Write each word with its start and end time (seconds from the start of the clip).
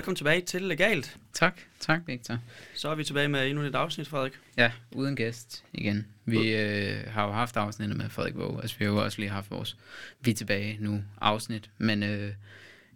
Velkommen 0.00 0.16
tilbage 0.16 0.40
til 0.40 0.62
Legalt. 0.62 1.18
Tak, 1.32 1.60
tak 1.80 2.00
Victor. 2.06 2.38
Så 2.74 2.88
er 2.88 2.94
vi 2.94 3.04
tilbage 3.04 3.28
med 3.28 3.46
endnu 3.50 3.64
et 3.64 3.74
afsnit, 3.74 4.08
Frederik. 4.08 4.32
Ja, 4.56 4.72
uden 4.92 5.16
gæst 5.16 5.64
igen. 5.72 6.06
Vi 6.24 6.56
øh, 6.56 7.06
har 7.06 7.26
jo 7.26 7.32
haft 7.32 7.56
afsnittet 7.56 7.96
med 7.96 8.08
Frederik 8.08 8.34
Våge, 8.36 8.62
altså 8.62 8.78
vi 8.78 8.84
har 8.84 8.92
jo 8.92 9.04
også 9.04 9.18
lige 9.18 9.30
haft 9.30 9.50
vores 9.50 9.76
Vi 10.20 10.30
er 10.30 10.34
tilbage 10.34 10.76
nu 10.80 11.02
afsnit, 11.20 11.70
men 11.78 12.02
øh, 12.02 12.32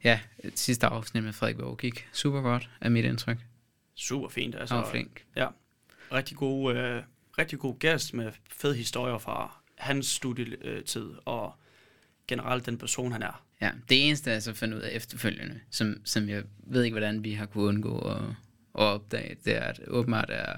ja, 0.04 0.20
sidste 0.54 0.86
afsnit 0.86 1.24
med 1.24 1.32
Frederik 1.32 1.58
Våge 1.58 1.76
gik 1.76 2.08
super 2.12 2.40
godt, 2.40 2.70
af 2.80 2.90
mit 2.90 3.04
indtryk. 3.04 3.38
Super 3.94 4.28
fint. 4.28 4.54
Altså, 4.54 4.74
var 4.74 4.90
flink. 4.90 5.24
Ja, 5.36 5.48
rigtig 6.12 6.36
god, 6.36 6.74
øh, 6.76 7.02
rigtig 7.38 7.58
god 7.58 7.78
gæst 7.78 8.14
med 8.14 8.32
fed 8.50 8.74
historier 8.74 9.18
fra 9.18 9.56
hans 9.78 10.06
studietid 10.06 11.10
og 11.24 11.52
generelt 12.28 12.66
den 12.66 12.78
person, 12.78 13.12
han 13.12 13.22
er. 13.22 13.44
Ja, 13.64 13.70
det 13.88 14.06
eneste, 14.08 14.30
jeg 14.30 14.42
så 14.42 14.52
fandt 14.52 14.74
ud 14.74 14.80
af 14.80 14.96
efterfølgende, 14.96 15.60
som, 15.70 16.00
som 16.04 16.28
jeg 16.28 16.42
ved 16.66 16.82
ikke, 16.82 16.94
hvordan 16.94 17.24
vi 17.24 17.32
har 17.32 17.46
kunnet 17.46 17.66
undgå 17.66 17.98
at, 17.98 18.22
at 18.78 18.84
opdage, 18.84 19.36
det 19.44 19.56
er, 19.56 19.60
at 19.60 19.80
åbenbart 19.86 20.30
er 20.32 20.56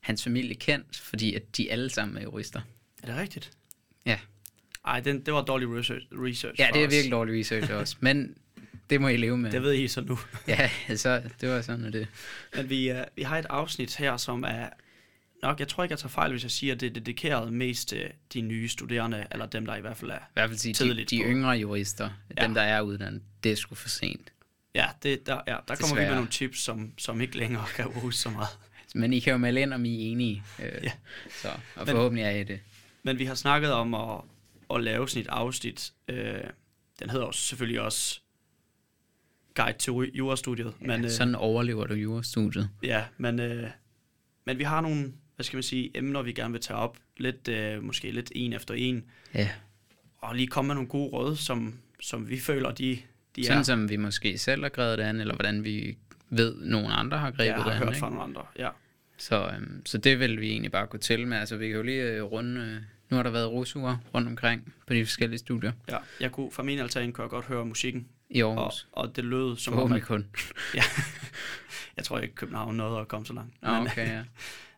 hans 0.00 0.24
familie 0.24 0.54
kendt, 0.54 0.96
fordi 0.96 1.34
at 1.34 1.56
de 1.56 1.72
alle 1.72 1.90
sammen 1.90 2.16
er 2.16 2.22
jurister. 2.22 2.60
Er 3.02 3.06
det 3.06 3.16
rigtigt? 3.16 3.50
Ja. 4.06 4.18
Ej, 4.84 5.00
den, 5.00 5.26
det 5.26 5.34
var 5.34 5.42
dårlig 5.42 5.68
research, 5.68 6.06
research 6.12 6.60
Ja, 6.60 6.68
det 6.72 6.82
er 6.82 6.86
os. 6.86 6.92
virkelig 6.92 7.12
dårlig 7.12 7.40
research 7.40 7.72
også, 7.72 7.96
men 8.06 8.36
det 8.90 9.00
må 9.00 9.08
I 9.08 9.16
leve 9.16 9.38
med. 9.38 9.52
Det 9.52 9.62
ved 9.62 9.74
I 9.74 9.88
så 9.88 10.00
nu. 10.00 10.18
Ja, 10.48 10.70
så 10.96 11.22
det 11.40 11.48
var 11.48 11.60
sådan, 11.60 11.84
at 11.84 11.92
det... 11.92 12.08
Men 12.56 12.70
vi, 12.70 12.90
uh, 12.90 12.96
vi 13.16 13.22
har 13.22 13.38
et 13.38 13.46
afsnit 13.50 13.96
her, 13.96 14.16
som 14.16 14.44
er 14.44 14.68
nok, 15.42 15.60
jeg 15.60 15.68
tror 15.68 15.82
ikke, 15.84 15.92
jeg 15.92 15.98
tager 15.98 16.08
fejl, 16.10 16.30
hvis 16.30 16.42
jeg 16.42 16.50
siger, 16.50 16.74
at 16.74 16.80
det 16.80 16.86
er 16.86 16.90
dedikeret 16.94 17.52
mest 17.52 17.88
til 17.88 18.10
de 18.32 18.40
nye 18.40 18.68
studerende, 18.68 19.26
eller 19.30 19.46
dem, 19.46 19.66
der 19.66 19.76
i 19.76 19.80
hvert 19.80 19.96
fald 19.96 20.10
er. 20.10 20.18
I 20.18 20.32
hvert 20.32 20.50
fald 20.50 20.58
sige, 20.58 20.72
de, 20.72 20.78
Tidligt 20.78 21.10
de 21.10 21.18
på. 21.22 21.28
yngre 21.28 21.50
jurister, 21.50 22.10
Ja. 22.38 22.44
dem 22.44 22.54
der 22.54 22.62
er 22.62 22.80
uddannet, 22.80 23.22
det 23.44 23.52
er 23.52 23.56
sgu 23.56 23.74
for 23.74 23.88
sent. 23.88 24.32
Ja, 24.74 24.86
det, 25.02 25.26
der, 25.26 25.40
ja, 25.46 25.56
der 25.68 25.74
kommer 25.76 25.96
vi 25.96 26.02
med 26.06 26.14
nogle 26.14 26.30
tips, 26.30 26.58
som, 26.60 26.92
som 26.98 27.20
ikke 27.20 27.36
længere 27.36 27.64
kan 27.76 27.90
bruges 27.92 28.16
så 28.16 28.30
meget. 28.30 28.48
Men 28.94 29.12
I 29.12 29.18
kan 29.20 29.30
jo 29.30 29.36
melde 29.38 29.60
ind, 29.60 29.72
om 29.72 29.84
I 29.84 29.94
er 30.08 30.10
enige. 30.12 30.42
Øh, 30.58 30.84
Ja. 30.84 30.92
Så, 31.42 31.48
og 31.48 31.58
Men- 31.76 31.86
forhåbentlig 31.86 32.24
er 32.24 32.30
I 32.30 32.44
det. 32.44 32.60
Men 33.02 33.18
vi 33.18 33.24
har 33.24 33.34
snakket 33.34 33.72
om 33.72 33.94
at, 33.94 34.20
at 34.74 34.82
lave 34.82 35.08
sådan 35.08 35.22
et 35.22 35.28
afsnit. 35.28 35.92
Øh, 36.08 36.34
den 37.00 37.10
hedder 37.10 37.26
jo 37.26 37.32
selvfølgelig 37.32 37.80
også 37.80 38.20
Guide 39.54 39.78
til 39.78 39.92
Jurastudiet. 39.92 40.74
Ja, 40.80 40.86
Men, 40.86 41.04
øh, 41.04 41.10
sådan 41.10 41.34
overlever 41.34 41.86
du 41.86 41.94
jurastudiet. 41.94 42.70
ja, 42.82 43.04
men, 43.18 43.40
øh, 43.40 43.70
men 44.46 44.58
vi 44.58 44.64
har 44.64 44.80
nogle, 44.80 45.12
hvad 45.42 45.46
skal 45.46 45.56
man 45.56 45.62
sige, 45.62 45.90
emner, 45.94 46.22
vi 46.22 46.32
gerne 46.32 46.52
vil 46.52 46.60
tage 46.60 46.76
op. 46.76 46.96
Lidt, 47.16 47.48
øh, 47.48 47.82
måske 47.82 48.10
lidt 48.10 48.32
en 48.34 48.52
efter 48.52 48.74
en. 48.74 49.04
Ja. 49.34 49.48
Og 50.18 50.34
lige 50.36 50.46
komme 50.46 50.66
med 50.66 50.74
nogle 50.74 50.88
gode 50.88 51.10
råd, 51.10 51.36
som, 51.36 51.74
som 52.00 52.28
vi 52.28 52.38
føler, 52.38 52.70
de, 52.70 52.98
de 53.36 53.44
Sådan 53.44 53.58
er. 53.58 53.62
som 53.62 53.90
vi 53.90 53.96
måske 53.96 54.38
selv 54.38 54.62
har 54.62 54.68
grebet 54.68 54.98
det 54.98 55.04
an, 55.04 55.20
eller 55.20 55.34
hvordan 55.34 55.64
vi 55.64 55.96
ved, 56.30 56.54
nogen 56.60 56.92
andre 56.92 57.18
har 57.18 57.30
grebet 57.30 57.44
jeg 57.44 57.54
har 57.54 57.64
det 57.64 57.70
an. 57.70 57.78
hørt 57.78 57.88
ikke? 57.88 57.98
fra 57.98 58.08
nogle 58.08 58.22
andre. 58.22 58.42
Ja. 58.58 58.68
Så, 59.16 59.50
øhm, 59.56 59.86
så 59.86 59.98
det 59.98 60.18
vil 60.18 60.40
vi 60.40 60.50
egentlig 60.50 60.72
bare 60.72 60.86
gå 60.86 60.98
til 60.98 61.26
med. 61.26 61.38
Altså, 61.38 61.56
vi 61.56 61.66
kan 61.66 61.76
jo 61.76 61.82
lige 61.82 62.02
øh, 62.02 62.22
runde... 62.22 62.60
Øh, 62.60 62.82
nu 63.10 63.16
har 63.16 63.22
der 63.22 63.30
været 63.30 63.50
rusuger 63.50 63.96
rundt 64.14 64.28
omkring 64.28 64.74
på 64.86 64.94
de 64.94 65.06
forskellige 65.06 65.38
studier 65.38 65.72
ja. 65.88 65.96
Jeg 66.20 66.32
kunne, 66.32 66.52
fra 66.52 66.62
min 66.62 66.78
altan 66.78 67.12
kunne 67.12 67.22
jeg 67.22 67.30
godt 67.30 67.44
høre 67.44 67.64
musikken, 67.66 68.08
i 68.30 68.42
og, 68.42 68.52
Aarhus. 68.52 68.88
og 68.92 69.16
det 69.16 69.24
lød 69.24 69.56
som 69.56 69.78
om, 69.78 70.00
kun. 70.00 70.26
ja, 70.74 70.82
jeg 71.96 72.04
tror 72.04 72.18
ikke, 72.18 72.34
København 72.34 72.76
nåede 72.76 73.00
at 73.00 73.08
komme 73.08 73.26
så 73.26 73.32
langt. 73.32 73.62
Nå, 73.62 73.70
okay, 73.76 74.08
ja. 74.08 74.22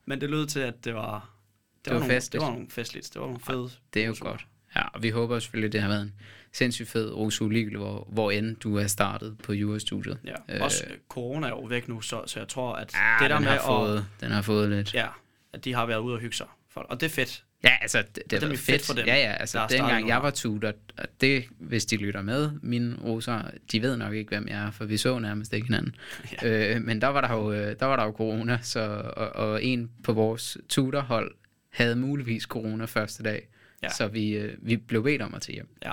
Men 0.06 0.20
det 0.20 0.30
lød 0.30 0.47
til, 0.47 0.60
at 0.60 0.84
det 0.84 0.94
var... 0.94 1.30
Det, 1.74 1.84
Det 1.84 1.92
var 1.92 1.98
nogle, 1.98 2.14
festligt. 2.14 2.33
Det 2.33 2.41
var 2.47 2.50
nogle 2.55 2.70
festligt. 2.70 3.10
Det 3.15 3.20
var 3.20 3.26
nogle 3.26 3.41
fede... 3.41 3.70
Det 3.94 4.03
er 4.03 4.06
jo 4.06 4.12
rusuger. 4.12 4.31
godt. 4.31 4.47
Ja, 4.76 4.82
og 4.88 5.03
vi 5.03 5.10
håber 5.10 5.38
selvfølgelig, 5.38 5.66
at 5.69 5.72
det 5.72 5.81
har 5.82 5.88
været 5.88 6.03
en 6.03 6.12
sindssygt 6.53 6.88
fed 6.88 7.12
rusuge 7.12 7.53
ligevel, 7.53 7.76
hvor, 7.76 8.09
hvor 8.12 8.31
end 8.31 8.56
du 8.56 8.76
er 8.76 8.87
startet 8.87 9.38
på 9.38 9.53
jurastudiet. 9.53 10.19
Ja. 10.25 10.56
Øh. 10.56 10.62
Også 10.62 10.84
corona 11.09 11.47
er 11.47 11.50
jo 11.50 11.60
væk 11.60 11.88
nu, 11.88 12.00
så, 12.00 12.22
så 12.26 12.38
jeg 12.41 12.48
tror, 12.48 12.75
at 12.75 12.92
Ah, 12.94 13.20
det 13.22 13.31
der 13.31 13.37
den 13.37 13.44
med 13.44 13.53
har 13.53 13.59
at... 13.59 13.65
fået, 13.65 14.06
den 14.20 14.31
har 14.31 14.42
fået 14.42 14.70
lidt. 14.70 14.94
Ja, 14.94 15.06
at 15.53 15.65
de 15.65 15.75
har 15.75 15.87
været 15.87 15.98
ude 16.00 16.15
og 16.15 16.21
hygge 16.21 16.36
sig. 16.36 16.47
Og 16.75 17.00
det 17.00 17.06
er 17.06 17.10
fedt. 17.10 17.44
Ja, 17.64 17.76
altså, 17.80 17.98
det, 18.14 18.22
det 18.30 18.36
er 18.36 18.41
været 18.41 18.58
fedt 18.58 18.66
fedt. 18.80 18.86
for 18.86 18.94
dem, 18.94 19.06
ja, 19.06 19.14
ja, 19.16 19.32
altså, 19.32 19.66
dengang 19.70 20.08
jeg 20.08 20.22
var 20.22 20.30
tutor, 20.30 20.72
og 20.98 21.04
det, 21.20 21.44
hvis 21.58 21.84
de 21.84 21.97
lytter 21.97 22.22
med, 22.22 22.50
mine 22.62 22.97
roser, 23.04 23.42
de 23.72 23.82
ved 23.82 23.97
nok 23.97 24.14
ikke, 24.14 24.28
hvem 24.28 24.48
jeg 24.48 24.66
er, 24.66 24.70
for 24.70 24.84
vi 24.84 24.97
så 24.97 25.19
nærmest 25.19 25.52
ikke 25.52 25.66
hinanden. 25.66 25.94
ja. 26.42 26.74
øh, 26.76 26.82
men 26.82 27.00
der 27.00 27.06
var 27.06 27.20
der 27.20 27.32
jo, 27.34 27.53
øh, 27.53 27.76
der 27.80 27.86
var 27.86 27.97
der 27.97 28.04
jo 28.04 28.10
corona, 28.10 28.58
så, 28.62 28.80
og, 29.16 29.28
og 29.28 29.64
en 29.64 29.91
på 30.04 30.12
vores 30.12 30.58
tutorhold 30.69 31.34
havde 31.70 31.97
muligvis 31.97 32.42
corona 32.42 32.84
første 32.84 33.22
dag, 33.22 33.48
Ja. 33.82 33.86
ja. 33.88 33.92
så 33.94 34.06
vi, 34.08 34.30
øh, 34.30 34.54
vi 34.62 34.76
blev 34.76 35.03
bedt 35.04 35.22
om 35.22 35.34
at 35.34 35.42
tage 35.42 35.54
hjem. 35.54 35.69
Ja. 35.84 35.92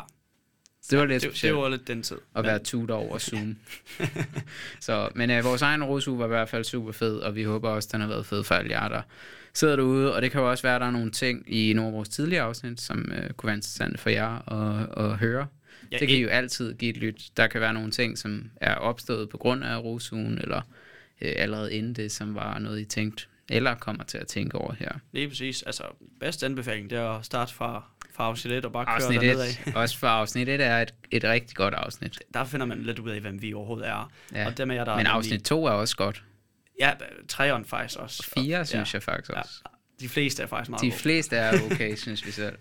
Det 0.90 1.00
var 1.00 1.06
lidt 1.06 1.24
Det, 1.24 1.42
det 1.42 1.56
var 1.56 1.70
lidt 1.70 1.88
den 1.88 2.04
tid. 2.04 2.18
at 2.36 2.44
være 2.44 2.60
tutor 2.60 2.96
over 2.96 3.18
Zoom. 3.18 3.58
så, 4.80 5.10
men 5.16 5.30
øh, 5.32 5.44
vores 5.44 5.62
egen 5.62 5.84
rosuge 5.84 6.20
var 6.20 6.26
i 6.26 6.28
hvert 6.28 6.50
fald 6.50 6.64
super 6.64 6.92
fed, 6.92 7.18
og 7.18 7.36
vi 7.36 7.44
håber 7.44 7.70
også, 7.70 7.90
den 7.92 8.02
har 8.02 8.08
været 8.08 8.26
fed 8.26 8.44
for 8.44 8.56
alle 8.56 8.72
jer, 8.72 8.88
der 8.88 9.02
sidder 9.54 9.76
derude. 9.76 10.16
Og 10.16 10.22
det 10.22 10.32
kan 10.32 10.42
jo 10.42 10.50
også 10.50 10.64
være, 10.64 10.76
at 10.76 10.82
der 10.82 10.88
er 10.88 10.92
nogle 10.92 11.12
ting 11.12 11.44
i 11.48 11.74
nogle 11.74 11.88
af 11.88 11.94
vores 11.94 12.10
tidligere 12.10 12.44
afsnit, 12.44 12.82
som 12.82 13.12
øh, 13.12 13.30
kunne 13.30 13.48
være 13.48 13.56
interessante 13.56 13.98
for 13.98 14.10
jer 14.10 14.52
at, 14.52 15.06
at 15.06 15.18
høre. 15.18 15.48
Ja, 15.92 15.98
det 15.98 16.08
kan 16.08 16.18
I 16.18 16.22
jo 16.22 16.30
altid 16.30 16.74
give 16.74 16.90
et 16.90 16.98
lyt. 16.98 17.30
Der 17.38 17.48
kan 17.48 17.62
være 17.62 17.74
nogle 17.74 17.92
ting, 17.92 18.18
som 18.18 18.52
er 18.56 18.76
opstået 18.76 19.30
på 19.30 19.38
grund 19.38 19.64
af 19.64 19.84
rosugen, 19.84 20.38
eller 20.38 20.62
øh, 21.22 21.34
allerede 21.36 21.74
inden 21.74 21.94
det, 21.94 22.12
som 22.12 22.36
var 22.36 22.60
noget, 22.60 22.80
I 22.80 22.86
tænkte, 22.86 23.26
eller 23.50 23.76
kommer 23.76 24.04
til 24.04 24.18
at 24.18 24.28
tænke 24.28 24.58
over 24.58 24.74
her. 24.80 24.92
Lige 25.12 25.28
præcis. 25.28 25.64
Altså, 25.64 25.84
bedste 26.20 26.46
anbefaling, 26.46 26.90
det 26.90 26.98
er 26.98 27.10
at 27.10 27.26
starte 27.26 27.54
fra, 27.54 27.84
fra 28.14 28.24
afsnit 28.24 28.54
1 28.54 28.66
og 28.66 28.72
bare 28.72 28.86
køre 28.86 28.96
Afsnit 28.96 29.22
derned 29.22 29.42
1, 29.42 29.62
af. 29.66 29.76
også 29.76 29.98
for 29.98 30.08
afsnit 30.08 30.50
1 30.50 30.62
er 30.62 30.78
et, 30.82 30.94
et 31.12 31.24
rigtig 31.24 31.56
godt 31.56 31.74
afsnit. 31.74 32.20
Der 32.34 32.46
finder 32.46 32.66
man 32.66 32.82
lidt 32.84 33.00
ud 33.00 33.10
af, 33.10 33.20
hvem 33.20 33.42
vi 33.42 33.54
overhovedet 33.54 33.88
er. 33.88 34.12
Ja. 34.36 34.48
Og 34.48 34.58
dem 34.58 34.72
af 34.72 34.76
jer, 34.76 34.86
der 34.86 34.98
Men 34.98 35.06
afsnit 35.06 35.44
2 35.44 35.66
er 35.66 35.72
også 35.72 35.96
godt. 35.96 36.24
Ja, 36.82 36.94
treeren 37.28 37.66
faktisk 37.66 38.00
også. 38.00 38.24
Fire, 38.36 38.60
Og- 38.60 38.68
synes 38.68 38.94
jeg 38.94 39.04
faktisk 39.04 39.30
Ja. 39.32 39.40
også. 39.42 39.54
De 40.00 40.10
fleste 40.10 40.44
er 40.44 40.48
faktisk 40.48 40.70
meget 40.70 40.82
De 40.82 40.90
gode. 40.90 41.00
fleste 41.00 41.36
er 41.36 41.62
okay, 41.72 41.96
synes 41.96 42.26
vi 42.26 42.32
selv. 42.32 42.58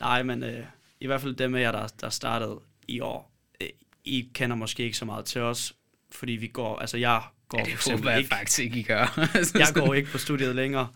Nej, 0.00 0.22
men 0.22 0.42
øh, 0.42 0.64
i 1.00 1.06
hvert 1.06 1.20
fald 1.20 1.34
dem 1.34 1.54
af 1.54 1.60
jer, 1.60 1.72
der, 1.72 1.86
der 2.00 2.10
startede 2.10 2.60
i 2.88 3.00
år, 3.00 3.32
øh, 3.60 3.68
I 4.04 4.30
kender 4.34 4.56
måske 4.56 4.82
ikke 4.82 4.96
så 4.96 5.04
meget 5.04 5.24
til 5.24 5.40
os, 5.40 5.74
fordi 6.12 6.32
vi 6.32 6.46
går, 6.46 6.78
altså 6.78 6.96
jeg 6.96 7.22
går 7.48 7.58
Ja, 7.58 7.62
for 7.62 7.66
det 7.66 7.74
eksempel 7.74 7.98
håber 8.02 8.10
jeg 8.10 8.18
ikke, 8.18 8.28
faktisk 8.28 8.58
ikke, 8.60 8.78
I 8.78 8.82
gør. 8.82 9.28
jeg 9.58 9.66
går 9.74 9.94
ikke 9.94 10.10
på 10.10 10.18
studiet 10.18 10.54
længere. 10.54 10.88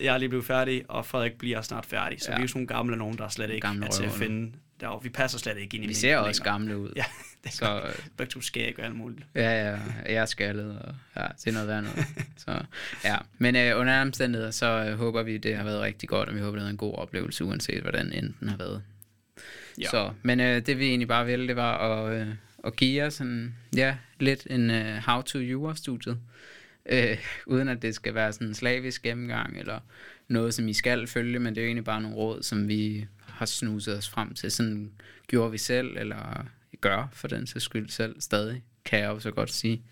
Jeg 0.00 0.14
er 0.14 0.18
lige 0.18 0.28
blevet 0.28 0.44
færdig, 0.46 0.84
og 0.88 1.06
Frederik 1.06 1.38
bliver 1.38 1.62
snart 1.62 1.86
færdig. 1.86 2.20
Så 2.20 2.26
ja. 2.28 2.32
Ja. 2.32 2.36
vi 2.36 2.40
er 2.40 2.44
jo 2.44 2.48
sådan 2.48 2.58
nogle 2.58 2.68
gamle 2.68 2.96
nogen, 2.96 3.18
der 3.18 3.28
slet 3.28 3.50
ikke 3.50 3.66
Gamle 3.66 3.86
er 3.86 3.90
til 3.90 4.04
at 4.04 4.12
finde 4.12 4.52
derovre. 4.80 5.02
Vi 5.02 5.08
passer 5.08 5.38
slet 5.38 5.58
ikke 5.58 5.74
ind 5.76 5.84
i 5.84 5.88
Vi 5.88 5.94
ser 5.94 6.16
også 6.16 6.40
længere. 6.42 6.52
gamle 6.52 6.78
ud. 6.78 6.92
Ja, 6.96 7.04
det 7.44 7.52
Så 7.52 7.82
begge 8.16 8.30
to 8.30 8.40
skæg 8.40 8.74
og 8.78 8.84
alt 8.84 8.96
muligt. 8.96 9.26
ja, 9.34 9.70
ja, 9.70 9.78
jeg 10.06 10.14
er 10.14 10.24
skaldet, 10.26 10.78
og 10.78 10.94
ja, 11.16 11.26
det 11.36 11.46
er 11.46 11.52
noget 11.52 11.68
værd 11.68 11.82
noget. 11.82 12.04
Så, 12.46 12.62
ja. 13.04 13.16
Men 13.38 13.56
øh, 13.56 13.78
under 13.80 13.92
alle 13.92 14.02
omstændigheder, 14.02 14.50
så 14.50 14.66
øh, 14.66 14.98
håber 14.98 15.22
vi, 15.22 15.36
det 15.38 15.56
har 15.56 15.64
været 15.64 15.80
rigtig 15.80 16.08
godt, 16.08 16.28
og 16.28 16.34
vi 16.34 16.40
håber, 16.40 16.50
det 16.50 16.60
har 16.60 16.64
været 16.64 16.70
en 16.72 16.76
god 16.76 16.94
oplevelse, 16.94 17.44
uanset 17.44 17.80
hvordan 17.82 18.12
enden 18.12 18.48
har 18.48 18.56
været. 18.56 18.82
Ja. 19.80 19.88
Så, 19.90 20.12
men 20.22 20.40
øh, 20.40 20.66
det 20.66 20.78
vi 20.78 20.86
egentlig 20.86 21.08
bare 21.08 21.26
ville, 21.26 21.48
det 21.48 21.56
var 21.56 21.78
at, 21.78 22.20
øh, 22.20 22.28
at 22.64 22.76
give 22.76 23.02
jer 23.02 23.10
sådan, 23.10 23.54
ja, 23.76 23.96
lidt 24.20 24.46
en 24.50 24.70
øh, 24.70 24.96
how 24.96 25.22
to 25.22 25.38
jura 25.38 25.74
studiet 25.74 26.18
øh, 26.86 27.18
uden 27.46 27.68
at 27.68 27.82
det 27.82 27.94
skal 27.94 28.14
være 28.14 28.32
sådan 28.32 28.46
en 28.46 28.54
slavisk 28.54 29.02
gennemgang, 29.02 29.58
eller 29.58 29.78
noget, 30.28 30.54
som 30.54 30.68
I 30.68 30.72
skal 30.72 31.06
følge, 31.06 31.38
men 31.38 31.54
det 31.54 31.60
er 31.60 31.64
jo 31.64 31.68
egentlig 31.68 31.84
bare 31.84 32.02
nogle 32.02 32.16
råd, 32.16 32.42
som 32.42 32.68
vi 32.68 33.06
har 33.40 33.46
snuset 33.46 33.96
os 33.98 34.08
frem 34.08 34.34
til. 34.34 34.50
Sådan 34.50 34.92
gjorde 35.26 35.50
vi 35.50 35.58
selv, 35.58 35.96
eller 35.96 36.46
gør 36.80 37.08
for 37.12 37.28
den 37.28 37.46
sags 37.46 37.64
skyld 37.64 37.88
selv 37.88 38.20
stadig, 38.20 38.62
kan 38.84 38.98
jeg 38.98 39.06
jo 39.08 39.20
så 39.20 39.30
godt 39.30 39.50
sige. 39.52 39.82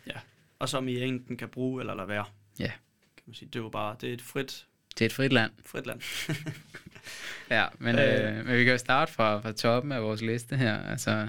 Og 0.59 0.69
som 0.69 0.89
I 0.89 1.03
enten 1.03 1.37
kan 1.37 1.49
bruge 1.49 1.83
eller 1.83 1.95
lade 1.95 2.09
være. 2.09 2.25
Ja. 2.59 2.73
Kan 3.17 3.23
man 3.27 3.35
sige. 3.35 3.47
Det 3.53 3.56
er 3.59 3.62
jo 3.62 3.69
bare, 3.69 3.97
det 4.00 4.09
er 4.09 4.15
et 4.15 4.23
frit, 4.23 4.67
Det 4.99 5.00
er 5.00 5.06
et 5.06 5.12
frit 5.12 5.33
land. 5.33 5.50
frit 5.67 5.87
land. 5.87 6.00
Ja, 7.50 7.67
men, 7.79 7.99
øh, 7.99 8.47
men 8.47 8.56
vi 8.59 8.65
kan 8.65 8.73
jo 8.73 8.79
starte 8.79 9.12
fra, 9.12 9.41
fra 9.41 9.53
toppen 9.53 9.93
af 9.93 10.03
vores 10.03 10.23
liste 10.23 10.56
her. 10.56 10.83
Altså, 10.83 11.29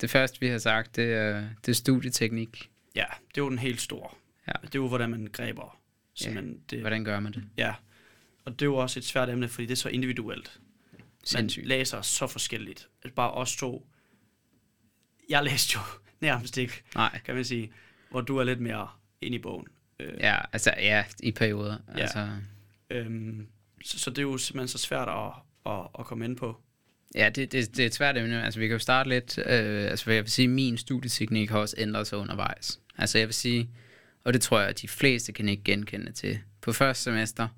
det 0.00 0.10
første, 0.10 0.40
vi 0.40 0.46
har 0.46 0.58
sagt, 0.58 0.96
det 0.96 1.12
er, 1.12 1.48
det 1.66 1.72
er 1.72 1.74
studieteknik. 1.74 2.70
Ja, 2.96 3.04
det 3.28 3.40
er 3.40 3.44
jo 3.44 3.50
den 3.50 3.58
helt 3.58 3.80
store. 3.80 4.08
Ja. 4.46 4.52
Det 4.62 4.74
er 4.74 4.78
jo, 4.78 4.88
hvordan 4.88 5.10
man 5.10 5.28
græber. 5.32 5.78
Simpelthen, 6.14 6.60
det, 6.70 6.80
Hvordan 6.80 7.04
gør 7.04 7.20
man 7.20 7.32
det? 7.32 7.44
Ja, 7.56 7.74
og 8.44 8.52
det 8.52 8.62
er 8.62 8.66
jo 8.66 8.76
også 8.76 8.98
et 9.00 9.04
svært 9.04 9.28
emne, 9.28 9.48
fordi 9.48 9.66
det 9.66 9.72
er 9.72 9.76
så 9.76 9.88
individuelt. 9.88 10.60
Man 11.34 11.40
Sindssygt. 11.40 11.66
læser 11.66 12.02
så 12.02 12.26
forskelligt. 12.26 12.88
Altså 13.04 13.14
bare 13.14 13.30
os 13.32 13.56
to. 13.56 13.86
Jeg 15.28 15.44
læste 15.44 15.74
jo 15.74 15.80
nærmest 16.20 16.56
ikke, 16.56 16.82
Nej. 16.94 17.20
kan 17.24 17.34
man 17.34 17.44
sige, 17.44 17.72
hvor 18.10 18.20
du 18.20 18.36
er 18.36 18.44
lidt 18.44 18.60
mere 18.60 18.88
inde 19.20 19.36
i 19.36 19.40
bogen. 19.40 19.66
Øh, 20.00 20.14
Ja, 20.20 20.38
altså, 20.52 20.74
ja, 20.78 21.04
i 21.22 21.32
perioder. 21.32 21.78
Ja. 21.96 22.00
Altså, 22.00 22.28
øhm, 22.90 23.46
så, 23.84 23.98
så 23.98 24.10
det 24.10 24.18
er 24.18 24.22
jo 24.22 24.38
simpelthen 24.38 24.68
så 24.68 24.78
svært 24.78 25.08
at, 25.08 25.32
at, 25.72 25.86
at 25.98 26.04
komme 26.06 26.24
ind 26.24 26.36
på. 26.36 26.60
Ja, 27.14 27.28
det, 27.28 27.52
det, 27.52 27.76
det 27.76 27.82
er 27.82 27.86
et 27.86 27.94
svært 27.94 28.16
emne. 28.16 28.44
Altså, 28.44 28.60
vi 28.60 28.66
kan 28.66 28.74
jo 28.74 28.78
starte 28.78 29.08
lidt... 29.08 29.38
Øh, 29.38 29.90
altså, 29.90 30.10
jeg 30.10 30.22
vil 30.22 30.30
sige, 30.30 30.48
min 30.48 30.78
studieteknik 30.78 31.50
har 31.50 31.58
også 31.58 31.74
ændret 31.78 32.06
sig 32.06 32.18
undervejs. 32.18 32.80
Altså, 32.98 33.18
jeg 33.18 33.28
vil 33.28 33.34
sige... 33.34 33.70
Og 34.24 34.32
det 34.32 34.42
tror 34.42 34.60
jeg, 34.60 34.68
at 34.68 34.80
de 34.80 34.88
fleste 34.88 35.32
kan 35.32 35.48
ikke 35.48 35.62
genkende 35.64 36.12
til. 36.12 36.38
På 36.60 36.72
første 36.72 37.02
semester, 37.04 37.48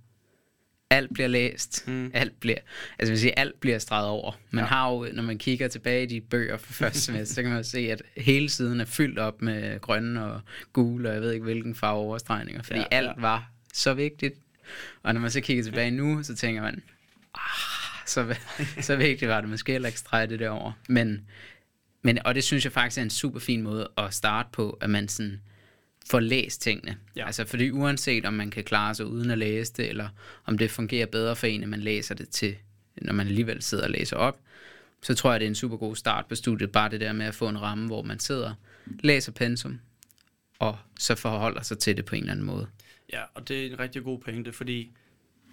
alt 0.90 1.14
bliver 1.14 1.28
læst, 1.28 1.84
Mm. 1.88 2.10
alt 2.14 2.40
bliver, 2.40 2.58
altså 2.98 3.12
vil 3.12 3.20
sige, 3.20 3.38
alt 3.38 3.60
bliver 3.60 3.78
streget 3.78 4.08
over. 4.08 4.32
Man 4.50 4.64
Ja. 4.64 4.68
har 4.68 4.90
jo, 4.92 5.08
når 5.12 5.22
man 5.22 5.38
kigger 5.38 5.68
tilbage 5.68 6.02
i 6.02 6.06
de 6.06 6.20
bøger 6.20 6.56
fra 6.56 6.72
første 6.72 7.00
semester, 7.00 7.34
så 7.34 7.42
kan 7.42 7.50
man 7.52 7.64
se, 7.64 7.78
at 7.78 8.02
hele 8.16 8.48
siden 8.48 8.80
er 8.80 8.84
fyldt 8.84 9.18
op 9.18 9.42
med 9.42 9.80
grønne 9.80 10.24
og 10.24 10.40
gule, 10.72 11.08
og 11.08 11.14
jeg 11.14 11.22
ved 11.22 11.32
ikke 11.32 11.44
hvilken 11.44 11.74
farve 11.74 11.98
overstregninger, 11.98 12.62
fordi 12.62 12.78
ja, 12.78 12.86
ja. 12.92 12.96
alt 12.96 13.22
var 13.22 13.50
så 13.72 13.94
vigtigt. 13.94 14.34
Og 15.02 15.14
når 15.14 15.20
man 15.20 15.30
så 15.30 15.40
kigger 15.40 15.62
tilbage 15.64 15.90
nu, 15.90 16.22
så 16.22 16.34
tænker 16.36 16.62
man, 16.62 16.82
ah, 17.34 17.40
så, 18.06 18.36
så 18.86 18.96
vigtigt 18.96 19.28
var 19.28 19.40
det 19.40 19.50
måske 19.50 19.72
heller 19.72 19.88
ikke 19.88 19.98
strege 19.98 20.26
det 20.26 20.38
derovre. 20.38 20.72
Men, 20.88 21.26
men, 22.02 22.18
og 22.24 22.34
det 22.34 22.44
synes 22.44 22.64
jeg 22.64 22.72
faktisk 22.72 22.98
er 22.98 23.02
en 23.02 23.10
super 23.10 23.40
fin 23.40 23.62
måde 23.62 23.88
at 23.98 24.14
starte 24.14 24.48
på, 24.52 24.78
at 24.80 24.90
man 24.90 25.08
sådan 25.08 25.40
får 26.10 26.20
læst 26.20 26.62
tingene. 26.62 26.96
Ja. 27.16 27.26
Altså 27.26 27.44
fordi 27.44 27.70
uanset 27.70 28.24
om 28.24 28.34
man 28.34 28.50
kan 28.50 28.64
klare 28.64 28.94
sig 28.94 29.06
uden 29.06 29.30
at 29.30 29.38
læse 29.38 29.72
det, 29.72 29.88
eller 29.88 30.08
om 30.44 30.58
det 30.58 30.70
fungerer 30.70 31.06
bedre 31.06 31.36
for 31.36 31.46
en, 31.46 31.62
at 31.62 31.68
man 31.68 31.80
læser 31.80 32.14
det 32.14 32.28
til, 32.28 32.56
når 33.02 33.12
man 33.12 33.26
alligevel 33.26 33.62
sidder 33.62 33.84
og 33.84 33.90
læser 33.90 34.16
op, 34.16 34.40
så 35.02 35.14
tror 35.14 35.30
jeg, 35.30 35.40
det 35.40 35.46
er 35.46 35.50
en 35.50 35.54
super 35.54 35.76
god 35.76 35.96
start 35.96 36.26
på 36.26 36.34
studiet. 36.34 36.72
Bare 36.72 36.90
det 36.90 37.00
der 37.00 37.12
med 37.12 37.26
at 37.26 37.34
få 37.34 37.48
en 37.48 37.62
ramme, 37.62 37.86
hvor 37.86 38.02
man 38.02 38.18
sidder, 38.18 38.54
læser 38.86 39.32
pensum, 39.32 39.80
og 40.58 40.78
så 40.98 41.14
forholder 41.14 41.62
sig 41.62 41.78
til 41.78 41.96
det 41.96 42.04
på 42.04 42.14
en 42.14 42.20
eller 42.20 42.32
anden 42.32 42.46
måde. 42.46 42.66
Ja, 43.12 43.22
og 43.34 43.48
det 43.48 43.66
er 43.66 43.70
en 43.70 43.78
rigtig 43.78 44.02
god 44.02 44.18
pointe, 44.18 44.52
fordi 44.52 44.90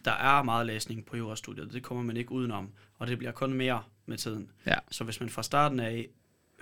der 0.06 0.12
er 0.12 0.44
meget 0.44 0.66
læsning 0.66 1.06
på 1.06 1.18
jurastudiet. 1.18 1.74
Det 1.74 1.84
kommer 1.84 2.04
man 2.04 2.18
ikke 2.18 2.32
udenom, 2.32 2.70
og 2.98 3.08
det 3.08 3.18
bliver 3.18 3.32
kun 3.32 3.54
mere 3.54 3.84
med 4.06 4.18
tiden. 4.18 4.50
Ja. 4.66 4.76
Så 4.92 5.04
hvis 5.04 5.20
man 5.20 5.30
fra 5.30 5.44
starten 5.44 5.80
af 5.80 6.08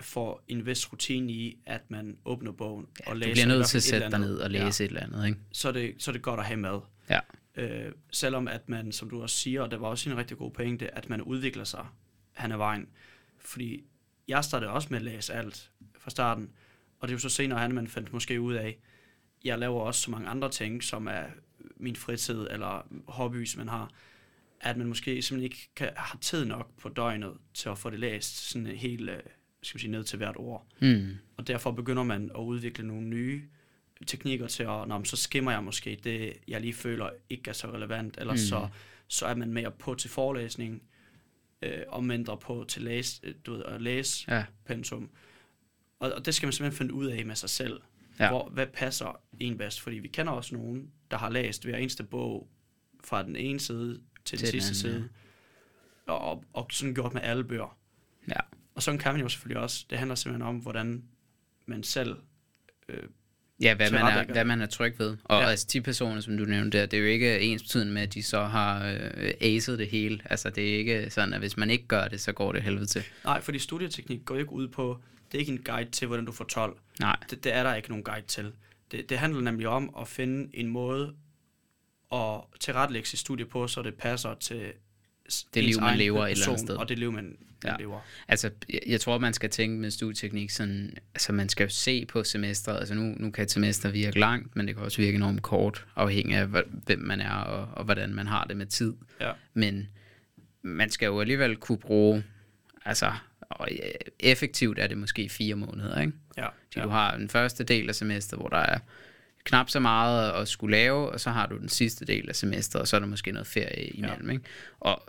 får 0.00 0.44
en 0.48 0.66
vis 0.66 0.92
rutine 0.92 1.32
i, 1.32 1.58
at 1.66 1.90
man 1.90 2.18
åbner 2.24 2.52
bogen 2.52 2.86
Ja, 3.00 3.10
og 3.10 3.14
du 3.14 3.18
læser 3.20 3.32
bliver 3.32 3.44
i 3.44 3.48
nødt 3.48 3.66
til 3.66 3.76
at 3.78 3.82
sætte 3.82 4.10
dig 4.10 4.18
ned 4.18 4.38
og 4.38 4.50
læse 4.50 4.82
ja. 4.82 4.84
et 4.84 4.88
eller 4.88 5.02
andet, 5.02 5.26
ikke? 5.26 5.38
så, 5.52 5.68
er 5.68 5.72
det, 5.72 5.94
så 5.98 6.10
er 6.10 6.12
det 6.12 6.22
godt 6.22 6.40
at 6.40 6.46
have 6.46 6.56
med. 6.56 6.78
Ja. 7.10 7.20
Øh, 7.56 7.92
selvom 8.12 8.48
at 8.48 8.68
man, 8.68 8.92
som 8.92 9.10
du 9.10 9.22
også 9.22 9.36
siger, 9.36 9.62
og 9.62 9.70
det 9.70 9.80
var 9.80 9.88
også 9.88 10.10
en 10.10 10.16
rigtig 10.16 10.36
god 10.36 10.50
pointe, 10.50 10.94
at 10.94 11.08
man 11.08 11.22
udvikler 11.22 11.64
sig 11.64 11.86
hen 12.38 12.52
ad 12.52 12.56
vejen. 12.56 12.88
Fordi 13.38 13.84
jeg 14.28 14.44
startede 14.44 14.70
også 14.70 14.88
med 14.90 14.98
at 14.98 15.04
læse 15.04 15.34
alt 15.34 15.70
fra 15.98 16.10
starten, 16.10 16.50
og 17.00 17.08
det 17.08 17.12
er 17.12 17.14
jo 17.14 17.20
så 17.20 17.28
senere 17.28 17.60
hen, 17.60 17.74
man 17.74 17.88
fandt 17.88 18.12
måske 18.12 18.40
ud 18.40 18.54
af, 18.54 18.78
jeg 19.44 19.58
laver 19.58 19.80
også 19.80 20.00
så 20.00 20.10
mange 20.10 20.28
andre 20.28 20.50
ting, 20.50 20.82
som 20.82 21.06
er 21.06 21.24
min 21.76 21.96
fritid 21.96 22.46
eller 22.50 22.86
hobbys, 23.08 23.56
man 23.56 23.68
har, 23.68 23.90
at 24.60 24.76
man 24.76 24.86
måske 24.86 25.22
simpelthen 25.22 25.42
ikke 25.42 25.68
kan, 25.76 25.90
har 25.96 26.18
tid 26.20 26.44
nok 26.44 26.70
på 26.80 26.88
døgnet 26.88 27.32
til 27.54 27.68
at 27.68 27.78
få 27.78 27.90
det 27.90 27.98
læst 27.98 28.50
sådan 28.50 28.66
helt, 28.66 29.10
øh, 29.10 29.20
skal 29.66 29.78
vi 29.78 29.80
sige, 29.80 29.90
ned 29.90 30.04
til 30.04 30.16
hvert 30.16 30.36
ord. 30.36 30.66
Mm. 30.80 31.10
Og 31.36 31.46
derfor 31.46 31.70
begynder 31.70 32.02
man 32.02 32.30
at 32.34 32.40
udvikle 32.40 32.86
nogle 32.86 33.06
nye 33.06 33.42
teknikker 34.06 34.46
til 34.46 34.62
at, 34.62 34.88
nå, 34.88 34.98
men 34.98 35.04
så 35.04 35.16
skimmer 35.16 35.52
jeg 35.52 35.64
måske 35.64 36.00
det, 36.04 36.32
jeg 36.48 36.60
lige 36.60 36.74
føler 36.74 37.10
ikke 37.30 37.48
er 37.48 37.52
så 37.52 37.72
relevant, 37.72 38.16
eller 38.18 38.32
mm. 38.32 38.38
Så, 38.38 38.68
så 39.08 39.26
er 39.26 39.34
man 39.34 39.52
mere 39.52 39.70
på 39.70 39.94
til 39.94 40.10
forelæsning, 40.10 40.82
øh, 41.62 41.78
og 41.88 42.04
mindre 42.04 42.38
på 42.38 42.64
til 42.68 42.82
læse, 42.82 43.32
du 43.32 43.52
ved, 43.52 43.64
at 43.64 43.82
læse 43.82 44.24
Ja. 44.34 44.44
pensum. 44.64 45.10
Og, 46.00 46.12
og 46.12 46.26
det 46.26 46.34
skal 46.34 46.46
man 46.46 46.52
simpelthen 46.52 46.78
finde 46.78 46.94
ud 46.94 47.06
af 47.06 47.26
med 47.26 47.34
sig 47.34 47.50
selv. 47.50 47.80
Ja. 48.18 48.28
Hvor, 48.28 48.48
hvad 48.48 48.66
passer 48.66 49.20
en 49.40 49.58
bedst? 49.58 49.80
Fordi 49.80 49.96
vi 49.96 50.08
kender 50.08 50.32
også 50.32 50.54
nogen, 50.54 50.90
der 51.10 51.16
har 51.16 51.30
læst 51.30 51.64
hver 51.64 51.76
eneste 51.76 52.04
bog 52.04 52.48
fra 53.04 53.22
den 53.22 53.36
ene 53.36 53.60
side 53.60 54.00
til, 54.24 54.38
den 54.38 54.46
Til 54.46 54.52
den 54.52 54.60
sidste 54.62 54.88
anden, 54.88 55.00
side. 55.00 55.08
Og, 56.06 56.18
og, 56.18 56.44
og 56.52 56.66
sådan 56.70 56.94
gjort 56.94 57.14
med 57.14 57.22
alle 57.22 57.44
bøger. 57.44 57.78
Ja. 58.28 58.40
Og 58.76 58.82
sådan 58.82 58.98
kan 59.00 59.12
man 59.12 59.20
jo 59.22 59.28
selvfølgelig 59.28 59.62
også. 59.62 59.84
Det 59.90 59.98
handler 59.98 60.14
simpelthen 60.14 60.48
om, 60.48 60.56
hvordan 60.56 61.04
man 61.66 61.82
selv... 61.82 62.16
Øh, 62.88 63.02
Ja, 63.60 63.74
hvad 63.74 63.90
man, 63.90 64.00
er, 64.02 64.24
hvad 64.32 64.44
man 64.44 64.60
er 64.60 64.66
tryg 64.66 64.94
ved. 64.98 65.16
Og 65.24 65.40
Ja. 65.42 65.48
altså 65.48 65.66
de 65.72 65.80
personer, 65.80 66.20
som 66.20 66.36
du 66.38 66.44
nævnte 66.44 66.78
der, 66.78 66.86
det 66.86 66.96
er 66.96 67.00
jo 67.00 67.06
ikke 67.08 67.40
ens 67.40 67.62
betydende 67.62 67.92
med, 67.92 68.02
at 68.02 68.14
de 68.14 68.22
så 68.22 68.44
har 68.44 68.86
øh, 68.86 69.30
acet 69.40 69.78
det 69.78 69.88
hele. 69.88 70.20
Altså 70.24 70.50
det 70.50 70.74
er 70.74 70.78
ikke 70.78 71.10
sådan, 71.10 71.32
at 71.34 71.38
hvis 71.40 71.56
man 71.56 71.70
ikke 71.70 71.86
gør 71.86 72.08
det, 72.08 72.20
så 72.20 72.32
går 72.32 72.52
det 72.52 72.62
helvede 72.62 72.86
til. 72.86 73.02
nej, 73.24 73.40
fordi 73.40 73.58
studieteknik 73.58 74.24
går 74.24 74.36
ikke 74.36 74.52
ud 74.52 74.68
på... 74.68 75.00
Det 75.32 75.38
er 75.38 75.40
ikke 75.40 75.52
en 75.52 75.62
guide 75.64 75.90
til, 75.90 76.06
hvordan 76.06 76.24
du 76.24 76.32
får 76.32 76.44
12. 76.44 76.76
Nej, 77.00 77.16
Det, 77.30 77.44
det 77.44 77.54
er 77.54 77.62
der 77.62 77.74
ikke 77.74 77.88
nogen 77.88 78.04
guide 78.04 78.26
til. 78.26 78.52
Det, 78.90 79.08
det 79.10 79.18
handler 79.18 79.40
nemlig 79.40 79.68
om 79.68 79.94
at 80.00 80.08
finde 80.08 80.50
en 80.56 80.68
måde 80.68 81.14
at 82.12 82.40
tilrettelægge 82.60 83.08
sit 83.08 83.18
studie 83.18 83.46
på, 83.46 83.68
så 83.68 83.82
det 83.82 83.94
passer 83.94 84.34
til 84.34 84.72
Det 85.54 85.64
liv, 85.64 85.80
man 85.80 85.98
lever 85.98 86.26
et 86.26 86.30
eller 86.30 86.44
andet 86.44 86.52
person, 86.54 86.66
sted. 86.66 86.76
Og 86.76 86.88
det 86.88 86.98
liv, 86.98 87.12
man, 87.12 87.36
Ja. 87.64 87.76
lever. 87.78 88.00
altså 88.28 88.50
jeg, 88.68 88.80
jeg 88.86 89.00
tror, 89.00 89.18
man 89.18 89.32
skal 89.32 89.50
tænke 89.50 89.80
med 89.80 89.90
studieteknik 89.90 90.50
sådan, 90.50 90.94
altså 91.14 91.32
man 91.32 91.48
skal 91.48 91.64
jo 91.64 91.70
se 91.70 92.06
på 92.06 92.24
semesteret. 92.24 92.78
Altså 92.78 92.94
nu, 92.94 93.02
nu 93.16 93.30
kan 93.30 93.44
et 93.44 93.50
semester 93.50 93.88
virke 93.90 94.18
langt, 94.20 94.56
men 94.56 94.66
det 94.66 94.74
kan 94.76 94.84
også 94.84 95.02
virke 95.02 95.16
enormt 95.16 95.42
kort, 95.42 95.86
afhængig 95.96 96.36
af, 96.36 96.46
hvem 96.86 96.98
man 96.98 97.20
er 97.20 97.30
og, 97.34 97.68
og 97.72 97.84
hvordan 97.84 98.14
man 98.14 98.26
har 98.26 98.44
det 98.44 98.56
med 98.56 98.66
tid. 98.66 98.94
Ja. 99.20 99.32
Men 99.54 99.88
man 100.62 100.90
skal 100.90 101.06
jo 101.06 101.20
alligevel 101.20 101.56
kunne 101.56 101.78
bruge, 101.78 102.24
altså 102.84 103.12
og 103.40 103.68
øh, 103.72 103.78
effektivt 104.20 104.78
er 104.78 104.86
det 104.86 104.98
måske 104.98 105.28
fire 105.28 105.54
måneder, 105.54 106.00
ikke? 106.00 106.12
Ja, 106.36 106.46
Fordi 106.46 106.78
ja. 106.78 106.82
du 106.82 106.88
har 106.88 107.16
den 107.16 107.28
første 107.28 107.64
del 107.64 107.88
af 107.88 107.94
semesteret, 107.94 108.40
hvor 108.40 108.48
der 108.48 108.56
er 108.58 108.78
knap 109.46 109.70
så 109.70 109.80
meget 109.80 110.32
at 110.32 110.48
skulle 110.48 110.76
lave, 110.76 111.08
og 111.10 111.20
så 111.20 111.30
har 111.30 111.46
du 111.46 111.58
den 111.58 111.68
sidste 111.68 112.04
del 112.04 112.28
af 112.28 112.36
semesteret, 112.36 112.80
og 112.82 112.88
så 112.88 112.96
er 112.96 113.00
der 113.00 113.06
måske 113.06 113.32
noget 113.32 113.46
ferie 113.46 113.86
imellem. 113.86 114.26
Ja. 114.26 114.32
Ikke? 114.32 114.44
Og 114.80 115.02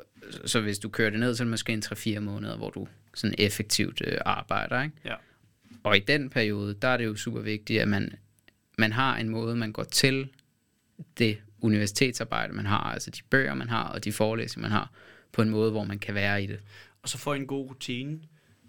så- 0.45 0.61
hvis 0.61 0.79
du 0.79 0.89
kører 0.89 1.09
det 1.09 1.19
ned, 1.19 1.35
så 1.35 1.43
er 1.43 1.45
det 1.45 1.49
måske 1.49 1.73
en 1.73 1.81
3-4 1.85 2.19
måneder, 2.19 2.57
hvor 2.57 2.69
du 2.69 2.87
sådan 3.15 3.35
effektivt 3.37 4.01
øh, 4.05 4.17
arbejder. 4.25 4.81
Ikke? 4.83 4.95
Ja. 5.05 5.15
Og 5.83 5.97
i 5.97 5.99
den 5.99 6.29
periode, 6.29 6.73
der 6.81 6.87
er 6.87 6.97
det 6.97 7.05
jo 7.05 7.15
super 7.15 7.39
vigtigt, 7.41 7.81
at 7.81 7.87
man, 7.87 8.13
man 8.77 8.91
har 8.93 9.17
en 9.17 9.29
måde, 9.29 9.55
man 9.55 9.71
går 9.71 9.83
til 9.83 10.29
det 11.17 11.37
universitetsarbejde, 11.61 12.53
man 12.53 12.65
har, 12.65 12.77
altså 12.79 13.09
de 13.11 13.19
bøger, 13.29 13.53
man 13.53 13.69
har, 13.69 13.83
og 13.83 14.03
de 14.03 14.11
forelæsninger, 14.11 14.69
man 14.69 14.77
har, 14.77 14.91
på 15.31 15.41
en 15.41 15.49
måde, 15.49 15.71
hvor 15.71 15.83
man 15.83 15.99
kan 15.99 16.15
være 16.15 16.43
i 16.43 16.47
det. 16.47 16.59
Og 17.03 17.09
så 17.09 17.17
få 17.17 17.33
en 17.33 17.47
god 17.47 17.69
rutine, 17.69 18.19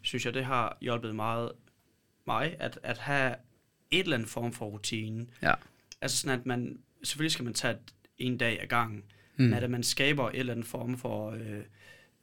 synes 0.02 0.26
jeg, 0.26 0.34
det 0.34 0.44
har 0.44 0.78
hjulpet 0.80 1.14
meget 1.14 1.52
mig, 2.26 2.56
at, 2.58 2.78
at 2.82 2.98
have 2.98 3.34
et 3.90 3.98
eller 4.00 4.16
andet 4.16 4.28
form 4.30 4.52
for 4.52 4.66
rutine. 4.66 5.26
Ja. 5.42 5.54
Altså 6.00 6.16
sådan, 6.16 6.38
at 6.40 6.46
man, 6.46 6.78
selvfølgelig 7.02 7.32
skal 7.32 7.44
man 7.44 7.54
tage 7.54 7.76
en 8.18 8.38
dag 8.38 8.62
ad 8.62 8.66
gangen, 8.66 9.04
Mm. 9.36 9.44
men 9.44 9.54
at 9.54 9.70
man 9.70 9.82
skaber 9.82 10.28
et 10.30 10.38
eller 10.38 10.52
andet 10.52 10.66
form 10.66 10.98
for 10.98 11.30
øh, 11.30 11.62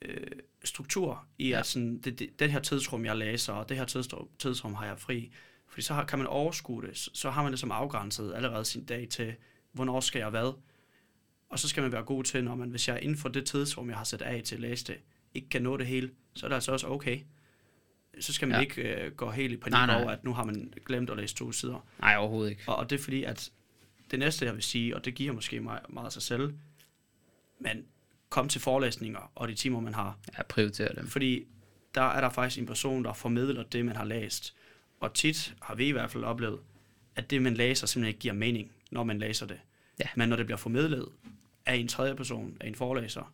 øh, 0.01 0.27
struktur 0.63 1.25
i, 1.37 1.49
Ja. 1.49 1.59
at 1.59 1.65
sådan, 1.65 1.97
det, 1.97 2.19
det, 2.19 2.39
den 2.39 2.49
her 2.49 2.59
tidsrum, 2.59 3.05
jeg 3.05 3.17
læser, 3.17 3.53
og 3.53 3.69
det 3.69 3.77
her 3.77 3.85
tidsrum, 3.85 4.27
tidsrum 4.39 4.73
har 4.73 4.85
jeg 4.85 4.99
fri. 4.99 5.31
Fordi 5.67 5.81
så 5.81 5.93
har, 5.93 6.05
kan 6.05 6.19
man 6.19 6.27
overskue 6.27 6.81
det, 6.81 6.97
så, 6.97 7.11
så 7.13 7.29
har 7.29 7.43
man 7.43 7.51
det 7.51 7.59
som 7.59 7.71
afgrænset 7.71 8.33
allerede 8.35 8.65
sin 8.65 8.85
dag 8.85 9.07
til, 9.09 9.33
hvornår 9.71 9.99
skal 9.99 10.19
jeg 10.19 10.29
hvad. 10.29 10.53
Og 11.49 11.59
så 11.59 11.67
skal 11.69 11.83
man 11.83 11.91
være 11.91 12.03
god 12.03 12.23
til, 12.23 12.43
når 12.43 12.55
man, 12.55 12.69
hvis 12.69 12.87
jeg 12.87 12.99
inden 13.03 13.17
for 13.17 13.29
det 13.29 13.45
tidsrum, 13.45 13.89
jeg 13.89 13.97
har 13.97 14.03
sat 14.03 14.21
af 14.21 14.43
til 14.43 14.55
at 14.55 14.61
læse 14.61 14.85
det, 14.85 14.97
ikke 15.33 15.49
kan 15.49 15.61
nå 15.61 15.77
det 15.77 15.87
hele, 15.87 16.11
så 16.33 16.45
er 16.45 16.47
det 16.47 16.55
altså 16.55 16.71
også 16.71 16.87
okay. 16.87 17.19
Så 18.19 18.33
skal 18.33 18.47
man 18.47 18.55
Ja. 18.55 18.59
ja. 18.59 18.63
ikke 18.63 19.03
øh, 19.05 19.11
gå 19.11 19.31
helt 19.31 19.53
i 19.53 19.57
panik 19.57 19.71
Nej, 19.71 19.85
nej. 19.85 20.01
over, 20.01 20.11
at 20.11 20.23
nu 20.23 20.33
har 20.33 20.43
man 20.43 20.73
glemt 20.85 21.09
at 21.09 21.17
læse 21.17 21.35
to 21.35 21.51
sider. 21.51 21.85
Nej, 21.99 22.15
overhovedet 22.17 22.49
ikke. 22.51 22.63
Og, 22.67 22.75
og 22.75 22.89
det 22.89 22.99
er 22.99 23.03
fordi, 23.03 23.23
at 23.23 23.51
det 24.11 24.19
næste, 24.19 24.45
jeg 24.45 24.53
vil 24.53 24.63
sige, 24.63 24.95
og 24.95 25.05
det 25.05 25.15
giver 25.15 25.33
måske 25.33 25.59
meget, 25.59 25.81
meget 25.89 26.13
sig 26.13 26.21
selv, 26.21 26.53
men 27.59 27.85
kom 28.29 28.49
til 28.49 28.61
forelæsninger 28.61 29.31
og 29.35 29.47
de 29.47 29.55
timer, 29.55 29.79
man 29.79 29.93
har. 29.93 30.17
Jeg 30.37 30.45
prioriterer 30.45 30.93
dem. 30.93 31.07
Fordi 31.07 31.43
der 31.95 32.01
er 32.01 32.21
der 32.21 32.29
faktisk 32.29 32.59
en 32.59 32.65
person, 32.65 33.03
der 33.03 33.13
formidler 33.13 33.63
det, 33.63 33.85
man 33.85 33.95
har 33.95 34.05
læst. 34.05 34.55
Og 34.99 35.13
tit 35.13 35.55
har 35.61 35.75
vi 35.75 35.87
i 35.87 35.91
hvert 35.91 36.11
fald 36.11 36.23
oplevet, 36.23 36.59
at 37.15 37.29
det, 37.29 37.41
man 37.41 37.53
læser, 37.53 37.87
simpelthen 37.87 38.07
ikke 38.07 38.19
giver 38.19 38.33
mening, 38.33 38.71
når 38.91 39.03
man 39.03 39.19
læser 39.19 39.45
det. 39.45 39.59
Ja. 39.99 40.05
Men 40.15 40.29
når 40.29 40.35
det 40.35 40.45
bliver 40.45 40.57
formidlet 40.57 41.05
af 41.65 41.75
en 41.75 41.87
tredje 41.87 42.15
person, 42.15 42.57
af 42.59 42.67
en 42.67 42.75
forelæser, 42.75 43.33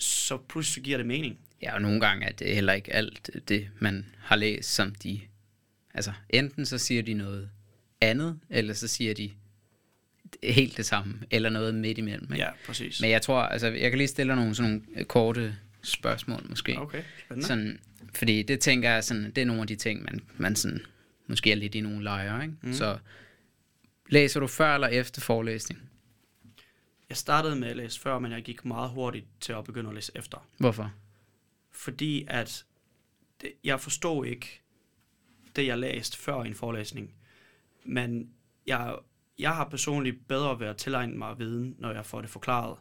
så 0.00 0.36
pludselig 0.36 0.84
giver 0.84 0.96
det 0.96 1.06
mening. 1.06 1.38
Ja, 1.62 1.74
og 1.74 1.82
nogle 1.82 2.00
gange 2.00 2.26
er 2.26 2.32
det 2.32 2.54
heller 2.54 2.72
ikke 2.72 2.92
alt 2.92 3.30
det, 3.48 3.68
man 3.78 4.06
har 4.18 4.36
læst, 4.36 4.74
som 4.74 4.94
de... 4.94 5.20
Altså, 5.94 6.12
enten 6.30 6.66
så 6.66 6.78
siger 6.78 7.02
de 7.02 7.14
noget 7.14 7.50
andet, 8.00 8.40
eller 8.50 8.74
så 8.74 8.88
siger 8.88 9.14
de 9.14 9.30
helt 10.42 10.76
det 10.76 10.86
samme, 10.86 11.18
eller 11.30 11.50
noget 11.50 11.74
midt 11.74 11.98
imellem. 11.98 12.32
Ikke? 12.32 12.44
Ja, 12.44 12.50
præcis. 12.66 13.00
Men 13.00 13.10
jeg 13.10 13.22
tror, 13.22 13.40
altså, 13.40 13.66
jeg 13.68 13.90
kan 13.90 13.98
lige 13.98 14.08
stille 14.08 14.36
nogle 14.36 14.54
sådan 14.54 14.70
nogle 14.70 14.82
øh, 14.96 15.04
korte 15.04 15.56
spørgsmål, 15.82 16.46
måske. 16.48 16.78
Okay, 16.78 17.02
spændende. 17.24 17.46
Sådan, 17.46 17.80
fordi 18.14 18.42
det 18.42 18.60
tænker 18.60 18.90
jeg, 18.90 19.04
sådan, 19.04 19.24
det 19.24 19.38
er 19.38 19.44
nogle 19.44 19.60
af 19.62 19.66
de 19.68 19.76
ting, 19.76 20.02
man, 20.02 20.20
man 20.36 20.56
sådan, 20.56 20.80
måske 21.26 21.52
er 21.52 21.56
lidt 21.56 21.74
i 21.74 21.80
nogle 21.80 22.02
lejre. 22.02 22.42
Ikke? 22.42 22.54
Mm. 22.62 22.72
Så 22.72 22.98
læser 24.08 24.40
du 24.40 24.46
før 24.46 24.74
eller 24.74 24.88
efter 24.88 25.20
forelæsning? 25.20 25.80
Jeg 27.08 27.16
startede 27.16 27.56
med 27.56 27.68
at 27.68 27.76
læse 27.76 28.00
før, 28.00 28.18
men 28.18 28.32
jeg 28.32 28.42
gik 28.42 28.64
meget 28.64 28.90
hurtigt 28.90 29.26
til 29.40 29.52
at 29.52 29.64
begynde 29.64 29.88
at 29.88 29.94
læse 29.94 30.12
efter. 30.14 30.46
Hvorfor? 30.58 30.92
Fordi 31.80 32.24
at 32.28 32.64
det, 33.40 33.52
jeg 33.64 33.80
forstod 33.80 34.26
ikke 34.26 34.60
det, 35.56 35.66
jeg 35.66 35.78
læste 35.78 36.18
før 36.18 36.42
en 36.42 36.54
forelæsning. 36.54 37.14
Men 37.84 38.30
jeg, 38.66 38.96
jeg 39.38 39.56
har 39.56 39.68
personligt 39.68 40.28
bedre 40.28 40.60
ved 40.60 40.66
at 40.66 40.76
tilegne 40.76 41.16
mig 41.16 41.38
viden, 41.38 41.76
når 41.78 41.92
jeg 41.92 42.06
får 42.06 42.20
det 42.20 42.30
forklaret. 42.30 42.76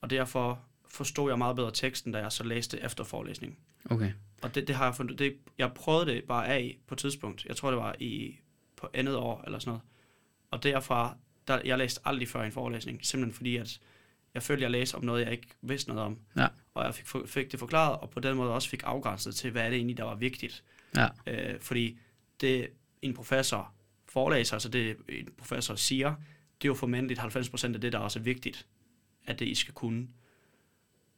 Og 0.00 0.10
derfor 0.10 0.64
forstod 0.88 1.30
jeg 1.30 1.38
meget 1.38 1.56
bedre 1.56 1.70
teksten, 1.70 2.12
da 2.12 2.18
jeg 2.18 2.32
så 2.32 2.44
læste 2.44 2.80
efter 2.80 3.04
forelæsning. 3.04 3.58
Okay. 3.90 4.12
Og 4.42 4.54
det, 4.54 4.68
det 4.68 4.76
har 4.76 4.84
jeg 4.84 4.94
fundet, 4.94 5.18
det, 5.18 5.36
jeg 5.58 5.72
prøvede 5.74 6.06
det 6.06 6.24
bare 6.24 6.48
af 6.48 6.78
på 6.86 6.94
et 6.94 6.98
tidspunkt. 6.98 7.44
Jeg 7.44 7.56
tror, 7.56 7.70
det 7.70 7.78
var 7.78 7.94
i, 7.98 8.38
på 8.76 8.88
andet 8.94 9.16
år 9.16 9.42
eller 9.46 9.58
sådan 9.58 9.70
noget. 9.70 9.82
Og 10.50 10.62
derfra, 10.62 11.16
der, 11.48 11.60
jeg 11.64 11.78
læste 11.78 12.00
aldrig 12.04 12.28
før 12.28 12.42
en 12.42 12.52
forelæsning, 12.52 13.06
simpelthen 13.06 13.36
fordi, 13.36 13.56
at 13.56 13.80
jeg 14.34 14.42
følte, 14.42 14.62
jeg 14.62 14.70
læste 14.70 14.94
om 14.94 15.04
noget, 15.04 15.24
jeg 15.24 15.32
ikke 15.32 15.48
vidste 15.62 15.88
noget 15.90 16.04
om. 16.04 16.18
Ja. 16.36 16.46
Og 16.74 16.84
jeg 16.84 16.94
fik, 16.94 17.06
fik 17.26 17.52
det 17.52 17.58
forklaret, 17.60 17.98
og 18.00 18.10
på 18.10 18.20
den 18.20 18.36
måde 18.36 18.50
også 18.54 18.68
fik 18.68 18.82
afgrænset 18.84 19.34
til, 19.34 19.50
hvad 19.50 19.62
er 19.62 19.68
det 19.70 19.76
egentlig, 19.76 19.96
der 19.96 20.04
var 20.04 20.14
vigtigt. 20.14 20.64
Ja. 20.96 21.08
Øh, 21.26 21.60
fordi 21.60 21.98
det 22.40 22.68
en 23.02 23.14
professor 23.14 23.72
forelæser, 24.08 24.54
altså 24.54 24.68
det 24.68 24.96
en 25.08 25.28
professor 25.38 25.74
siger, 25.74 26.14
det 26.62 26.64
er 26.64 26.70
jo 26.70 26.74
formentlig 26.74 27.18
90% 27.18 27.74
af 27.74 27.80
det, 27.80 27.92
der 27.92 27.98
også 27.98 28.18
er 28.18 28.22
vigtigt, 28.22 28.66
at 29.26 29.38
det 29.38 29.46
I 29.48 29.54
skal 29.54 29.74
kunne. 29.74 30.08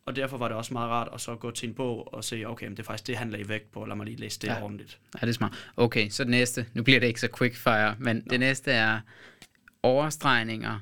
Og 0.06 0.16
derfor 0.16 0.36
var 0.38 0.48
det 0.48 0.56
også 0.56 0.72
meget 0.72 0.90
rart 0.90 1.08
at 1.12 1.20
så 1.20 1.36
gå 1.36 1.50
til 1.50 1.68
en 1.68 1.74
bog 1.74 2.14
og 2.14 2.24
se, 2.24 2.44
okay, 2.46 2.66
men 2.66 2.76
det 2.76 2.82
er 2.82 2.84
faktisk 2.86 3.06
det, 3.06 3.16
han 3.16 3.30
lagde 3.30 3.48
vægt 3.48 3.72
på, 3.72 3.84
lad 3.84 3.96
mig 3.96 4.06
lige 4.06 4.16
læse 4.16 4.40
det 4.40 4.48
Ja. 4.48 4.62
ordentligt. 4.62 5.00
Ja, 5.14 5.26
det 5.26 5.28
er 5.28 5.32
smart. 5.34 5.72
Okay, 5.76 6.08
så 6.08 6.24
det 6.24 6.30
næste, 6.30 6.66
nu 6.74 6.82
bliver 6.82 7.00
det 7.00 7.06
ikke 7.06 7.20
så 7.20 7.28
quickfire, 7.38 7.96
men 7.98 8.24
det 8.30 8.40
næste 8.40 8.72
er 8.72 9.00
overstregninger 9.82 10.78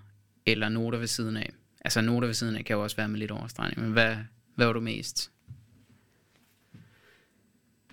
eller 0.47 0.69
noter 0.69 0.99
ved 0.99 1.07
siden 1.07 1.37
af. 1.37 1.51
Altså 1.85 2.01
noter 2.01 2.27
ved 2.29 2.35
siden 2.35 2.57
af 2.57 2.65
kan 2.65 2.77
jo 2.77 2.83
også 2.83 2.97
være 2.97 3.09
med 3.09 3.19
lidt 3.19 3.31
overstregning, 3.31 3.81
men 3.81 3.93
hvad, 3.93 4.17
hvad 4.55 4.67
var 4.67 4.73
du 4.73 4.81
mest? 4.81 5.31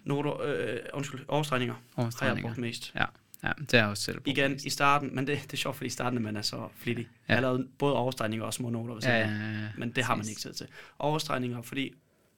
Noter, 0.04 0.42
øh, 0.42 0.78
undskyld, 0.94 1.20
overstregninger 1.28 1.74
har 1.74 1.82
jeg 1.98 2.04
Overstregninger. 2.04 2.50
brugt 2.50 2.58
mest. 2.58 2.92
Ja, 2.96 3.06
ja, 3.44 3.52
det 3.60 3.74
er 3.74 3.78
jeg 3.78 3.88
også 3.88 4.04
selv 4.04 4.22
Igen, 4.26 4.52
mest. 4.52 4.66
i 4.66 4.70
starten, 4.70 5.16
men 5.16 5.28
det, 5.28 5.40
det 5.44 5.54
er 5.54 5.58
sjovt, 5.58 5.76
fordi 5.76 5.88
i 5.88 5.90
starten 5.90 6.18
er 6.18 6.22
man 6.22 6.36
er 6.36 6.42
så 6.42 6.70
flittig. 6.76 7.08
Ja. 7.12 7.34
Jeg 7.34 7.36
har 7.38 7.42
lavet 7.42 7.68
både 7.80 7.96
overstregninger 7.96 8.46
og 8.46 8.54
små 8.54 8.70
noter 8.70 8.94
ved 8.94 9.02
Ja, 9.04 9.24
siden 9.30 9.36
ja, 9.42 9.48
af, 9.48 9.54
ja, 9.54 9.60
ja. 9.62 9.68
men 9.78 9.92
det 9.92 10.04
har 10.04 10.16
man 10.16 10.28
ikke 10.30 10.42
tid 10.42 10.54
til. 10.54 10.68
Overstregninger, 11.00 11.62
fordi 11.62 11.94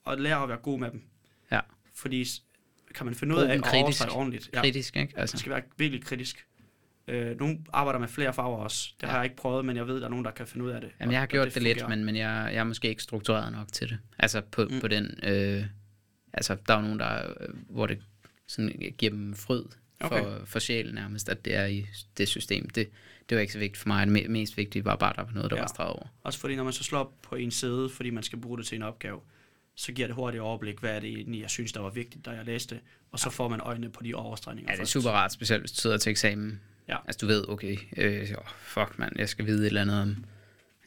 at 0.06 0.20
lære 0.20 0.42
at 0.42 0.48
være 0.48 0.58
god 0.58 0.78
med 0.78 0.90
dem. 0.90 1.02
Ja. 1.50 1.60
Fordi 1.94 2.26
kan 2.94 3.06
man 3.06 3.14
finde 3.14 3.34
ud 3.34 3.40
Brug 3.40 3.50
af 3.50 3.54
dem 3.56 3.62
at 3.64 3.70
kritisk. 3.70 3.82
overstrege 3.84 4.10
ordentligt. 4.10 4.50
Ja, 4.52 4.60
Kritisk, 4.60 4.96
ikke? 4.96 5.12
man 5.14 5.20
Altså, 5.20 5.36
skal 5.38 5.50
være 5.52 5.62
virkelig 5.76 6.04
kritisk. 6.04 6.46
Øh, 7.08 7.38
nogle 7.40 7.58
arbejder 7.72 7.98
med 8.00 8.08
flere 8.08 8.32
farver 8.34 8.56
også. 8.58 8.88
Det 9.00 9.06
Ja. 9.06 9.10
har 9.10 9.16
jeg 9.16 9.24
ikke 9.24 9.36
prøvet, 9.36 9.64
men 9.64 9.76
jeg 9.76 9.86
ved, 9.86 9.96
der 10.00 10.04
er 10.04 10.08
nogen, 10.10 10.24
der 10.24 10.30
kan 10.30 10.46
finde 10.46 10.66
ud 10.66 10.70
af 10.70 10.80
det. 10.80 10.90
jamen, 11.00 11.12
jeg 11.12 11.20
har 11.20 11.26
gjort 11.26 11.54
det, 11.54 11.62
lidt, 11.62 11.80
fungerer. 11.80 11.96
men, 11.96 12.04
men 12.04 12.16
jeg, 12.16 12.50
jeg 12.52 12.60
er 12.60 12.64
måske 12.64 12.88
ikke 12.88 13.02
struktureret 13.02 13.52
nok 13.52 13.72
til 13.72 13.88
det. 13.88 13.98
Altså 14.18 14.40
på, 14.40 14.64
mm. 14.70 14.80
På 14.80 14.88
den, 14.88 15.18
øh, 15.22 15.64
altså 16.32 16.56
der 16.68 16.74
er 16.74 16.78
jo 16.78 16.82
nogen, 16.82 16.98
der, 16.98 17.26
øh, 17.40 17.48
hvor 17.68 17.86
det 17.86 17.98
sådan 18.46 18.92
giver 18.98 19.10
dem 19.12 19.34
fryd 19.34 19.62
for, 20.00 20.06
Okay. 20.08 20.46
for 20.46 20.58
sjælen 20.58 20.94
nærmest, 20.94 21.28
at 21.28 21.44
det 21.44 21.54
er 21.54 21.66
i 21.66 21.86
det 22.18 22.28
system. 22.28 22.70
Det, 22.70 22.88
det 23.28 23.34
var 23.36 23.40
ikke 23.40 23.52
så 23.52 23.58
vigtigt 23.58 23.80
for 23.82 23.88
mig. 23.88 24.06
Det 24.06 24.18
me- 24.24 24.28
mest 24.28 24.56
vigtige 24.56 24.84
var 24.84 24.96
bare, 24.96 25.10
at 25.10 25.16
der 25.16 25.22
var 25.22 25.32
noget, 25.32 25.50
der 25.50 25.56
ja. 25.56 25.60
Ja. 25.60 25.62
var 25.62 25.68
streget 25.68 25.92
over. 25.92 26.06
Også 26.22 26.38
fordi, 26.38 26.56
når 26.56 26.64
man 26.64 26.72
så 26.72 26.84
slår 26.84 26.98
op 26.98 27.12
på 27.22 27.34
en 27.34 27.50
side, 27.50 27.88
fordi 27.90 28.10
man 28.10 28.22
skal 28.22 28.38
bruge 28.40 28.58
det 28.58 28.66
til 28.66 28.76
en 28.76 28.82
opgave, 28.82 29.20
så 29.74 29.92
giver 29.92 30.08
det 30.08 30.14
hurtigt 30.16 30.40
overblik, 30.40 30.78
hvad 30.80 30.96
er 30.96 31.00
det 31.00 31.08
egentlig, 31.08 31.40
jeg 31.40 31.50
synes, 31.50 31.72
der 31.72 31.80
var 31.80 31.90
vigtigt, 31.90 32.24
da 32.24 32.30
jeg 32.30 32.44
læste, 32.44 32.80
og 33.12 33.18
så 33.18 33.30
får 33.30 33.48
man 33.48 33.60
øjnene 33.60 33.90
på 33.90 34.02
de 34.02 34.14
overstregninger 34.14 34.70
Ja, 34.70 34.72
det 34.72 34.78
er 34.78 34.80
først. 34.80 34.92
super 34.92 35.10
rart, 35.10 35.32
specielt 35.32 35.62
hvis 35.62 35.72
du 35.72 35.80
sidder 35.80 35.96
til 35.96 36.10
eksamen. 36.10 36.60
Ja. 36.92 36.96
Altså 37.06 37.18
du 37.18 37.26
ved, 37.26 37.44
okay, 37.48 37.76
øh, 37.96 38.28
fuck 38.62 38.98
mand, 38.98 39.12
jeg 39.18 39.28
skal 39.28 39.46
vide 39.46 39.60
et 39.62 39.66
eller 39.66 39.80
andet 39.80 40.00
om, 40.02 40.08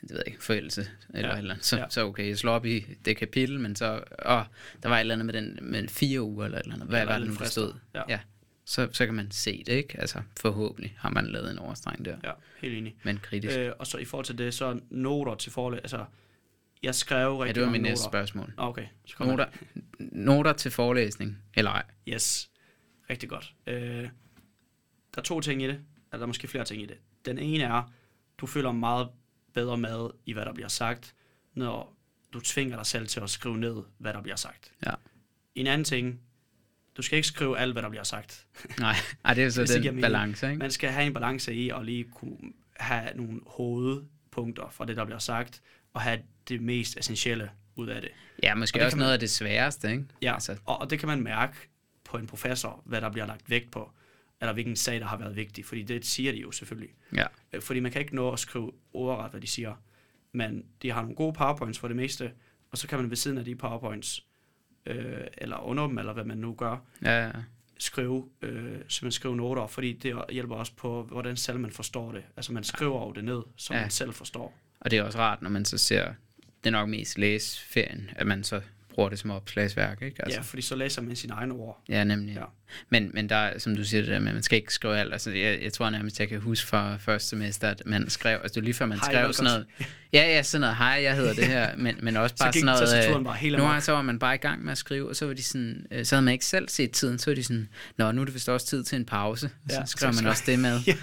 det 0.01 0.09
ved 0.11 0.17
jeg 0.17 0.27
ikke, 0.27 0.43
forældelse 0.43 0.87
eller 1.13 1.27
Ja. 1.29 1.33
et 1.33 1.37
eller 1.39 1.53
andet. 1.53 1.65
Så, 1.65 1.77
Ja. 1.77 1.85
så 1.89 2.05
okay, 2.05 2.27
jeg 2.27 2.37
slår 2.37 2.51
op 2.53 2.65
i 2.65 2.85
det 3.05 3.17
kapitel, 3.17 3.59
men 3.59 3.75
så, 3.75 3.93
åh, 4.25 4.41
der 4.83 4.89
var 4.89 4.95
et 4.95 4.99
eller 4.99 5.15
andet 5.15 5.25
med 5.25 5.33
den 5.33 5.59
med 5.61 5.87
fire 5.87 6.21
uger 6.21 6.45
eller 6.45 6.57
et 6.57 6.63
eller 6.63 6.75
andet. 6.75 6.89
Hvad 6.89 6.99
Ja, 6.99 7.05
var 7.05 7.19
det 7.19 7.27
nu, 7.27 7.33
der 7.35 7.45
stod? 7.45 7.73
Ja. 7.95 8.01
ja. 8.09 8.19
Så, 8.65 8.89
så 8.91 9.05
kan 9.05 9.15
man 9.15 9.31
se 9.31 9.63
det, 9.65 9.73
ikke? 9.73 9.99
Altså 9.99 10.21
forhåbentlig 10.39 10.95
har 10.99 11.09
man 11.09 11.27
lavet 11.27 11.51
en 11.51 11.59
overstreng 11.59 12.05
der, 12.05 12.17
Ja, 12.23 12.31
helt 12.61 12.77
enig. 12.77 12.95
men 13.03 13.17
kritisk. 13.17 13.57
Øh, 13.57 13.71
og 13.79 13.87
så 13.87 13.97
i 13.97 14.05
forhold 14.05 14.25
til 14.25 14.37
det, 14.37 14.53
så 14.53 14.79
noter 14.89 15.35
til 15.35 15.51
forlæg, 15.51 15.79
altså, 15.83 16.05
jeg 16.83 16.95
skrev 16.95 17.19
ja, 17.31 17.39
rigtig 17.39 17.55
det 17.55 17.61
var 17.63 17.67
noter. 17.67 17.81
næste 17.81 18.05
spørgsmål. 18.05 18.53
Ah, 18.57 18.67
Okay, 18.69 18.85
så 19.05 19.15
kommer 19.15 19.33
Noter, 19.37 19.45
noter 19.99 20.53
til 20.53 20.71
forelæsning, 20.71 21.37
eller 21.53 21.71
ej? 21.71 21.83
Yes, 22.09 22.49
rigtig 23.09 23.29
godt. 23.29 23.53
Øh, 23.67 23.75
der 23.75 24.09
er 25.17 25.21
to 25.21 25.41
ting 25.41 25.63
i 25.63 25.67
det, 25.67 25.79
eller 26.15 26.19
der 26.19 26.25
er 26.25 26.27
måske 26.27 26.47
flere 26.47 26.65
ting 26.65 26.81
i 26.81 26.85
det. 26.85 26.97
Den 27.25 27.37
ene 27.39 27.63
er, 27.63 27.91
du 28.37 28.47
føler 28.47 28.71
meget 28.71 29.07
bedre 29.53 29.77
med 29.77 30.09
i, 30.25 30.33
hvad 30.33 30.45
der 30.45 30.53
bliver 30.53 30.67
sagt, 30.67 31.15
når 31.53 31.95
du 32.33 32.39
tvinger 32.39 32.75
dig 32.75 32.85
selv 32.85 33.07
til 33.07 33.19
at 33.19 33.29
skrive 33.29 33.57
ned, 33.57 33.75
hvad 33.97 34.13
der 34.13 34.21
bliver 34.21 34.35
sagt. 34.35 34.71
Ja. 34.85 34.91
En 35.55 35.67
anden 35.67 35.85
ting, 35.85 36.19
du 36.97 37.01
skal 37.01 37.15
ikke 37.17 37.27
skrive 37.27 37.57
alt, 37.57 37.73
hvad 37.73 37.83
der 37.83 37.89
bliver 37.89 38.03
sagt. 38.03 38.45
Nej, 38.79 38.95
ej, 39.25 39.33
det 39.33 39.43
er 39.43 39.49
så 39.49 39.63
den 39.65 39.81
mening. 39.83 40.01
balance, 40.01 40.47
ikke? 40.47 40.59
Man 40.59 40.71
skal 40.71 40.89
have 40.89 41.05
en 41.07 41.13
balance 41.13 41.53
i 41.53 41.69
at 41.69 41.85
lige 41.85 42.03
kunne 42.03 42.37
have 42.77 43.09
nogle 43.15 43.39
hovedpunkter 43.47 44.69
fra 44.71 44.85
det, 44.85 44.97
der 44.97 45.05
bliver 45.05 45.19
sagt, 45.19 45.61
og 45.93 46.01
have 46.01 46.19
det 46.49 46.61
mest 46.61 46.97
essentielle 46.97 47.49
ud 47.75 47.87
af 47.87 48.01
det. 48.01 48.09
Ja, 48.43 48.55
måske 48.55 48.79
Og 48.81 48.85
også 48.85 48.97
man- 48.97 49.01
noget 49.01 49.13
af 49.13 49.19
det 49.19 49.29
sværeste, 49.29 49.91
ikke? 49.91 50.05
Ja, 50.21 50.33
altså. 50.33 50.57
og, 50.65 50.81
og 50.81 50.89
det 50.89 50.99
kan 50.99 51.07
man 51.07 51.21
mærke 51.21 51.53
på 52.03 52.17
en 52.17 52.27
professor, 52.27 52.81
hvad 52.85 53.01
der 53.01 53.09
bliver 53.09 53.25
lagt 53.25 53.49
vægt 53.49 53.71
på, 53.71 53.91
eller 54.41 54.53
hvilken 54.53 54.75
sag, 54.75 54.99
der 54.99 55.05
har 55.05 55.17
været 55.17 55.35
vigtig, 55.35 55.65
fordi 55.65 55.83
det 55.83 56.05
siger 56.05 56.31
de 56.31 56.37
jo 56.37 56.51
selvfølgelig. 56.51 56.89
ja. 57.15 57.25
Øh, 57.53 57.61
Fordi 57.61 57.79
man 57.79 57.91
kan 57.91 58.01
ikke 58.01 58.15
nå 58.15 58.31
at 58.31 58.39
skrive 58.39 58.71
ordret, 58.93 59.31
hvad 59.31 59.41
de 59.41 59.47
siger, 59.47 59.75
men 60.31 60.65
de 60.81 60.91
har 60.91 61.01
nogle 61.01 61.15
gode 61.15 61.33
powerpoints 61.33 61.79
for 61.79 61.87
det 61.87 61.97
meste, 61.97 62.31
og 62.71 62.77
så 62.77 62.87
kan 62.87 62.99
man 62.99 63.09
ved 63.09 63.17
siden 63.17 63.37
af 63.37 63.45
de 63.45 63.55
powerpoints, 63.55 64.25
øh, 64.85 65.21
eller 65.37 65.57
under 65.57 65.87
dem, 65.87 65.97
eller 65.97 66.13
hvad 66.13 66.23
man 66.23 66.37
nu 66.37 66.53
gør, 66.53 66.77
Ja, 67.01 67.25
ja. 67.25 67.31
skrive, 67.79 68.29
øh, 68.41 68.61
simpelthen 68.71 69.11
skrive 69.11 69.35
noter, 69.35 69.67
fordi 69.67 69.93
det 69.93 70.15
hjælper 70.31 70.55
også 70.55 70.71
på, 70.75 71.03
hvordan 71.03 71.37
selv 71.37 71.59
man 71.59 71.71
forstår 71.71 72.11
det. 72.11 72.23
Altså 72.37 72.53
man 72.53 72.63
skriver 72.63 72.99
over 72.99 73.13
det 73.13 73.23
ned, 73.23 73.41
som 73.57 73.73
Ja. 73.73 73.77
ja. 73.79 73.83
man 73.83 73.91
selv 73.91 74.13
forstår. 74.13 74.57
Og 74.79 74.91
det 74.91 74.99
er 74.99 75.03
også 75.03 75.17
rart, 75.19 75.41
når 75.41 75.49
man 75.49 75.65
så 75.65 75.77
ser, 75.77 76.13
det 76.63 76.67
er 76.69 76.71
nok 76.71 76.89
mest 76.89 77.17
læsferien, 77.17 78.09
at 78.15 78.27
man 78.27 78.43
så 78.43 78.61
bruger 78.95 79.09
det 79.09 79.19
som 79.19 79.31
opslagsværk, 79.31 80.01
ikke? 80.01 80.23
Altså. 80.23 80.37
Ja, 80.39 80.43
fordi 80.43 80.61
så 80.61 80.75
læser 80.75 81.01
man 81.01 81.15
sine 81.15 81.33
egne 81.33 81.53
ord. 81.53 81.81
ja 81.89 82.03
nemlig. 82.03 82.35
Ja. 82.35 82.41
Men, 82.89 83.11
men 83.13 83.29
der, 83.29 83.35
er, 83.35 83.59
som 83.59 83.75
du 83.75 83.83
siger 83.83 84.01
det 84.01 84.09
der 84.11 84.19
med, 84.19 84.33
man 84.33 84.43
skal 84.43 84.55
ikke 84.57 84.73
skrive 84.73 84.97
alt. 84.97 85.13
Altså, 85.13 85.31
jeg, 85.31 85.59
jeg 85.63 85.73
tror 85.73 85.89
nærmest, 85.89 86.19
jeg 86.19 86.29
kan 86.29 86.39
huske 86.39 86.67
fra 86.67 86.97
første 86.97 87.29
semester, 87.29 87.69
at 87.69 87.81
man 87.85 88.09
skrev, 88.09 88.39
altså 88.43 88.59
var 88.59 88.63
lige 88.63 88.73
før 88.73 88.85
man 88.85 88.97
Hej, 88.99 89.11
skrev 89.11 89.33
sådan 89.33 89.51
noget. 89.51 89.65
Ja, 90.13 90.21
ja, 90.35 90.43
sådan 90.43 90.61
noget, 90.61 90.75
hej, 90.75 90.87
jeg 91.03 91.15
hedder 91.15 91.33
det 91.33 91.45
her, 91.47 91.75
men, 91.77 91.95
men 92.01 92.17
også 92.17 92.35
Så 92.37 92.43
bare 92.43 92.51
gik 92.51 92.59
sådan 92.59 92.65
noget, 92.75 92.89
tastaturen 92.89 93.21
øh, 93.21 93.25
bare 93.25 93.35
helt 93.35 93.57
nu 93.57 93.63
har 93.63 93.79
så 93.79 93.91
var 93.91 94.01
man 94.01 94.19
bare 94.19 94.35
i 94.35 94.37
gang 94.37 94.63
med 94.63 94.71
at 94.71 94.77
skrive, 94.77 95.09
og 95.09 95.15
så 95.15 95.25
var 95.25 95.33
de 95.33 95.43
sådan, 95.43 95.85
øh, 95.91 96.05
så 96.05 96.15
havde 96.15 96.25
man 96.25 96.31
ikke 96.31 96.45
selv 96.45 96.69
set 96.69 96.91
tiden, 96.91 97.19
så 97.19 97.29
var 97.29 97.35
de 97.35 97.43
sådan, 97.43 97.69
nå, 97.97 98.11
nu 98.11 98.21
er 98.21 98.25
det 98.25 98.33
vist 98.33 98.49
også 98.49 98.67
tid 98.67 98.83
til 98.83 98.95
en 98.95 99.05
pause. 99.05 99.45
Og 99.65 99.71
så 99.71 99.79
Ja, 99.79 99.85
skrev 99.85 99.99
så 99.99 100.07
man 100.07 100.13
skrev- 100.15 100.29
også 100.29 100.43
det 100.45 100.59
med. 100.59 100.79
Ja. 100.87 100.95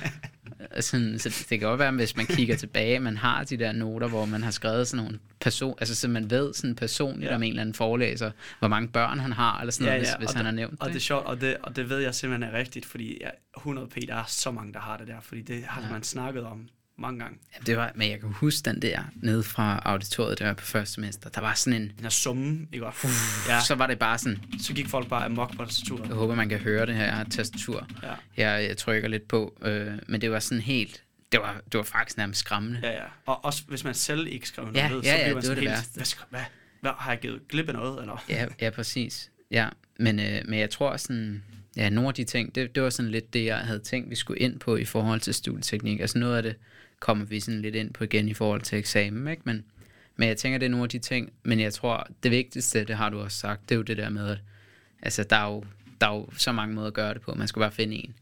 Og 0.77 0.85
Sådan, 0.85 1.19
så 1.19 1.29
det, 1.29 1.47
kan 1.49 1.69
godt 1.69 1.79
være, 1.79 1.93
hvis 1.93 2.17
man 2.17 2.27
kigger 2.27 2.57
tilbage, 2.57 2.99
man 3.01 3.17
har 3.17 3.45
de 3.45 3.57
der 3.57 3.73
noter, 3.73 4.09
hvor 4.09 4.25
man 4.25 4.43
har 4.43 4.51
skrevet 4.51 4.89
sådan 4.89 5.05
nogle 5.05 5.19
person, 5.41 5.75
altså 5.81 5.95
så 5.95 6.09
man 6.09 6.31
ved 6.31 6.55
sådan 6.55 6.75
personligt 6.77 7.31
Ja. 7.31 7.35
om 7.35 7.43
en 7.43 7.49
eller 7.49 7.61
anden 7.63 7.75
forelæser, 7.75 8.31
hvor 8.59 8.69
mange 8.69 8.89
børn 8.89 9.19
han 9.19 9.33
har, 9.33 9.61
eller 9.61 9.73
sådan 9.73 9.87
Ja, 9.87 9.93
noget, 9.93 10.07
ja, 10.07 10.17
hvis, 10.17 10.19
hvis 10.19 10.29
og 10.29 10.37
han 10.37 10.45
det- 10.45 10.47
har 10.47 10.57
nævnt 10.57 10.81
Og 10.81 10.87
det 10.87 10.91
er 10.91 10.93
det. 10.93 11.03
sjovt, 11.03 11.27
og 11.27 11.41
det, 11.41 11.57
og 11.63 11.77
det 11.77 11.89
ved 11.89 11.99
jeg 11.99 12.15
simpelthen 12.15 12.55
er 12.55 12.59
rigtigt, 12.59 12.87
fordi 12.87 13.19
jeg, 13.23 13.33
100 13.57 13.89
p, 13.89 13.95
der 14.09 14.15
er 14.15 14.25
så 14.29 14.51
mange, 14.51 14.73
der 14.73 14.81
har 14.81 14.97
det 14.97 15.07
der, 15.07 15.21
fordi 15.21 15.43
det 15.43 15.65
har 15.65 15.81
Ja. 15.81 15.87
ja. 15.87 15.93
man 15.93 16.03
snakket 16.03 16.45
om 16.45 16.69
mange 16.99 17.21
gange. 17.21 17.39
Jamen, 17.55 17.67
det 17.67 17.77
var, 17.77 17.93
men 17.95 18.11
jeg 18.11 18.21
kan 18.21 18.29
huske 18.33 18.71
den 18.71 18.83
der 18.83 19.01
nede 19.15 19.43
fra 19.43 19.83
auditoriet, 19.85 20.39
der 20.39 20.47
var 20.47 20.55
på 20.55 20.65
første 20.65 20.95
semester. 20.95 21.31
Der 21.31 21.41
var 21.41 21.55
sådan 21.55 21.83
en, 21.83 21.89
Den 21.89 22.01
her 22.03 22.09
summe, 22.09 22.67
ikke 22.73 22.87
også? 22.87 23.09
ja. 23.49 23.55
Ja, 23.55 23.61
så 23.61 23.75
var 23.75 23.87
det 23.87 23.99
bare 23.99 24.19
sådan, 24.19 24.39
så 24.61 24.73
gik 24.75 24.89
folk 24.89 25.09
bare 25.09 25.25
amok 25.25 25.57
på 25.57 25.65
tastaturet. 25.65 26.07
jeg 26.09 26.15
håber, 26.17 26.35
man 26.35 26.49
kan 26.49 26.59
høre 26.59 26.87
det 26.87 26.95
her, 26.95 27.05
jeg 27.05 27.17
har 27.17 27.25
tastatur, 27.25 27.89
Ja, 28.03 28.15
jeg, 28.37 28.69
jeg 28.69 28.77
trykker 28.77 29.09
lidt 29.09 29.29
på, 29.29 29.59
øh, 29.63 29.93
men 30.09 30.21
det 30.21 30.31
var 30.31 30.39
sådan 30.39 30.63
helt, 30.63 31.03
det 31.33 31.41
var, 31.41 31.61
det 31.73 31.79
var 31.79 31.83
faktisk 31.85 32.17
nærmest 32.17 32.41
skræmmende. 32.41 32.81
ja, 32.83 32.91
ja. 32.93 33.05
Og 33.27 33.45
også 33.45 33.63
hvis 33.69 33.85
man 33.85 33.95
selv 33.95 34.27
ikke 34.27 34.49
skrev 34.49 34.65
noget 34.65 34.77
Ja, 34.79 34.89
ned, 34.89 35.01
ja, 35.03 35.11
så 35.13 35.17
ja, 35.17 35.23
bliver 35.23 35.27
man 35.27 35.29
det 35.29 35.35
var 35.35 35.41
sådan 35.43 35.57
det 35.57 35.63
helt, 35.63 35.71
værste. 35.71 35.95
hvad, 35.97 36.05
skal- 36.05 36.25
hvad, 36.31 36.41
hvad, 36.81 36.91
har 36.99 37.11
jeg 37.13 37.21
givet 37.21 37.41
glip 37.49 37.69
af 37.69 37.75
noget, 37.75 38.01
eller? 38.01 38.25
Ja, 38.29 38.47
ja 38.61 38.71
præcis. 38.71 39.31
Ja, 39.51 39.69
men, 39.99 40.19
øh, 40.21 40.43
men 40.49 40.59
jeg 40.61 40.71
tror 40.71 40.97
sådan, 40.97 41.43
ja, 41.77 41.91
nogle 41.91 42.09
af 42.09 42.15
de 42.15 42.25
ting, 42.25 42.55
det, 42.55 42.75
det 42.75 42.83
var 42.83 42.91
sådan 42.91 43.11
lidt 43.11 43.33
det, 43.33 43.45
jeg 43.45 43.59
havde 43.59 43.79
tænkt, 43.79 44.11
vi 44.11 44.15
skulle 44.15 44.41
ind 44.41 44.59
på 44.59 44.77
i 44.77 44.85
forhold 44.85 45.21
til 45.21 45.35
studieteknik. 45.35 46.01
Altså 46.01 46.19
noget 46.19 46.37
af 46.37 46.43
det 46.43 46.57
kommer 47.01 47.25
vi 47.25 47.41
sådan 47.41 47.63
lidt 47.63 47.75
ind 47.75 47.93
på 47.93 48.05
igen 48.05 48.29
i 48.29 48.35
forhold 48.35 48.61
til 48.61 48.79
eksamen, 48.79 49.29
ikke? 49.29 49.43
Men, 49.45 49.65
men 50.17 50.29
jeg 50.29 50.37
tænker, 50.37 50.59
det 50.59 50.67
er 50.67 50.71
nogle 50.71 50.85
af 50.85 50.89
de 50.89 50.99
ting, 50.99 51.33
men 51.43 51.61
jeg 51.61 51.73
tror, 51.73 52.09
det 52.23 52.31
vigtigste, 52.31 52.85
det 52.85 52.97
har 52.97 53.11
du 53.11 53.21
også 53.21 53.39
sagt, 53.39 53.69
det 53.69 53.75
er 53.75 53.77
jo 53.77 53.83
det 53.83 53.97
der 53.97 54.09
med, 54.09 54.31
at 54.31 54.39
altså, 55.03 55.25
der, 55.25 55.37
er 55.37 55.53
jo, 55.53 55.65
der 56.01 56.09
er 56.09 56.15
jo 56.15 56.29
så 56.37 56.53
mange 56.53 56.75
måder 56.75 56.87
at 56.87 56.95
gøre 56.95 57.15
det 57.15 57.23
på. 57.23 57.35
Man 57.35 57.49
skal 57.49 57.61
bare 57.61 57.73
finde 57.73 57.97
en, 57.97 58.15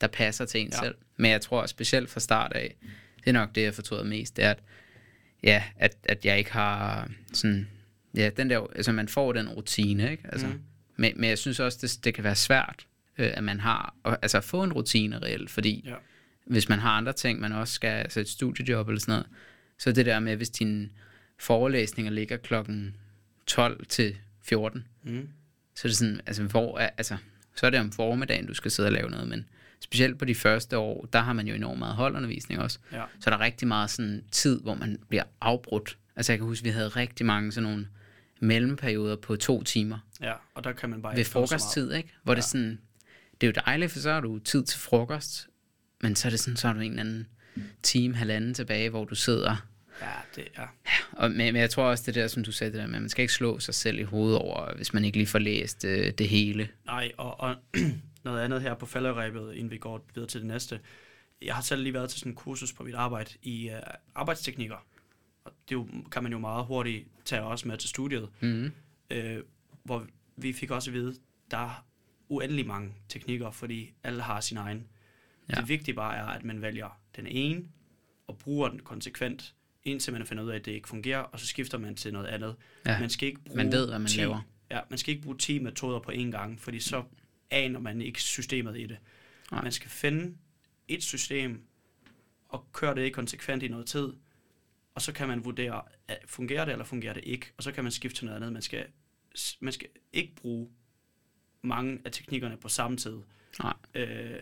der 0.00 0.06
passer 0.06 0.44
til 0.44 0.60
en 0.60 0.68
ja. 0.72 0.78
Selv. 0.78 0.94
Men 1.16 1.30
jeg 1.30 1.40
tror 1.40 1.66
specielt 1.66 2.10
fra 2.10 2.20
start 2.20 2.52
af, 2.52 2.76
det 3.18 3.26
er 3.26 3.32
nok 3.32 3.54
det, 3.54 3.62
jeg 3.62 3.74
fortryder 3.74 4.04
mest, 4.04 4.36
det 4.36 4.44
er, 4.44 4.50
at, 4.50 4.62
ja, 5.42 5.62
at, 5.76 5.96
at 6.04 6.24
jeg 6.24 6.38
ikke 6.38 6.52
har 6.52 7.08
sådan, 7.32 7.68
ja, 8.16 8.30
den 8.36 8.50
der, 8.50 8.66
altså 8.76 8.92
man 8.92 9.08
får 9.08 9.32
den 9.32 9.48
rutine, 9.48 10.10
ikke? 10.10 10.22
Altså. 10.32 10.46
Mm. 10.46 10.60
men, 10.96 11.12
men 11.16 11.30
jeg 11.30 11.38
synes 11.38 11.60
også, 11.60 11.78
det, 11.82 12.04
det 12.04 12.14
kan 12.14 12.24
være 12.24 12.36
svært, 12.36 12.86
øh, 13.18 13.30
at 13.34 13.44
man 13.44 13.60
har, 13.60 13.94
og, 14.02 14.18
altså 14.22 14.40
få 14.40 14.62
en 14.62 14.72
rutine 14.72 15.18
reelt, 15.18 15.50
fordi 15.50 15.82
Ja. 15.86 15.94
hvis 16.46 16.68
man 16.68 16.78
har 16.78 16.90
andre 16.90 17.12
ting, 17.12 17.40
man 17.40 17.52
også 17.52 17.74
skal, 17.74 17.88
altså 17.88 18.20
et 18.20 18.28
studiejob 18.28 18.88
eller 18.88 19.00
sådan 19.00 19.12
noget, 19.12 19.26
så 19.78 19.92
det 19.92 20.06
der 20.06 20.20
med, 20.20 20.36
hvis 20.36 20.50
dine 20.50 20.88
forelæsninger 21.38 22.12
ligger 22.12 22.36
klokken 22.36 22.96
12 23.46 23.86
til 23.86 24.16
14, 24.42 24.86
Mm. 25.02 25.28
så 25.74 25.80
er 25.84 25.88
det 25.88 25.96
sådan, 25.96 26.20
altså, 26.26 26.42
hvor 26.42 26.78
er, 26.78 26.90
altså, 26.96 27.16
så 27.56 27.66
er 27.66 27.70
det 27.70 27.80
om 27.80 27.92
formiddagen, 27.92 28.46
du 28.46 28.54
skal 28.54 28.70
sidde 28.70 28.86
og 28.86 28.92
lave 28.92 29.10
noget, 29.10 29.28
men 29.28 29.46
specielt 29.80 30.18
på 30.18 30.24
de 30.24 30.34
første 30.34 30.78
år, 30.78 31.08
der 31.12 31.18
har 31.18 31.32
man 31.32 31.46
jo 31.48 31.54
enormt 31.54 31.78
meget 31.78 31.94
holdundervisning 31.94 32.60
også, 32.60 32.78
Ja. 32.92 33.02
så 33.20 33.30
er 33.30 33.36
der 33.36 33.44
rigtig 33.44 33.68
meget 33.68 33.90
sådan 33.90 34.24
tid, 34.32 34.60
hvor 34.60 34.74
man 34.74 34.98
bliver 35.08 35.24
afbrudt. 35.40 35.98
Altså 36.16 36.32
jeg 36.32 36.38
kan 36.38 36.46
huske, 36.46 36.64
vi 36.64 36.70
havde 36.70 36.88
rigtig 36.88 37.26
mange 37.26 37.52
sådan 37.52 37.70
nogle 37.70 37.88
mellemperioder 38.40 39.16
på 39.16 39.36
to 39.36 39.62
timer 39.62 39.98
ja, 40.22 40.32
og 40.54 40.64
der 40.64 40.72
kan 40.72 40.90
man 40.90 41.02
bare 41.02 41.16
ved 41.16 41.24
frokosttid, 41.24 41.92
ikke? 41.92 42.12
Hvor 42.22 42.32
ja. 42.32 42.36
det 42.36 42.42
er 42.42 42.46
sådan, 42.48 42.78
det 43.40 43.46
er 43.46 43.52
jo 43.56 43.62
dejligt, 43.66 43.92
for 43.92 43.98
så 43.98 44.12
har 44.12 44.20
du 44.20 44.38
tid 44.38 44.64
til 44.64 44.80
frokost, 44.80 45.48
men 46.02 46.16
så 46.16 46.28
er 46.28 46.30
det 46.30 46.40
sådan, 46.40 46.56
så 46.56 46.66
har 46.66 46.74
du 46.74 46.80
en 46.80 46.90
eller 46.90 47.02
anden 47.02 47.26
time, 47.82 48.14
halvanden 48.14 48.54
tilbage, 48.54 48.90
hvor 48.90 49.04
du 49.04 49.14
sidder 49.14 49.56
Ja, 50.00 50.12
det 50.36 50.48
er. 50.54 50.66
Og, 51.12 51.30
men, 51.30 51.52
men 51.52 51.56
jeg 51.56 51.70
tror 51.70 51.84
også, 51.84 52.04
det 52.06 52.14
der, 52.14 52.28
som 52.28 52.44
du 52.44 52.52
sagde, 52.52 52.72
det 52.72 52.80
der 52.80 52.86
med, 52.86 52.94
at 52.94 53.02
man 53.02 53.08
skal 53.08 53.22
ikke 53.22 53.34
slå 53.34 53.58
sig 53.58 53.74
selv 53.74 53.98
i 53.98 54.02
hovedet 54.02 54.38
over, 54.38 54.74
hvis 54.76 54.94
man 54.94 55.04
ikke 55.04 55.18
lige 55.18 55.26
får 55.26 55.38
læst 55.38 55.84
øh, 55.84 56.12
det 56.12 56.28
hele. 56.28 56.68
Nej, 56.86 57.12
og, 57.16 57.40
og 57.40 57.56
noget 58.24 58.40
andet 58.40 58.62
her 58.62 58.74
på 58.74 58.86
falderæbet, 58.86 59.54
inden 59.54 59.70
vi 59.70 59.78
går 59.78 60.06
videre 60.14 60.28
til 60.28 60.40
det 60.40 60.48
næste. 60.48 60.80
Jeg 61.42 61.54
har 61.54 61.62
selv 61.62 61.82
lige 61.82 61.94
været 61.94 62.10
til 62.10 62.18
sådan 62.20 62.32
en 62.32 62.36
kursus 62.36 62.72
på 62.72 62.82
mit 62.82 62.94
arbejde 62.94 63.30
i 63.42 63.70
uh, 63.70 63.80
arbejdsteknikker. 64.14 64.86
Og 65.44 65.52
det 65.68 65.74
jo, 65.74 65.88
kan 66.12 66.22
man 66.22 66.32
jo 66.32 66.38
meget 66.38 66.66
hurtigt 66.66 67.08
tage 67.24 67.42
også 67.42 67.68
med 67.68 67.78
til 67.78 67.88
studiet. 67.88 68.28
Mm. 68.40 68.72
Øh, 69.10 69.38
hvor 69.84 70.06
vi 70.36 70.52
fik 70.52 70.70
også 70.70 70.90
at 70.90 70.94
vide, 70.94 71.14
der 71.50 71.58
er 71.58 71.85
uendelig 72.28 72.66
mange 72.66 72.92
teknikker, 73.08 73.50
fordi 73.50 73.92
alle 74.02 74.22
har 74.22 74.40
sin 74.40 74.56
egen. 74.56 74.86
Ja. 75.50 75.54
Det 75.54 75.68
vigtige 75.68 75.94
bare 75.94 76.16
er, 76.16 76.24
at 76.24 76.44
man 76.44 76.62
vælger 76.62 77.00
den 77.16 77.26
ene, 77.26 77.64
og 78.26 78.38
bruger 78.38 78.68
den 78.68 78.80
konsekvent, 78.80 79.54
indtil 79.84 80.12
man 80.12 80.26
finder 80.26 80.44
ud 80.44 80.50
af, 80.50 80.56
at 80.56 80.64
det 80.64 80.72
ikke 80.72 80.88
fungerer, 80.88 81.18
og 81.18 81.40
så 81.40 81.46
skifter 81.46 81.78
man 81.78 81.94
til 81.94 82.12
noget 82.12 82.26
andet. 82.26 82.56
Ja. 82.86 83.00
Man 83.00 83.10
skal 83.10 83.28
ikke 83.28 83.40
bruge 83.40 83.56
Man 83.56 83.72
ved, 83.72 83.88
hvad 83.88 83.98
man 83.98 84.08
10, 84.08 84.18
laver. 84.18 84.40
Ja, 84.70 84.80
man 84.90 84.98
skal 84.98 85.14
ikke 85.14 85.22
bruge 85.22 85.38
10 85.38 85.58
metoder 85.58 85.98
på 85.98 86.10
én 86.10 86.30
gang, 86.30 86.60
fordi 86.60 86.80
så 86.80 87.04
aner 87.50 87.80
man 87.80 88.02
ikke 88.02 88.22
systemet 88.22 88.78
i 88.78 88.86
det. 88.86 88.98
Nej. 89.50 89.62
Man 89.62 89.72
skal 89.72 89.90
finde 89.90 90.36
et 90.88 91.02
system, 91.02 91.62
og 92.48 92.72
køre 92.72 92.94
det 92.94 93.12
konsekvent 93.12 93.62
i 93.62 93.68
noget 93.68 93.86
tid, 93.86 94.12
og 94.94 95.02
så 95.02 95.12
kan 95.12 95.28
man 95.28 95.44
vurdere, 95.44 95.82
at 96.08 96.18
fungerer 96.26 96.64
det, 96.64 96.72
eller 96.72 96.84
fungerer 96.84 97.14
det 97.14 97.24
ikke, 97.26 97.52
og 97.56 97.62
så 97.62 97.72
kan 97.72 97.84
man 97.84 97.92
skifte 97.92 98.18
til 98.18 98.24
noget 98.24 98.36
andet. 98.36 98.52
Man 98.52 98.62
skal, 98.62 98.86
man 99.60 99.72
skal 99.72 99.88
ikke 100.12 100.34
bruge 100.34 100.68
mange 101.66 101.98
af 102.04 102.12
teknikkerne 102.12 102.56
på 102.56 102.68
samme 102.68 102.96
tid. 102.96 103.16
Nej. 103.62 103.74
Øh, 103.94 104.34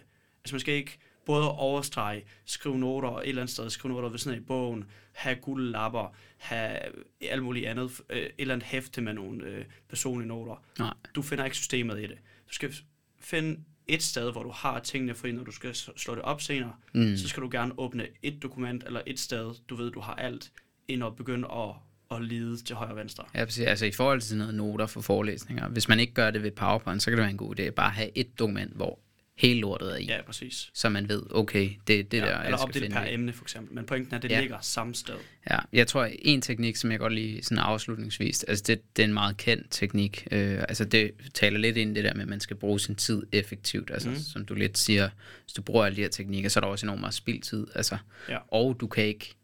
altså 0.44 0.54
man 0.54 0.60
skal 0.60 0.74
ikke 0.74 0.98
både 1.26 1.50
overstrege, 1.50 2.24
skrive 2.44 2.78
noter 2.78 3.18
et 3.18 3.28
eller 3.28 3.42
andet 3.42 3.52
sted, 3.54 3.70
skrive 3.70 3.94
noter 3.94 4.08
ved 4.08 4.18
siden 4.18 4.36
af 4.36 4.40
i 4.40 4.44
bogen, 4.44 4.84
have 5.12 5.36
gule 5.36 5.70
lapper, 5.70 6.14
have 6.36 6.78
alt 7.20 7.42
muligt 7.42 7.66
andet, 7.66 8.00
øh, 8.10 8.18
et 8.18 8.30
eller 8.38 8.54
andet 8.54 8.66
hæfte 8.68 9.00
med 9.00 9.12
nogle 9.14 9.44
øh, 9.44 9.64
personlige 9.88 10.28
noter. 10.28 10.62
Nej. 10.78 10.94
Du 11.14 11.22
finder 11.22 11.44
ikke 11.44 11.56
systemet 11.56 11.98
i 11.98 12.02
det. 12.02 12.18
Du 12.48 12.54
skal 12.54 12.74
finde 13.20 13.60
et 13.86 14.02
sted, 14.02 14.32
hvor 14.32 14.42
du 14.42 14.50
har 14.50 14.78
tingene, 14.80 15.14
fordi 15.14 15.32
når 15.32 15.44
du 15.44 15.50
skal 15.52 15.74
slå 15.74 16.14
det 16.14 16.22
op 16.22 16.40
senere, 16.40 16.72
Mm. 16.92 17.16
så 17.16 17.28
skal 17.28 17.42
du 17.42 17.48
gerne 17.52 17.78
åbne 17.78 18.06
et 18.22 18.42
dokument 18.42 18.84
eller 18.84 19.00
et 19.06 19.20
sted, 19.20 19.54
du 19.68 19.74
ved, 19.76 19.90
du 19.90 20.00
har 20.00 20.14
alt, 20.14 20.52
ind 20.88 21.02
og 21.02 21.16
begynde 21.16 21.48
at, 21.52 21.70
at 22.16 22.22
lide 22.24 22.56
til 22.56 22.76
højre 22.76 22.90
og 22.90 22.96
venstre. 22.96 23.24
Ja, 23.34 23.44
præcis. 23.44 23.64
Altså 23.64 23.86
i 23.86 23.92
forhold 23.92 24.20
til 24.20 24.36
noget 24.36 24.54
noter 24.54 24.86
for 24.86 25.00
forelæsninger. 25.00 25.68
Hvis 25.68 25.88
man 25.88 26.00
ikke 26.00 26.12
gør 26.12 26.30
det 26.30 26.42
ved 26.42 26.50
PowerPoint, 26.50 27.02
så 27.02 27.10
kan 27.10 27.18
det 27.18 27.22
være 27.22 27.30
en 27.30 27.36
god 27.36 27.58
idé 27.58 27.62
at 27.62 27.74
bare 27.74 27.90
have 27.90 28.10
et 28.14 28.38
dokument, 28.38 28.76
hvor 28.76 28.98
hele 29.38 29.60
lortet 29.60 29.92
er 29.92 29.96
i. 29.96 30.04
Ja, 30.04 30.22
præcis. 30.26 30.70
Så 30.74 30.88
man 30.88 31.08
ved, 31.08 31.22
okay, 31.30 31.70
det 31.86 32.00
er 32.00 32.04
det 32.04 32.18
ja, 32.18 32.24
der, 32.26 32.38
eller 32.42 32.58
opdelt 32.58 32.92
per 32.92 33.00
det. 33.04 33.12
emne, 33.14 33.32
for 33.32 33.44
eksempel. 33.44 33.74
Men 33.74 33.84
pointen 33.86 34.12
er, 34.12 34.16
at 34.16 34.22
det 34.22 34.30
Ja. 34.30 34.40
ligger 34.40 34.58
samme 34.60 34.94
sted. 34.94 35.14
Ja, 35.50 35.58
jeg 35.72 35.86
tror, 35.86 36.08
en 36.18 36.42
teknik, 36.42 36.76
som 36.76 36.90
jeg 36.90 36.98
godt 36.98 37.12
lige 37.14 37.42
sådan 37.42 37.58
afslutningsvis, 37.58 38.44
altså 38.44 38.64
det, 38.66 38.96
det 38.96 39.02
er 39.02 39.06
en 39.06 39.14
meget 39.14 39.36
kendt 39.36 39.66
teknik. 39.70 40.26
Øh, 40.32 40.58
altså 40.68 40.84
det 40.84 41.10
taler 41.34 41.58
lidt 41.58 41.76
ind 41.76 41.94
det 41.94 42.04
der 42.04 42.14
med, 42.14 42.22
at 42.22 42.28
man 42.28 42.40
skal 42.40 42.56
bruge 42.56 42.80
sin 42.80 42.94
tid 42.94 43.22
effektivt. 43.32 43.90
Altså 43.90 44.08
mm. 44.10 44.16
Som 44.16 44.44
du 44.44 44.54
lidt 44.54 44.78
siger, 44.78 45.08
hvis 45.44 45.52
du 45.52 45.62
bruger 45.62 45.84
alle 45.84 45.96
de 45.96 46.00
her 46.02 46.08
teknikker, 46.08 46.48
så 46.48 46.58
er 46.58 46.60
der 46.60 46.68
også 46.68 46.86
enormt 46.86 47.00
meget 47.00 47.14
spildtid. 47.14 47.66
Altså, 47.74 47.96
Ja. 48.28 48.38
Og 48.48 48.76
du 48.80 48.86
kan 48.86 49.04
ikke 49.04 49.34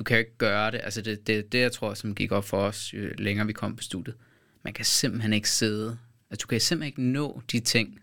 du 0.00 0.04
kan 0.04 0.16
jo 0.16 0.18
ikke 0.18 0.38
gøre 0.38 0.70
det. 0.70 0.80
Altså 0.84 1.02
det, 1.02 1.26
det, 1.26 1.52
det, 1.52 1.58
jeg 1.58 1.72
tror, 1.72 1.94
som 1.94 2.14
gik 2.14 2.32
op 2.32 2.44
for 2.44 2.58
os, 2.58 2.94
jo 2.94 3.08
længere 3.18 3.46
vi 3.46 3.52
kom 3.52 3.76
på 3.76 3.82
studiet. 3.82 4.16
Man 4.62 4.72
kan 4.72 4.84
simpelthen 4.84 5.32
ikke 5.32 5.50
sidde, 5.50 5.98
altså 6.30 6.42
du 6.42 6.46
kan 6.46 6.60
simpelthen 6.60 6.86
ikke 6.86 7.02
nå 7.02 7.42
de 7.52 7.60
ting, 7.60 8.00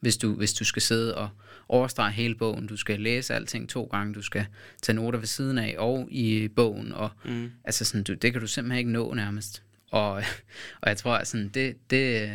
hvis 0.00 0.16
du, 0.16 0.34
hvis 0.34 0.54
du 0.54 0.64
skal 0.64 0.82
sidde 0.82 1.16
og 1.16 1.28
overstrege 1.68 2.12
hele 2.12 2.34
bogen. 2.34 2.66
Du 2.66 2.76
skal 2.76 3.00
læse 3.00 3.34
alting 3.34 3.68
to 3.68 3.84
gange, 3.84 4.14
du 4.14 4.22
skal 4.22 4.46
tage 4.82 4.96
noter 4.96 5.18
ved 5.18 5.26
siden 5.26 5.58
af 5.58 5.74
og 5.78 6.08
i 6.10 6.48
bogen, 6.48 6.92
og 6.92 7.10
Mm. 7.24 7.50
altså 7.64 7.84
sådan, 7.84 8.02
du, 8.04 8.14
det 8.14 8.32
kan 8.32 8.40
du 8.40 8.46
simpelthen 8.46 8.78
ikke 8.78 8.90
nå 8.90 9.14
nærmest. 9.14 9.62
Og, 9.90 10.12
og 10.80 10.88
jeg 10.88 10.96
tror, 10.96 11.14
at 11.14 11.26
sådan, 11.28 11.48
det, 11.48 11.90
det, 11.90 12.30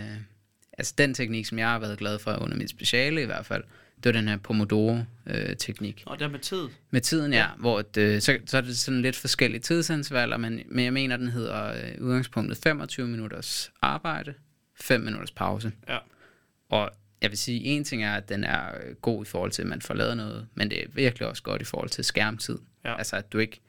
altså 0.78 0.94
den 0.98 1.14
teknik, 1.14 1.46
som 1.46 1.60
jeg 1.60 1.68
har 1.70 1.80
været 1.80 1.98
glad 2.00 2.20
for 2.20 2.44
under 2.44 2.58
mit 2.58 2.70
speciale 2.70 3.22
i 3.22 3.26
hvert 3.26 3.46
fald, 3.46 3.64
det 4.04 4.14
var 4.14 4.20
den 4.20 4.28
her 4.28 4.38
Pomodoro-teknik. 4.38 6.04
Og 6.06 6.20
der 6.20 6.28
med 6.28 6.40
tid. 6.40 6.68
Med 6.92 7.02
tiden, 7.02 7.34
ja, 7.34 7.48
hvor 7.58 7.80
et, 7.80 7.98
øh, 7.98 8.22
så, 8.22 8.38
så 8.46 8.58
er 8.58 8.62
det 8.62 8.78
sådan 8.78 9.02
lidt 9.02 9.16
forskellige 9.16 9.62
tidsintervaller, 9.62 10.38
men, 10.38 10.62
men 10.66 10.86
jeg 10.86 10.94
mener, 10.94 11.18
den 11.18 11.28
hedder 11.28 11.74
øh, 11.74 12.02
udgangspunktet 12.02 12.58
25 12.58 13.08
minutters 13.08 13.72
arbejde, 13.82 14.34
5 14.76 15.02
minutters 15.02 15.32
pause. 15.32 15.72
Ja. 15.90 15.98
Og 16.70 16.92
jeg 17.22 17.30
vil 17.30 17.38
sige, 17.38 17.64
en 17.64 17.84
ting 17.84 18.04
er, 18.04 18.14
at 18.14 18.30
den 18.30 18.44
er 18.44 18.68
øh, 18.68 18.96
god 18.96 19.26
i 19.26 19.30
forhold 19.30 19.52
til, 19.52 19.62
at 19.62 19.68
man 19.68 19.82
får 19.82 19.94
lavet 19.94 20.18
noget, 20.18 20.48
men 20.54 20.70
det 20.70 20.84
er 20.84 20.88
virkelig 20.94 21.28
også 21.28 21.44
godt 21.44 21.62
i 21.62 21.66
forhold 21.66 21.90
til 21.90 22.04
skærmtid. 22.04 22.60
Ja. 22.86 22.98
Altså, 22.98 23.16
at 23.16 23.34
du 23.34 23.38
ikke... 23.38 23.62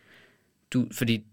Du, 0.73 0.89
fordi 0.93 1.25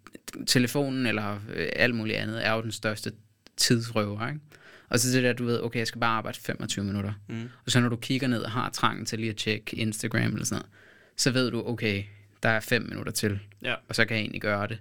telefonen 0.48 1.06
eller 1.06 1.40
øh, 1.54 1.70
alt 1.76 1.96
muligt 1.96 2.18
andet 2.18 2.46
er 2.46 2.54
jo 2.54 2.62
den 2.62 2.72
største 2.72 3.12
tidsrøver, 3.58 4.28
ikke? 4.28 4.40
Og 4.90 5.00
så 5.00 5.10
det 5.18 5.24
der, 5.24 5.34
du 5.34 5.46
ved, 5.46 5.64
okay, 5.64 5.80
jeg 5.80 5.88
skal 5.88 6.02
bare 6.02 6.18
arbejde 6.18 6.38
25 6.40 6.86
minutter. 6.86 7.14
Mm. 7.28 7.50
Og 7.66 7.72
så 7.72 7.80
når 7.80 7.90
du 7.90 7.96
kigger 7.96 8.28
ned 8.28 8.42
og 8.42 8.52
har 8.52 8.70
trangen 8.70 9.06
til 9.06 9.20
lige 9.20 9.30
at 9.30 9.36
tjekke 9.38 9.76
Instagram 9.76 10.22
eller 10.34 10.46
sådan 10.46 10.56
noget, 10.62 10.72
så 11.18 11.32
ved 11.32 11.52
du, 11.52 11.68
okay, 11.68 12.04
der 12.44 12.50
er 12.50 12.60
5 12.60 12.82
minutter 12.82 13.12
til, 13.12 13.40
Ja. 13.64 13.76
og 13.90 13.96
så 13.96 14.06
kan 14.06 14.16
jeg 14.18 14.22
egentlig 14.22 14.42
gøre 14.42 14.68
det. 14.68 14.80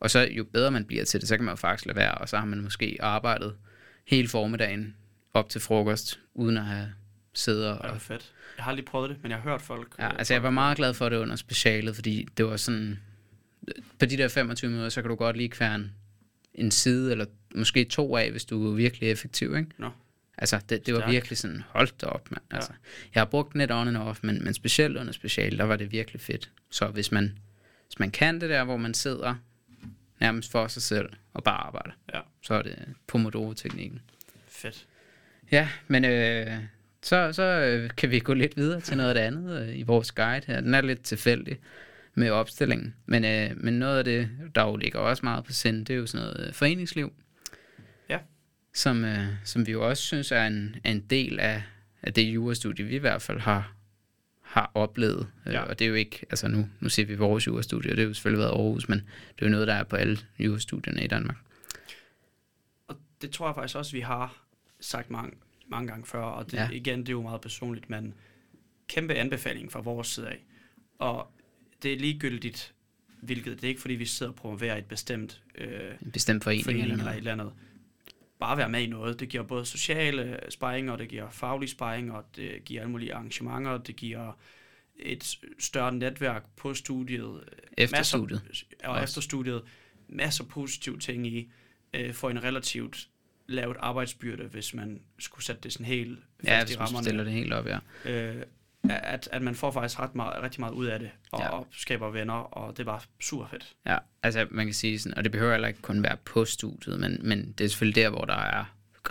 Og 0.00 0.10
så 0.10 0.20
jo 0.20 0.44
bedre 0.44 0.70
man 0.70 0.84
bliver 0.84 1.04
til 1.04 1.20
det, 1.20 1.28
så 1.28 1.36
kan 1.36 1.44
man 1.44 1.52
jo 1.52 1.56
faktisk 1.56 1.86
lade 1.86 1.96
være, 1.96 2.14
og 2.14 2.28
så 2.28 2.36
har 2.38 2.44
man 2.44 2.60
måske 2.60 2.96
arbejdet 3.00 3.54
hele 4.06 4.28
formiddagen 4.28 4.94
op 5.34 5.48
til 5.48 5.60
frokost, 5.60 6.20
uden 6.34 6.56
at 6.56 6.64
have 6.64 6.92
siddet 7.34 7.64
Ja, 7.64 7.70
og... 7.72 7.88
det 7.88 7.94
er 7.94 7.98
fedt. 7.98 8.32
Jeg 8.56 8.64
har 8.64 8.70
aldrig 8.70 8.84
prøvet 8.84 9.10
det, 9.10 9.18
men 9.22 9.30
jeg 9.30 9.38
har 9.40 9.50
hørt 9.50 9.62
folk. 9.62 9.94
Ja, 9.98 10.06
øh, 10.06 10.12
altså 10.18 10.34
jeg 10.34 10.42
var 10.42 10.50
meget 10.50 10.76
glad 10.76 10.94
for 10.94 11.08
det 11.08 11.16
under 11.16 11.36
specialet, 11.36 11.94
fordi 11.94 12.28
det 12.36 12.44
var 12.46 12.56
sådan... 12.56 12.98
På 13.98 14.06
de 14.06 14.16
der 14.16 14.28
25 14.28 14.70
minutter, 14.70 14.88
så 14.88 15.02
kan 15.02 15.08
du 15.08 15.14
godt 15.14 15.36
lige 15.36 15.48
kværne 15.48 15.90
en 16.54 16.70
side, 16.70 17.10
eller 17.12 17.26
måske 17.54 17.84
to 17.84 18.16
af, 18.16 18.30
hvis 18.30 18.44
du 18.44 18.70
er 18.72 18.74
virkelig 18.76 19.10
effektiv, 19.10 19.56
ikke? 19.56 19.70
Nå. 19.78 19.90
Altså, 20.38 20.60
det, 20.68 20.86
det 20.86 20.94
var 20.94 21.00
Stærkt. 21.00 21.12
virkelig 21.12 21.38
sådan, 21.38 21.62
hold 21.68 21.88
da 22.00 22.06
op, 22.06 22.30
mand. 22.30 22.42
Ja. 22.50 22.56
Altså, 22.56 22.72
jeg 23.14 23.20
har 23.20 23.24
brugt 23.24 23.54
net 23.54 23.70
on 23.70 23.88
and 23.88 23.96
off, 23.96 24.20
men, 24.22 24.44
men 24.44 24.54
specielt 24.54 24.96
under 24.96 25.12
special, 25.12 25.58
der 25.58 25.64
var 25.64 25.76
det 25.76 25.92
virkelig 25.92 26.20
fedt. 26.20 26.50
Så 26.70 26.86
hvis 26.86 27.12
man, 27.12 27.38
hvis 27.86 27.98
man 27.98 28.10
kan 28.10 28.40
det 28.40 28.50
der, 28.50 28.64
hvor 28.64 28.76
man 28.76 28.94
sidder 28.94 29.34
nærmest 30.20 30.50
for 30.50 30.66
sig 30.66 30.82
selv 30.82 31.08
og 31.34 31.44
bare 31.44 31.56
arbejder, 31.66 31.90
Ja. 32.14 32.20
så 32.42 32.54
er 32.54 32.62
det 32.62 32.78
Pomodoro-teknikken. 33.06 34.00
Fedt. 34.48 34.86
Ja, 35.52 35.68
men 35.88 36.04
øh, 36.04 36.52
så, 37.02 37.32
så 37.32 37.42
øh, 37.42 37.90
kan 37.96 38.10
vi 38.10 38.18
gå 38.18 38.34
lidt 38.34 38.56
videre 38.56 38.80
til 38.80 38.96
noget 38.96 39.08
af 39.08 39.14
det 39.14 39.20
andet 39.22 39.62
øh, 39.68 39.78
i 39.78 39.82
vores 39.82 40.12
guide 40.12 40.46
her. 40.46 40.60
Den 40.60 40.74
er 40.74 40.80
lidt 40.80 41.02
tilfældig 41.02 41.58
med 42.14 42.30
opstillingen, 42.30 42.94
men, 43.06 43.24
øh, 43.24 43.50
men 43.56 43.78
noget 43.78 43.98
af 43.98 44.04
det, 44.04 44.30
der 44.54 44.62
jo 44.62 44.76
ligger 44.76 44.98
også 44.98 45.20
meget 45.26 45.44
på 45.44 45.52
sind, 45.52 45.86
det 45.86 45.94
er 45.94 45.98
jo 45.98 46.06
sådan 46.06 46.26
noget 46.26 46.46
øh, 46.48 46.54
foreningsliv. 46.54 47.12
Ja. 48.08 48.18
Som, 48.74 49.04
øh, 49.04 49.26
som 49.44 49.66
vi 49.66 49.72
jo 49.72 49.88
også 49.88 50.02
synes 50.02 50.32
er 50.32 50.46
en, 50.46 50.76
er 50.84 50.90
en 50.90 51.00
del 51.00 51.40
af, 51.40 51.62
af 52.02 52.14
det 52.14 52.22
jurastudie, 52.22 52.84
vi 52.84 52.94
i 52.94 52.98
hvert 52.98 53.22
fald 53.22 53.40
har, 53.40 53.74
har 54.40 54.70
oplevet. 54.74 55.28
Ja. 55.46 55.50
Ja. 55.52 55.62
Øh, 55.62 55.68
og 55.68 55.78
det 55.78 55.84
er 55.84 55.88
jo 55.88 55.94
ikke, 55.94 56.26
altså 56.30 56.48
nu, 56.48 56.68
nu 56.80 56.88
siger 56.88 57.06
vi 57.06 57.14
vores 57.14 57.46
jurastudie, 57.46 57.90
og 57.90 57.96
det 57.96 58.02
har 58.02 58.08
jo 58.08 58.14
selvfølgelig 58.14 58.38
været 58.38 58.52
Aarhus, 58.52 58.88
men 58.88 58.98
det 58.98 59.42
er 59.42 59.46
jo 59.46 59.50
noget, 59.50 59.68
der 59.68 59.74
er 59.74 59.84
på 59.84 59.96
alle 59.96 60.18
jurastudierne 60.38 61.04
i 61.04 61.06
Danmark. 61.06 61.36
Og 62.88 62.96
det 63.22 63.30
tror 63.30 63.48
jeg 63.48 63.54
faktisk 63.54 63.76
også, 63.76 63.92
vi 63.92 64.00
har 64.00 64.44
sagt 64.80 65.10
mange, 65.10 65.32
mange 65.68 65.88
gange 65.88 66.06
før, 66.06 66.22
og 66.22 66.50
det, 66.50 66.56
ja. 66.56 66.68
igen, 66.72 67.00
det 67.00 67.08
er 67.08 67.12
jo 67.12 67.22
meget 67.22 67.40
personligt, 67.40 67.90
men 67.90 68.14
kæmpe 68.88 69.14
anbefaling 69.14 69.72
fra 69.72 69.80
vores 69.80 70.08
side 70.08 70.28
af. 70.28 70.44
Og 70.98 71.30
det 71.84 71.92
er 71.92 71.98
ligegyldigt, 71.98 72.74
hvilket, 73.22 73.56
det 73.56 73.64
er 73.64 73.68
ikke 73.68 73.80
fordi, 73.80 73.94
vi 73.94 74.04
sidder 74.06 74.32
og 74.32 74.36
promoverer 74.36 74.76
et 74.76 74.84
bestemt 74.86 75.42
øh, 75.54 75.68
En 76.02 76.10
bestemt 76.10 76.44
forening, 76.44 76.64
forening 76.64 76.82
eller 76.84 76.96
eller 76.98 77.12
et 77.12 77.16
eller 77.16 77.32
andet. 77.32 77.52
Bare 78.40 78.56
være 78.56 78.68
med 78.68 78.82
i 78.82 78.86
noget. 78.86 79.20
Det 79.20 79.28
giver 79.28 79.42
både 79.42 79.66
sociale 79.66 80.38
sparring, 80.48 80.90
og 80.90 80.98
det 80.98 81.08
giver 81.08 81.30
faglig 81.30 81.68
sparring, 81.68 82.12
og 82.12 82.24
det 82.36 82.64
giver 82.64 82.80
alle 82.80 82.90
mulige 82.92 83.14
arrangementer, 83.14 83.78
det 83.78 83.96
giver 83.96 84.38
et 84.98 85.36
større 85.58 85.92
netværk 85.94 86.44
på 86.56 86.74
studiet. 86.74 87.44
Efter 87.78 87.96
Masser- 87.96 88.18
studiet. 88.18 88.64
Og 88.84 88.90
Også. 88.94 89.04
efter 89.04 89.20
studiet. 89.20 89.62
Masser 90.08 90.44
af 90.44 90.50
positive 90.50 90.98
ting 90.98 91.26
i. 91.26 91.50
Øh, 91.94 92.14
for 92.14 92.30
en 92.30 92.44
relativt 92.44 93.08
lavt 93.46 93.76
arbejdsbyrde, 93.80 94.44
hvis 94.44 94.74
man 94.74 95.00
skulle 95.18 95.44
sætte 95.44 95.60
det 95.62 95.72
sådan 95.72 95.86
helt 95.86 96.18
fast 96.40 96.48
Ja, 96.48 96.60
i 96.60 96.64
hvis 96.64 96.78
man 96.78 96.86
rammerne. 96.86 97.04
stiller 97.04 97.24
det 97.24 97.32
helt 97.32 97.52
op, 97.52 97.66
ja. 97.66 97.78
Øh, 98.04 98.42
at, 98.90 99.28
at 99.32 99.42
man 99.42 99.54
får 99.54 99.70
faktisk 99.70 100.00
ret 100.00 100.14
meget, 100.14 100.42
rigtig 100.42 100.60
meget 100.60 100.72
ud 100.72 100.86
af 100.86 100.98
det, 100.98 101.10
og 101.32 101.40
Ja. 101.40 101.78
skaber 101.78 102.10
venner, 102.10 102.34
og 102.34 102.72
det 102.76 102.80
er 102.80 102.84
bare 102.84 103.00
super 103.20 103.46
fedt. 103.46 103.72
Ja, 103.86 103.98
altså 104.22 104.46
man 104.50 104.66
kan 104.66 104.74
sige 104.74 104.98
sådan, 104.98 105.18
og 105.18 105.24
det 105.24 105.32
behøver 105.32 105.52
heller 105.52 105.68
ikke 105.68 105.82
kun 105.82 106.02
være 106.02 106.16
på 106.24 106.44
studiet, 106.44 107.00
men, 107.00 107.20
men 107.22 107.54
det 107.58 107.64
er 107.64 107.68
selvfølgelig 107.68 108.02
der, 108.02 108.10
hvor 108.10 108.24
der 108.24 108.36
er 108.38 108.64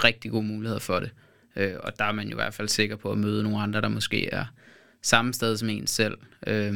rigtig 0.04 0.32
gode 0.32 0.44
muligheder 0.44 0.80
for 0.80 1.00
det. 1.00 1.12
Øh, 1.56 1.74
og 1.80 2.00
der 2.00 2.06
er 2.06 2.12
man 2.12 2.26
jo 2.28 2.32
i 2.32 2.36
hvert 2.36 2.54
fald 2.54 2.68
sikker 2.68 2.96
på 2.96 3.12
at 3.12 3.18
møde 3.18 3.44
nogle 3.44 3.60
andre, 3.62 3.82
der 3.82 3.88
måske 3.90 4.30
er 4.34 4.46
samme 5.02 5.34
sted 5.34 5.58
som 5.58 5.70
en 5.70 5.88
selv. 5.88 6.18
Øh, 6.48 6.74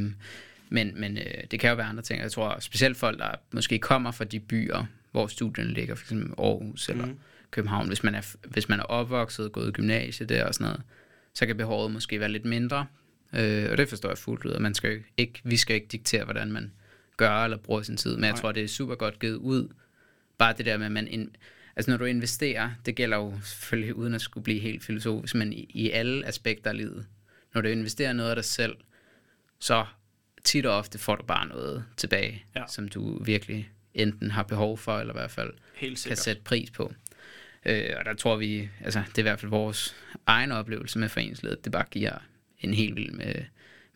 men 0.70 0.92
men 1.00 1.18
øh, 1.18 1.44
det 1.52 1.60
kan 1.60 1.70
jo 1.70 1.76
være 1.76 1.86
andre 1.88 2.04
ting. 2.04 2.22
Jeg 2.22 2.32
tror 2.32 2.60
specielt 2.60 2.98
folk, 2.98 3.20
der 3.20 3.32
måske 3.52 3.80
kommer 3.80 4.12
fra 4.12 4.24
de 4.26 4.40
byer, 4.40 4.86
hvor 5.12 5.28
studierne 5.28 5.74
ligger, 5.74 5.96
f.eks. 5.96 6.12
Aarhus 6.12 6.90
eller 6.90 7.06
Mhm. 7.06 7.20
København, 7.52 7.88
hvis 7.88 8.04
man 8.04 8.16
er, 8.16 8.36
hvis 8.44 8.70
man 8.70 8.80
er 8.80 8.84
opvokset, 8.84 9.52
gået 9.52 9.68
i 9.68 9.72
gymnasiet 9.72 10.30
der 10.30 10.46
og 10.46 10.54
sådan 10.54 10.66
noget, 10.66 10.82
så 11.38 11.46
kan 11.46 11.58
behovet 11.58 11.92
måske 11.92 12.20
være 12.20 12.30
lidt 12.32 12.46
mindre. 12.46 12.86
Øh, 13.34 13.72
og 13.72 13.78
det 13.78 13.90
forstår 13.90 14.10
jeg 14.10 14.18
fuldt 14.18 14.46
ud, 14.46 14.52
og 14.52 14.62
man 14.62 14.74
skal 14.76 15.04
ikke, 15.18 15.42
vi 15.44 15.58
skal 15.58 15.76
ikke 15.76 15.88
diktere, 15.88 16.24
hvordan 16.24 16.52
man 16.52 16.72
gøre 17.18 17.44
eller 17.44 17.58
bruger 17.58 17.82
sin 17.82 17.98
tid. 17.98 18.16
Men 18.16 18.24
jeg 18.24 18.32
Nej. 18.32 18.40
tror, 18.42 18.52
det 18.52 18.64
er 18.64 18.68
super 18.68 18.96
godt 18.96 19.20
givet 19.20 19.36
ud. 19.36 19.70
Bare 20.38 20.54
det 20.58 20.66
der 20.66 20.78
med, 20.78 20.86
at 20.86 20.92
man... 20.92 21.08
In, 21.08 21.36
altså 21.76 21.92
når 21.92 21.98
du 21.98 22.06
investerer, 22.06 22.70
det 22.86 22.96
gælder 22.96 23.18
jo 23.18 23.34
selvfølgelig 23.44 23.96
uden 23.96 24.14
at 24.14 24.22
skulle 24.22 24.44
blive 24.44 24.60
helt 24.60 24.84
filosofisk, 24.84 25.36
men 25.36 25.54
i, 25.54 25.66
i 25.70 25.92
alle 25.92 26.26
aspekter 26.28 26.70
af 26.70 26.78
livet. 26.78 27.06
Når 27.54 27.62
du 27.62 27.68
investerer 27.68 28.14
noget 28.14 28.30
af 28.30 28.36
dig 28.36 28.46
selv, 28.46 28.76
så 29.60 29.86
tit 30.44 30.66
og 30.66 30.78
ofte 30.78 30.98
får 30.98 31.16
du 31.16 31.24
bare 31.26 31.48
noget 31.48 31.86
tilbage, 31.98 32.46
Ja. 32.56 32.64
som 32.70 32.88
du 32.88 33.24
virkelig 33.24 33.72
enten 33.94 34.32
har 34.32 34.44
behov 34.44 34.78
for, 34.78 35.00
eller 35.00 35.14
i 35.14 35.18
hvert 35.18 35.32
fald 35.32 35.54
kan 36.08 36.18
sætte 36.18 36.42
pris 36.42 36.72
på. 36.72 36.94
Øh, 37.66 37.94
og 38.00 38.06
der 38.06 38.14
tror 38.14 38.36
vi, 38.36 38.70
altså 38.84 39.04
det 39.08 39.18
er 39.18 39.20
i 39.20 39.22
hvert 39.22 39.40
fald 39.40 39.50
vores 39.50 39.96
egen 40.26 40.52
oplevelse 40.52 41.00
med 41.00 41.10
foreningsledet, 41.10 41.64
det 41.64 41.72
bare 41.72 41.86
giver 41.92 42.18
en 42.60 42.74
helt 42.74 42.96
vild 42.96 43.12
med, 43.12 43.36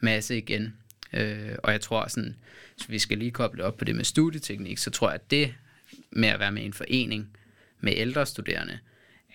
masse 0.01 0.37
igen. 0.37 0.77
Øh, 1.13 1.55
og 1.63 1.71
jeg 1.71 1.81
tror 1.81 2.07
sådan, 2.07 2.35
hvis 2.75 2.89
vi 2.89 2.99
skal 2.99 3.17
lige 3.17 3.31
koble 3.31 3.63
op 3.63 3.77
på 3.77 3.85
det 3.85 3.95
med 3.95 4.03
studieteknik, 4.03 4.77
så 4.77 4.91
tror 4.91 5.07
jeg, 5.07 5.15
at 5.15 5.31
det 5.31 5.55
med 6.11 6.29
at 6.29 6.39
være 6.39 6.51
med 6.51 6.61
i 6.61 6.65
en 6.65 6.73
forening 6.73 7.37
med 7.79 7.93
ældre 7.95 8.25
studerende, 8.25 8.79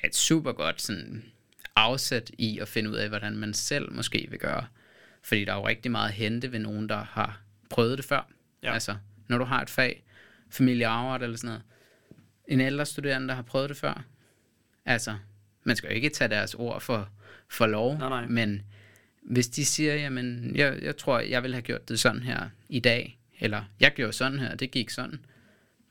er 0.03 0.09
et 0.09 0.15
super 0.15 0.53
godt 0.53 0.83
sådan, 0.83 1.25
afsæt 1.77 2.31
i 2.39 2.59
at 2.59 2.69
finde 2.69 2.91
ud 2.91 2.95
af, 2.95 3.09
hvordan 3.09 3.37
man 3.37 3.55
selv 3.55 3.93
måske 3.93 4.27
vil 4.31 4.39
gøre. 4.39 4.67
Fordi 5.23 5.45
der 5.45 5.53
er 5.53 5.57
jo 5.57 5.69
rigtig 5.69 5.91
meget 5.91 6.09
at 6.09 6.15
hente 6.15 6.53
ved 6.53 6.59
nogen, 6.59 6.89
der 6.89 7.05
har 7.05 7.41
prøvet 7.71 7.99
det 7.99 8.07
før. 8.07 8.31
Ja. 8.63 8.73
Altså, 8.73 8.97
når 9.29 9.39
du 9.39 9.45
har 9.45 9.63
et 9.63 9.71
fag, 9.71 10.05
familiearbejde 10.51 11.25
eller 11.25 11.37
sådan 11.37 11.49
noget, 11.49 11.63
en 12.49 12.61
ældre 12.61 12.87
studerende, 12.87 13.29
der 13.29 13.35
har 13.35 13.43
prøvet 13.43 13.69
det 13.69 13.77
før. 13.77 14.05
Altså, 14.87 15.17
man 15.65 15.77
skal 15.77 15.89
jo 15.91 15.95
ikke 15.95 16.09
tage 16.09 16.29
deres 16.29 16.55
ord 16.55 16.81
for, 16.81 17.09
for 17.49 17.67
lov, 17.67 17.99
Nej, 17.99 18.09
nej. 18.09 18.27
men 18.27 18.63
hvis 19.23 19.49
de 19.49 19.65
siger, 19.65 19.95
jamen, 19.95 20.57
jeg, 20.57 20.79
jeg 20.83 20.97
tror, 20.97 21.19
jeg 21.19 21.43
vil 21.43 21.53
have 21.53 21.63
gjort 21.63 21.89
det 21.89 22.01
sådan 22.01 22.23
her 22.23 22.49
i 22.69 22.81
dag, 22.81 23.19
eller 23.41 23.65
jeg 23.81 23.93
gjorde 23.95 24.13
sådan 24.13 24.39
her, 24.39 24.55
det 24.55 24.71
gik 24.71 24.91
sådan, 24.91 25.25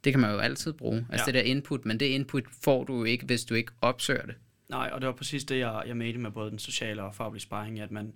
det 0.04 0.14
kan 0.14 0.20
man 0.20 0.32
jo 0.32 0.38
altid 0.38 0.74
bruge. 0.74 1.08
Altså 1.12 1.24
Ja. 1.24 1.26
det 1.26 1.34
der 1.46 1.52
input, 1.52 1.86
men 1.86 2.00
det 2.00 2.06
input 2.06 2.44
får 2.64 2.84
du 2.84 2.98
jo 2.98 3.04
ikke, 3.04 3.26
hvis 3.26 3.46
du 3.46 3.54
ikke 3.54 3.72
opsøger 3.82 4.26
det. 4.26 4.36
Nej, 4.70 4.90
og 4.94 5.02
det 5.02 5.08
var 5.08 5.14
præcis 5.14 5.44
det, 5.44 5.60
jeg, 5.60 5.84
jeg 5.88 5.98
mente 5.98 6.20
med 6.20 6.32
både 6.32 6.50
den 6.52 6.60
sociale 6.60 7.04
og 7.04 7.16
faglige 7.16 7.42
sparring, 7.42 7.80
at 7.80 7.92
man 7.92 8.14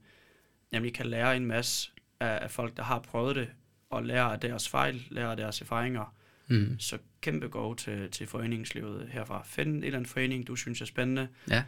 nemlig 0.71 0.93
kan 0.93 1.05
lære 1.05 1.37
en 1.37 1.45
masse 1.45 1.91
af, 2.19 2.39
af 2.41 2.51
folk, 2.51 2.77
der 2.77 2.83
har 2.83 2.99
prøvet 2.99 3.35
det, 3.35 3.47
og 3.89 4.03
lære 4.05 4.33
af 4.33 4.39
deres 4.39 4.69
fejl, 4.69 5.03
lære 5.09 5.31
af 5.31 5.37
deres 5.37 5.61
erfaringer. 5.61 6.15
Mm. 6.47 6.75
Så 6.79 6.97
kæmpe 7.21 7.47
go 7.47 7.73
til, 7.73 8.11
til 8.11 8.27
foreningslivet 8.27 9.09
herfra. 9.11 9.43
Find 9.45 9.69
en 9.69 9.83
eller 9.83 9.97
anden 9.97 10.09
forening, 10.09 10.47
du 10.47 10.55
synes 10.55 10.81
er 10.81 10.85
spændende. 10.85 11.27
Ja. 11.49 11.63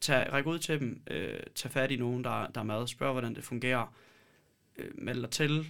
Tag, 0.00 0.32
ræk 0.32 0.46
ud 0.46 0.58
til 0.58 0.80
dem. 0.80 1.00
Øh, 1.10 1.40
tag 1.54 1.70
fat 1.70 1.90
i 1.90 1.96
nogen, 1.96 2.24
der, 2.24 2.46
der 2.46 2.60
er 2.60 2.64
med. 2.64 2.86
Spørg, 2.86 3.12
hvordan 3.12 3.34
det 3.34 3.44
fungerer. 3.44 3.94
Øh, 4.78 4.86
meld 4.94 5.20
dig 5.20 5.30
til. 5.30 5.66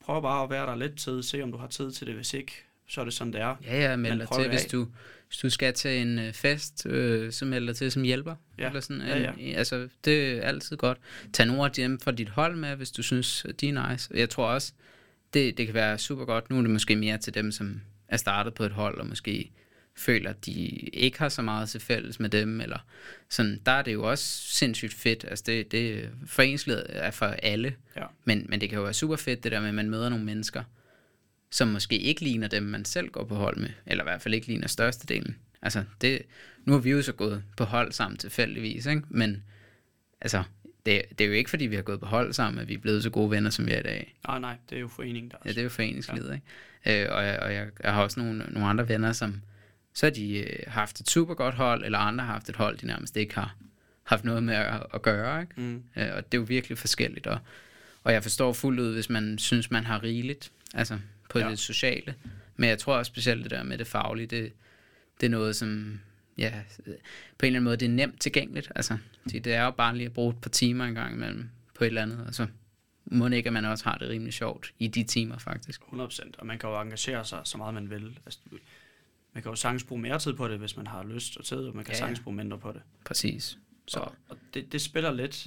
Prøv 0.00 0.22
bare 0.22 0.44
at 0.44 0.50
være 0.50 0.66
der 0.66 0.76
lidt 0.76 0.98
tid. 0.98 1.22
Se, 1.22 1.42
om 1.42 1.52
du 1.52 1.58
har 1.58 1.66
tid 1.66 1.92
til 1.92 2.06
det. 2.06 2.14
Hvis 2.14 2.34
ikke, 2.34 2.52
så 2.86 3.00
er 3.00 3.04
det 3.04 3.14
sådan, 3.14 3.32
det 3.32 3.40
er. 3.40 3.56
Ja, 3.64 3.90
ja, 3.90 3.96
meld 3.96 4.18
dig 4.18 4.28
til, 4.34 4.48
hvis 4.48 4.64
du, 4.64 4.88
hvis 5.28 5.38
du 5.38 5.50
skal 5.50 5.74
til 5.74 5.90
en 5.90 6.18
øh, 6.18 6.32
fest, 6.32 6.86
øh, 6.86 7.32
så 7.32 7.44
meld 7.44 7.66
dig 7.66 7.76
til 7.76 7.92
som 7.92 8.02
hjælper. 8.02 8.34
Ja. 8.58 8.66
Eller 8.66 8.80
sådan, 8.80 9.02
Ja, 9.02 9.32
en, 9.38 9.54
Altså, 9.54 9.88
det 10.04 10.32
er 10.32 10.42
altid 10.42 10.76
godt. 10.76 10.98
Tag 11.32 11.46
nogle 11.46 11.64
af 11.64 11.70
dem 11.70 12.00
fra 12.00 12.10
dit 12.12 12.28
hold 12.28 12.56
med, 12.56 12.76
hvis 12.76 12.90
du 12.90 13.02
synes, 13.02 13.46
de 13.60 13.68
er 13.68 13.90
nice. 13.90 14.10
Jeg 14.14 14.30
tror 14.30 14.46
også, 14.46 14.72
det, 15.34 15.58
det 15.58 15.66
kan 15.66 15.74
være 15.74 15.98
super 15.98 16.24
godt. 16.24 16.50
Nu 16.50 16.58
er 16.58 16.62
det 16.62 16.70
måske 16.70 16.96
mere 16.96 17.18
til 17.18 17.34
dem, 17.34 17.52
som 17.52 17.80
er 18.12 18.16
startet 18.16 18.54
på 18.54 18.64
et 18.64 18.72
hold, 18.72 18.98
og 18.98 19.06
måske 19.06 19.50
føler, 19.96 20.30
at 20.30 20.46
de 20.46 20.52
ikke 20.92 21.18
har 21.18 21.28
så 21.28 21.42
meget 21.42 21.68
til 21.68 21.80
fælles 21.80 22.20
med 22.20 22.28
dem, 22.30 22.60
eller 22.60 22.78
sådan, 23.28 23.60
der 23.66 23.72
er 23.72 23.82
det 23.82 23.92
jo 23.92 24.10
også 24.10 24.24
sindssygt 24.54 24.94
fedt. 24.94 25.24
Altså, 25.28 25.44
det, 25.46 25.72
det 25.72 26.10
foreningsledet 26.26 26.86
er 26.88 27.10
for 27.10 27.26
alle, 27.26 27.74
Ja. 27.96 28.04
men, 28.24 28.46
men 28.48 28.60
det 28.60 28.68
kan 28.68 28.76
jo 28.78 28.84
være 28.84 28.92
super 28.94 29.16
fedt, 29.16 29.44
det 29.44 29.52
der 29.52 29.60
med, 29.60 29.68
at 29.68 29.74
man 29.74 29.90
møder 29.90 30.08
nogle 30.08 30.24
mennesker, 30.24 30.62
som 31.50 31.68
måske 31.68 31.98
ikke 31.98 32.20
ligner 32.20 32.48
dem, 32.48 32.62
man 32.62 32.84
selv 32.84 33.08
går 33.08 33.24
på 33.24 33.34
hold 33.34 33.56
med, 33.56 33.70
eller 33.86 34.04
i 34.04 34.06
hvert 34.06 34.22
fald 34.22 34.34
ikke 34.34 34.46
ligner 34.46 34.68
størstedelen. 34.68 35.36
Altså, 35.62 35.84
det, 36.00 36.22
nu 36.64 36.72
har 36.72 36.80
vi 36.80 36.90
jo 36.90 37.02
så 37.02 37.12
gået 37.12 37.42
på 37.56 37.64
hold 37.64 37.92
sammen 37.92 38.18
tilfældigvis, 38.18 38.86
ikke? 38.86 39.02
men 39.08 39.42
altså, 40.20 40.42
det, 40.86 41.02
det 41.18 41.24
er 41.24 41.28
jo 41.28 41.34
ikke, 41.34 41.50
fordi 41.50 41.66
vi 41.66 41.76
har 41.76 41.82
gået 41.82 42.00
på 42.00 42.06
hold 42.06 42.32
sammen, 42.32 42.62
at 42.62 42.68
vi 42.68 42.74
er 42.74 42.78
blevet 42.78 43.02
så 43.02 43.10
gode 43.10 43.30
venner, 43.30 43.50
som 43.50 43.66
vi 43.66 43.72
er 43.72 43.78
i 43.78 43.82
dag. 43.82 44.14
Nej, 44.26 44.38
nej, 44.38 44.56
det 44.70 44.76
er 44.76 44.80
jo 44.80 44.88
foreningen, 44.88 45.30
der 45.30 45.36
Ja, 45.44 45.50
det 45.50 45.58
er 45.58 45.62
jo 45.62 45.68
foreningslivet, 45.68 46.28
ja. 46.28 46.34
ikke? 46.34 47.04
Øh, 47.04 47.16
og 47.16 47.24
jeg, 47.24 47.38
og 47.38 47.54
jeg, 47.54 47.66
jeg 47.82 47.94
har 47.94 48.02
også 48.02 48.20
nogle, 48.20 48.44
nogle 48.48 48.68
andre 48.68 48.88
venner, 48.88 49.12
som 49.12 49.40
så 49.94 50.06
har 50.06 50.10
de 50.10 50.38
øh, 50.38 50.58
haft 50.66 51.00
et 51.00 51.10
super 51.10 51.34
godt 51.34 51.54
hold, 51.54 51.84
eller 51.84 51.98
andre 51.98 52.24
har 52.24 52.32
haft 52.32 52.48
et 52.48 52.56
hold, 52.56 52.78
de 52.78 52.86
nærmest 52.86 53.16
ikke 53.16 53.34
har 53.34 53.56
haft 54.02 54.24
noget 54.24 54.42
med 54.42 54.54
at, 54.54 54.82
at 54.94 55.02
gøre, 55.02 55.40
ikke? 55.40 55.60
Mm. 55.60 55.82
Øh, 55.96 56.08
og 56.14 56.32
det 56.32 56.38
er 56.38 56.40
jo 56.40 56.44
virkelig 56.48 56.78
forskelligt, 56.78 57.26
og, 57.26 57.38
og 58.04 58.12
jeg 58.12 58.22
forstår 58.22 58.52
fuldt 58.52 58.80
ud, 58.80 58.92
hvis 58.94 59.10
man 59.10 59.38
synes, 59.38 59.70
man 59.70 59.84
har 59.84 60.02
rigeligt, 60.02 60.52
altså 60.74 60.98
på. 61.30 61.38
Ja. 61.38 61.48
det 61.48 61.58
sociale, 61.58 62.14
men 62.56 62.68
jeg 62.68 62.78
tror 62.78 62.96
også 62.96 63.10
specielt 63.10 63.42
det 63.42 63.50
der 63.50 63.62
med 63.62 63.78
det 63.78 63.86
faglige, 63.86 64.26
det, 64.26 64.52
det 65.20 65.26
er 65.26 65.30
noget, 65.30 65.56
som 65.56 66.00
ja, 66.38 66.62
på 66.84 66.86
en 66.86 66.94
eller 66.94 67.04
anden 67.46 67.64
måde, 67.64 67.76
det 67.76 67.86
er 67.86 67.90
nemt 67.90 68.20
tilgængeligt, 68.20 68.72
altså, 68.74 68.98
det, 69.24 69.46
er 69.46 69.64
jo 69.64 69.70
bare 69.70 69.96
lige 69.96 70.06
at 70.06 70.12
bruge 70.12 70.30
et 70.30 70.40
par 70.40 70.50
timer 70.50 70.84
en 70.84 70.94
gang 70.94 71.14
imellem 71.14 71.48
på 71.74 71.84
et 71.84 71.88
eller 71.88 72.02
andet, 72.02 72.24
og 72.26 72.34
så 72.34 72.46
må 73.04 73.28
ikke, 73.28 73.46
at 73.46 73.52
man 73.52 73.64
også 73.64 73.84
har 73.84 73.98
det 73.98 74.08
rimelig 74.08 74.32
sjovt 74.32 74.74
i 74.78 74.88
de 74.88 75.04
timer, 75.04 75.38
faktisk. 75.38 75.82
100%, 75.82 76.30
og 76.38 76.46
man 76.46 76.58
kan 76.58 76.70
jo 76.70 76.80
engagere 76.80 77.24
sig 77.24 77.40
så 77.44 77.58
meget, 77.58 77.74
man 77.74 77.90
vil. 77.90 78.18
Altså, 78.26 78.40
man 79.32 79.42
kan 79.42 79.50
jo 79.52 79.56
sagtens 79.56 79.84
bruge 79.84 80.00
mere 80.02 80.18
tid 80.18 80.32
på 80.32 80.48
det, 80.48 80.58
hvis 80.58 80.76
man 80.76 80.86
har 80.86 81.04
lyst 81.04 81.36
og 81.36 81.44
tid, 81.44 81.56
og 81.56 81.76
man 81.76 81.84
kan 81.84 81.92
Ja, 81.92 81.98
sagtens 81.98 82.20
bruge 82.20 82.36
mindre 82.36 82.58
på 82.58 82.72
det. 82.72 82.82
Præcis. 83.04 83.44
Så. 83.44 83.56
Så, 83.86 84.00
Og, 84.00 84.14
og 84.28 84.36
det, 84.54 84.72
det 84.72 84.80
spiller 84.80 85.12
lidt 85.12 85.46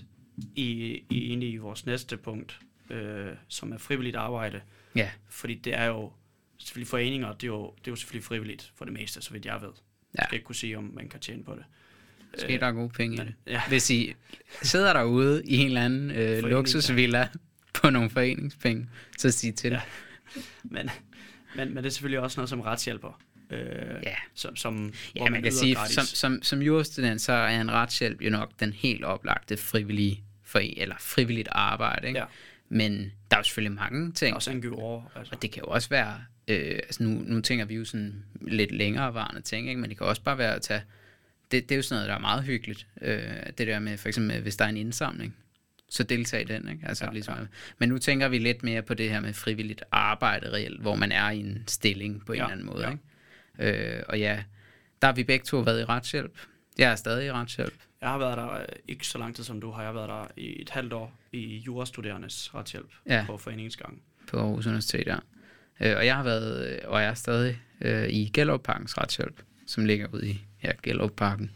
i, 0.55 0.63
i, 1.09 1.27
egentlig 1.27 1.51
i 1.53 1.57
vores 1.57 1.85
næste 1.85 2.17
punkt, 2.17 2.59
øh, 2.89 3.33
som 3.47 3.71
er 3.73 3.77
frivilligt 3.77 4.15
arbejde. 4.15 4.61
ja, 4.95 5.11
Fordi 5.29 5.55
det 5.55 5.73
er 5.73 5.85
jo 5.85 6.11
selvfølgelig 6.57 6.87
foreninger, 6.87 7.33
det 7.33 7.43
er 7.43 7.47
jo, 7.47 7.73
det 7.79 7.87
er 7.87 7.91
jo 7.91 7.95
selvfølgelig 7.95 8.25
frivilligt 8.25 8.71
for 8.75 8.85
det 8.85 8.93
meste, 8.93 9.21
så 9.21 9.31
vidt 9.31 9.45
jeg 9.45 9.61
ved. 9.61 9.71
Jeg 10.17 10.21
Ja. 10.23 10.27
skal 10.27 10.35
ikke 10.35 10.45
kunne 10.45 10.55
sige, 10.55 10.77
om 10.77 10.91
man 10.93 11.09
kan 11.09 11.19
tjene 11.19 11.43
på 11.43 11.55
det. 11.55 11.63
måske 12.33 12.57
der 12.59 12.65
er 12.67 12.71
gode 12.71 12.89
penge 12.89 13.15
i 13.15 13.17
men, 13.17 13.27
det. 13.27 13.35
ja, 13.47 13.61
Hvis 13.67 13.89
I 13.89 14.13
sidder 14.61 14.93
derude 14.93 15.41
i 15.45 15.57
en 15.57 15.67
eller 15.67 15.85
anden 15.85 16.11
øh, 16.11 16.43
luksusvilla 16.43 17.27
på 17.81 17.89
nogle 17.89 18.09
foreningspenge, 18.09 18.89
så 19.17 19.31
sig 19.31 19.55
til. 19.55 19.71
Ja. 19.71 19.81
men, 20.63 20.89
men, 21.55 21.67
men 21.73 21.77
det 21.77 21.85
er 21.85 21.89
selvfølgelig 21.89 22.19
også 22.19 22.39
noget 22.39 22.49
som 22.49 22.61
retshjælper. 22.61 23.21
Øh, 23.49 23.59
Ja. 24.03 24.15
Som, 24.33 24.55
som, 24.55 24.93
Ja, 25.15 25.29
man 25.29 25.33
kan 25.33 25.51
yder 25.51 25.59
sige, 25.59 25.75
gratis. 25.75 25.95
som, 25.95 26.03
som, 26.05 26.43
som 26.43 26.61
jurastudent, 26.61 27.21
så 27.21 27.33
er 27.33 27.61
en 27.61 27.71
retshjælp 27.71 28.21
jo 28.21 28.29
nok 28.29 28.51
den 28.59 28.73
helt 28.73 29.03
oplagte 29.03 29.57
frivillige, 29.57 30.23
for, 30.43 30.59
eller 30.77 30.95
frivilligt 30.99 31.47
arbejde. 31.51 32.07
Ikke? 32.07 32.19
Ja. 32.19 32.25
Men 32.69 33.11
der 33.35 33.37
er 33.37 33.39
jo 33.39 33.43
selvfølgelig 33.43 33.75
mange 33.75 34.01
Der 34.01 34.09
er 34.09 34.13
ting, 34.13 34.35
også 34.35 34.51
en 34.51 34.73
over. 34.73 35.03
Altså. 35.15 35.35
og 35.35 35.41
det 35.41 35.51
kan 35.51 35.63
jo 35.63 35.67
også 35.67 35.89
være, 35.89 36.23
øh, 36.47 36.75
altså 36.75 37.03
nu, 37.03 37.09
nu 37.09 37.41
tænker 37.41 37.65
vi 37.65 37.75
jo 37.75 37.85
sådan 37.85 38.23
lidt 38.41 38.71
længerevarende 38.71 39.41
ting, 39.41 39.69
ikke? 39.69 39.81
men 39.81 39.89
det 39.89 39.97
kan 39.97 40.07
også 40.07 40.21
bare 40.21 40.37
være 40.37 40.55
at 40.55 40.61
tage, 40.61 40.81
det, 41.51 41.69
det 41.69 41.71
er 41.71 41.75
jo 41.75 41.81
sådan 41.81 41.95
noget, 41.95 42.09
der 42.09 42.15
er 42.15 42.19
meget 42.19 42.43
hyggeligt, 42.43 42.87
øh, 43.01 43.19
det 43.57 43.67
der 43.67 43.79
med 43.79 43.97
for 43.97 44.07
eksempel, 44.07 44.41
hvis 44.41 44.55
der 44.55 44.65
er 44.65 44.69
en 44.69 44.77
indsamling, 44.77 45.35
så 45.89 46.03
deltag 46.03 46.41
i 46.41 46.43
den, 46.43 46.69
ikke? 46.69 46.87
Altså, 46.87 47.05
ja, 47.05 47.09
Ja, 47.09 47.13
ligesom, 47.13 47.37
ja. 47.39 47.45
Men 47.77 47.89
nu 47.89 47.97
tænker 47.97 48.27
vi 48.27 48.37
lidt 48.37 48.63
mere 48.63 48.81
på 48.81 48.93
det 48.93 49.09
her 49.09 49.19
med 49.19 49.33
frivilligt 49.33 49.83
arbejde 49.91 50.51
reelt, 50.51 50.81
hvor 50.81 50.95
man 50.95 51.11
er 51.11 51.29
i 51.29 51.39
en 51.39 51.63
stilling 51.67 52.25
på 52.25 52.33
en 52.33 52.37
Ja, 52.37 52.43
eller 52.43 52.51
anden 52.51 52.65
måde. 52.65 52.87
ja. 52.87 52.91
Ikke? 53.63 53.97
Øh, 53.97 54.03
og 54.07 54.19
ja, 54.19 54.43
der 55.01 55.07
har 55.07 55.13
vi 55.13 55.23
begge 55.23 55.45
to 55.45 55.57
været 55.59 55.81
i 55.81 55.85
retshjælp. 55.85 56.39
Jeg 56.77 56.91
er 56.91 56.95
stadig 56.95 57.27
i 57.27 57.31
retshjælp. 57.31 57.73
Jeg 58.05 58.11
har 58.11 58.17
været 58.17 58.37
der 58.37 58.51
øh, 58.53 58.65
ikke 58.87 59.07
så 59.07 59.17
lang 59.17 59.35
tid 59.35 59.43
som 59.43 59.61
du 59.61 59.71
har. 59.71 59.81
Jeg 59.81 59.87
har 59.87 59.93
været 59.93 60.09
der 60.09 60.27
i 60.37 60.61
et 60.61 60.69
halvt 60.69 60.93
år 60.93 61.13
i 61.31 61.57
jurastuderendes 61.57 62.55
retshjælp 62.55 62.91
Ja. 63.09 63.23
på 63.27 63.37
foreningsgangen. 63.37 63.99
på 64.27 64.37
Aarhus 64.39 64.65
Universitet, 64.67 65.07
ja. 65.07 65.15
Øh, 65.79 65.97
og 65.97 66.05
jeg 66.05 66.15
har 66.15 66.23
været, 66.23 66.69
øh, 66.69 66.79
og 66.85 67.01
jeg 67.01 67.09
er 67.09 67.13
stadig 67.13 67.61
øh, 67.81 68.09
i 68.09 68.29
Gellerup 68.33 68.61
Parkens 68.63 68.97
retshjælp, 68.97 69.41
som 69.67 69.85
ligger 69.85 70.07
ude 70.13 70.27
i 70.29 70.41
ja, 70.63 70.71
Gellerup 70.83 71.11
Parken. 71.17 71.55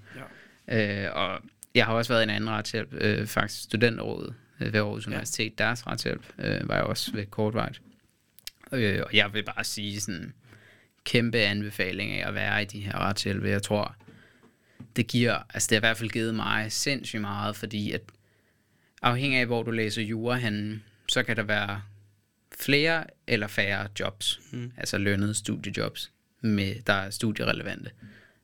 Ja. 0.70 1.06
Øh, 1.08 1.16
og 1.16 1.42
jeg 1.76 1.86
har 1.86 1.94
også 1.94 2.14
været 2.14 2.22
i 2.22 2.24
en 2.24 2.30
anden 2.30 2.50
retshjælp, 2.50 2.94
øh, 2.94 3.28
faktisk 3.28 3.64
studenterrådet 3.64 4.34
øh, 4.60 4.74
ved 4.74 4.80
Aarhus 4.80 5.06
Ja. 5.06 5.10
Universitet. 5.12 5.58
Deres 5.58 5.88
retshjælp 5.88 6.26
øh, 6.38 6.68
var 6.70 6.76
jeg 6.76 6.84
også 6.84 7.12
ved 7.14 7.26
kortvejt. 7.26 7.82
Øh, 8.72 9.02
og 9.06 9.14
jeg 9.14 9.34
vil 9.34 9.44
bare 9.44 9.64
sige 9.64 10.02
sådan 10.02 10.34
kæmpe 11.04 11.38
anbefaling 11.38 12.12
af 12.12 12.28
at 12.28 12.34
være 12.34 12.62
i 12.62 12.66
de 12.66 12.80
her 12.80 12.98
retshjælpe. 13.00 13.50
Jeg 13.50 13.64
tror, 13.64 13.96
det 14.96 15.08
giver, 15.08 15.40
altså 15.54 15.68
det 15.70 15.76
har 15.76 15.80
i 15.80 15.88
hvert 15.88 15.98
fald 15.98 16.10
givet 16.10 16.36
mig 16.36 16.72
sindssygt 16.72 17.22
meget, 17.22 17.56
fordi 17.56 17.92
at 17.92 18.02
afhængig 19.02 19.40
af, 19.40 19.46
hvor 19.46 19.64
du 19.64 19.72
læser 19.72 20.02
jura 20.02 20.36
henne, 20.36 20.82
så 21.10 21.24
kan 21.24 21.36
der 21.38 21.44
være 21.44 21.82
flere 22.60 23.04
eller 23.28 23.48
færre 23.48 23.88
jobs, 24.00 24.40
Mm. 24.52 24.72
altså 24.78 24.98
lønnede 24.98 25.34
studiejobs, 25.34 26.12
med, 26.42 26.76
der 26.88 26.94
er 26.94 27.10
studierelevante. 27.10 27.92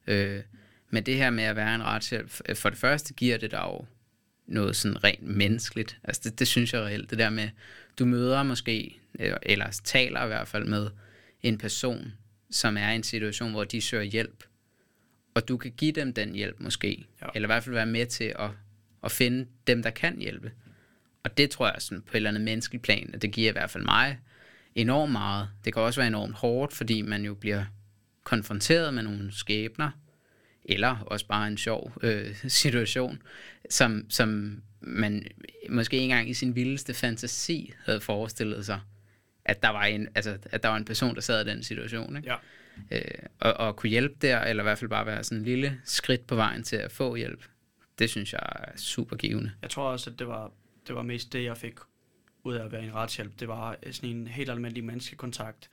Øh, 0.08 0.42
men 0.90 1.06
det 1.06 1.16
her 1.16 1.30
med 1.30 1.44
at 1.44 1.56
være 1.56 1.76
en 1.76 1.84
retshjælp, 1.84 2.32
for 2.56 2.70
det 2.70 2.80
første 2.80 3.14
giver 3.14 3.38
det 3.38 3.52
dig 3.52 3.62
jo 3.64 3.86
noget 4.48 4.76
sådan 4.76 5.04
rent 5.04 5.24
menneskeligt. 5.24 5.98
Altså 6.04 6.22
det, 6.24 6.40
det 6.40 6.48
synes 6.48 6.74
jeg 6.74 6.82
reelt, 6.82 7.10
det 7.10 7.18
der 7.20 7.30
med, 7.30 7.50
du 8.00 8.06
møder 8.06 8.44
måske, 8.44 8.98
eller, 9.14 9.38
eller 9.44 9.80
taler 9.84 10.24
i 10.24 10.28
hvert 10.28 10.48
fald 10.48 10.66
med 10.66 10.90
en 11.42 11.58
person, 11.58 12.14
som 12.52 12.78
er 12.78 12.92
i 12.92 12.96
en 12.96 13.04
situation, 13.04 13.52
hvor 13.52 13.64
de 13.64 13.82
søger 13.82 14.04
hjælp, 14.04 14.44
og 15.36 15.48
du 15.48 15.58
kan 15.58 15.72
give 15.72 15.92
dem 15.92 16.14
den 16.14 16.36
hjælp 16.36 16.60
måske, 16.60 17.06
Ja. 17.22 17.28
eller 17.36 17.48
i 17.48 17.52
hvert 17.52 17.64
fald 17.64 17.76
være 17.76 17.86
med 17.86 18.06
til 18.06 18.34
at, 18.40 18.50
at 19.04 19.12
finde 19.12 19.48
dem, 19.68 19.84
der 19.84 19.90
kan 19.90 20.18
hjælpe. 20.18 20.52
Og 21.24 21.38
det 21.38 21.50
tror 21.50 21.68
jeg 21.72 21.76
sådan 21.80 22.02
på 22.02 22.12
et 22.12 22.16
eller 22.16 22.30
andet 22.30 22.44
menneskeligt 22.44 22.84
plan, 22.84 23.10
at 23.14 23.22
det 23.22 23.32
giver 23.32 23.50
i 23.50 23.52
hvert 23.52 23.70
fald 23.70 23.84
mig 23.84 24.20
enormt 24.76 25.12
meget. 25.12 25.50
Det 25.66 25.74
kan 25.74 25.82
også 25.82 26.00
være 26.00 26.08
enormt 26.08 26.34
hårdt, 26.36 26.74
fordi 26.74 27.02
man 27.02 27.26
jo 27.26 27.34
bliver 27.34 27.66
konfronteret 28.24 28.94
med 28.94 29.04
nogle 29.04 29.32
skæbner, 29.32 29.90
eller 30.66 30.98
også 31.00 31.28
bare 31.28 31.48
en 31.48 31.58
sjov 31.58 31.94
øh, 32.02 32.36
situation, 32.48 33.22
som, 33.70 34.06
som 34.10 34.62
man 34.82 35.28
måske 35.70 35.96
ikke 35.96 36.04
engang 36.04 36.30
i 36.30 36.34
sin 36.34 36.56
vildeste 36.56 36.94
fantasi 36.94 37.74
havde 37.86 38.02
forestillet 38.02 38.66
sig, 38.66 38.80
at 39.46 39.64
der 39.64 39.70
var 39.70 39.84
en, 39.84 40.08
altså, 40.16 40.38
at 40.52 40.64
der 40.64 40.70
var 40.70 40.78
en 40.78 40.86
person, 40.86 41.16
der 41.16 41.22
sad 41.22 41.48
i 41.48 41.50
den 41.50 41.64
situation. 41.64 42.18
Ikke? 42.18 42.30
Ja. 42.30 42.36
Øh, 42.92 43.02
og, 43.40 43.54
og 43.54 43.76
kunne 43.76 43.90
hjælpe 43.90 44.16
der, 44.22 44.40
eller 44.40 44.64
i 44.64 44.66
hvert 44.66 44.78
fald 44.78 44.90
bare 44.90 45.06
være 45.06 45.24
sådan 45.24 45.38
en 45.38 45.46
lille 45.46 45.82
skridt 45.84 46.28
på 46.28 46.36
vejen 46.36 46.64
til 46.64 46.76
at 46.76 46.92
få 46.92 47.16
hjælp, 47.16 47.44
det 48.00 48.10
synes 48.10 48.34
jeg 48.34 48.42
er 48.44 48.78
super 48.78 49.16
givende. 49.16 49.52
Jeg 49.62 49.70
tror 49.70 49.90
også, 49.90 50.10
at 50.10 50.20
det 50.20 50.28
var, 50.28 50.52
det 50.88 50.96
var 50.96 51.02
mest 51.02 51.34
det, 51.34 51.44
jeg 51.44 51.58
fik 51.58 51.74
ud 52.44 52.56
af 52.56 52.66
at 52.66 52.72
være 52.72 52.84
en 52.84 52.94
retshjælp. 52.94 53.40
Det 53.40 53.48
var 53.48 53.78
øh, 53.84 53.94
sådan 53.94 54.10
en 54.10 54.28
helt 54.28 54.50
almindelig 54.50 54.84
menneskekontakt, 54.84 55.70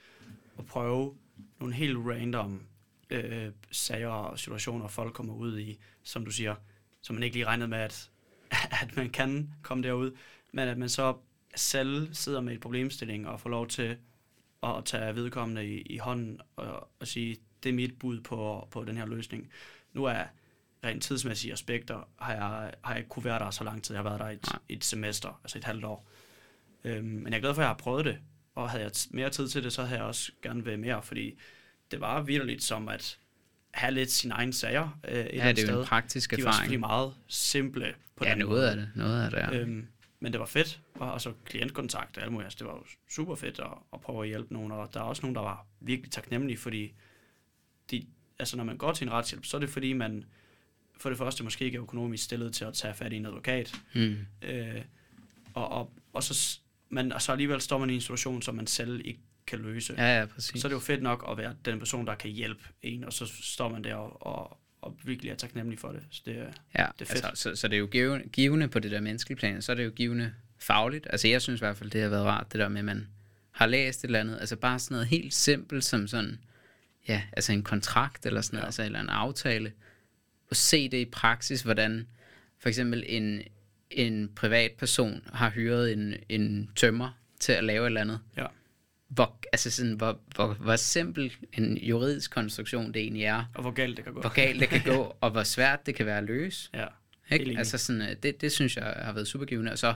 og 0.57 0.67
prøve 0.67 1.15
nogle 1.61 1.75
helt 1.75 1.99
random 1.99 2.67
øh, 3.11 3.49
sager 3.71 4.09
og 4.09 4.38
situationer, 4.38 4.88
folk 4.88 5.15
kommer 5.15 5.35
ud 5.35 5.59
i, 5.59 5.79
som 6.03 6.25
du 6.25 6.31
siger, 6.31 6.55
som 7.03 7.15
man 7.17 7.23
ikke 7.23 7.37
lige 7.37 7.47
regnede 7.47 7.69
med, 7.69 7.79
at, 7.79 8.11
at 8.83 8.97
man 8.97 9.11
kan 9.11 9.51
komme 9.62 9.83
derud, 9.83 10.17
men 10.53 10.69
at 10.69 10.79
man 10.79 10.88
så 10.88 11.17
selv 11.55 12.15
sidder 12.15 12.41
med 12.41 12.53
et 12.53 12.61
problemstilling 12.61 13.29
og 13.29 13.41
får 13.41 13.51
lov 13.51 13.69
til 13.69 13.97
at 14.62 14.85
tage 14.85 15.14
vedkommende 15.14 15.66
i, 15.66 15.81
i 15.81 15.98
hånden 15.98 16.40
og, 16.57 16.88
og 17.01 17.07
sige, 17.07 17.37
det 17.62 17.68
er 17.68 17.72
mit 17.72 17.98
bud 17.98 18.20
på, 18.20 18.68
på 18.70 18.85
den 18.85 18.96
her 18.96 19.07
løsning. 19.07 19.51
Nu 19.92 20.05
er 20.05 20.25
rent 20.85 21.03
tidsmæssige 21.03 21.53
aspekter, 21.53 22.09
har 22.18 22.33
jeg, 22.33 22.42
har 22.83 22.90
jeg 22.92 22.96
ikke 22.98 23.09
kunne 23.09 23.25
være 23.25 23.38
der 23.38 23.51
så 23.51 23.64
lang 23.64 23.83
tid. 23.83 23.94
Jeg 23.94 24.03
har 24.03 24.11
været 24.11 24.20
der 24.20 24.29
et, 24.29 24.61
et 24.68 24.85
semester, 24.85 25.40
altså 25.44 25.59
et 25.59 25.64
halvt 25.64 25.85
år. 25.85 26.07
Øhm, 26.85 27.05
men 27.05 27.27
jeg 27.27 27.37
er 27.37 27.40
glad 27.40 27.55
for, 27.55 27.62
at 27.62 27.64
jeg 27.64 27.68
har 27.68 27.77
prøvet 27.77 28.05
det, 28.05 28.18
og 28.55 28.70
havde 28.70 28.85
jeg 28.85 28.90
mere 29.11 29.31
tid 29.31 29.48
til 29.48 29.64
det, 29.64 29.72
så 29.72 29.83
havde 29.83 29.98
jeg 30.01 30.09
også 30.09 30.33
gerne 30.42 30.66
været 30.66 30.79
mere, 30.79 31.03
fordi 31.03 31.38
det 31.90 32.01
var 32.01 32.22
virkelig 32.22 32.62
som 32.62 32.88
at 32.88 33.18
have 33.70 33.94
lidt 33.94 34.11
sine 34.11 34.35
egne 34.35 34.53
sager 34.53 34.98
øh, 35.09 35.14
et 35.14 35.37
ja, 35.37 35.53
det 35.53 35.68
er 35.68 35.72
jo 35.72 35.81
en 35.81 35.87
praktisk 35.87 36.31
De 36.31 36.37
var 36.37 36.38
erfaring. 36.40 36.55
selvfølgelig 36.55 36.81
meget 36.81 37.14
simple 37.29 37.94
på 38.16 38.25
Ja, 38.25 38.31
den 38.31 38.38
noget 38.38 38.51
måde. 38.51 38.70
af 38.70 38.77
det. 38.77 38.90
Noget 38.94 39.25
af 39.25 39.31
det, 39.31 39.38
ja. 39.38 39.59
Øhm, 39.61 39.87
men 40.23 40.33
det 40.33 40.41
var 40.41 40.47
fedt, 40.47 40.81
og, 40.95 41.13
og 41.13 41.21
så 41.21 41.33
klientkontakt 41.45 42.17
og 42.17 42.23
alt 42.23 42.33
muligt. 42.33 42.47
Altså, 42.47 42.57
det 42.59 42.67
var 42.67 42.75
jo 42.75 42.85
super 43.11 43.35
fedt 43.35 43.61
at, 43.61 43.67
at 43.93 44.01
prøve 44.01 44.23
at 44.23 44.29
hjælpe 44.29 44.53
nogen, 44.53 44.73
og 44.73 44.95
der 44.95 45.01
er 45.01 45.05
også 45.05 45.23
nogen, 45.23 45.35
der 45.35 45.41
var 45.43 45.67
virkelig 45.81 46.11
taknemmelige, 46.11 46.57
fordi 46.57 46.93
de, 47.91 48.07
altså, 48.39 48.57
når 48.57 48.65
man 48.65 48.77
går 48.77 48.93
til 48.93 49.07
en 49.07 49.13
retshjælp, 49.13 49.45
så 49.45 49.57
er 49.57 49.61
det 49.61 49.71
fordi, 49.71 49.93
man 49.93 50.25
for 50.97 51.09
det 51.09 51.19
første 51.19 51.45
måske 51.45 51.65
ikke 51.65 51.77
er 51.77 51.83
økonomisk 51.83 52.25
stillet 52.25 52.55
til 52.55 52.65
at 52.65 52.75
tage 52.75 52.95
fat 52.95 53.13
i 53.13 53.17
en 53.17 53.27
advokat, 53.27 53.75
Mm. 53.95 54.17
øh, 54.43 54.83
og, 55.55 55.69
og, 55.69 55.93
og, 56.13 56.23
så, 56.23 56.61
men, 56.89 57.13
og 57.13 57.23
så 57.23 57.33
alligevel 57.33 57.61
står 57.61 57.79
man 57.79 57.91
i 57.91 57.95
en 57.95 58.01
situation, 58.01 58.43
som 58.43 58.55
man 58.55 58.67
selv 58.67 59.01
ikke 59.05 59.21
kan 59.47 59.59
løse. 59.59 59.95
Ja, 59.99 60.19
ja, 60.19 60.27
præcis. 60.27 60.61
Så 60.61 60.67
er 60.67 60.69
det 60.69 60.75
jo 60.75 60.81
fedt 60.81 61.03
nok 61.03 61.25
at 61.31 61.37
være 61.37 61.57
den 61.65 61.79
person, 61.79 62.07
der 62.07 62.15
kan 62.15 62.31
hjælpe 62.31 62.63
en, 62.83 63.05
og 63.05 63.13
så 63.13 63.27
står 63.27 63.69
man 63.69 63.85
der 63.85 63.95
og, 63.95 64.27
og, 64.27 64.59
og 64.83 64.97
virkelig 65.05 65.31
er 65.31 65.35
taknemmelig 65.37 65.79
for 65.79 65.88
det. 65.92 66.03
Så 66.11 66.23
det, 66.27 66.38
er- 66.38 66.53
Ja, 66.79 66.87
Det 66.99 67.11
er 67.11 67.12
fedt. 67.14 67.25
altså, 67.25 67.42
så, 67.51 67.57
så 67.57 67.68
det 67.68 67.75
er 67.75 67.81
jo 67.81 67.87
givende, 67.87 68.29
givende 68.29 68.68
på 68.68 68.79
det 68.79 68.90
der 68.90 69.01
menneskelige 69.01 69.38
plan, 69.38 69.62
så 69.62 69.73
er 69.73 69.77
det 69.77 69.85
jo 69.85 69.90
givende 69.90 70.33
fagligt. 70.59 71.07
Altså 71.11 71.29
jeg 71.29 71.42
synes 71.42 71.61
i 71.61 71.64
hvert 71.64 71.77
fald, 71.77 71.90
det 71.90 72.03
har 72.03 72.09
været 72.09 72.25
rart, 72.25 72.53
det 72.53 72.59
der 72.61 72.68
med, 72.68 72.79
at 72.79 72.85
man 72.85 73.07
har 73.51 73.66
læst 73.66 74.01
et 74.01 74.05
eller 74.09 74.21
andet, 74.21 74.38
altså 74.40 74.57
bare 74.57 74.79
sådan 74.79 74.95
noget 74.95 75.07
helt 75.07 75.35
simpelt 75.35 75.85
som 75.85 76.07
sådan, 76.09 76.38
ja, 77.09 77.23
altså 77.33 77.53
en 77.53 77.62
kontrakt 77.62 78.27
eller 78.27 78.40
sådan 78.40 78.57
noget, 78.57 78.62
Ja. 78.62 78.66
altså 78.66 78.83
en 78.83 78.87
eller 78.87 78.99
anden 78.99 79.11
aftale, 79.14 79.73
og 80.51 80.57
se 80.57 80.88
det 80.88 80.99
i 80.99 81.05
praksis, 81.05 81.62
hvordan 81.62 82.07
for 82.59 82.68
eksempel 82.68 83.05
en, 83.07 83.42
en 83.90 84.29
privatperson 84.37 85.23
har 85.33 85.51
hyret 85.51 85.92
en, 85.92 86.14
en 86.29 86.71
tømmer 86.77 87.18
til 87.40 87.53
at 87.53 87.64
lave 87.64 87.83
et 87.83 87.87
eller 87.87 88.01
andet. 88.01 88.21
Ja. 88.37 88.47
Hvor, 89.14 89.38
altså 89.53 89.70
sådan, 89.70 89.92
hvor, 89.92 90.20
hvor, 90.35 90.55
hvor 90.55 90.77
simpel 90.77 91.33
en 91.53 91.79
juridisk 91.79 92.31
konstruktion 92.31 92.94
det 92.94 93.03
egentlig 93.03 93.25
er, 93.25 93.44
og 93.55 93.62
hvor 93.62 93.70
galt 93.70 93.96
det 93.96 94.05
kan 94.05 94.14
gå. 94.14 94.20
hvor 94.20 94.35
galt 94.35 94.61
det 94.61 94.68
kan 94.68 94.83
gå, 94.85 95.14
og 95.20 95.31
hvor 95.31 95.42
svært 95.42 95.87
det 95.87 95.94
kan 95.94 96.07
være 96.07 96.18
at 96.18 96.25
løse. 96.25 96.70
Ja, 96.75 96.87
Ikke? 97.31 97.59
Altså 97.59 97.79
sådan, 97.79 98.03
øh, 98.03 98.16
det, 98.22 98.40
det 98.40 98.53
synes 98.53 98.77
jeg 98.77 98.85
har 98.85 99.12
været 99.12 99.29
super 99.29 99.46
givende. 99.46 99.72
Og 99.72 99.79
så, 99.79 99.94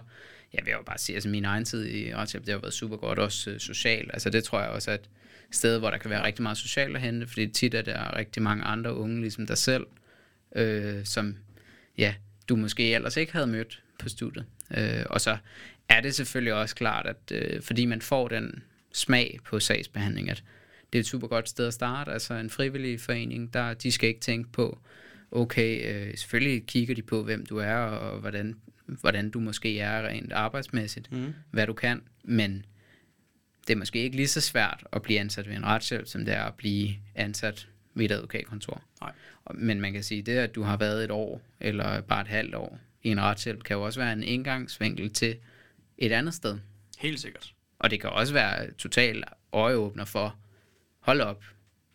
jeg 0.52 0.60
vil 0.64 0.72
jo 0.72 0.82
bare 0.86 0.98
sige, 0.98 1.16
altså 1.16 1.28
min 1.28 1.44
egen 1.44 1.64
tid 1.64 1.86
i 1.86 2.14
retshjælp, 2.14 2.46
det 2.46 2.52
har 2.52 2.60
været 2.60 2.74
super 2.74 2.96
godt, 2.96 3.18
også 3.18 3.50
uh, 3.50 3.58
socialt. 3.58 4.10
Altså 4.12 4.30
det 4.30 4.44
tror 4.44 4.60
jeg 4.60 4.68
også 4.68 4.90
er 4.90 4.94
et 4.94 5.08
sted, 5.50 5.78
hvor 5.78 5.90
der 5.90 5.98
kan 5.98 6.10
være 6.10 6.24
rigtig 6.24 6.42
meget 6.42 6.58
socialt 6.58 6.96
at 6.96 7.02
hente, 7.02 7.26
fordi 7.26 7.46
tit 7.46 7.74
er 7.74 7.82
der 7.82 8.16
rigtig 8.16 8.42
mange 8.42 8.64
andre 8.64 8.94
unge, 8.94 9.20
ligesom 9.20 9.46
dig 9.46 9.58
selv, 9.58 9.86
øh, 10.56 11.04
som 11.04 11.36
ja, 11.98 12.14
du 12.48 12.56
måske 12.56 12.94
ellers 12.94 13.16
ikke 13.16 13.32
havde 13.32 13.46
mødt 13.46 13.82
på 13.98 14.08
studiet. 14.08 14.44
Øh, 14.76 15.04
og 15.10 15.20
så 15.20 15.36
er 15.88 16.00
det 16.00 16.14
selvfølgelig 16.14 16.54
også 16.54 16.74
klart, 16.74 17.06
at 17.06 17.32
øh, 17.32 17.62
fordi 17.62 17.86
man 17.86 18.02
får 18.02 18.28
den 18.28 18.62
smag 18.96 19.38
på 19.44 19.60
sagsbehandling, 19.60 20.30
at 20.30 20.44
det 20.92 20.98
er 20.98 21.00
et 21.00 21.06
super 21.06 21.26
godt 21.26 21.48
sted 21.48 21.66
at 21.66 21.74
starte. 21.74 22.12
Altså 22.12 22.34
en 22.34 22.50
frivillig 22.50 23.00
forening, 23.00 23.54
der, 23.54 23.74
de 23.74 23.92
skal 23.92 24.08
ikke 24.08 24.20
tænke 24.20 24.52
på, 24.52 24.78
okay, 25.30 25.94
øh, 25.94 26.16
selvfølgelig 26.18 26.66
kigger 26.66 26.94
de 26.94 27.02
på, 27.02 27.22
hvem 27.22 27.46
du 27.46 27.58
er, 27.58 27.74
og 27.76 28.20
hvordan, 28.20 28.56
hvordan 28.86 29.30
du 29.30 29.40
måske 29.40 29.80
er 29.80 30.06
rent 30.06 30.32
arbejdsmæssigt, 30.32 31.12
Mm. 31.12 31.34
hvad 31.50 31.66
du 31.66 31.72
kan, 31.72 32.02
men 32.24 32.64
det 33.66 33.72
er 33.72 33.78
måske 33.78 33.98
ikke 33.98 34.16
lige 34.16 34.28
så 34.28 34.40
svært 34.40 34.84
at 34.92 35.02
blive 35.02 35.20
ansat 35.20 35.48
ved 35.48 35.54
en 35.56 35.64
retshjælp, 35.66 36.06
som 36.06 36.24
det 36.24 36.34
er 36.34 36.42
at 36.44 36.54
blive 36.54 36.94
ansat 37.14 37.68
ved 37.94 38.04
et 38.04 38.12
advokatkontor. 38.12 38.82
Nej. 39.00 39.12
Men 39.54 39.80
man 39.80 39.92
kan 39.92 40.02
sige, 40.02 40.22
det 40.22 40.32
at 40.38 40.54
du 40.54 40.62
har 40.62 40.76
været 40.76 41.04
et 41.04 41.10
år, 41.10 41.42
eller 41.60 42.00
bare 42.00 42.20
et 42.20 42.28
halvt 42.28 42.54
år 42.54 42.78
i 43.02 43.08
en 43.08 43.20
retshjælp, 43.20 43.62
kan 43.64 43.76
jo 43.76 43.82
også 43.82 44.00
være 44.00 44.12
en 44.12 44.22
indgangsvinkel 44.22 45.10
til 45.12 45.36
et 45.98 46.12
andet 46.12 46.34
sted. 46.34 46.58
Helt 46.98 47.20
sikkert. 47.20 47.52
Og 47.78 47.90
det 47.90 48.00
kan 48.00 48.10
også 48.10 48.32
være 48.32 48.72
totalt 48.72 49.24
øjeåbner 49.52 50.04
for, 50.04 50.36
hold 51.00 51.20
op, 51.20 51.44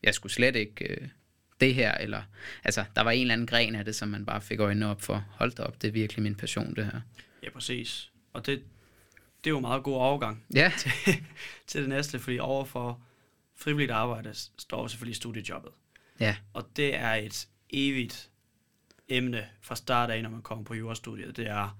jeg 0.03 0.13
skulle 0.13 0.31
slet 0.33 0.55
ikke 0.55 0.93
øh, 1.01 1.07
det 1.59 1.75
her, 1.75 1.93
eller 1.93 2.23
altså, 2.63 2.85
der 2.95 3.01
var 3.01 3.11
en 3.11 3.21
eller 3.21 3.33
anden 3.33 3.47
gren 3.47 3.75
af 3.75 3.85
det, 3.85 3.95
som 3.95 4.09
man 4.09 4.25
bare 4.25 4.41
fik 4.41 4.59
øjnene 4.59 4.87
op 4.87 5.01
for, 5.01 5.25
hold 5.29 5.51
da 5.51 5.63
op, 5.63 5.81
det 5.81 5.87
er 5.87 5.91
virkelig 5.91 6.23
min 6.23 6.35
passion, 6.35 6.75
det 6.75 6.85
her. 6.85 7.01
Ja, 7.43 7.49
præcis. 7.49 8.11
Og 8.33 8.45
det, 8.45 8.63
det 9.43 9.49
er 9.49 9.51
jo 9.51 9.57
en 9.57 9.61
meget 9.61 9.83
god 9.83 9.95
overgang 9.95 10.45
Ja, 10.55 10.71
til 11.67 11.81
det 11.81 11.89
næste, 11.89 12.19
fordi 12.19 12.39
overfor 12.39 13.01
frivilligt 13.55 13.91
arbejde 13.91 14.33
står 14.57 14.87
selvfølgelig 14.87 15.15
studiejobbet. 15.15 15.71
ja, 16.19 16.35
Og 16.53 16.69
det 16.75 16.95
er 16.95 17.13
et 17.13 17.47
evigt 17.69 18.29
emne 19.09 19.47
fra 19.61 19.75
start 19.75 20.09
af, 20.09 20.23
når 20.23 20.29
man 20.29 20.41
kommer 20.41 20.63
på 20.63 20.73
jurastudiet. 20.73 21.37
Det 21.37 21.47
er 21.47 21.77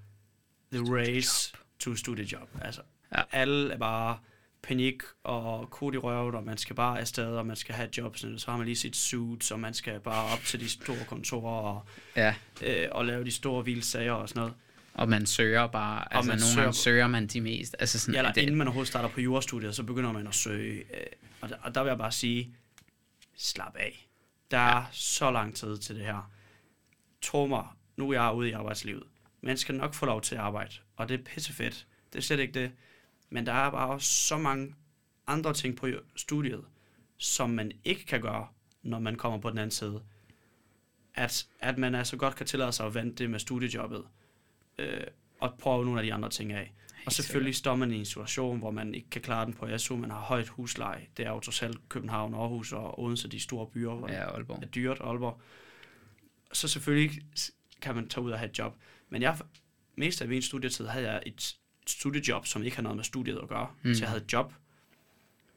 the 0.72 0.94
race 0.96 1.54
to 1.78 1.96
studiejob. 1.96 2.48
Altså, 2.60 2.80
Ja. 3.16 3.22
alle 3.32 3.72
er 3.72 3.78
bare 3.78 4.18
panik 4.62 5.02
og 5.24 5.70
kode 5.70 5.94
i 5.94 5.98
røven, 5.98 6.34
og 6.34 6.44
man 6.44 6.58
skal 6.58 6.76
bare 6.76 7.00
afsted, 7.00 7.26
og 7.36 7.46
man 7.46 7.56
skal 7.56 7.74
have 7.74 7.88
jobs, 7.98 8.20
så 8.20 8.50
har 8.50 8.56
man 8.56 8.66
lige 8.66 8.76
sit 8.76 8.96
suit, 8.96 9.44
så 9.44 9.56
man 9.56 9.74
skal 9.74 10.00
bare 10.00 10.32
op 10.32 10.38
til 10.44 10.60
de 10.60 10.68
store 10.68 11.04
kontorer 11.08 11.62
og, 11.62 11.84
ja. 12.16 12.34
øh, 12.62 12.88
og 12.92 13.04
lave 13.04 13.24
de 13.24 13.30
store 13.30 13.64
vilde 13.64 13.82
sager 13.82 14.12
og 14.12 14.28
sådan 14.28 14.40
noget. 14.40 14.54
Og 14.94 15.08
man 15.08 15.26
søger 15.26 15.66
bare, 15.66 16.14
altså 16.14 16.28
man 16.30 16.38
nogle 16.38 16.52
søger- 16.52 16.62
gange 16.62 16.74
søger 16.74 17.06
man 17.06 17.26
de 17.26 17.40
mest, 17.40 17.76
altså 17.78 17.98
sådan, 17.98 18.14
Ja, 18.14 18.18
eller 18.20 18.32
det, 18.32 18.40
inden 18.42 18.56
man 18.56 18.66
overhovedet 18.66 18.88
starter 18.88 19.08
på 19.08 19.20
jurastudiet, 19.20 19.74
så 19.76 19.82
begynder 19.82 20.12
man 20.12 20.26
at 20.26 20.34
søge. 20.34 20.78
Øh, 20.78 21.06
og, 21.40 21.48
der, 21.48 21.56
og 21.62 21.74
der 21.74 21.82
vil 21.82 21.88
jeg 21.90 21.98
bare 21.98 22.12
sige, 22.12 22.54
slap 23.36 23.76
af. 23.76 24.08
Der 24.50 24.58
er 24.58 24.76
ja. 24.76 24.84
så 24.92 25.30
lang 25.30 25.54
tid 25.56 25.78
til 25.78 25.96
det 25.96 26.04
her. 26.04 26.30
Tro 27.22 27.46
mig, 27.46 27.66
nu 27.96 28.10
er 28.10 28.22
jeg 28.22 28.32
ude 28.34 28.48
i 28.48 28.52
arbejdslivet. 28.52 29.02
Man 29.42 29.56
skal 29.56 29.74
nok 29.74 29.94
få 29.94 30.06
lov 30.06 30.20
til 30.22 30.34
at 30.34 30.40
arbejde, 30.40 30.72
og 30.96 31.08
det 31.08 31.20
er 31.20 31.24
pissefedt. 31.24 31.86
Det 32.12 32.18
er 32.18 32.22
slet 32.22 32.38
ikke 32.40 32.60
det. 32.60 32.70
Men 33.32 33.46
der 33.46 33.52
er 33.52 33.70
bare 33.70 33.88
også 33.88 34.12
så 34.12 34.38
mange 34.38 34.74
andre 35.26 35.54
ting 35.54 35.76
på 35.76 35.88
studiet, 36.16 36.64
som 37.16 37.50
man 37.50 37.72
ikke 37.84 38.06
kan 38.06 38.20
gøre, 38.20 38.48
når 38.82 38.98
man 38.98 39.16
kommer 39.16 39.38
på 39.38 39.50
den 39.50 39.58
anden 39.58 39.70
side. 39.70 40.02
At, 41.14 41.46
at 41.60 41.78
man 41.78 41.94
altså 41.94 42.16
godt 42.16 42.36
kan 42.36 42.46
tillade 42.46 42.72
sig 42.72 42.86
at 42.86 42.94
vente 42.94 43.22
det 43.22 43.30
med 43.30 43.38
studiejobbet, 43.38 44.04
øh, 44.78 45.00
og 45.40 45.54
prøve 45.58 45.84
nogle 45.84 46.00
af 46.00 46.06
de 46.06 46.14
andre 46.14 46.28
ting 46.30 46.52
af. 46.52 46.72
Og 47.06 47.12
selvfølgelig 47.12 47.54
står 47.54 47.74
man 47.76 47.90
i 47.92 47.98
en 47.98 48.04
situation, 48.04 48.58
hvor 48.58 48.70
man 48.70 48.94
ikke 48.94 49.10
kan 49.10 49.22
klare 49.22 49.44
den 49.46 49.54
på 49.54 49.78
SU, 49.78 49.96
man 49.96 50.10
har 50.10 50.20
højt 50.20 50.48
husleje. 50.48 51.06
Det 51.16 51.26
er 51.26 51.30
jo 51.30 51.40
trods 51.40 51.62
alt 51.62 51.88
København, 51.88 52.34
Aarhus 52.34 52.72
og 52.72 53.00
Odense, 53.00 53.28
de 53.28 53.40
store 53.40 53.66
byer, 53.66 53.94
hvor 53.94 54.06
det 54.06 54.14
Ja, 54.14 54.30
Aalborg. 54.34 54.62
er 54.62 54.66
dyrt, 54.66 54.98
Aalborg. 55.00 55.40
Så 56.52 56.68
selvfølgelig 56.68 57.22
kan 57.80 57.94
man 57.94 58.08
tage 58.08 58.24
ud 58.24 58.30
og 58.30 58.38
have 58.38 58.50
et 58.50 58.58
job. 58.58 58.76
Men 59.08 59.22
jeg, 59.22 59.38
mest 59.96 60.22
af 60.22 60.28
min 60.28 60.42
studietid 60.42 60.86
havde 60.86 61.10
jeg 61.12 61.22
et 61.26 61.56
studiejob, 61.86 62.46
som 62.46 62.62
ikke 62.62 62.76
har 62.76 62.82
noget 62.82 62.96
med 62.96 63.04
studiet 63.04 63.38
at 63.42 63.48
gøre. 63.48 63.66
Mm. 63.82 63.94
Så 63.94 64.00
jeg 64.00 64.08
havde 64.08 64.22
et 64.24 64.32
job. 64.32 64.52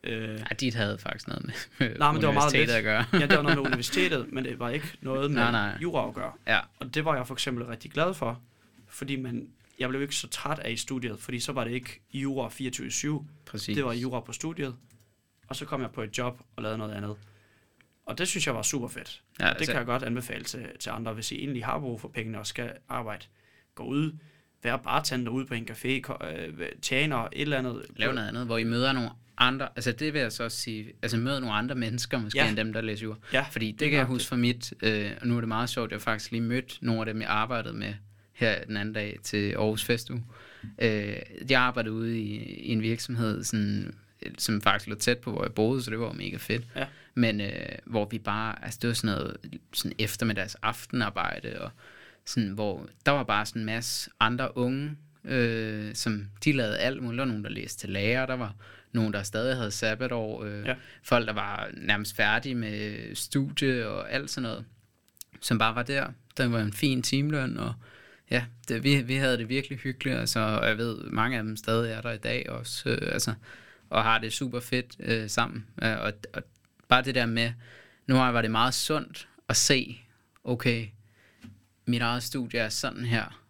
Øh, 0.04 0.30
Ja, 0.40 0.44
dit 0.60 0.76
havde 0.76 0.98
faktisk 0.98 1.28
noget 1.28 1.46
med, 1.46 1.54
med 1.90 1.98
Nej, 2.00 2.12
men 2.12 2.22
det 2.22 2.28
var 2.28 2.34
meget 2.34 2.54
lidt. 2.54 2.70
at 2.70 2.84
gøre. 2.84 3.06
ja, 3.14 3.20
det 3.20 3.38
var 3.38 3.42
noget 3.42 3.58
med 3.58 3.66
universitetet, 3.72 4.32
men 4.34 4.44
det 4.46 4.60
var 4.60 4.70
ikke 4.70 4.88
noget 5.02 5.32
med 5.32 5.40
Nej, 5.40 5.52
nej. 5.52 5.78
jura 5.82 6.08
at 6.08 6.14
gøre. 6.14 6.32
Ja, 6.48 6.60
Og 6.80 6.94
det 6.96 7.06
var 7.06 7.16
jeg 7.16 7.28
for 7.28 7.34
eksempel 7.36 7.66
rigtig 7.66 7.92
glad 7.92 8.14
for, 8.14 8.42
fordi 8.88 9.16
man, 9.16 9.50
jeg 9.80 9.90
blev 9.90 10.02
ikke 10.02 10.16
så 10.16 10.28
træt 10.28 10.60
af 10.60 10.72
i 10.72 10.76
studiet, 10.78 11.20
fordi 11.20 11.40
så 11.40 11.52
var 11.52 11.64
det 11.64 11.72
ikke 11.72 12.02
jura 12.14 12.48
24-7, 12.48 13.24
præcis. 13.46 13.76
det 13.76 13.86
var 13.86 13.94
jura 13.94 14.20
på 14.20 14.34
studiet, 14.34 14.76
og 15.48 15.56
så 15.56 15.66
kom 15.66 15.82
jeg 15.82 15.92
på 15.92 16.02
et 16.04 16.18
job 16.18 16.42
og 16.56 16.64
lavede 16.64 16.78
noget 16.78 16.94
andet. 16.94 17.16
Og 18.06 18.18
det 18.18 18.28
synes 18.28 18.48
jeg 18.48 18.56
var 18.56 18.62
super 18.62 18.88
fedt. 18.88 19.22
ja, 19.40 19.54
det 19.60 19.68
kan 19.68 19.76
jeg 19.76 19.86
godt 19.86 20.04
anbefale 20.04 20.44
til, 20.44 20.66
til 20.80 20.90
andre, 20.90 21.14
hvis 21.14 21.32
I 21.32 21.36
egentlig 21.36 21.66
har 21.66 21.80
brug 21.80 22.02
for 22.02 22.08
pengene 22.08 22.40
og 22.40 22.48
skal 22.48 22.72
arbejde. 22.90 23.26
Gå 23.76 23.84
ud, 23.84 24.12
vær 24.66 24.78
bartender 24.78 25.32
ude 25.32 25.46
på 25.46 25.54
en 25.54 25.68
café, 25.72 25.88
øh, 25.88 26.70
tjener 26.82 27.18
et 27.18 27.30
eller 27.34 27.58
andet. 27.58 27.86
Lav 27.96 28.14
noget 28.14 28.28
andet, 28.28 28.46
hvor 28.46 28.58
I 28.58 28.64
møder 28.64 28.92
nogle 28.94 29.10
andre, 29.38 29.68
altså 29.76 29.92
det 29.92 30.14
vil 30.14 30.22
jeg 30.22 30.32
så 30.32 30.50
sige, 30.50 30.86
altså 31.02 31.18
møde 31.18 31.40
nogle 31.42 31.56
andre 31.56 31.76
mennesker 31.76 32.20
måske, 32.20 32.40
Ja. 32.40 32.48
end 32.50 32.58
dem, 32.58 32.74
der 32.74 32.82
læser 32.82 33.04
jura. 33.04 33.18
Ja, 33.34 33.46
Fordi 33.52 33.72
det, 33.72 33.80
det 33.80 33.90
kan 33.90 33.98
jeg 33.98 34.06
huske 34.06 34.30
fra 34.30 34.36
mit, 34.36 34.74
øh, 34.84 35.12
og 35.22 35.28
nu 35.28 35.36
er 35.36 35.42
det 35.42 35.48
meget 35.48 35.70
sjovt, 35.70 35.92
jeg 35.92 35.96
har 35.96 36.02
faktisk 36.02 36.32
lige 36.32 36.42
mødt 36.42 36.78
nogle 36.82 37.02
af 37.02 37.06
dem, 37.06 37.22
jeg 37.22 37.30
arbejdede 37.30 37.74
med 37.74 37.94
her 38.34 38.64
den 38.66 38.78
anden 38.78 38.94
dag 38.94 39.20
til 39.24 39.52
Aarhus 39.52 39.84
Festuge. 39.84 40.24
Øh, 40.82 41.16
jeg 41.50 41.62
arbejdede 41.62 41.94
ude 41.94 42.20
i, 42.20 42.36
i 42.44 42.72
en 42.72 42.82
virksomhed, 42.82 43.44
sådan, 43.44 43.96
som 44.38 44.62
faktisk 44.62 44.90
lå 44.90 44.96
tæt 44.96 45.18
på, 45.18 45.32
hvor 45.32 45.44
jeg 45.44 45.54
boede, 45.54 45.84
så 45.84 45.92
det 45.92 46.00
var 46.00 46.12
mega 46.14 46.38
fedt. 46.38 46.64
Ja. 46.76 46.86
Men 47.16 47.42
øh, 47.42 47.50
hvor 47.86 48.06
vi 48.12 48.18
bare, 48.20 48.64
altså 48.66 48.80
det 48.82 48.88
var 48.88 48.94
sådan 48.94 49.16
noget 49.16 49.38
sådan 49.74 49.96
eftermiddags 50.00 50.56
aftenarbejde, 50.56 51.62
og 51.62 51.70
sådan, 52.26 52.50
hvor 52.50 52.88
der 53.06 53.12
var 53.12 53.24
bare 53.24 53.46
sådan 53.46 53.62
en 53.62 53.66
masse 53.66 54.10
andre 54.20 54.58
unge, 54.58 54.98
øh, 55.24 55.96
som 55.96 56.28
de 56.46 56.52
lavede 56.52 56.78
alt 56.78 57.04
muligt. 57.04 57.18
Der 57.18 57.24
var 57.24 57.28
nogen, 57.28 57.44
der 57.44 57.50
læste 57.50 57.80
til 57.80 57.90
lærer, 57.90 58.26
der 58.26 58.34
var 58.34 58.56
nogen, 58.92 59.14
der 59.14 59.24
stadig 59.24 59.56
havde 59.58 59.72
sabbatår, 59.72 60.44
øh, 60.44 60.66
Ja. 60.66 60.76
folk, 61.04 61.28
der 61.28 61.34
var 61.34 61.70
nærmest 61.74 62.16
færdige 62.16 62.56
med 62.56 63.16
studie 63.16 63.88
og 63.88 64.12
alt 64.12 64.30
sådan 64.30 64.50
noget, 64.50 64.66
som 65.42 65.58
bare 65.58 65.76
var 65.76 65.84
der. 65.84 66.08
Der 66.38 66.48
var 66.48 66.60
en 66.60 66.74
fin 66.74 67.02
timeløn, 67.02 67.58
og 67.58 67.74
ja, 68.32 68.46
det, 68.68 68.84
vi, 68.84 69.02
vi 69.02 69.16
havde 69.16 69.38
det 69.38 69.50
virkelig 69.50 69.78
hyggeligt, 69.78 70.18
altså, 70.18 70.40
og 70.40 70.68
jeg 70.68 70.78
ved, 70.78 70.98
mange 71.04 71.38
af 71.38 71.44
dem 71.44 71.58
stadig 71.58 71.92
er 71.92 72.02
der 72.02 72.12
i 72.12 72.18
dag 72.18 72.50
også, 72.50 72.90
øh, 72.90 73.14
altså, 73.14 73.34
og 73.90 74.04
har 74.04 74.18
det 74.20 74.34
super 74.34 74.60
fedt 74.60 74.96
øh, 75.00 75.30
sammen. 75.30 75.66
Øh, 75.84 75.98
og, 76.02 76.14
og 76.34 76.44
bare 76.90 77.02
det 77.02 77.16
der 77.16 77.26
med, 77.26 77.52
nu 78.08 78.16
var 78.16 78.42
det 78.42 78.52
meget 78.52 78.74
sundt 78.74 79.28
at 79.50 79.56
se, 79.56 80.00
okay, 80.44 80.88
mit 81.86 82.02
eget 82.02 82.24
studie 82.24 82.60
er 82.60 82.70
sådan 82.70 83.06
her. 83.06 83.42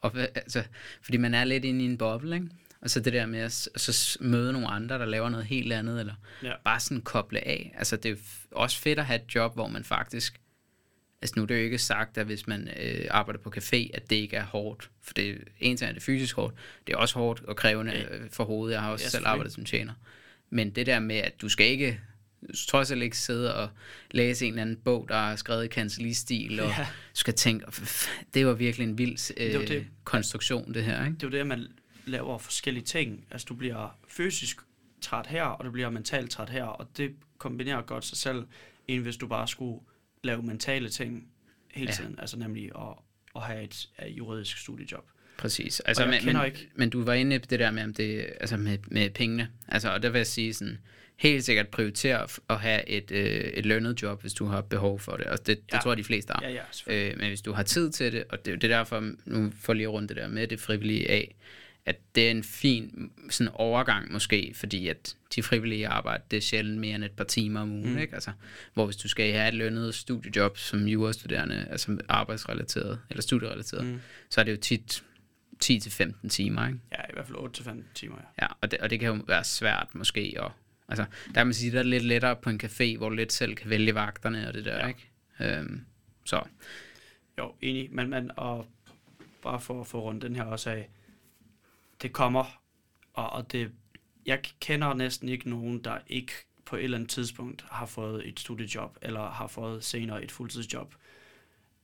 Og, 0.00 0.12
altså, 0.16 0.62
fordi 1.02 1.16
man 1.16 1.34
er 1.34 1.44
lidt 1.44 1.64
inde 1.64 1.84
i 1.84 1.86
en 1.88 1.98
boble, 1.98 2.34
ikke? 2.36 2.48
Og 2.80 2.90
så 2.90 3.00
det 3.00 3.12
der 3.12 3.26
med 3.26 3.40
at 3.40 3.52
så 3.52 4.18
møde 4.20 4.52
nogle 4.52 4.68
andre, 4.68 4.98
der 4.98 5.04
laver 5.04 5.28
noget 5.28 5.46
helt 5.46 5.72
andet, 5.72 6.00
eller 6.00 6.14
Ja. 6.42 6.52
bare 6.64 6.80
sådan 6.80 7.02
koble 7.02 7.46
af. 7.46 7.74
Altså 7.78 7.96
det 7.96 8.10
er 8.10 8.16
også 8.50 8.78
fedt 8.80 8.98
at 8.98 9.06
have 9.06 9.20
et 9.22 9.34
job, 9.34 9.54
hvor 9.54 9.68
man 9.68 9.84
faktisk... 9.84 10.40
Altså 11.22 11.34
nu 11.36 11.42
er 11.42 11.46
det 11.46 11.54
jo 11.54 11.60
ikke 11.60 11.78
sagt, 11.78 12.18
at 12.18 12.26
hvis 12.26 12.46
man 12.46 12.68
øh, 12.80 13.06
arbejder 13.10 13.40
på 13.40 13.52
café, 13.56 13.90
at 13.94 14.10
det 14.10 14.16
ikke 14.16 14.36
er 14.36 14.44
hårdt. 14.44 14.90
For 15.02 15.14
det, 15.14 15.38
en 15.60 15.76
ting 15.76 15.88
er 15.88 15.92
det 15.92 16.02
fysisk 16.02 16.36
hårdt, 16.36 16.54
det 16.86 16.92
er 16.92 16.96
også 16.96 17.14
hårdt 17.18 17.40
og 17.44 17.56
krævende 17.56 17.92
Ja. 17.92 18.04
for 18.30 18.44
hovedet. 18.44 18.74
Jeg 18.74 18.82
har 18.82 18.90
også 18.90 19.04
Ja, 19.04 19.08
selv 19.08 19.26
arbejdet 19.26 19.52
som 19.52 19.64
tjener. 19.64 19.92
Men 20.50 20.70
det 20.70 20.86
der 20.86 20.98
med, 21.00 21.16
at 21.16 21.40
du 21.40 21.48
skal 21.48 21.66
ikke 21.66 22.00
trods 22.68 22.90
alt 22.90 23.02
ikke 23.02 23.18
sidde 23.18 23.54
og 23.56 23.68
læse 24.10 24.46
en 24.46 24.52
eller 24.52 24.62
anden 24.62 24.76
bog, 24.76 25.06
der 25.08 25.14
er 25.30 25.36
skrevet 25.36 25.64
i 25.64 25.68
kancelistil, 25.68 26.60
og 26.60 26.68
Ja. 26.68 26.86
skal 27.12 27.34
tænke, 27.34 27.66
"F- 27.66 27.70
f- 27.82 28.24
det 28.34 28.46
var 28.46 28.52
virkelig 28.52 28.84
en 28.88 28.98
vild 28.98 29.34
Det 29.34 29.60
øh, 29.60 29.68
det. 29.68 29.86
konstruktion, 30.04 30.74
det 30.74 30.84
her, 30.84 31.04
ikke? 31.04 31.14
det 31.16 31.22
er 31.22 31.26
jo 31.26 31.32
det, 31.32 31.38
at 31.38 31.46
man 31.46 31.66
laver 32.06 32.38
forskellige 32.38 32.84
ting. 32.84 33.26
Altså, 33.30 33.44
du 33.48 33.54
bliver 33.54 33.98
fysisk 34.08 34.56
træt 35.00 35.26
her, 35.26 35.42
og 35.44 35.64
du 35.64 35.70
bliver 35.70 35.90
mentalt 35.90 36.30
træt 36.30 36.50
her, 36.50 36.64
og 36.64 36.88
det 36.96 37.10
kombinerer 37.38 37.82
godt 37.82 38.04
sig 38.04 38.18
selv, 38.18 38.44
end 38.88 39.02
hvis 39.02 39.16
du 39.16 39.26
bare 39.26 39.48
skulle 39.48 39.80
lave 40.24 40.42
mentale 40.42 40.88
ting 40.88 41.28
hele 41.72 41.86
Ja. 41.86 41.92
tiden. 41.92 42.18
Altså 42.18 42.38
nemlig 42.38 42.64
at, 42.76 42.96
at 43.36 43.42
have 43.42 43.62
et, 43.62 43.88
et 44.06 44.10
juridisk 44.18 44.58
studiejob. 44.58 45.04
Præcis. 45.38 45.80
Altså, 45.80 46.06
men, 46.06 46.24
men, 46.24 46.44
ikke- 46.46 46.68
men 46.74 46.90
du 46.90 47.04
var 47.04 47.12
inde 47.12 47.38
på 47.38 47.46
det 47.50 47.58
der 47.58 47.70
med, 47.70 47.82
om 47.84 47.94
det, 47.94 48.26
altså 48.40 48.56
med, 48.56 48.78
med 48.88 49.10
pengene. 49.10 49.48
Altså, 49.68 49.90
og 49.90 50.02
der 50.02 50.08
vil 50.10 50.18
jeg 50.18 50.26
sige 50.26 50.54
sådan, 50.54 50.78
helt 51.16 51.44
sikkert 51.44 51.68
prioritere 51.68 52.26
at 52.50 52.60
have 52.60 52.88
et, 52.88 53.10
øh, 53.10 53.24
et 53.40 53.66
lønnet 53.66 54.02
job, 54.02 54.20
hvis 54.20 54.32
du 54.34 54.44
har 54.46 54.60
behov 54.60 55.00
for 55.00 55.16
det. 55.16 55.26
Og 55.26 55.38
det, 55.38 55.46
det 55.46 55.62
Ja. 55.72 55.78
tror 55.78 55.90
jeg, 55.90 55.98
de 55.98 56.04
fleste 56.04 56.32
har. 56.32 56.42
Ja, 56.44 56.50
ja. 56.88 57.10
Øh, 57.10 57.18
men 57.18 57.28
hvis 57.28 57.40
du 57.42 57.52
har 57.52 57.62
tid 57.62 57.90
til 57.92 58.12
det, 58.12 58.24
og 58.28 58.44
det, 58.44 58.52
er 58.52 58.56
det 58.56 58.72
er 58.72 58.76
derfor, 58.76 59.10
nu 59.24 59.52
får 59.60 59.72
lige 59.72 59.86
rundt 59.86 60.08
det 60.08 60.16
der 60.16 60.28
med 60.28 60.46
det 60.48 60.60
frivillige 60.60 61.10
af, 61.10 61.34
at 61.86 61.96
det 62.14 62.26
er 62.26 62.30
en 62.30 62.44
fin 62.44 63.10
sådan 63.30 63.50
overgang 63.54 64.12
måske, 64.12 64.52
fordi 64.54 64.88
at 64.88 65.16
de 65.34 65.42
frivillige 65.42 65.88
arbejde, 65.88 66.22
det 66.30 66.36
er 66.36 66.40
sjældent 66.40 66.78
mere 66.80 66.94
end 66.94 67.04
et 67.04 67.10
par 67.12 67.24
timer 67.24 67.60
om 67.60 67.72
ugen, 67.72 67.92
Mm. 67.92 67.98
ikke? 67.98 68.14
Altså, 68.14 68.30
hvor 68.74 68.84
hvis 68.84 68.96
du 68.96 69.08
skal 69.08 69.32
have 69.32 69.48
et 69.48 69.54
lønnet 69.54 69.94
studiejob 69.94 70.58
som 70.58 70.86
jurastuderende, 70.88 71.66
altså 71.70 71.98
arbejdsrelateret, 72.08 73.00
eller 73.10 73.22
studierelateret, 73.22 73.84
Mm. 73.86 74.00
så 74.30 74.40
er 74.40 74.44
det 74.44 74.52
jo 74.52 74.56
tit 74.56 75.02
10-15 75.64 76.28
timer, 76.28 76.66
ikke? 76.66 76.78
Ja, 76.92 77.02
i 77.02 77.12
hvert 77.12 77.26
fald 77.26 77.36
8-15 77.38 77.84
timer, 77.94 78.16
ja. 78.38 78.44
Ja, 78.44 78.48
og 78.60 78.70
det, 78.70 78.78
og 78.78 78.90
det 78.90 79.00
kan 79.00 79.08
jo 79.08 79.22
være 79.28 79.44
svært 79.44 79.88
måske, 79.94 80.34
og 80.38 80.52
altså, 80.88 81.04
der 81.26 81.32
kan 81.34 81.46
man 81.46 81.54
sige, 81.54 81.72
der 81.72 81.78
er 81.78 81.82
lidt 81.82 82.04
lettere 82.04 82.36
på 82.36 82.50
en 82.50 82.60
café, 82.64 82.96
hvor 82.96 83.08
du 83.08 83.14
lidt 83.14 83.32
selv 83.32 83.54
kan 83.54 83.70
vælge 83.70 83.94
vagterne 83.94 84.48
og 84.48 84.54
det 84.54 84.64
der, 84.64 84.76
Ja. 84.78 84.86
ikke? 84.86 85.10
Øhm, 85.40 85.84
så, 86.24 86.42
Jo, 87.38 87.54
enig. 87.60 87.88
Men, 87.92 88.10
men 88.10 88.30
og 88.36 88.66
bare 89.42 89.60
for 89.60 89.80
at 89.80 89.86
få 89.86 90.00
rundt 90.00 90.22
den 90.22 90.36
her 90.36 90.44
også 90.44 90.70
af, 90.70 90.88
det 92.02 92.12
kommer, 92.12 92.62
og, 93.12 93.30
og 93.30 93.52
det, 93.52 93.72
jeg 94.26 94.42
kender 94.60 94.94
næsten 94.94 95.28
ikke 95.28 95.50
nogen, 95.50 95.84
der 95.84 95.98
ikke 96.06 96.32
på 96.64 96.76
et 96.76 96.84
eller 96.84 96.98
andet 96.98 97.10
tidspunkt 97.10 97.64
har 97.70 97.86
fået 97.86 98.28
et 98.28 98.40
studiejob, 98.40 98.98
eller 99.02 99.30
har 99.30 99.46
fået 99.46 99.84
senere 99.84 100.24
et 100.24 100.32
fuldtidsjob, 100.32 100.94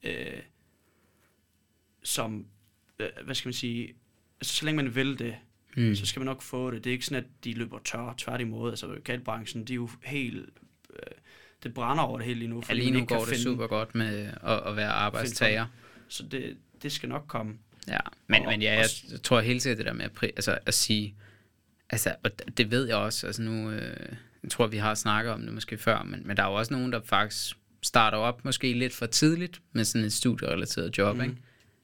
øh, 0.03 0.41
som, 2.03 2.47
øh, 2.99 3.09
hvad 3.25 3.35
skal 3.35 3.49
man 3.49 3.55
sige, 3.55 3.95
så 4.43 4.65
længe 4.65 4.83
man 4.83 4.95
vil 4.95 5.19
det, 5.19 5.37
mm. 5.77 5.95
så 5.95 6.07
skal 6.07 6.21
man 6.21 6.27
nok 6.27 6.43
få 6.43 6.71
det. 6.71 6.85
Det 6.85 6.91
er 6.91 6.95
ikke 6.95 7.05
sådan, 7.05 7.25
at 7.25 7.45
de 7.45 7.53
løber 7.53 7.79
tør. 7.85 8.15
Tværtimod, 8.19 8.71
altså 8.71 8.87
advokatbranchen, 8.87 9.65
de 9.65 9.73
er 9.73 9.77
jo 9.77 9.91
helt, 10.05 10.49
øh, 10.91 10.97
det 11.63 11.75
brænder 11.75 12.03
over 12.05 12.19
det 12.19 12.27
hele 12.27 12.39
lige 12.39 12.49
nu. 12.49 12.63
ja, 12.69 12.75
lige 12.75 12.91
nu 12.91 13.05
går 13.05 13.19
det 13.19 13.29
finde- 13.29 13.43
super 13.43 13.67
godt 13.67 13.95
med 13.95 14.31
at, 14.43 14.61
at 14.67 14.77
være 14.77 14.91
arbejdstager. 14.91 15.67
Så 16.09 16.23
det, 16.31 16.57
det 16.83 16.93
skal 16.93 17.09
nok 17.09 17.25
komme. 17.29 17.55
Ja, 17.89 17.99
men, 18.27 18.43
Og 18.43 18.49
men 18.53 18.63
ja, 18.63 18.73
jeg 18.73 18.81
også- 18.85 19.19
tror 19.19 19.41
helt 19.41 19.63
sikkert 19.63 19.79
det 19.79 19.87
der 19.87 19.93
med 19.93 20.05
at, 20.05 20.23
altså, 20.23 20.59
at 20.67 20.75
sige, 20.75 21.15
altså, 21.91 22.15
og 22.25 22.31
det 22.57 22.71
ved 22.71 22.87
jeg 22.87 22.97
også, 22.97 23.27
altså 23.27 23.43
nu, 23.43 23.71
øh, 23.71 23.97
jeg 24.43 24.51
tror 24.51 24.67
vi 24.67 24.77
har 24.77 24.95
snakket 24.95 25.33
om 25.33 25.43
det 25.43 25.53
måske 25.55 25.79
før, 25.79 26.03
men, 26.03 26.23
men 26.27 26.37
der 26.37 26.43
er 26.43 26.47
jo 26.49 26.55
også 26.55 26.75
nogen, 26.75 26.93
der 26.93 27.01
faktisk 27.05 27.57
starter 27.83 28.19
op 28.19 28.45
måske 28.45 28.73
lidt 28.73 28.93
for 28.95 29.07
tidligt 29.07 29.61
med 29.73 29.85
sådan 29.85 30.05
et 30.07 30.13
studierelateret 30.13 30.99
job, 30.99 31.17
mm. 31.17 31.23
ikke? 31.23 31.37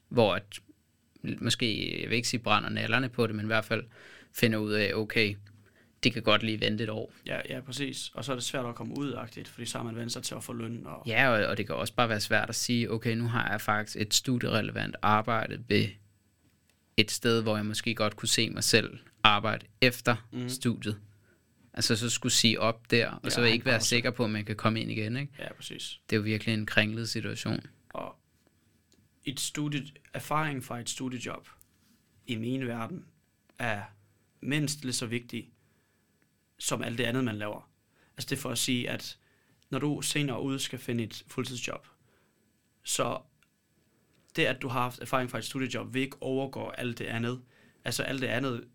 hvor 0.09 0.35
at, 0.35 0.43
måske, 1.23 2.01
jeg 2.01 2.09
vil 2.09 2.15
ikke 2.15 2.27
sige 2.27 2.39
brænder 2.39 2.69
nallerne 2.69 3.09
på 3.09 3.27
det, 3.27 3.35
men 3.35 3.45
i 3.45 3.47
hvert 3.47 3.65
fald 3.65 3.83
finder 4.33 4.57
ud 4.57 4.71
af, 4.71 4.91
okay, 4.93 5.35
det 6.03 6.13
kan 6.13 6.23
godt 6.23 6.43
lige 6.43 6.61
vente 6.61 6.83
et 6.83 6.89
år. 6.89 7.13
Ja, 7.25 7.39
ja, 7.49 7.61
præcis. 7.61 8.11
Og 8.13 8.25
så 8.25 8.31
er 8.31 8.35
det 8.35 8.43
svært 8.43 8.65
at 8.65 8.75
komme 8.75 8.97
ud 8.97 9.13
agtigt, 9.13 9.47
fordi 9.47 9.65
så 9.65 9.77
har 9.77 9.85
man 9.85 9.95
vendt 9.95 10.13
sig 10.13 10.23
til 10.23 10.35
at 10.35 10.43
få 10.43 10.53
løn. 10.53 10.85
Og, 10.85 11.03
Ja, 11.07 11.29
og, 11.29 11.45
og 11.45 11.57
det 11.57 11.65
kan 11.65 11.75
også 11.75 11.93
bare 11.93 12.09
være 12.09 12.19
svært 12.19 12.49
at 12.49 12.55
sige, 12.55 12.91
okay, 12.91 13.15
nu 13.15 13.27
har 13.27 13.51
jeg 13.51 13.61
faktisk 13.61 13.97
et 14.01 14.13
studierelevant 14.13 14.95
arbejde 15.01 15.63
ved 15.67 15.87
et 16.97 17.11
sted, 17.11 17.41
hvor 17.41 17.55
jeg 17.55 17.65
måske 17.65 17.95
godt 17.95 18.15
kunne 18.15 18.29
se 18.29 18.49
mig 18.49 18.63
selv 18.63 18.97
arbejde 19.23 19.65
efter 19.81 20.27
mm. 20.31 20.49
studiet. 20.49 20.97
Altså 21.73 21.95
så 21.95 22.09
skulle 22.09 22.33
sige 22.33 22.59
op 22.59 22.91
der, 22.91 23.09
og 23.09 23.19
Ja, 23.23 23.29
så 23.29 23.43
ikke 23.43 23.65
være 23.65 23.81
sikker 23.81 24.11
på, 24.11 24.23
at 24.23 24.29
man 24.29 24.45
kan 24.45 24.55
komme 24.55 24.81
ind 24.81 24.91
igen. 24.91 25.17
Ikke? 25.17 25.33
ja, 25.39 25.53
præcis. 25.53 25.99
Det 26.09 26.15
er 26.15 26.17
jo 26.17 26.23
virkelig 26.23 26.53
en 26.53 26.65
kringlet 26.65 27.09
situation. 27.09 27.59
Og 27.89 28.15
et 29.27 29.39
studie, 29.39 29.87
erfaring 30.13 30.63
fra 30.63 30.79
et 30.79 30.89
studiejob 30.89 31.47
i 32.27 32.35
min 32.35 32.67
verden 32.67 33.05
er 33.59 33.81
mindst 34.41 34.83
lige 34.83 34.93
så 34.93 35.05
vigtig 35.05 35.51
som 36.59 36.81
alt 36.83 36.97
det 36.97 37.03
andet, 37.03 37.23
man 37.23 37.35
laver. 37.37 37.69
Altså 38.17 38.29
det 38.29 38.35
er 38.37 38.41
for 38.41 38.49
at 38.49 38.57
sige, 38.57 38.89
at 38.89 39.17
når 39.69 39.79
du 39.79 40.01
senere 40.01 40.41
ude 40.41 40.59
skal 40.59 40.79
finde 40.79 41.03
et 41.03 41.23
fuldtidsjob, 41.27 41.87
så 42.83 43.19
det, 44.35 44.45
at 44.45 44.61
du 44.61 44.67
har 44.67 44.81
haft 44.81 44.99
erfaring 44.99 45.29
fra 45.31 45.37
et 45.37 45.43
studiejob, 45.45 45.93
vil 45.93 46.01
ikke 46.01 46.17
overgå 46.21 46.69
alt 46.69 46.97
det 46.99 47.05
andet. 47.05 47.41
Altså 47.85 48.03
alt 48.03 48.21
det 48.21 48.27
andet 48.27 48.67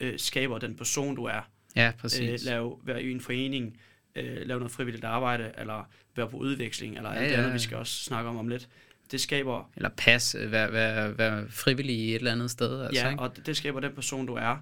øh, 0.00 0.18
skaber 0.18 0.58
den 0.58 0.76
person, 0.76 1.16
du 1.16 1.24
er. 1.24 1.40
Ja, 1.76 1.86
Øh, 1.88 1.94
præcis. 1.98 2.44
lave, 2.44 2.78
være 2.82 3.02
i 3.02 3.10
en 3.10 3.20
forening, 3.20 3.80
øh, 4.14 4.46
lave 4.46 4.58
noget 4.60 4.72
frivilligt 4.72 5.04
arbejde, 5.04 5.52
eller 5.58 5.84
være 6.16 6.30
på 6.30 6.36
udveksling, 6.36 6.96
eller 6.96 7.10
Ja, 7.10 7.16
alt 7.16 7.24
det 7.30 7.32
ja, 7.36 7.38
andet, 7.40 7.54
vi 7.54 7.58
skal 7.58 7.76
også 7.76 8.04
snakke 8.04 8.30
om 8.30 8.36
om 8.36 8.48
lidt. 8.48 8.68
Det 9.12 9.20
skaber, 9.20 9.70
Eller 9.76 9.88
pas, 9.96 10.36
være, 10.38 10.72
være, 10.72 11.18
være 11.18 11.50
frivillig 11.50 11.96
i 11.96 12.08
et 12.10 12.14
eller 12.14 12.32
andet 12.32 12.50
sted. 12.50 12.82
Altså, 12.82 13.02
ja, 13.02 13.10
ikke? 13.10 13.22
og 13.22 13.36
det, 13.36 13.46
det 13.46 13.56
skaber 13.56 13.80
den 13.80 13.94
person, 13.94 14.26
du 14.26 14.34
er. 14.34 14.56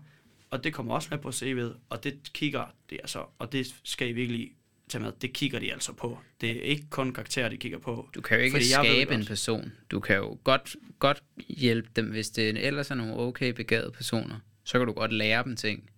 Og 0.50 0.64
det 0.64 0.74
kommer 0.74 0.94
også 0.94 1.08
med 1.10 1.18
på 1.18 1.28
CV'et, 1.28 1.78
og 1.88 2.04
det 2.04 2.32
kigger 2.32 2.74
det 2.90 2.98
altså, 3.02 3.24
og 3.38 3.52
det 3.52 3.74
skal 3.84 4.08
I 4.08 4.12
virkelig 4.12 4.50
tage 4.88 5.04
med, 5.04 5.12
det 5.20 5.32
kigger 5.32 5.58
de 5.58 5.72
altså 5.72 5.92
på. 5.92 6.18
Det 6.40 6.50
er 6.50 6.60
ikke 6.62 6.86
kun 6.90 7.12
karakterer, 7.12 7.48
de 7.48 7.56
kigger 7.56 7.78
på. 7.78 8.08
Du 8.14 8.20
kan 8.20 8.36
jo 8.38 8.44
ikke 8.44 8.64
skabe 8.64 9.14
en 9.14 9.24
person. 9.24 9.72
Du 9.90 10.00
kan 10.00 10.16
jo 10.16 10.38
godt, 10.44 10.76
godt 10.98 11.22
hjælpe 11.48 11.88
dem, 11.96 12.06
hvis 12.10 12.30
det 12.30 12.66
ellers 12.66 12.90
er 12.90 12.94
nogle 12.94 13.14
okay 13.16 13.52
begavede 13.52 13.92
personer. 13.92 14.36
Så 14.64 14.78
kan 14.78 14.86
du 14.86 14.92
godt 14.92 15.12
lære 15.12 15.44
dem 15.44 15.56
ting. 15.56 15.90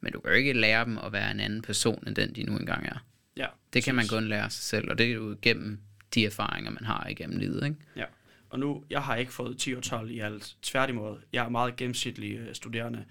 Men 0.00 0.12
du 0.12 0.20
kan 0.20 0.30
jo 0.30 0.36
ikke 0.36 0.52
lære 0.52 0.84
dem 0.84 0.98
at 0.98 1.12
være 1.12 1.30
en 1.30 1.40
anden 1.40 1.62
person, 1.62 2.04
end 2.06 2.16
den 2.16 2.34
de 2.34 2.42
nu 2.42 2.56
engang 2.56 2.86
er. 2.86 3.04
Ja, 3.36 3.46
Det 3.72 3.84
kan 3.84 3.94
man 3.94 4.02
præcis. 4.02 4.10
kun 4.10 4.28
lære 4.28 4.50
sig 4.50 4.64
selv, 4.64 4.90
og 4.90 4.98
det 4.98 5.06
er 5.06 5.10
jo 5.12 5.36
gennem 5.42 5.78
de 6.14 6.26
erfaringer, 6.26 6.70
man 6.70 6.84
har 6.84 7.06
igennem 7.10 7.38
livet. 7.38 7.64
Ikke? 7.64 7.76
Ja, 7.96 8.04
og 8.50 8.58
nu, 8.58 8.84
jeg 8.90 9.02
har 9.02 9.16
ikke 9.16 9.32
fået 9.32 9.58
10 9.58 9.74
og 9.74 9.82
12 9.82 10.10
i 10.10 10.18
alt. 10.18 10.56
Tværtimod, 10.62 11.18
jeg 11.32 11.44
er 11.44 11.48
meget 11.48 11.76
gennemsnitlig 11.76 12.36
øh, 12.38 12.54
studerende. 12.54 12.98
Men- 12.98 13.06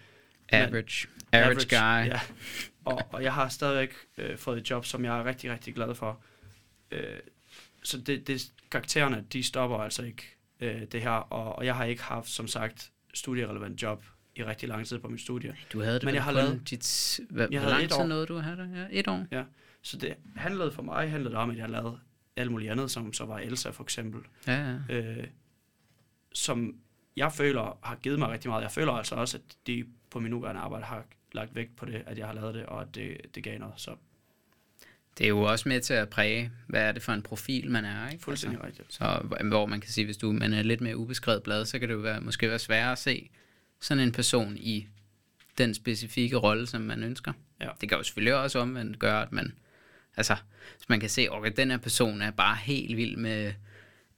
Average. 0.62 1.08
Average, 1.32 1.76
average 1.76 2.06
guy. 2.06 2.12
Ja. 2.14 2.20
Og, 2.86 3.02
og 3.12 3.24
jeg 3.24 3.34
har 3.34 3.50
stadigvæk 3.50 3.94
øh, 4.18 4.38
fået 4.38 4.58
et 4.58 4.70
job, 4.70 4.86
som 4.86 5.06
jeg 5.06 5.20
er 5.20 5.26
rigtig, 5.26 5.52
rigtig 5.52 5.76
glad 5.76 5.96
for. 5.96 6.22
Øh, 6.92 7.04
så 7.84 7.98
det, 7.98 8.28
det, 8.28 8.52
karaktererne, 8.72 9.26
de 9.34 9.44
stopper 9.44 9.78
altså 9.78 10.04
ikke 10.04 10.24
øh, 10.60 10.82
det 10.92 11.02
her, 11.02 11.10
og, 11.10 11.56
og 11.56 11.66
jeg 11.66 11.76
har 11.76 11.86
ikke 11.86 12.04
haft, 12.04 12.30
som 12.30 12.48
sagt, 12.48 12.92
studierelevant 13.14 13.82
job 13.82 14.04
i 14.36 14.44
rigtig 14.44 14.70
lang 14.70 14.88
tid 14.88 15.00
på 15.00 15.08
mit 15.08 15.22
studie. 15.22 15.56
Du 15.74 15.82
havde 15.82 15.96
det 15.96 16.04
Men 16.04 16.16
jeg 16.16 16.24
har 16.24 16.32
lavet- 16.32 16.70
dit... 16.70 17.20
Hvad, 17.30 17.48
Jeg 17.52 17.60
hvor 17.60 17.70
havde 17.70 17.72
lang 17.74 17.84
et 17.86 17.90
tid 17.92 18.00
år. 18.02 18.06
nåede 18.08 18.26
du 18.26 18.38
at 18.38 18.44
have 18.44 18.58
det? 18.58 18.70
Ja, 18.76 18.86
et 18.92 19.08
år. 19.08 19.26
Så 19.82 19.98
det 19.98 20.16
handlede 20.36 20.72
for 20.72 20.82
mig 20.82 21.10
handlede 21.12 21.30
det 21.34 21.40
om, 21.40 21.50
at 21.50 21.58
jeg 21.58 21.70
lavede 21.70 22.00
alt 22.38 22.52
muligt 22.52 22.72
andet, 22.72 22.92
som 22.92 23.14
så 23.14 23.26
var 23.26 23.40
Elsa 23.40 23.70
for 23.70 23.84
eksempel. 23.84 24.22
Ja, 24.48 24.78
ja. 24.90 24.96
øh, 24.96 25.28
som 26.34 26.76
jeg 27.16 27.32
føler 27.34 27.80
har 27.84 27.96
givet 27.96 28.20
mig 28.20 28.30
rigtig 28.30 28.50
meget. 28.50 28.64
Jeg 28.64 28.72
føler 28.72 28.92
altså 28.92 29.16
også, 29.16 29.38
at 29.38 29.44
de 29.68 29.86
på 30.10 30.20
min 30.20 30.32
nuværende 30.32 30.62
arbejde 30.62 30.86
har 30.86 31.06
lagt 31.32 31.56
vægt 31.56 31.76
på 31.76 31.86
det, 31.86 32.04
at 32.06 32.18
jeg 32.18 32.28
har 32.28 32.34
lavet 32.34 32.56
det, 32.56 32.66
og 32.66 32.82
at 32.82 32.96
det, 32.96 33.18
det 33.36 33.44
gav 33.44 33.60
noget. 33.60 33.74
Så 33.78 33.96
Det 35.18 35.24
er 35.24 35.28
jo 35.30 35.42
også 35.42 35.70
med 35.70 35.82
til 35.82 35.94
at 35.94 36.10
præge, 36.10 36.52
hvad 36.68 36.82
er 36.82 36.92
det 36.92 37.04
for 37.04 37.14
en 37.14 37.22
profil, 37.22 37.72
man 37.72 37.86
er, 37.86 38.10
ikke? 38.10 38.24
fuldstændig 38.24 38.64
altså. 38.64 38.82
rigtigt. 38.82 38.94
Så 38.94 39.38
hvor 39.50 39.66
man 39.66 39.82
kan 39.82 39.92
sige, 39.92 40.06
hvis 40.06 40.18
du 40.18 40.32
man 40.32 40.54
er 40.54 40.62
lidt 40.62 40.82
mere 40.82 40.98
ubeskrevet 40.98 41.44
blad, 41.44 41.66
så 41.66 41.80
kan 41.80 41.90
det 41.90 41.96
jo 41.96 42.00
være, 42.00 42.22
måske 42.22 42.50
være 42.50 42.60
sværere 42.60 42.92
at 42.92 42.98
se 42.98 43.30
sådan 43.80 44.04
en 44.04 44.12
person 44.12 44.58
i 44.58 44.88
den 45.58 45.74
specifikke 45.74 46.36
rolle, 46.36 46.68
som 46.68 46.82
man 46.82 47.04
ønsker. 47.04 47.34
Ja. 47.62 47.70
Det 47.82 47.90
kan 47.90 47.98
jo 47.98 48.04
selvfølgelig 48.04 48.36
også 48.36 48.60
omvendt 48.60 49.00
gøre, 49.00 49.22
at 49.22 49.32
man, 49.32 49.54
altså, 50.18 50.36
hvis 50.78 50.90
man 50.90 51.00
kan 51.00 51.10
se, 51.10 51.28
okay, 51.32 51.52
den 51.58 51.72
her 51.72 51.78
person 51.78 52.22
er 52.22 52.32
bare 52.32 52.56
helt 52.56 52.98
vild 52.98 53.16
med 53.18 53.54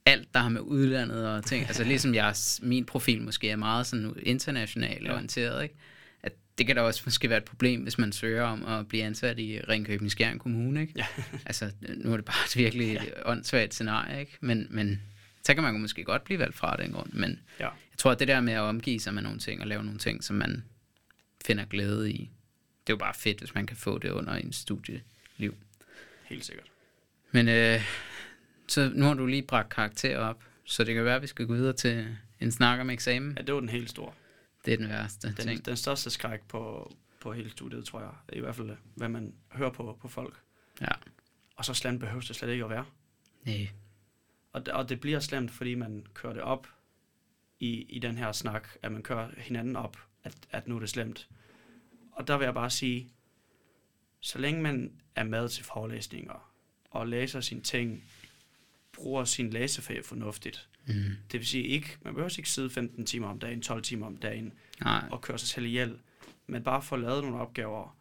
alt, 0.06 0.34
der 0.34 0.40
har 0.40 0.48
med 0.48 0.60
udlandet 0.60 1.28
og 1.28 1.44
ting. 1.44 1.66
altså 1.66 1.84
ligesom 1.92 2.14
jeg, 2.14 2.34
min 2.62 2.84
profil 2.84 3.22
måske 3.22 3.50
er 3.50 3.56
meget 3.56 3.86
sådan 3.86 4.14
internationalt 4.22 5.04
Ja. 5.06 5.12
orienteret, 5.12 5.62
ikke? 5.62 5.74
At 6.22 6.32
det 6.58 6.66
kan 6.66 6.76
da 6.76 6.82
også 6.82 7.02
måske 7.04 7.28
være 7.28 7.38
et 7.38 7.44
problem, 7.44 7.82
hvis 7.82 7.98
man 7.98 8.12
søger 8.12 8.42
om 8.44 8.64
at 8.66 8.88
blive 8.88 9.02
ansat 9.04 9.38
i 9.38 9.60
Ringkøbing 9.60 10.10
Skjern 10.10 10.38
Kommune, 10.38 10.80
ikke? 10.80 10.92
Ja. 10.96 11.06
altså, 11.46 11.70
nu 11.96 12.12
er 12.12 12.16
det 12.16 12.24
bare 12.24 12.44
et 12.46 12.56
virkelig 12.56 12.92
ja. 12.94 13.30
åndssvagt 13.30 13.74
scenarie, 13.74 14.20
ikke? 14.20 14.36
Men, 14.40 14.66
men 14.70 15.02
så 15.44 15.54
kan 15.54 15.62
man 15.62 15.80
måske 15.80 16.04
godt 16.04 16.24
blive 16.24 16.38
valgt 16.38 16.56
fra 16.56 16.76
den 16.76 16.92
grund. 16.92 17.12
Men 17.12 17.40
Ja. 17.60 17.64
jeg 17.64 17.98
tror, 17.98 18.10
at 18.10 18.18
det 18.18 18.28
der 18.28 18.40
med 18.40 18.52
at 18.52 18.60
omgive 18.60 19.00
sig 19.00 19.14
med 19.14 19.22
nogle 19.22 19.38
ting 19.38 19.60
og 19.60 19.66
lave 19.66 19.84
nogle 19.84 19.98
ting, 19.98 20.24
som 20.24 20.36
man 20.36 20.64
finder 21.46 21.64
glæde 21.64 22.12
i, 22.12 22.30
det 22.86 22.92
er 22.92 22.94
jo 22.94 22.96
bare 22.96 23.14
fedt, 23.14 23.38
hvis 23.38 23.54
man 23.54 23.66
kan 23.66 23.76
få 23.76 23.98
det 23.98 24.10
under 24.10 24.32
en 24.34 24.52
studieliv. 24.52 25.54
Helt 26.30 26.44
sikkert. 26.44 26.70
Men 27.32 27.48
øh, 27.48 27.80
så 28.68 28.90
nu 28.94 29.04
har 29.04 29.14
du 29.14 29.26
lige 29.26 29.42
bragt 29.42 29.68
karakter 29.70 30.18
op, 30.18 30.44
så 30.64 30.84
det 30.84 30.94
kan 30.94 31.04
være, 31.04 31.16
at 31.16 31.22
vi 31.22 31.26
skal 31.26 31.46
gå 31.46 31.54
videre 31.54 31.72
til 31.72 32.16
en 32.40 32.52
snak 32.52 32.80
om 32.80 32.90
eksamen. 32.90 33.34
Ja, 33.36 33.42
det 33.42 33.54
var 33.54 33.60
den 33.60 33.68
helt 33.68 33.90
store. 33.90 34.12
Det 34.64 34.72
er 34.74 34.76
den 34.76 34.88
værste 34.88 35.26
Den, 35.28 35.36
ting. 35.36 35.66
den 35.66 35.76
største 35.76 36.10
skræk 36.10 36.40
på, 36.48 36.92
på 37.20 37.32
hele 37.32 37.50
studiet, 37.50 37.84
tror 37.84 38.00
jeg. 38.00 38.10
I 38.32 38.40
hvert 38.40 38.56
fald, 38.56 38.70
hvad 38.94 39.08
man 39.08 39.34
hører 39.52 39.70
på, 39.70 39.98
på 40.00 40.08
folk. 40.08 40.34
Ja. 40.80 40.86
Og 41.56 41.64
så 41.64 41.74
slemt 41.74 42.00
behøver 42.00 42.20
det 42.20 42.36
slet 42.36 42.48
ikke 42.50 42.64
at 42.64 42.70
være. 42.70 42.84
Nej. 43.44 43.68
Og, 44.52 44.66
det- 44.66 44.74
og 44.74 44.88
det 44.88 45.00
bliver 45.00 45.20
slemt, 45.20 45.50
fordi 45.50 45.74
man 45.74 46.06
kører 46.14 46.32
det 46.32 46.42
op 46.42 46.68
i, 47.60 47.82
i 47.82 47.98
den 47.98 48.18
her 48.18 48.32
snak, 48.32 48.68
at 48.82 48.92
man 48.92 49.02
kører 49.02 49.28
hinanden 49.36 49.76
op, 49.76 49.96
at, 50.24 50.34
at 50.50 50.68
nu 50.68 50.76
er 50.76 50.80
det 50.80 50.88
slemt. 50.88 51.28
Og 52.12 52.26
der 52.28 52.38
vil 52.38 52.44
jeg 52.44 52.54
bare 52.54 52.70
sige, 52.70 53.08
så 54.20 54.38
længe 54.38 54.62
man 54.62 54.92
er 55.16 55.24
med 55.24 55.48
til 55.48 55.64
forelæsninger, 55.64 56.52
og 56.90 57.08
læser 57.08 57.40
sine 57.40 57.60
ting, 57.60 58.04
bruger 58.92 59.24
sin 59.24 59.50
læsefag 59.50 60.04
fornuftigt, 60.04 60.66
Mm. 60.86 60.94
det 61.32 61.40
vil 61.40 61.46
sige 61.46 61.64
ikke, 61.64 61.96
man 62.02 62.14
behøver 62.14 62.34
ikke 62.38 62.50
sidde 62.50 62.70
15 62.70 63.06
timer 63.06 63.28
om 63.28 63.38
dagen, 63.38 63.62
12 63.62 63.82
timer 63.82 64.06
om 64.06 64.16
dagen, 64.16 64.52
Nej. 64.80 65.04
og 65.10 65.20
køre 65.20 65.38
sig 65.38 65.48
selv 65.48 65.66
ihjel, 65.66 65.98
men 66.46 66.62
bare 66.62 66.82
få 66.82 66.96
lavet 66.96 67.22
nogle 67.24 67.38
opgaver, 67.40 67.96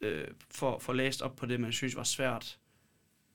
øh, 0.00 0.28
for, 0.50 0.78
for 0.78 0.92
læst 0.92 1.22
op 1.22 1.36
på 1.36 1.46
det, 1.46 1.60
man 1.60 1.72
synes 1.72 1.96
var 1.96 2.04
svært, 2.04 2.58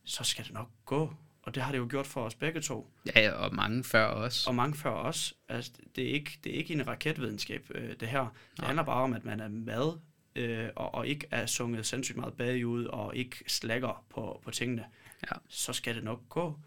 så 0.03 0.23
skal 0.23 0.45
det 0.45 0.53
nok 0.53 0.69
gå. 0.85 1.13
Og 1.41 1.55
det 1.55 1.63
har 1.63 1.71
det 1.71 1.79
jo 1.79 1.87
gjort 1.89 2.07
for 2.07 2.23
os 2.23 2.35
begge 2.35 2.61
to. 2.61 2.91
Ja, 3.15 3.31
og 3.31 3.55
mange 3.55 3.83
før 3.83 4.05
også. 4.05 4.49
Og 4.49 4.55
mange 4.55 4.75
før 4.77 4.89
os. 4.91 5.33
Altså, 5.49 5.71
det, 5.95 6.03
er 6.09 6.13
ikke, 6.13 6.39
det 6.43 6.53
er 6.53 6.57
ikke 6.57 6.73
en 6.73 6.87
raketvidenskab, 6.87 7.65
øh, 7.75 7.95
det 7.99 8.07
her. 8.07 8.19
Det 8.21 8.59
Nej. 8.59 8.67
handler 8.67 8.83
bare 8.83 9.03
om, 9.03 9.13
at 9.13 9.25
man 9.25 9.39
er 9.39 9.47
med, 9.47 9.91
øh, 10.37 10.69
og, 10.75 10.95
og 10.95 11.07
ikke 11.07 11.27
er 11.31 11.45
sunget 11.45 11.85
sindssygt 11.85 12.17
meget 12.17 12.33
bagud, 12.33 12.85
og 12.85 13.15
ikke 13.15 13.35
slækker 13.47 14.05
på, 14.09 14.41
på 14.43 14.51
tingene. 14.51 14.85
Ja. 15.31 15.35
Så 15.47 15.73
skal 15.73 15.95
det 15.95 16.03
nok 16.03 16.29
gå. 16.29 16.59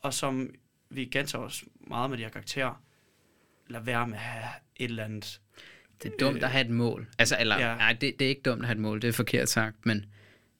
Og 0.00 0.14
som 0.14 0.50
vi 0.90 1.04
gentager 1.04 1.44
os 1.44 1.64
meget 1.80 2.10
med 2.10 2.18
de 2.18 2.22
her 2.22 2.30
karakterer, 2.30 2.82
lad 3.68 3.80
være 3.80 4.06
med 4.06 4.14
at 4.16 4.20
have 4.22 4.52
et 4.76 4.84
eller 4.90 5.04
andet. 5.04 5.40
Det 6.02 6.12
er 6.12 6.16
dumt 6.20 6.42
at 6.42 6.50
have 6.50 6.64
et 6.64 6.70
mål. 6.70 7.08
Altså, 7.18 7.36
eller, 7.40 7.58
ja. 7.60 7.74
Nej, 7.76 7.92
det, 7.92 8.14
det 8.18 8.24
er 8.24 8.28
ikke 8.28 8.42
dumt 8.42 8.60
at 8.62 8.66
have 8.66 8.74
et 8.74 8.80
mål, 8.80 9.02
det 9.02 9.08
er 9.08 9.12
forkert 9.12 9.48
sagt, 9.48 9.86
men 9.86 10.04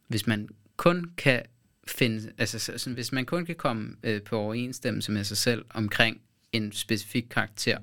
hvis 0.07 0.27
man 0.27 0.49
kun 0.77 1.13
kan 1.17 1.43
finde, 1.89 2.33
altså 2.39 2.59
så- 2.59 2.79
sådan, 2.79 2.95
hvis 2.95 3.13
man 3.13 3.27
kun 3.27 3.47
kan 3.47 3.55
komme 3.57 3.97
øh, 4.03 4.23
på 4.23 4.39
overensstemmelse 4.39 5.13
med 5.13 5.25
sig 5.25 5.37
selv 5.37 5.65
omkring 5.71 6.21
en 6.53 6.73
specifik 6.73 7.27
karakter, 7.31 7.79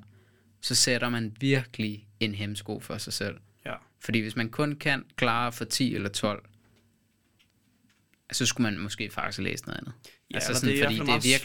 så 0.62 0.76
sætter 0.76 1.10
man 1.10 1.36
virkelig 1.40 2.08
en 2.20 2.36
hemsko 2.36 2.80
for 2.80 2.98
sig 2.98 3.14
selv. 3.14 3.38
Fordi 4.06 4.20
hvis 4.20 4.36
man 4.36 4.50
kun 4.50 4.76
kan 4.76 5.04
klare 5.16 5.52
for 5.52 5.66
10 5.66 5.96
eller 5.96 6.10
12, 6.10 6.46
så 8.32 8.46
skulle 8.46 8.72
man 8.72 8.80
måske 8.82 9.10
faktisk 9.10 9.40
læse 9.40 9.66
noget 9.66 9.78
andet. 9.80 9.94
Ja, 10.32 10.36
Altså 10.36 10.54
sådan, 10.54 10.70
det 10.70 10.80
er, 10.82 10.86
fordi 10.86 10.96
det 10.96 11.10
er 11.10 11.14
virkelig- 11.14 11.42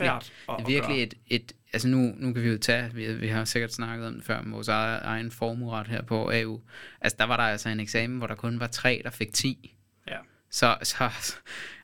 Det 0.59 0.63
er 0.63 0.67
virkelig 0.67 1.03
et, 1.03 1.15
et 1.27 1.53
altså 1.73 1.89
nu, 1.89 2.15
nu 2.17 2.33
kan 2.33 2.43
vi 2.43 2.49
jo 2.49 2.59
tage, 2.59 2.95
vi, 2.95 3.15
vi 3.15 3.29
har 3.29 3.45
sikkert 3.45 3.73
snakket 3.73 4.07
om 4.07 4.15
det 4.15 4.25
før, 4.25 4.43
med 4.43 4.53
vores 4.53 4.69
egen, 4.69 5.31
formueret 5.31 5.87
her 5.87 6.03
på 6.03 6.31
AU. 6.35 6.61
Altså 7.01 7.17
der 7.19 7.25
var 7.25 7.37
der 7.37 7.45
altså 7.45 7.69
en 7.69 7.81
eksamen, 7.81 8.19
hvor 8.19 8.27
der 8.27 8.35
kun 8.35 8.61
var 8.61 8.67
tre, 8.67 9.01
der 9.05 9.11
fik 9.11 9.33
10. 9.33 9.77
Ja. 10.09 10.17
Så, 10.51 10.77
så 10.83 11.11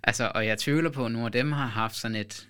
altså, 0.03 0.33
og 0.35 0.47
jeg 0.47 0.59
tvivler 0.59 0.91
på, 0.91 1.07
at 1.07 1.13
nogle 1.13 1.27
af 1.27 1.33
dem 1.33 1.53
har 1.53 1.67
haft 1.67 1.97
sådan 1.97 2.17
et, 2.17 2.49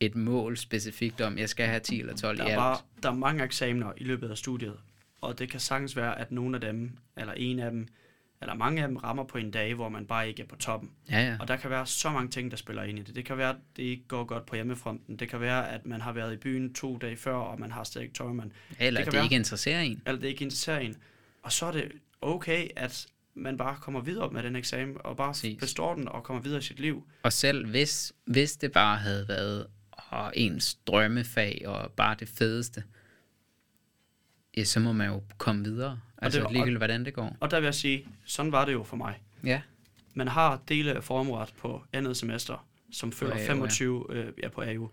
et 0.00 0.14
mål 0.16 0.56
specifikt 0.56 1.20
om, 1.20 1.38
jeg 1.38 1.48
skal 1.48 1.66
have 1.66 1.80
10 1.80 2.00
eller 2.00 2.16
12 2.16 2.38
Der 2.38 2.44
i 2.44 2.48
alt. 2.48 2.56
bare, 2.56 2.78
der 3.02 3.08
er 3.10 3.14
mange 3.14 3.44
eksamener 3.44 3.92
i 3.96 4.04
løbet 4.04 4.30
af 4.30 4.38
studiet, 4.38 4.76
og 5.20 5.38
det 5.38 5.50
kan 5.50 5.60
sagtens 5.60 5.96
være, 5.96 6.18
at 6.18 6.32
nogle 6.32 6.54
af 6.56 6.60
dem, 6.60 6.96
eller 7.16 7.32
en 7.32 7.58
af 7.58 7.70
dem, 7.70 7.88
eller 8.42 8.54
mange 8.54 8.82
af 8.82 8.88
dem 8.88 8.96
rammer 8.96 9.24
på 9.24 9.38
en 9.38 9.50
dag, 9.50 9.74
hvor 9.74 9.88
man 9.88 10.06
bare 10.06 10.28
ikke 10.28 10.42
er 10.42 10.46
på 10.46 10.56
toppen. 10.56 10.90
Ja, 11.10 11.20
ja. 11.20 11.36
Og 11.40 11.48
der 11.48 11.56
kan 11.56 11.70
være 11.70 11.86
så 11.86 12.10
mange 12.10 12.30
ting, 12.30 12.50
der 12.50 12.56
spiller 12.56 12.82
ind 12.82 12.98
i 12.98 13.02
det. 13.02 13.14
Det 13.14 13.24
kan 13.24 13.38
være, 13.38 13.50
at 13.50 13.56
det 13.76 13.82
ikke 13.82 14.04
går 14.08 14.24
godt 14.24 14.46
på 14.46 14.54
hjemmefronten. 14.54 15.16
Det 15.16 15.28
kan 15.28 15.40
være, 15.40 15.70
at 15.70 15.86
man 15.86 16.00
har 16.00 16.12
været 16.12 16.32
i 16.32 16.36
byen 16.36 16.74
to 16.74 16.96
dage 16.98 17.16
før, 17.16 17.34
og 17.34 17.60
man 17.60 17.70
har 17.72 17.84
stadig 17.84 18.04
ikke 18.04 18.14
tøj, 18.16 18.32
man, 18.32 18.52
Eller 18.78 19.00
det 19.00 19.04
kan 19.04 19.12
det 19.12 19.16
være. 19.16 19.24
ikke 19.24 19.36
interesserer 19.36 19.80
en. 19.80 20.02
eller 20.06 20.20
det 20.20 20.28
ikke 20.28 20.44
interesserer 20.44 20.78
en. 20.78 20.96
Og 21.42 21.52
så 21.52 21.66
er 21.66 21.72
det 21.72 21.92
okay, 22.20 22.68
at 22.76 23.06
man 23.34 23.56
bare 23.56 23.76
kommer 23.80 24.00
videre 24.00 24.30
med 24.30 24.42
den 24.42 24.56
eksamen, 24.56 24.96
og 25.04 25.16
bare 25.16 25.32
Præcis. 25.32 25.60
består 25.60 25.94
den, 25.94 26.08
og 26.08 26.24
kommer 26.24 26.42
videre 26.42 26.58
i 26.58 26.62
sit 26.62 26.80
liv. 26.80 27.06
Og 27.22 27.32
selv 27.32 27.66
hvis, 27.70 28.12
hvis 28.26 28.56
det 28.56 28.72
bare 28.72 28.96
havde 28.96 29.28
været 29.28 29.66
åh, 30.12 30.28
ens 30.34 30.74
drømmefag 30.74 31.62
og 31.66 31.92
bare 31.92 32.16
det 32.20 32.28
fedeste, 32.28 32.82
ja, 34.58 34.64
så 34.64 34.80
må 34.80 34.92
man 34.92 35.08
jo 35.08 35.22
komme 35.38 35.64
videre. 35.64 36.00
Altså 36.22 36.40
var- 36.42 36.50
ligegyldigt, 36.50 36.78
hvordan 36.78 37.04
det 37.04 37.14
går. 37.14 37.36
Og 37.40 37.50
der 37.50 37.60
vil 37.60 37.64
jeg 37.66 37.74
sige, 37.74 38.06
sådan 38.24 38.52
var 38.52 38.64
det 38.64 38.72
jo 38.72 38.82
for 38.82 38.96
mig. 38.96 39.18
Ja. 39.44 39.60
Man 40.14 40.28
har 40.28 40.60
dele 40.68 40.94
af 40.94 41.04
formret 41.04 41.54
på 41.58 41.82
andet 41.92 42.16
semester, 42.16 42.66
som 42.92 43.12
følger 43.12 43.34
AU, 43.34 43.40
ja. 43.40 43.46
25, 43.48 44.06
øh, 44.10 44.32
ja, 44.42 44.48
på 44.48 44.62
AU, 44.62 44.90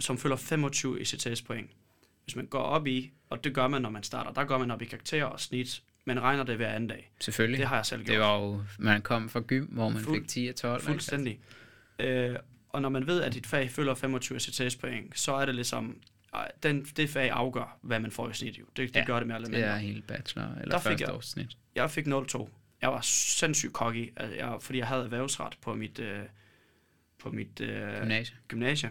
som 0.00 0.18
følger 0.18 0.36
25 0.36 1.00
ECTS-point. 1.00 1.70
Hvis 2.24 2.36
man 2.36 2.46
går 2.46 2.58
op 2.58 2.86
i, 2.86 3.12
og 3.30 3.44
det 3.44 3.54
gør 3.54 3.68
man, 3.68 3.82
når 3.82 3.90
man 3.90 4.02
starter, 4.02 4.32
der 4.32 4.44
går 4.44 4.58
man 4.58 4.70
op 4.70 4.82
i 4.82 4.84
karakterer 4.84 5.24
og 5.24 5.40
snit, 5.40 5.82
men 6.04 6.20
regner 6.22 6.44
det 6.44 6.56
hver 6.56 6.68
anden 6.68 6.88
dag. 6.88 7.10
Selvfølgelig. 7.20 7.58
Det 7.58 7.66
har 7.68 7.76
jeg 7.76 7.86
selv 7.86 8.04
gjort. 8.04 8.12
Det 8.12 8.20
var 8.20 8.38
jo, 8.40 8.62
man 8.78 9.02
kom 9.02 9.28
fra 9.28 9.40
gym, 9.46 9.64
hvor 9.64 9.88
man 9.88 10.02
Fuld- 10.02 10.20
fik 10.20 10.28
10 10.28 10.46
og 10.48 10.56
12. 10.56 10.76
ikke? 10.80 10.86
Fuldstændig. 10.86 11.38
Øh, 11.98 12.36
og 12.68 12.82
når 12.82 12.88
man 12.88 13.06
ved, 13.06 13.22
at 13.22 13.34
dit 13.34 13.46
fag 13.46 13.70
følger 13.70 13.94
25 13.94 14.36
ECTS-point, 14.36 15.18
så 15.18 15.34
er 15.34 15.46
det 15.46 15.54
ligesom, 15.54 15.96
den, 16.62 16.84
det 16.84 17.10
fag 17.10 17.30
afgør, 17.30 17.78
hvad 17.82 18.00
man 18.00 18.10
får 18.10 18.30
i 18.30 18.34
snit. 18.34 18.58
Jo. 18.58 18.64
Det, 18.76 18.88
det 18.88 18.96
Ja, 18.96 19.04
gør 19.04 19.18
det 19.18 19.26
mere 19.26 19.36
eller 19.36 19.48
Det 19.48 19.58
er 19.58 19.64
mindre. 19.66 19.78
hele 19.78 20.02
bachelor 20.02 20.44
eller 20.46 20.64
Der 20.70 20.78
fik 20.78 20.84
første 20.90 21.04
jeg- 21.04 21.14
års 21.14 21.26
snit. 21.26 21.56
Jeg 21.74 21.90
fik 21.90 22.06
0,2. 22.06 22.48
Jeg 22.82 22.90
var 22.92 23.00
sindssygt 23.00 23.72
cocky, 23.72 24.12
altså, 24.16 24.36
jeg, 24.36 24.56
fordi 24.60 24.78
jeg 24.78 24.86
havde 24.86 25.02
erhvervsret 25.04 25.58
på 25.62 25.74
mit, 25.74 25.98
øh, 25.98 26.22
på 27.18 27.30
mit 27.30 27.60
øh, 27.60 28.00
Gymnasie. 28.00 28.36
gymnasie. 28.48 28.90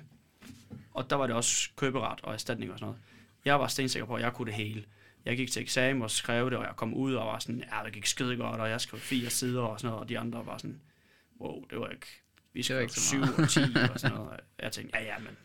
Og 0.94 1.10
der 1.10 1.16
var 1.16 1.28
det 1.28 1.36
også 1.36 1.70
køberet 1.76 2.20
og 2.24 2.34
erstatning 2.34 2.72
og 2.72 2.80
sådan 2.80 2.86
noget. 2.88 3.02
Jeg 3.46 3.60
var 3.60 3.68
stensikker 3.68 4.06
på, 4.06 4.16
at 4.16 4.22
jeg 4.22 4.34
kunne 4.34 4.46
det 4.46 4.54
hele. 4.54 4.84
Jeg 5.26 5.38
gik 5.38 5.52
til 5.52 5.62
eksamen 5.62 6.02
og 6.02 6.12
skrev 6.12 6.50
det, 6.50 6.58
og 6.58 6.64
jeg 6.66 6.74
kom 6.76 6.94
ud 6.94 7.14
og 7.14 7.28
var 7.28 7.40
sådan, 7.40 7.64
ja, 7.74 7.86
det 7.86 7.94
gik 7.94 8.06
skide 8.06 8.36
godt, 8.38 8.62
og 8.62 8.70
jeg 8.70 8.82
skrev 8.82 9.00
fire 9.00 9.30
sider 9.30 9.62
og 9.62 9.80
sådan 9.80 9.90
noget, 9.90 10.04
og 10.04 10.10
de 10.10 10.20
andre 10.20 10.46
var 10.46 10.58
sådan, 10.58 10.82
wow, 11.42 11.66
det 11.70 11.80
var 11.80 11.88
ikke, 11.90 12.08
vi 12.54 12.64
skrev 12.64 12.82
ikke 12.82 12.94
så 12.94 13.02
7 13.02 13.18
meget. 13.20 13.40
og 13.40 13.50
10 13.50 13.60
og 13.94 14.00
sådan 14.00 14.18
noget. 14.18 14.40
Jeg 14.60 14.72
tænkte, 14.72 14.98
ja, 14.98 15.04
ja, 15.06 15.20
men 15.20 15.38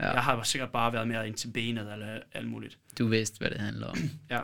Ja. 0.00 0.10
jeg 0.12 0.22
har 0.22 0.42
sikkert 0.42 0.70
bare 0.72 0.92
været 0.92 1.08
mere 1.08 1.26
ind 1.26 1.34
til 1.34 1.48
benet 1.48 1.92
eller 1.92 2.18
alt 2.32 2.48
muligt. 2.48 2.78
Du 2.98 3.06
vidste, 3.06 3.38
hvad 3.38 3.50
det 3.50 3.60
handler 3.60 3.86
om. 3.86 3.96
Ja, 4.30 4.40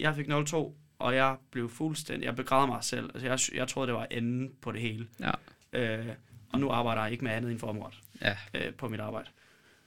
jeg 0.00 0.14
fik 0.14 0.28
0,2, 0.28 0.56
og 0.98 1.14
jeg 1.14 1.36
blev 1.50 1.70
fuldstændig, 1.70 2.26
jeg 2.26 2.36
begræder 2.36 2.66
mig 2.66 2.84
selv. 2.84 3.10
Altså, 3.14 3.26
jeg, 3.26 3.60
jeg 3.60 3.68
troede, 3.68 3.86
det 3.86 3.94
var 3.94 4.06
enden 4.10 4.50
på 4.62 4.72
det 4.72 4.80
hele. 4.80 5.06
Ja. 5.20 5.30
Øh, 5.72 6.06
og 6.52 6.60
nu 6.60 6.70
arbejder 6.70 7.02
jeg 7.02 7.12
ikke 7.12 7.24
med 7.24 7.32
andet 7.32 7.50
end 7.50 7.58
formret 7.58 7.94
Ja. 8.22 8.36
øh, 8.54 8.74
på 8.74 8.88
mit 8.88 9.00
arbejde. 9.00 9.28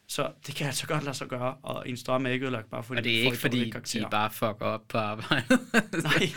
Så 0.07 0.32
det 0.47 0.55
kan 0.55 0.67
altså 0.67 0.88
godt 0.88 1.03
lade 1.03 1.15
sig 1.15 1.28
gøre, 1.28 1.55
og 1.63 1.89
en 1.89 1.97
strøm 1.97 2.26
er 2.26 2.30
ikke 2.30 2.45
ødelagt, 2.45 2.69
bare 2.69 2.84
fordi 2.84 2.97
Og 2.97 3.03
det 3.03 3.19
er 3.19 3.24
ikke 3.26 3.38
fordi, 3.38 3.71
de 3.93 4.07
bare 4.11 4.32
fucker 4.32 4.65
op 4.65 4.82
på 4.88 4.97
arbejdet. 4.97 5.59
Nej, 6.03 6.30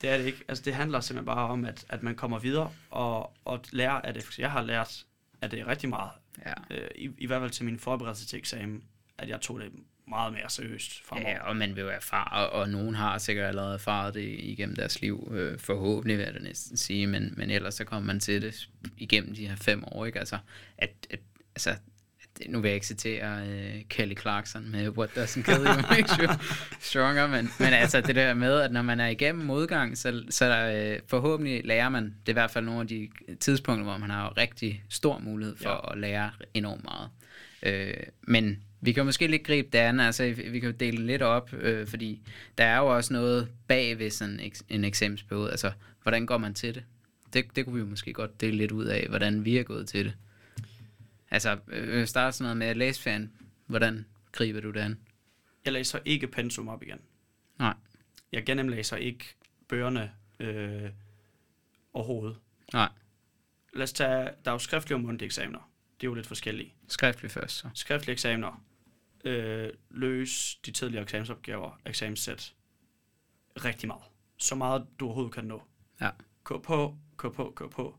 det 0.00 0.10
er 0.10 0.18
det 0.18 0.26
ikke. 0.26 0.44
Altså, 0.48 0.64
det 0.64 0.74
handler 0.74 1.00
simpelthen 1.00 1.26
bare 1.26 1.48
om, 1.48 1.64
at, 1.64 1.84
at 1.88 2.02
man 2.02 2.14
kommer 2.14 2.38
videre 2.38 2.72
og, 2.90 3.32
og 3.44 3.60
lærer 3.70 4.00
af 4.00 4.14
det. 4.14 4.38
Jeg 4.38 4.50
har 4.50 4.62
lært 4.62 5.04
af 5.42 5.50
det 5.50 5.66
rigtig 5.66 5.88
meget, 5.88 6.10
ja. 6.46 6.52
øh, 6.70 6.90
i, 6.94 7.10
i 7.18 7.26
hvert 7.26 7.40
fald 7.40 7.50
til 7.50 7.64
min 7.64 7.78
forberedelse 7.78 8.26
til 8.26 8.38
eksamen, 8.38 8.84
at 9.18 9.28
jeg 9.28 9.40
tog 9.40 9.60
det 9.60 9.72
meget 10.08 10.32
mere 10.32 10.50
seriøst 10.50 11.02
fremover. 11.04 11.30
Ja, 11.30 11.48
og 11.48 11.56
man 11.56 11.76
vil 11.76 11.82
jo 11.82 11.88
erfare, 11.88 12.50
og 12.50 12.68
nogen 12.68 12.94
har 12.94 13.18
sikkert 13.18 13.46
allerede 13.46 13.74
erfaret 13.74 14.14
det 14.14 14.36
igennem 14.38 14.76
deres 14.76 15.00
liv, 15.00 15.28
øh, 15.30 15.58
forhåbentlig 15.58 16.18
vil 16.18 16.24
jeg 16.24 16.34
da 16.34 16.38
næsten 16.38 16.76
sige, 16.76 17.06
men, 17.06 17.34
men 17.36 17.50
ellers 17.50 17.74
så 17.74 17.84
kommer 17.84 18.06
man 18.06 18.20
til 18.20 18.42
det 18.42 18.68
igennem 18.96 19.34
de 19.34 19.48
her 19.48 19.56
fem 19.56 19.84
år, 19.84 20.06
ikke? 20.06 20.18
Altså, 20.18 20.38
at, 20.78 21.06
at 21.10 21.20
altså, 21.54 21.76
nu 22.48 22.60
vil 22.60 22.68
jeg 22.68 22.74
ikke 22.74 22.86
citere 22.86 23.42
uh, 23.42 23.80
Kelly 23.88 24.14
Clarkson 24.20 24.70
med 24.70 24.88
What 24.88 25.10
doesn't 25.18 25.42
kill 25.42 25.66
you 25.66 25.82
makes 25.90 26.12
you 26.20 26.28
stronger, 26.80 27.26
men, 27.26 27.50
men 27.58 27.72
altså 27.72 28.00
det 28.00 28.16
der 28.16 28.34
med, 28.34 28.60
at 28.60 28.72
når 28.72 28.82
man 28.82 29.00
er 29.00 29.08
igennem 29.08 29.44
modgang, 29.44 29.98
så, 29.98 30.22
så 30.30 30.98
uh, 31.00 31.08
forhåbentlig 31.08 31.64
lærer 31.64 31.88
man, 31.88 32.04
det 32.04 32.28
er 32.28 32.32
i 32.32 32.40
hvert 32.40 32.50
fald 32.50 32.64
nogle 32.64 32.80
af 32.80 32.88
de 32.88 33.08
tidspunkter, 33.40 33.84
hvor 33.84 33.98
man 33.98 34.10
har 34.10 34.36
rigtig 34.36 34.84
stor 34.88 35.18
mulighed 35.18 35.56
for 35.56 35.70
ja. 35.70 35.92
at 35.92 35.98
lære 35.98 36.30
enormt 36.54 36.84
meget. 36.84 37.08
Uh, 37.66 38.02
men 38.22 38.62
vi 38.80 38.92
kan 38.92 39.04
måske 39.04 39.26
lidt 39.26 39.42
gribe 39.42 39.68
det 39.72 39.78
andet, 39.78 40.04
altså 40.04 40.24
vi 40.24 40.60
kan 40.60 40.70
jo 40.70 40.76
dele 40.80 41.06
lidt 41.06 41.22
op, 41.22 41.52
øh, 41.52 41.86
fordi 41.86 42.20
der 42.58 42.64
er 42.64 42.78
jo 42.78 42.96
også 42.96 43.12
noget 43.12 43.48
bag 43.68 43.98
ved 43.98 44.10
sådan 44.10 44.40
en 44.68 44.84
eksamensperiode, 44.84 45.50
altså 45.50 45.72
hvordan 46.02 46.26
går 46.26 46.38
man 46.38 46.54
til 46.54 46.74
det? 46.74 46.82
det? 47.32 47.56
Det 47.56 47.64
kunne 47.64 47.74
vi 47.74 47.80
jo 47.80 47.86
måske 47.86 48.12
godt 48.12 48.40
dele 48.40 48.56
lidt 48.56 48.72
ud 48.72 48.84
af, 48.84 49.06
hvordan 49.08 49.44
vi 49.44 49.58
er 49.58 49.62
gået 49.62 49.88
til 49.88 50.04
det. 50.04 50.14
Altså, 51.30 51.58
øh, 51.68 52.06
starte 52.06 52.36
sådan 52.36 52.44
noget 52.44 52.56
med 52.56 52.66
at 52.66 52.76
læse 52.76 53.02
fan. 53.02 53.32
Hvordan 53.66 54.06
griber 54.32 54.60
du 54.60 54.70
det 54.70 54.80
an? 54.80 55.00
Jeg 55.64 55.72
læser 55.72 55.98
ikke 56.04 56.26
pensum 56.26 56.68
op 56.68 56.82
igen. 56.82 57.00
Nej. 57.58 57.74
Jeg 58.32 58.46
gennemlæser 58.46 58.96
ikke 58.96 59.24
bøgerne 59.68 60.12
øh, 60.40 60.90
overhovedet. 61.92 62.36
Nej. 62.72 62.88
Lad 63.74 63.82
os 63.82 63.92
tage, 63.92 64.30
der 64.44 64.50
er 64.50 64.52
jo 64.52 64.58
skriftlige 64.58 64.96
og 64.96 65.00
mundtlige 65.00 65.26
eksamener. 65.26 65.70
Det 66.00 66.06
er 66.06 66.10
jo 66.10 66.14
lidt 66.14 66.26
forskellige. 66.26 66.74
Skriftlige 66.88 67.30
først, 67.30 67.56
så. 67.56 67.68
Skriftlige 67.74 68.12
eksamener. 68.12 68.64
Øh, 69.24 69.70
løs 69.90 70.58
de 70.66 70.70
tidligere 70.70 71.02
eksamensopgaver, 71.02 71.80
eksamenssæt. 71.86 72.54
Rigtig 73.64 73.86
meget. 73.86 74.02
Så 74.38 74.54
meget 74.54 74.86
du 75.00 75.04
overhovedet 75.04 75.34
kan 75.34 75.44
nå. 75.44 75.62
Ja. 76.00 76.10
Gå 76.44 76.58
på, 76.58 76.96
gå 77.16 77.30
på, 77.30 77.52
gå 77.56 77.68
på. 77.68 77.98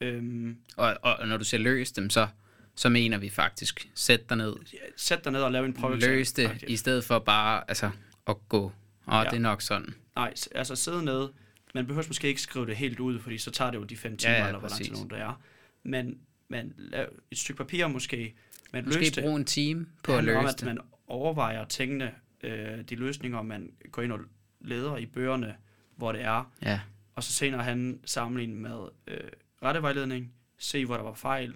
Øhm, 0.00 0.58
og, 0.76 0.96
og 1.02 1.28
når 1.28 1.36
du 1.36 1.44
ser 1.44 1.58
løs 1.58 1.92
dem, 1.92 2.10
så 2.10 2.28
så 2.74 2.88
mener 2.88 3.18
vi 3.18 3.28
faktisk, 3.28 3.88
sæt 3.94 4.28
dig 4.28 4.36
ned. 4.36 4.56
Sæt 4.96 5.24
dig 5.24 5.32
ned 5.32 5.42
og 5.42 5.52
lav 5.52 5.64
en 5.64 5.72
prøve. 5.72 5.98
Løs 5.98 6.32
det, 6.32 6.64
i 6.68 6.76
stedet 6.76 7.04
for 7.04 7.18
bare 7.18 7.64
altså, 7.68 7.90
at 8.26 8.48
gå. 8.48 8.72
Og 9.06 9.24
ja. 9.24 9.30
det 9.30 9.36
er 9.36 9.40
nok 9.40 9.62
sådan. 9.62 9.94
Nej, 10.16 10.34
altså 10.54 10.76
sidde 10.76 11.04
ned. 11.04 11.28
Man 11.74 11.86
behøver 11.86 12.04
måske 12.08 12.28
ikke 12.28 12.40
skrive 12.40 12.66
det 12.66 12.76
helt 12.76 13.00
ud, 13.00 13.20
fordi 13.20 13.38
så 13.38 13.50
tager 13.50 13.70
det 13.70 13.78
jo 13.78 13.84
de 13.84 13.96
fem 13.96 14.16
timer, 14.16 14.32
ja, 14.32 14.40
ja, 14.40 14.46
eller 14.46 14.60
hvor 14.60 14.68
lang 14.68 14.84
tid 14.84 15.08
der 15.10 15.16
er. 15.16 15.40
Men, 15.82 16.18
men 16.48 16.72
lav 16.76 17.08
et 17.30 17.38
stykke 17.38 17.58
papir 17.58 17.86
måske. 17.86 18.34
Men 18.72 18.84
måske 18.84 19.20
bruge 19.22 19.36
en 19.36 19.44
time 19.44 19.86
på 20.02 20.16
at 20.16 20.24
løse 20.24 20.38
om, 20.38 20.46
at 20.46 20.54
det. 20.60 20.66
man 20.66 20.78
overvejer 21.06 21.64
tingene, 21.64 22.14
øh, 22.42 22.82
de 22.82 22.94
løsninger, 22.94 23.42
man 23.42 23.72
går 23.92 24.02
ind 24.02 24.12
og 24.12 24.20
leder 24.60 24.96
i 24.96 25.06
bøgerne, 25.06 25.56
hvor 25.96 26.12
det 26.12 26.22
er. 26.22 26.52
Ja. 26.62 26.80
Og 27.14 27.24
så 27.24 27.32
senere 27.32 27.62
han 27.62 28.00
sammenligne 28.04 28.54
med 28.54 28.78
øh, 29.06 29.20
rettevejledning, 29.62 30.32
se 30.58 30.84
hvor 30.84 30.96
der 30.96 31.02
var 31.02 31.14
fejl, 31.14 31.54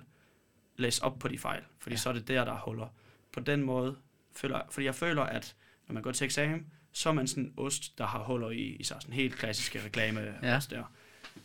læse 0.76 1.04
op 1.04 1.18
på 1.18 1.28
de 1.28 1.38
fejl, 1.38 1.62
fordi 1.78 1.94
ja. 1.94 1.98
så 1.98 2.08
er 2.08 2.12
det 2.12 2.28
der, 2.28 2.44
der 2.44 2.52
er 2.52 2.60
huller. 2.60 2.88
På 3.32 3.40
den 3.40 3.62
måde, 3.62 3.96
føler, 4.32 4.60
fordi 4.70 4.86
jeg 4.86 4.94
føler, 4.94 5.22
at 5.22 5.56
når 5.88 5.92
man 5.92 6.02
går 6.02 6.12
til 6.12 6.24
eksamen, 6.24 6.66
så 6.92 7.08
er 7.08 7.12
man 7.12 7.28
sådan 7.28 7.44
en 7.44 7.54
ost, 7.56 7.98
der 7.98 8.06
har 8.06 8.24
huller 8.24 8.50
i, 8.50 8.62
i 8.62 8.84
sig, 8.84 8.96
sådan 9.00 9.14
helt 9.14 9.34
klassiske 9.34 9.84
reklame 9.84 10.20
ja. 10.42 10.60
der. 10.70 10.84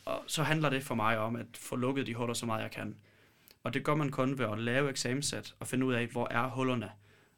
Og 0.05 0.23
så 0.27 0.43
handler 0.43 0.69
det 0.69 0.83
for 0.83 0.95
mig 0.95 1.17
om 1.17 1.35
at 1.35 1.45
få 1.53 1.75
lukket 1.75 2.07
de 2.07 2.15
huller 2.15 2.33
så 2.33 2.45
meget 2.45 2.63
jeg 2.63 2.71
kan. 2.71 2.95
Og 3.63 3.73
det 3.73 3.83
gør 3.83 3.95
man 3.95 4.09
kun 4.09 4.37
ved 4.37 4.45
at 4.45 4.59
lave 4.59 4.89
eksamenssæt 4.89 5.55
og 5.59 5.67
finde 5.67 5.85
ud 5.85 5.93
af, 5.93 6.07
hvor 6.07 6.27
er 6.31 6.47
hullerne. 6.49 6.91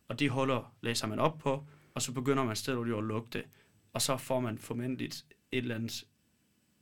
Og 0.07 0.19
de 0.19 0.29
huller 0.29 0.73
læser 0.81 1.07
man 1.07 1.19
op 1.19 1.37
på, 1.37 1.65
og 1.93 2.01
så 2.01 2.11
begynder 2.11 2.43
man 2.43 2.55
stille 2.55 2.97
at 2.97 3.03
lukke 3.03 3.29
det. 3.33 3.43
Og 3.93 4.01
så 4.01 4.17
får 4.17 4.39
man 4.39 4.57
formentlig 4.57 5.07
et 5.07 5.25
eller 5.51 5.75
andet 5.75 6.03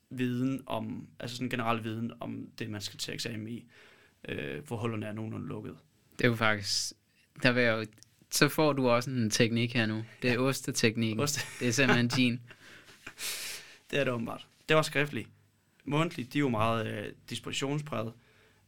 viden 0.10 0.64
om, 0.66 1.08
altså 1.20 1.36
sådan 1.36 1.46
en 1.46 1.50
generel 1.50 1.84
viden 1.84 2.12
om 2.20 2.48
det, 2.60 2.70
man 2.70 2.82
skal 2.82 3.00
til 3.00 3.14
eksamen 3.14 3.48
i 3.48 3.68
øh, 4.30 4.68
hvor 4.68 4.78
hullerne 4.78 5.06
er 5.06 5.12
nogenlunde 5.12 5.48
lukket. 5.48 5.78
Det 6.20 6.26
er 6.26 6.30
jo 6.30 6.36
faktisk, 6.36 6.94
der 7.44 7.52
vil 7.52 7.64
jeg 7.64 7.78
jo, 7.78 7.86
så 8.32 8.50
får 8.50 8.74
du 8.74 8.90
også 8.90 9.10
en 9.10 9.30
teknik 9.30 9.74
her 9.74 9.86
nu. 9.86 10.06
Det 10.22 10.30
er 10.30 10.34
ja. 10.34 10.40
osteteknikken. 10.40 11.20
Oste. 11.20 11.42
det 11.60 11.68
er 11.68 11.72
simpelthen 11.72 12.08
din. 12.18 12.42
det 13.92 14.00
er 14.00 14.04
det 14.04 14.14
åbenbart. 14.14 14.48
Det 14.70 14.76
var 14.76 14.82
skriftligt. 14.82 15.30
Mundtligt, 15.86 16.34
de 16.34 16.38
er 16.38 16.40
jo 16.40 16.50
meget 16.50 16.88
øh, 16.88 17.14
dispositionspræget. 17.30 18.14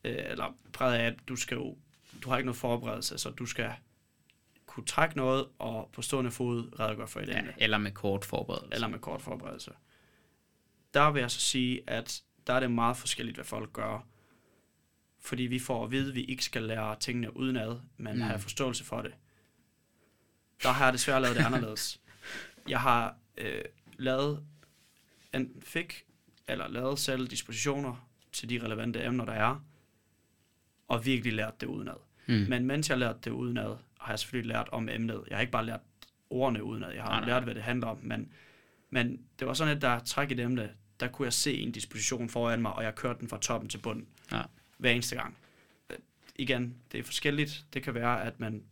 Øh, 0.04 0.16
eller 0.26 0.56
præget 0.74 0.96
af, 0.96 1.06
at 1.06 1.16
du 1.28 1.36
skal 1.36 1.56
jo, 1.56 1.78
du 2.24 2.30
har 2.30 2.38
ikke 2.38 2.46
noget 2.46 2.58
forberedelse, 2.58 3.18
så 3.18 3.30
du 3.30 3.46
skal 3.46 3.72
kunne 4.66 4.86
trække 4.86 5.18
noget 5.18 5.46
og 5.60 5.90
på 5.94 6.02
stående 6.02 6.32
fod 6.32 6.80
redegøre 6.80 7.08
for 7.08 7.20
et 7.20 7.28
ja, 7.28 7.40
emne. 7.40 7.54
Eller 7.58 7.78
med 7.78 7.92
kort 7.92 8.26
forberedelse. 8.26 8.74
Eller 8.74 8.88
med 8.88 9.00
kort 9.00 9.22
forberedelse. 9.22 9.72
Der 10.94 11.12
vil 11.12 11.20
jeg 11.20 11.32
så 11.32 11.40
sige, 11.40 11.82
at 11.88 12.24
der 12.48 12.54
er 12.54 12.60
det 12.60 12.72
meget 12.72 12.98
forskelligt, 12.98 13.38
hvad 13.38 13.46
folk 13.46 13.74
gør 13.74 14.06
fordi 15.24 15.44
vi 15.44 15.60
får 15.60 15.84
at 15.84 15.92
vide, 15.92 16.10
at 16.10 16.16
vi 16.16 16.24
ikke 16.24 16.44
skal 16.44 16.64
lære 16.64 16.96
tingene 17.00 17.38
udenad, 17.38 17.80
men 17.98 18.16
mm. 18.16 18.22
have 18.22 18.40
forståelse 18.40 18.84
for 18.84 19.02
det. 19.02 19.14
Der 20.64 20.70
har 20.70 20.86
jeg 20.86 20.94
desværre 20.94 21.22
lavet 21.22 21.38
det 21.38 21.46
anderledes. 21.54 22.02
Jeg 22.70 22.80
har 22.82 23.16
øh, 23.38 23.64
lavet, 23.98 24.44
enten 25.34 25.62
fik, 25.62 26.04
eller 26.48 26.68
lavet 26.68 27.00
selv 27.00 27.28
dispositioner 27.28 28.10
til 28.32 28.50
de 28.50 28.64
relevante 28.64 29.06
emner, 29.06 29.26
der 29.26 29.34
er, 29.34 29.66
og 30.88 31.06
virkelig 31.06 31.34
lært 31.34 31.62
det 31.62 31.68
udenad. 31.68 31.98
Mm. 32.28 32.46
Men 32.50 32.66
mens 32.66 32.90
jeg 32.90 32.98
lærte 32.98 33.20
det 33.24 33.32
udenad, 33.32 33.78
har 34.00 34.12
jeg 34.12 34.20
selvfølgelig 34.20 34.56
lært 34.56 34.70
om 34.72 34.90
emnet. 34.90 35.24
Jeg 35.30 35.38
har 35.38 35.42
ikke 35.42 35.52
bare 35.52 35.66
lært 35.66 35.82
ordene 36.30 36.64
udenad, 36.64 36.92
jeg 36.92 37.04
har 37.04 37.10
nej, 37.10 37.20
nej. 37.20 37.30
lært, 37.30 37.44
hvad 37.44 37.56
det 37.56 37.64
handler 37.64 37.88
om, 37.88 38.00
men, 38.02 38.34
men 38.90 39.22
det 39.40 39.48
var 39.48 39.54
sådan, 39.54 39.76
at 39.76 39.82
der 39.82 40.00
træk 40.00 40.32
i 40.32 40.34
et 40.34 40.40
emne, 40.40 40.72
der 41.00 41.08
kunne 41.08 41.26
jeg 41.26 41.34
se 41.34 41.58
en 41.58 41.72
disposition 41.72 42.30
foran 42.30 42.62
mig, 42.62 42.74
og 42.74 42.84
jeg 42.84 42.96
kørte 42.96 43.20
den 43.20 43.30
fra 43.30 43.38
toppen 43.38 43.70
til 43.70 43.78
bunden. 43.78 44.08
Ja 44.32 44.42
hver 44.84 44.92
eneste 44.92 45.16
gang. 45.16 45.38
Igen, 46.36 46.76
det 46.92 47.00
er 47.00 47.04
forskelligt. 47.04 47.66
Det 47.74 47.84
kan 47.84 47.94
være, 47.94 48.24
at 48.24 48.40
man 48.40 48.64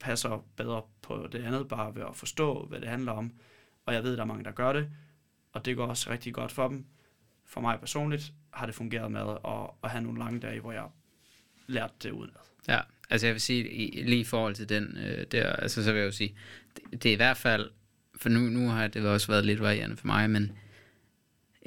passer 0.00 0.44
bedre 0.56 0.82
på 1.02 1.28
det 1.32 1.44
andet, 1.44 1.68
bare 1.68 1.94
ved 1.94 2.02
at 2.02 2.16
forstå, 2.16 2.66
hvad 2.66 2.80
det 2.80 2.88
handler 2.88 3.12
om. 3.12 3.32
Og 3.86 3.94
jeg 3.94 4.02
ved, 4.02 4.12
at 4.12 4.18
der 4.18 4.24
er 4.24 4.26
mange, 4.26 4.44
der 4.44 4.50
gør 4.50 4.72
det, 4.72 4.90
og 5.52 5.64
det 5.64 5.76
går 5.76 5.86
også 5.86 6.10
rigtig 6.10 6.34
godt 6.34 6.52
for 6.52 6.68
dem. 6.68 6.84
For 7.44 7.60
mig 7.60 7.80
personligt 7.80 8.32
har 8.50 8.66
det 8.66 8.74
fungeret 8.74 9.12
med 9.12 9.20
at, 9.20 9.70
at 9.84 9.90
have 9.90 10.02
nogle 10.02 10.18
lange 10.18 10.40
dage, 10.40 10.60
hvor 10.60 10.72
jeg 10.72 10.84
lærte 11.66 11.94
det 12.02 12.10
udenad. 12.10 12.40
Ja, 12.68 12.80
altså 13.10 13.26
jeg 13.26 13.34
vil 13.34 13.40
sige, 13.40 13.62
lige 14.04 14.20
i 14.20 14.24
forhold 14.24 14.54
til 14.54 14.68
den 14.68 14.96
øh, 14.96 15.26
der, 15.32 15.52
altså 15.52 15.84
så 15.84 15.92
vil 15.92 15.98
jeg 15.98 16.06
jo 16.06 16.12
sige, 16.12 16.36
det, 16.76 17.02
det 17.02 17.08
er 17.08 17.12
i 17.12 17.16
hvert 17.16 17.36
fald, 17.36 17.70
for 18.14 18.28
nu, 18.28 18.40
nu 18.40 18.68
har 18.68 18.88
det 18.88 19.06
også 19.06 19.26
været 19.26 19.46
lidt 19.46 19.60
varierende 19.60 19.96
for 19.96 20.06
mig, 20.06 20.30
men 20.30 20.52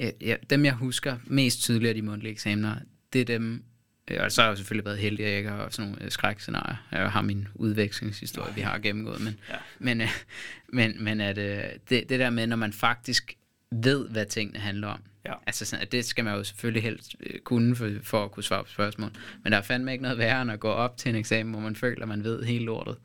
øh, 0.00 0.10
ja, 0.20 0.36
dem 0.50 0.64
jeg 0.64 0.74
husker 0.74 1.18
mest 1.26 1.60
tydeligt 1.60 1.88
af 1.88 1.94
de 1.94 2.02
mundtlige 2.02 2.32
eksamener, 2.32 2.76
det 3.12 3.20
er 3.20 3.24
dem, 3.24 3.64
øh, 4.10 4.18
og 4.20 4.32
så 4.32 4.42
har 4.42 4.48
jeg 4.48 4.56
selvfølgelig 4.56 4.84
været 4.84 4.98
heldig, 4.98 5.24
at 5.24 5.30
jeg 5.30 5.38
ikke 5.38 5.50
har 5.50 5.68
sådan 5.70 5.90
nogle 5.90 6.04
øh, 6.04 6.10
skrækscenarier. 6.10 6.86
Jeg 6.92 7.10
har 7.10 7.22
min 7.22 7.48
udvekslingshistorie, 7.54 8.54
vi 8.54 8.60
har 8.60 8.78
gennemgået, 8.78 9.20
men, 9.20 9.40
ja. 9.48 9.54
men, 9.78 10.00
øh, 10.00 10.08
men, 10.78 11.04
men 11.04 11.20
at, 11.20 11.36
det, 11.36 11.80
det 11.90 12.08
der 12.08 12.30
med, 12.30 12.46
når 12.46 12.56
man 12.56 12.72
faktisk 12.72 13.36
ved, 13.72 14.08
hvad 14.08 14.26
tingene 14.26 14.58
handler 14.58 14.88
om, 14.88 15.00
Ja. 15.24 15.34
Altså 15.46 15.64
sådan, 15.64 15.82
at 15.82 15.92
det 15.92 16.04
skal 16.04 16.24
man 16.24 16.36
jo 16.36 16.44
selvfølgelig 16.44 16.82
helst 16.82 17.16
kunne 17.44 17.76
for, 17.76 17.90
for 18.02 18.24
at 18.24 18.30
kunne 18.30 18.42
svare 18.42 18.64
på 18.64 18.70
spørgsmål. 18.70 19.10
Men 19.42 19.52
der 19.52 19.58
er 19.58 19.62
fandme 19.62 19.92
ikke 19.92 20.02
noget 20.02 20.18
værre 20.18 20.42
end 20.42 20.50
at 20.50 20.60
gå 20.60 20.68
op 20.68 20.96
til 20.96 21.08
en 21.08 21.14
eksamen, 21.14 21.52
hvor 21.52 21.60
man 21.60 21.76
føler, 21.76 22.02
at 22.02 22.08
man 22.08 22.24
ved 22.24 22.44
hele 22.44 22.64
lortet. 22.64 22.96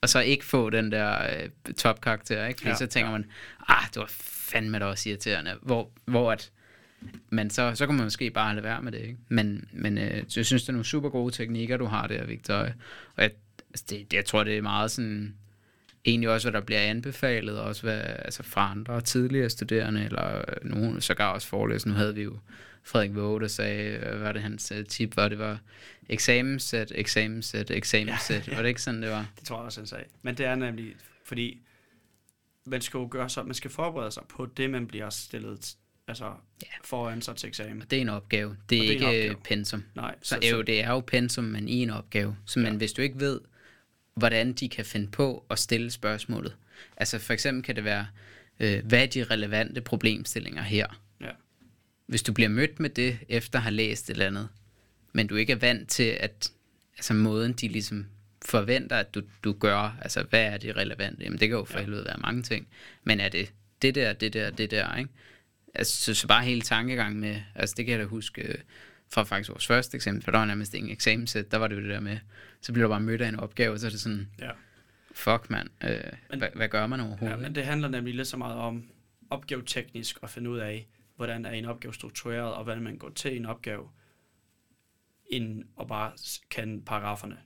Og 0.00 0.08
så 0.08 0.20
ikke 0.20 0.44
få 0.44 0.70
den 0.70 0.92
der 0.92 1.42
øh, 1.42 1.74
topkarakter, 1.74 2.46
ikke? 2.46 2.60
Fordi 2.60 2.70
ja, 2.70 2.76
så 2.76 2.86
tænker 2.86 3.10
ja. 3.10 3.18
man, 3.18 3.26
ah, 3.68 3.84
det 3.86 3.96
var 3.96 4.10
fandme 4.10 4.78
da 4.78 4.84
også 4.84 5.08
irriterende. 5.08 5.56
Hvor, 5.62 5.90
hvor 6.04 6.32
at, 6.32 6.50
men 7.30 7.50
så, 7.50 7.72
så 7.74 7.86
kan 7.86 7.94
man 7.94 8.04
måske 8.04 8.30
bare 8.30 8.54
lade 8.54 8.64
være 8.64 8.82
med 8.82 8.92
det. 8.92 9.00
Ikke? 9.00 9.16
Men, 9.28 9.68
men 9.72 9.98
øh, 9.98 10.24
jeg 10.36 10.46
synes, 10.46 10.62
det 10.62 10.68
er 10.68 10.72
nogle 10.72 10.84
super 10.84 11.08
gode 11.08 11.34
teknikker, 11.34 11.76
du 11.76 11.84
har 11.84 12.06
der, 12.06 12.26
Victor. 12.26 12.54
Og 12.54 13.22
jeg, 13.22 13.30
altså 13.70 13.84
det, 13.90 14.12
jeg 14.12 14.24
tror, 14.24 14.44
det 14.44 14.58
er 14.58 14.62
meget 14.62 14.90
sådan, 14.90 15.34
egentlig 16.04 16.30
også, 16.30 16.50
hvad 16.50 16.60
der 16.60 16.66
bliver 16.66 16.80
anbefalet, 16.80 17.60
også 17.60 17.82
hvad, 17.82 18.00
altså 18.02 18.42
fra 18.42 18.70
andre 18.70 19.00
tidligere 19.00 19.50
studerende, 19.50 20.04
eller 20.04 20.44
nogen 20.62 21.00
sågar 21.00 21.32
også 21.32 21.48
forelæs. 21.48 21.86
Nu 21.86 21.92
havde 21.92 22.14
vi 22.14 22.22
jo 22.22 22.38
Frederik 22.84 23.14
Våge, 23.14 23.40
der 23.40 23.48
sagde, 23.48 23.98
hvad 23.98 24.18
var 24.18 24.32
det 24.32 24.42
hans 24.42 24.72
uh, 24.78 24.84
tip 24.84 25.16
var, 25.16 25.28
det 25.28 25.38
var 25.38 25.58
eksamenssæt, 26.08 26.92
eksamenssæt, 26.94 27.70
eksamenssæt. 27.70 28.46
Ja, 28.46 28.52
ja. 28.52 28.56
Var 28.56 28.62
det 28.62 28.68
ikke 28.68 28.82
sådan, 28.82 29.02
det 29.02 29.10
var? 29.10 29.26
Det 29.38 29.46
tror 29.46 29.56
jeg 29.56 29.64
også, 29.64 29.80
han 29.80 29.86
sagde. 29.86 30.04
Men 30.22 30.34
det 30.34 30.46
er 30.46 30.54
nemlig, 30.54 30.94
fordi 31.24 31.60
man 32.64 32.80
skal 32.80 32.98
jo 32.98 33.08
gøre 33.10 33.28
så, 33.28 33.42
man 33.42 33.54
skal 33.54 33.70
forberede 33.70 34.10
sig 34.10 34.22
på 34.28 34.46
det, 34.46 34.70
man 34.70 34.86
bliver 34.86 35.10
stillet 35.10 35.74
altså 36.12 36.24
ja. 36.62 36.66
foran 36.84 37.22
sig 37.22 37.36
til 37.36 37.46
eksamen. 37.48 37.82
Og 37.82 37.90
det 37.90 37.96
er 37.96 38.00
en 38.00 38.08
opgave. 38.08 38.56
Det 38.70 38.78
er, 38.78 38.82
det 38.82 38.88
er 38.88 38.92
ikke 38.92 39.06
opgave. 39.06 39.36
pensum. 39.44 39.84
Nej. 39.94 40.14
Så, 40.22 40.38
så, 40.42 40.48
jo, 40.48 40.62
det 40.62 40.80
er 40.84 40.90
jo 40.90 41.00
pensum, 41.00 41.44
men 41.44 41.68
i 41.68 41.82
en 41.82 41.90
opgave. 41.90 42.36
Så 42.46 42.60
ja. 42.60 42.70
men 42.70 42.76
hvis 42.76 42.92
du 42.92 43.02
ikke 43.02 43.20
ved, 43.20 43.40
hvordan 44.14 44.52
de 44.52 44.68
kan 44.68 44.84
finde 44.84 45.10
på 45.10 45.44
at 45.50 45.58
stille 45.58 45.90
spørgsmålet. 45.90 46.56
Altså 46.96 47.18
for 47.18 47.32
eksempel 47.32 47.62
kan 47.64 47.76
det 47.76 47.84
være, 47.84 48.06
øh, 48.60 48.84
hvad 48.86 49.02
er 49.02 49.06
de 49.06 49.24
relevante 49.24 49.80
problemstillinger 49.80 50.62
her? 50.62 51.00
Ja. 51.20 51.30
Hvis 52.06 52.22
du 52.22 52.32
bliver 52.32 52.48
mødt 52.48 52.80
med 52.80 52.90
det, 52.90 53.18
efter 53.28 53.58
at 53.58 53.62
have 53.62 53.74
læst 53.74 54.10
et 54.10 54.14
eller 54.14 54.26
andet, 54.26 54.48
men 55.12 55.26
du 55.26 55.36
ikke 55.36 55.52
er 55.52 55.56
vant 55.56 55.88
til, 55.88 56.16
at 56.20 56.52
altså 56.96 57.14
måden, 57.14 57.52
de 57.52 57.68
ligesom 57.68 58.06
forventer, 58.44 58.96
at 58.96 59.14
du, 59.14 59.22
du 59.44 59.52
gør, 59.52 59.96
altså 60.02 60.22
hvad 60.22 60.44
er 60.44 60.56
det 60.56 60.76
relevante? 60.76 61.24
Jamen 61.24 61.40
det 61.40 61.48
kan 61.48 61.58
jo 61.58 61.64
for 61.64 61.78
Ja. 61.78 61.84
helvede 61.84 62.04
være 62.04 62.18
mange 62.18 62.42
ting, 62.42 62.68
men 63.04 63.20
er 63.20 63.28
det 63.28 63.52
det 63.82 63.94
der, 63.94 64.12
det 64.12 64.32
der, 64.32 64.50
det 64.50 64.70
der, 64.70 64.96
ikke? 64.96 65.10
Altså, 65.74 65.96
så, 66.04 66.14
så 66.20 66.28
bare 66.28 66.44
hele 66.44 66.60
tankegang 66.60 67.16
med, 67.20 67.42
altså 67.54 67.74
det 67.76 67.84
kan 67.84 67.92
jeg 67.92 68.00
da 68.00 68.04
huske 68.04 68.42
øh, 68.42 68.54
fra 69.12 69.22
faktisk 69.22 69.50
vores 69.50 69.66
første 69.66 69.94
eksempel, 69.94 70.24
for 70.24 70.30
der 70.30 70.38
var 70.38 70.46
nærmest 70.46 70.74
ingen 70.74 70.92
eksamenssæt, 70.92 71.50
der 71.50 71.56
var 71.58 71.68
det 71.68 71.76
jo 71.76 71.80
det 71.80 71.90
der 71.90 72.00
med, 72.00 72.18
så 72.60 72.72
bliver 72.72 72.86
du 72.86 72.92
bare 72.92 73.00
mødt 73.00 73.20
af 73.22 73.28
en 73.28 73.40
opgave, 73.40 73.72
og 73.72 73.78
så 73.78 73.86
er 73.86 73.90
det 73.90 74.00
sådan, 74.00 74.28
Ja. 74.38 74.50
fuck 75.12 75.50
mand, 75.50 75.68
øh, 75.84 76.00
Men- 76.30 76.38
hvad, 76.38 76.48
hvad 76.54 76.68
gør 76.68 76.86
man 76.86 77.00
Ja, 77.00 77.06
overhovedet? 77.06 77.38
men 77.40 77.54
det 77.54 77.64
handler 77.64 77.88
nemlig 77.88 78.14
lidt 78.14 78.28
så 78.28 78.36
meget 78.36 78.56
om 78.56 78.90
opgaveteknisk 79.30 80.18
at 80.22 80.30
finde 80.30 80.50
ud 80.50 80.58
af, 80.58 80.88
hvordan 81.16 81.46
er 81.46 81.50
en 81.50 81.64
opgave 81.64 81.94
struktureret, 81.94 82.54
og 82.54 82.64
hvordan 82.64 82.82
man 82.82 82.98
går 82.98 83.10
til 83.10 83.36
en 83.36 83.46
opgave, 83.46 83.88
end 85.30 85.64
at 85.80 85.86
bare 85.86 86.12
kende 86.48 86.84
paragraferne. 86.84 87.36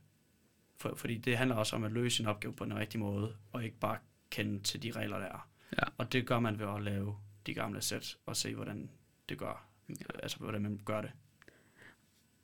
For, 0.81 0.95
fordi 0.97 1.19
det 1.19 1.37
handler 1.39 1.57
også 1.57 1.77
om 1.77 1.85
at 1.85 1.93
løse 1.93 2.23
en 2.23 2.27
opgave 2.29 2.55
på 2.55 2.65
den 2.65 2.75
rigtige 2.77 3.01
måde, 3.01 3.35
og 3.53 3.65
ikke 3.65 3.79
bare 3.79 3.99
kende 4.31 4.63
til 4.63 4.83
de 4.83 4.91
regler, 4.91 5.19
der 5.19 5.27
er. 5.27 5.49
Ja. 5.73 5.83
Og 5.99 6.13
det 6.13 6.27
gør 6.27 6.39
man 6.41 6.59
ved 6.59 6.67
at 6.77 6.83
lave 6.83 7.17
de 7.47 7.55
gamle 7.55 7.83
sæt, 7.83 8.17
og 8.27 8.37
se, 8.37 8.55
hvordan 8.55 8.89
det 9.29 9.39
gør. 9.39 9.67
Ja. 9.89 9.95
Altså, 10.23 10.39
hvordan 10.39 10.63
man 10.63 10.81
gør 10.85 11.01
det. 11.01 11.11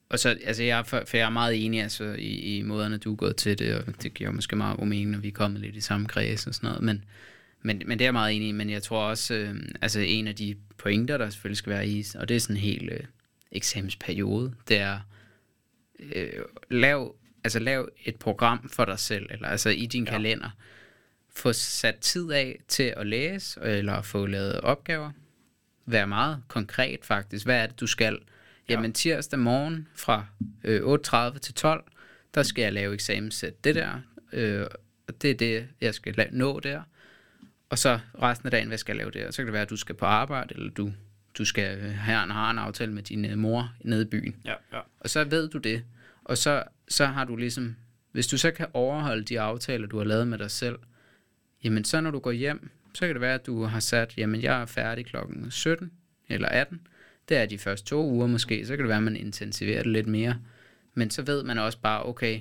Og 0.09 0.19
så, 0.19 0.29
altså 0.45 0.63
jeg, 0.63 0.79
er 0.79 0.83
for, 0.83 1.03
for 1.07 1.17
jeg 1.17 1.27
er 1.27 1.31
meget 1.31 1.65
enig 1.65 1.83
altså, 1.83 2.05
i, 2.05 2.59
i 2.59 2.63
måderne, 2.63 2.99
du 2.99 3.13
er 3.13 3.17
gået 3.17 3.37
til 3.37 3.59
det, 3.59 3.75
og 3.75 4.03
det 4.03 4.15
giver 4.15 4.31
måske 4.31 4.57
meget 4.57 4.79
god 4.79 4.87
mening, 4.87 5.11
når 5.11 5.19
vi 5.19 5.29
er 5.29 5.33
kommet 5.33 5.61
lidt 5.61 5.77
i 5.77 5.81
samme 5.81 6.09
kreds 6.09 6.47
og 6.47 6.55
sådan 6.55 6.69
noget, 6.69 6.83
men, 6.83 7.05
men, 7.63 7.83
men 7.87 7.99
det 7.99 8.05
er 8.05 8.07
jeg 8.07 8.13
meget 8.13 8.37
enig 8.37 8.49
i, 8.49 8.53
men 8.53 8.71
jeg 8.71 8.83
tror 8.83 9.05
også, 9.05 9.35
øh, 9.35 9.55
altså 9.83 10.01
en 10.01 10.29
af 10.29 10.37
de 10.37 10.57
pointer, 10.79 11.19
der 11.19 11.31
selvfølgelig 11.31 11.57
skal 11.57 11.73
være 11.73 11.89
i, 11.89 12.05
og 12.15 12.29
det 12.29 12.37
er 12.37 12.41
sådan 12.41 12.57
en 12.57 12.63
hel 12.63 12.89
øh, 12.89 13.01
eksamensperiode, 13.53 14.55
det 14.69 14.77
er, 14.79 15.01
øh, 16.15 16.33
lav, 16.71 17.17
altså 17.45 17.59
lav 17.59 17.89
et 18.05 18.17
program 18.17 18.69
for 18.69 18.85
dig 18.85 18.99
selv, 18.99 19.27
eller 19.31 19.49
altså 19.49 19.71
i 19.71 19.87
din 19.87 20.05
ja. 20.05 20.11
kalender, 20.11 20.51
få 21.35 21.53
sat 21.53 21.97
tid 21.97 22.31
af 22.31 22.61
til 22.69 22.95
at 22.97 23.07
læse, 23.07 23.61
eller 23.61 24.03
få 24.03 24.27
lavet 24.27 24.61
opgaver, 24.61 25.11
være 25.87 26.07
meget 26.07 26.43
konkret 26.49 26.99
faktisk, 27.03 27.45
hvad 27.45 27.63
er 27.63 27.67
det, 27.67 27.81
du 27.81 27.87
skal, 27.87 28.19
Jamen 28.69 28.93
tirsdag 28.93 29.39
morgen 29.39 29.89
fra 29.95 30.27
øh, 30.65 31.33
8.30 31.33 31.39
til 31.39 31.55
12, 31.55 31.85
der 32.35 32.43
skal 32.43 32.63
jeg 32.63 32.73
lave 32.73 32.95
eksamenssæt 32.95 33.65
det 33.65 33.75
der, 33.75 34.01
øh, 34.33 34.67
og 35.09 35.23
det 35.23 35.31
er 35.31 35.35
det, 35.35 35.69
jeg 35.81 35.95
skal 35.95 36.15
la- 36.21 36.29
nå 36.37 36.61
der. 36.61 36.83
Og 37.71 37.79
så 37.79 37.99
resten 38.23 38.47
af 38.47 38.51
dagen, 38.51 38.69
hvad 38.69 38.79
skal 38.79 38.97
jeg 38.97 38.99
lave 38.99 39.25
der? 39.25 39.31
Så 39.31 39.37
kan 39.37 39.47
det 39.47 39.53
være, 39.53 39.63
at 39.63 39.71
du 39.71 39.77
skal 39.77 39.95
på 39.95 40.05
arbejde, 40.05 40.55
eller 40.55 40.71
du, 40.71 40.93
du 41.39 41.45
skal 41.45 41.79
øh, 41.79 41.93
have 41.95 42.25
en, 42.25 42.31
har 42.31 42.51
en 42.51 42.59
aftale 42.59 42.93
med 42.93 43.03
din 43.03 43.25
øh, 43.25 43.39
mor 43.39 43.73
nede 43.81 44.03
i 44.03 44.05
byen. 44.05 44.37
Ja, 44.45 44.55
ja. 44.73 44.81
Og 45.01 45.11
så 45.11 45.25
ved 45.25 45.49
du 45.49 45.59
det. 45.59 45.85
Og 46.25 46.39
så, 46.39 46.63
så 46.89 47.07
har 47.07 47.25
du 47.25 47.37
ligesom, 47.37 47.77
hvis 48.13 48.27
du 48.27 48.39
så 48.39 48.51
kan 48.51 48.67
overholde 48.75 49.25
de 49.25 49.41
aftaler, 49.41 49.87
du 49.87 49.99
har 49.99 50.05
lavet 50.05 50.29
med 50.29 50.39
dig 50.39 50.51
selv, 50.51 50.77
jamen 51.65 51.85
så 51.85 52.01
når 52.01 52.11
du 52.11 52.19
går 52.19 52.33
hjem, 52.33 52.71
så 52.95 53.07
kan 53.07 53.15
det 53.15 53.21
være, 53.21 53.35
at 53.35 53.47
du 53.47 53.63
har 53.65 53.81
sat, 53.81 54.19
jamen 54.19 54.43
jeg 54.43 54.63
er 54.63 54.67
færdig 54.67 55.07
klokken 55.07 55.51
17 55.51 55.93
eller 56.29 56.49
18. 56.49 56.87
Det 57.29 57.37
er 57.37 57.47
de 57.47 57.59
første 57.59 57.87
to 57.87 58.11
uger 58.11 58.27
måske, 58.27 58.67
så 58.67 58.73
kan 58.73 58.79
det 58.79 58.89
være, 58.89 58.97
at 58.97 59.03
man 59.03 59.17
intensiverer 59.17 59.83
det 59.83 59.93
lidt 59.93 60.07
mere. 60.07 60.41
Men 60.95 61.11
så 61.11 61.23
ved 61.23 61.43
man 61.43 61.59
også 61.59 61.79
bare, 61.81 62.07
okay, 62.07 62.41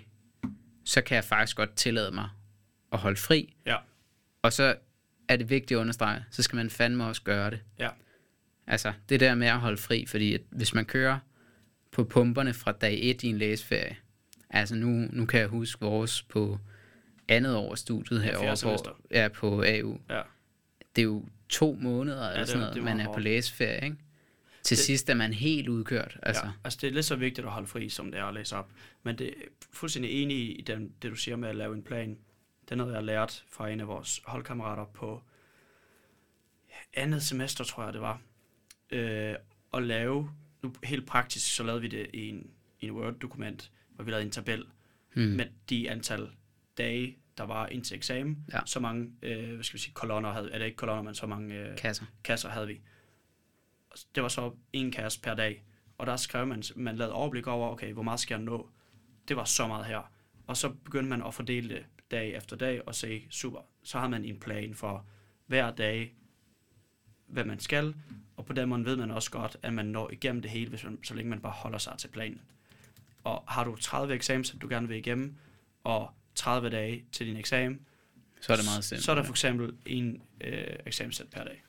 så 0.86 1.02
kan 1.02 1.16
jeg 1.16 1.24
faktisk 1.24 1.58
godt 1.58 1.76
tillade 1.76 2.12
mig 2.12 2.30
at 2.94 3.00
holde 3.00 3.18
fri. 3.18 3.56
Ja, 3.66 3.76
Og 4.42 4.54
så 4.54 4.76
er 5.28 5.36
det 5.36 5.50
vigtigt 5.50 5.78
at 5.78 5.82
understrege, 5.82 6.24
så 6.32 6.44
skal 6.44 6.56
man 6.56 6.70
fandme 6.70 7.06
også 7.06 7.22
gøre 7.22 7.50
det. 7.50 7.60
ja. 7.80 7.90
Altså, 8.68 8.94
det 9.10 9.20
der 9.20 9.36
med 9.36 9.48
at 9.48 9.60
holde 9.60 9.78
fri, 9.78 10.06
fordi 10.06 10.34
at 10.34 10.42
hvis 10.50 10.74
man 10.74 10.86
kører 10.86 11.20
på 11.92 12.04
pumperne 12.04 12.54
fra 12.54 12.72
dag 12.72 13.00
1 13.02 13.24
i 13.24 13.28
en 13.28 13.38
læsferie, 13.38 13.96
altså 14.50 14.76
nu, 14.76 14.88
nu 14.88 15.26
kan 15.26 15.40
jeg 15.40 15.48
huske 15.48 15.82
vores 15.82 16.22
på 16.24 16.60
andet 17.32 17.56
år 17.56 17.72
af 17.72 17.78
studiet 17.78 18.24
herovre, 18.24 18.58
semester. 18.58 18.92
hvor, 18.92 19.18
ja, 19.18 19.28
på 19.28 19.64
AU. 19.68 20.00
ja. 20.10 20.22
Det 20.96 21.02
er 21.02 21.06
jo 21.06 21.26
to 21.50 21.78
måneder 21.82 22.28
eller 22.28 22.40
det- 22.40 22.48
sådan 22.48 22.60
noget, 22.60 22.76
det 22.76 22.84
man 22.84 23.00
er 23.00 23.04
hårdt. 23.06 23.16
på 23.16 23.20
læsferie, 23.20 23.84
ikke? 23.84 23.98
Til 24.64 24.78
Det- 24.78 24.86
sidst 24.86 25.10
er 25.10 25.14
man 25.14 25.34
helt 25.34 25.68
udkørt, 25.70 26.04
altså. 26.06 26.20
Altså. 26.24 26.46
Ja, 26.46 26.52
altså 26.64 26.80
det 26.82 26.88
er 26.88 26.92
lidt 26.92 27.06
så 27.06 27.16
vigtigt 27.16 27.46
at 27.48 27.54
holde 27.54 27.68
fri, 27.68 27.90
som 27.90 28.12
det 28.12 28.20
er 28.20 28.26
at 28.26 28.34
læse 28.34 28.56
op. 28.56 28.70
Men 29.04 29.18
det 29.18 29.28
er 29.28 29.34
fuldstændig 29.74 30.24
enig 30.24 30.60
i 30.60 30.62
den, 30.62 30.94
det, 31.02 31.12
du 31.12 31.16
siger 31.16 31.36
med 31.36 31.50
at 31.50 31.56
lave 31.56 31.76
en 31.76 31.84
plan. 31.84 32.10
Det 32.66 32.72
er 32.72 32.76
noget, 32.76 32.92
jeg 32.92 32.98
har 32.98 33.06
lært 33.06 33.44
fra 33.50 33.70
en 33.70 33.80
af 33.80 33.88
vores 33.88 34.22
holdkammerater 34.26 34.86
på 34.86 35.24
andet 36.94 37.24
semester, 37.24 37.64
tror 37.64 37.84
jeg 37.84 37.94
det 37.94 38.02
var. 38.02 38.22
Øh, 38.92 39.36
at 39.74 39.84
lave, 39.84 40.30
nu 40.64 40.74
helt 40.84 41.08
praktisk, 41.08 41.56
så 41.56 41.64
lavede 41.64 41.82
vi 41.82 41.88
det 41.88 42.08
i 42.14 42.30
en, 42.30 42.50
i 42.80 42.86
en 42.88 42.92
Word-dokument, 42.92 43.72
hvor 43.96 44.04
vi 44.04 44.12
lavede 44.12 44.26
en 44.26 44.32
tabel 44.32 44.66
Hmm. 45.14 45.24
med 45.24 45.46
de 45.70 45.90
antal 45.92 46.30
dage, 46.78 47.18
der 47.38 47.44
var 47.44 47.68
indtil 47.68 47.98
eksamen. 47.98 48.46
Ja. 48.54 48.60
Så 48.66 48.80
mange, 48.80 49.12
øh, 49.22 49.54
hvad 49.54 49.64
skal 49.64 49.78
vi 49.78 49.82
sige, 49.82 49.94
kolonner 49.94 50.32
havde, 50.32 50.54
eller 50.54 50.66
ikke 50.66 50.78
kolonner, 50.78 51.04
men 51.04 51.16
så 51.16 51.26
mange 51.28 51.56
øh, 51.56 51.78
Kasser. 51.78 52.06
kasser 52.24 52.50
havde 52.50 52.68
vi. 52.68 52.82
Det 54.16 54.24
var 54.24 54.30
så 54.30 54.54
en 54.74 54.92
kasse 54.92 55.22
per 55.22 55.34
dag. 55.34 55.64
Og 55.98 56.08
der 56.08 56.16
skrev 56.16 56.48
man, 56.48 56.64
man 56.76 56.96
lavede 56.96 57.14
overblik 57.14 57.48
over, 57.48 57.70
okay, 57.70 57.94
hvor 57.94 58.04
meget 58.04 58.20
skal 58.20 58.36
jeg 58.36 58.44
nå? 58.44 58.70
Det 59.28 59.36
var 59.36 59.44
så 59.44 59.68
meget 59.68 59.86
her. 59.86 60.12
Og 60.48 60.58
så 60.58 60.70
begyndte 60.70 61.10
man 61.10 61.24
at 61.24 61.34
fordele 61.34 61.70
det 61.70 61.86
dag 62.12 62.36
efter 62.36 62.56
dag 62.56 62.88
og 62.88 62.96
se, 62.96 63.28
super, 63.30 63.60
så 63.84 64.00
har 64.00 64.08
man 64.08 64.26
en 64.26 64.40
plan 64.40 64.76
for 64.76 65.06
hver 65.46 65.72
dag, 65.72 66.16
hvad 67.28 67.46
man 67.46 67.60
skal. 67.60 67.96
Og 68.38 68.46
på 68.46 68.54
den 68.54 68.70
måde 68.70 68.86
ved 68.86 68.96
man 68.96 69.12
også 69.12 69.32
godt, 69.32 69.58
at 69.64 69.74
man 69.74 69.86
når 69.86 70.10
igennem 70.12 70.42
det 70.42 70.52
hele, 70.52 70.70
hvis 70.70 70.84
man, 70.84 71.04
så 71.04 71.14
længe 71.14 71.30
man 71.30 71.42
bare 71.42 71.52
holder 71.52 71.78
sig 71.78 71.94
til 71.98 72.08
planen. 72.08 72.42
Og 73.24 73.44
har 73.48 73.64
du 73.64 73.76
30 73.76 74.14
eksamener, 74.14 74.60
du 74.62 74.68
gerne 74.70 74.88
vil 74.88 74.98
igennem, 74.98 75.36
og 75.84 76.12
30 76.36 76.70
dage 76.70 77.04
til 77.12 77.28
din 77.28 77.38
eksamen, 77.38 77.80
Så 78.42 78.52
er 78.54 78.58
det 78.58 78.66
meget 78.66 78.84
simpelt. 78.84 79.06
så 79.06 79.12
er 79.12 79.16
der 79.16 79.24
for 79.24 79.34
eksempel 79.34 79.72
en 79.86 80.22
øh, 80.42 80.64
eksamenssæt 80.86 81.26
per 81.28 81.44
dag. 81.44 81.64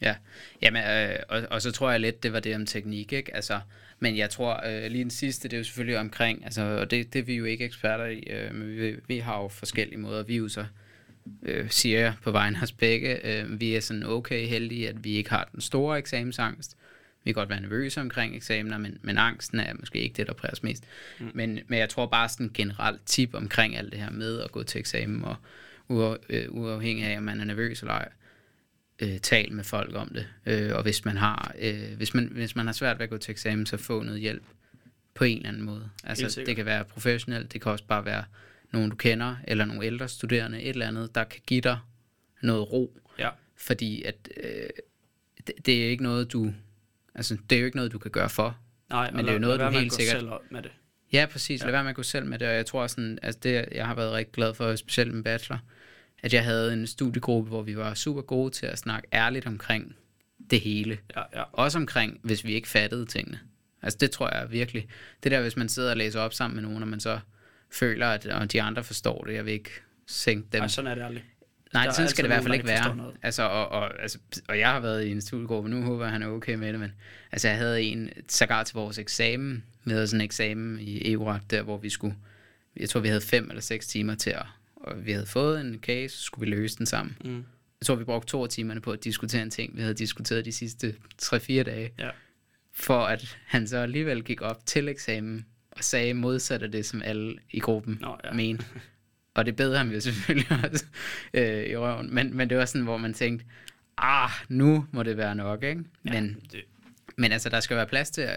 Ja, 0.00 0.14
Jamen, 0.62 0.84
øh, 0.84 1.16
og, 1.28 1.42
og 1.50 1.62
så 1.62 1.72
tror 1.72 1.90
jeg 1.90 2.00
lidt, 2.00 2.22
det 2.22 2.32
var 2.32 2.40
det 2.40 2.54
om 2.54 2.66
teknik, 2.66 3.12
ikke? 3.12 3.34
Altså, 3.34 3.60
men 3.98 4.16
jeg 4.16 4.30
tror 4.30 4.62
øh, 4.66 4.90
lige 4.90 5.02
den 5.04 5.10
sidste, 5.10 5.48
det 5.48 5.54
er 5.56 5.58
jo 5.58 5.64
selvfølgelig 5.64 5.98
omkring, 5.98 6.44
altså, 6.44 6.62
og 6.62 6.90
det, 6.90 7.12
det 7.12 7.18
er 7.18 7.22
vi 7.22 7.34
jo 7.34 7.44
ikke 7.44 7.64
eksperter 7.64 8.06
i, 8.06 8.18
øh, 8.18 8.54
men 8.54 8.76
vi, 8.76 8.96
vi 9.06 9.18
har 9.18 9.42
jo 9.42 9.48
forskellige 9.48 9.98
måder. 9.98 10.22
Vi 10.22 10.36
jo 10.36 10.48
så, 10.48 10.64
øh, 11.42 11.70
siger 11.70 12.00
jeg 12.00 12.14
på 12.22 12.30
vejen 12.30 12.56
af 12.56 12.62
os 12.62 12.72
begge, 12.72 13.26
øh, 13.26 13.60
vi 13.60 13.74
er 13.74 13.80
sådan 13.80 14.02
okay 14.02 14.46
heldige, 14.46 14.88
at 14.88 15.04
vi 15.04 15.10
ikke 15.12 15.30
har 15.30 15.48
den 15.52 15.60
store 15.60 15.98
eksamensangst. 15.98 16.76
Vi 17.28 17.32
kan 17.32 17.40
godt 17.40 17.48
være 17.48 17.60
nervøse 17.60 18.00
omkring 18.00 18.36
eksamener, 18.36 18.78
men, 18.78 18.98
men 19.02 19.18
angsten 19.18 19.60
er 19.60 19.74
måske 19.78 19.98
ikke 19.98 20.16
det, 20.16 20.26
der 20.26 20.32
præger 20.32 20.52
os 20.52 20.62
mest. 20.62 20.84
Mm. 21.20 21.30
Men, 21.34 21.60
men 21.66 21.78
jeg 21.78 21.88
tror 21.88 22.06
bare 22.06 22.28
sådan 22.28 22.46
en 22.46 22.52
generelt 22.54 23.00
tip 23.06 23.34
omkring 23.34 23.76
alt 23.76 23.92
det 23.92 24.00
her 24.00 24.10
med 24.10 24.40
at 24.40 24.52
gå 24.52 24.62
til 24.62 24.78
eksamen, 24.78 25.24
og 25.88 26.18
øh, 26.28 26.46
uafhængig 26.50 27.04
af, 27.04 27.16
om 27.16 27.22
man 27.22 27.40
er 27.40 27.44
nervøs 27.44 27.80
eller 27.80 27.92
ej, 27.92 28.08
øh, 29.02 29.18
tal 29.18 29.52
med 29.52 29.64
folk 29.64 29.94
om 29.94 30.08
det. 30.08 30.26
Øh, 30.46 30.74
og 30.74 30.82
hvis 30.82 31.04
man 31.04 31.16
har 31.16 31.54
øh, 31.58 31.96
hvis 31.96 32.14
man 32.14 32.28
hvis 32.32 32.56
man 32.56 32.66
har 32.66 32.72
svært 32.72 32.98
ved 32.98 33.04
at 33.04 33.10
gå 33.10 33.18
til 33.18 33.32
eksamen, 33.32 33.66
så 33.66 33.76
få 33.76 34.02
noget 34.02 34.20
hjælp 34.20 34.44
på 35.14 35.24
en 35.24 35.36
eller 35.36 35.48
anden 35.48 35.62
måde. 35.62 35.90
Altså 36.04 36.42
det 36.46 36.56
kan 36.56 36.66
være 36.66 36.84
professionelt, 36.84 37.52
det 37.52 37.60
kan 37.60 37.72
også 37.72 37.84
bare 37.84 38.04
være 38.04 38.24
nogen 38.72 38.90
du 38.90 38.96
kender 38.96 39.36
eller 39.44 39.64
nogle 39.64 39.84
ældre 39.84 40.08
studerende, 40.08 40.62
et 40.62 40.68
eller 40.68 40.88
andet, 40.88 41.14
der 41.14 41.24
kan 41.24 41.40
give 41.46 41.60
dig 41.60 41.78
noget 42.42 42.72
ro, 42.72 43.00
Ja, 43.18 43.30
fordi 43.56 44.02
at 44.02 44.28
øh, 44.36 44.68
det, 45.46 45.66
det 45.66 45.84
er 45.84 45.90
ikke 45.90 46.02
noget 46.02 46.32
du 46.32 46.52
altså 47.18 47.36
det 47.50 47.56
er 47.56 47.60
jo 47.60 47.66
ikke 47.66 47.76
noget 47.76 47.92
du 47.92 47.98
kan 47.98 48.10
gøre 48.10 48.28
for. 48.28 48.58
nej, 48.90 49.10
Men 49.10 49.24
det 49.24 49.28
er 49.28 49.32
jo 49.32 49.38
noget, 49.38 49.60
du 49.60 49.68
helt 49.68 49.92
sikkert- 49.92 50.16
Selv 50.16 50.28
med 50.50 50.62
det. 50.62 50.70
Ja, 51.12 51.26
præcis. 51.30 51.60
Ja. 51.60 51.64
Lad 51.66 51.72
være 51.72 51.82
med 51.82 51.90
at 51.90 51.96
gå 51.96 52.02
selv 52.02 52.26
med 52.26 52.38
det, 52.38 52.48
og 52.48 52.54
jeg 52.54 52.66
tror 52.66 52.86
sådan, 52.86 53.18
altså 53.22 53.40
det, 53.42 53.68
jeg 53.72 53.86
har 53.86 53.94
været 53.94 54.12
rigtig 54.12 54.32
glad 54.32 54.54
for, 54.54 54.76
specielt 54.76 55.14
med 55.14 55.24
bachelor, 55.24 55.58
at 56.22 56.34
jeg 56.34 56.44
havde 56.44 56.72
en 56.72 56.86
studiegruppe, 56.86 57.48
hvor 57.48 57.62
vi 57.62 57.76
var 57.76 57.94
super 57.94 58.22
gode 58.22 58.50
til 58.50 58.66
at 58.66 58.78
snakke 58.78 59.08
ærligt 59.12 59.46
omkring 59.46 59.96
det 60.50 60.60
hele. 60.60 60.98
Ja, 61.16 61.22
ja. 61.34 61.42
Også 61.52 61.78
omkring, 61.78 62.20
hvis 62.22 62.44
vi 62.44 62.52
ikke 62.52 62.68
fattede 62.68 63.06
tingene. 63.06 63.40
Altså 63.82 63.98
det 64.00 64.10
tror 64.10 64.36
jeg 64.36 64.50
virkelig. 64.52 64.88
Det 65.22 65.32
der, 65.32 65.40
hvis 65.40 65.56
man 65.56 65.68
sidder 65.68 65.90
og 65.90 65.96
læser 65.96 66.20
op 66.20 66.34
sammen 66.34 66.54
med 66.54 66.62
nogen, 66.62 66.82
og 66.82 66.88
man 66.88 67.00
så 67.00 67.20
føler, 67.72 68.06
at 68.08 68.26
og 68.26 68.52
de 68.52 68.62
andre 68.62 68.84
forstår 68.84 69.24
det, 69.24 69.34
jeg 69.34 69.44
vil 69.44 69.52
ikke 69.52 69.70
sænke 70.06 70.48
dem. 70.52 70.60
Ej, 70.62 70.68
sådan 70.68 70.90
er 70.90 70.94
det 70.94 71.02
aldrig. 71.02 71.24
Nej, 71.72 71.82
der 71.82 71.90
er 71.90 71.94
sådan 71.94 72.08
skal 72.08 72.24
det 72.24 72.28
i 72.28 72.32
hvert 72.32 72.42
fald 72.42 72.54
ikke 72.54 72.66
være. 72.66 73.12
Altså, 73.22 73.42
og, 73.42 73.68
og, 73.68 74.02
altså, 74.02 74.18
og 74.48 74.58
jeg 74.58 74.70
har 74.70 74.80
været 74.80 75.04
i 75.04 75.10
en 75.10 75.20
studiegruppe, 75.20 75.70
nu 75.70 75.82
håber 75.82 76.04
jeg, 76.04 76.12
han 76.12 76.22
er 76.22 76.26
okay 76.26 76.54
med 76.54 76.72
det, 76.72 76.80
men 76.80 76.92
altså, 77.32 77.48
jeg 77.48 77.56
havde 77.56 77.82
en, 77.82 78.10
sågar 78.28 78.62
til 78.64 78.74
vores 78.74 78.98
eksamen, 78.98 79.64
havde 79.88 80.06
sådan 80.06 80.20
en 80.20 80.24
eksamen 80.24 80.78
i 80.80 81.12
EU-ret, 81.12 81.42
der 81.50 81.62
hvor 81.62 81.78
vi 81.78 81.90
skulle, 81.90 82.16
jeg 82.76 82.88
tror 82.88 83.00
vi 83.00 83.08
havde 83.08 83.20
fem 83.20 83.48
eller 83.48 83.60
seks 83.60 83.86
timer 83.86 84.14
til 84.14 84.30
at, 84.30 84.46
og 84.76 85.06
vi 85.06 85.12
havde 85.12 85.26
fået 85.26 85.60
en 85.60 85.78
case, 85.82 86.16
så 86.16 86.22
skulle 86.22 86.50
vi 86.50 86.56
løse 86.56 86.78
den 86.78 86.86
sammen. 86.86 87.16
Mm. 87.24 87.44
Jeg 87.80 87.86
tror, 87.86 87.94
vi 87.94 88.04
brugte 88.04 88.28
to 88.28 88.42
af 88.42 88.48
timerne 88.48 88.80
på 88.80 88.92
at 88.92 89.04
diskutere 89.04 89.42
en 89.42 89.50
ting, 89.50 89.76
vi 89.76 89.80
havde 89.80 89.94
diskuteret 89.94 90.44
de 90.44 90.52
sidste 90.52 90.94
3-4 91.22 91.36
dage, 91.62 91.90
Ja. 91.98 92.10
for 92.74 93.04
at 93.04 93.38
han 93.46 93.68
så 93.68 93.78
alligevel 93.78 94.22
gik 94.24 94.42
op 94.42 94.66
til 94.66 94.88
eksamen 94.88 95.46
og 95.70 95.84
sagde 95.84 96.14
modsat 96.14 96.62
af 96.62 96.72
det, 96.72 96.86
som 96.86 97.02
alle 97.04 97.38
i 97.50 97.60
gruppen 97.60 97.98
Nå, 98.00 98.16
ja. 98.24 98.32
mente. 98.32 98.64
Og 99.38 99.46
det 99.46 99.56
bed 99.56 99.74
ham 99.76 99.90
jo 99.90 100.00
selvfølgelig 100.00 100.46
også 100.72 100.84
øh, 101.34 101.64
i 101.66 101.76
røven. 101.76 102.14
Men, 102.14 102.36
men 102.36 102.50
det 102.50 102.58
var 102.58 102.64
sådan, 102.64 102.82
hvor 102.82 102.96
man 102.96 103.14
tænkte, 103.14 103.46
ah, 103.98 104.30
nu 104.48 104.86
må 104.92 105.02
det 105.02 105.16
være 105.16 105.34
nok, 105.34 105.62
ikke? 105.62 105.82
Ja, 106.04 106.12
Men, 106.12 106.36
det, 106.52 106.60
Men 107.16 107.32
altså, 107.32 107.48
der 107.48 107.60
skal 107.60 107.76
være 107.76 107.86
plads 107.86 108.10
til, 108.10 108.22
øh, 108.22 108.30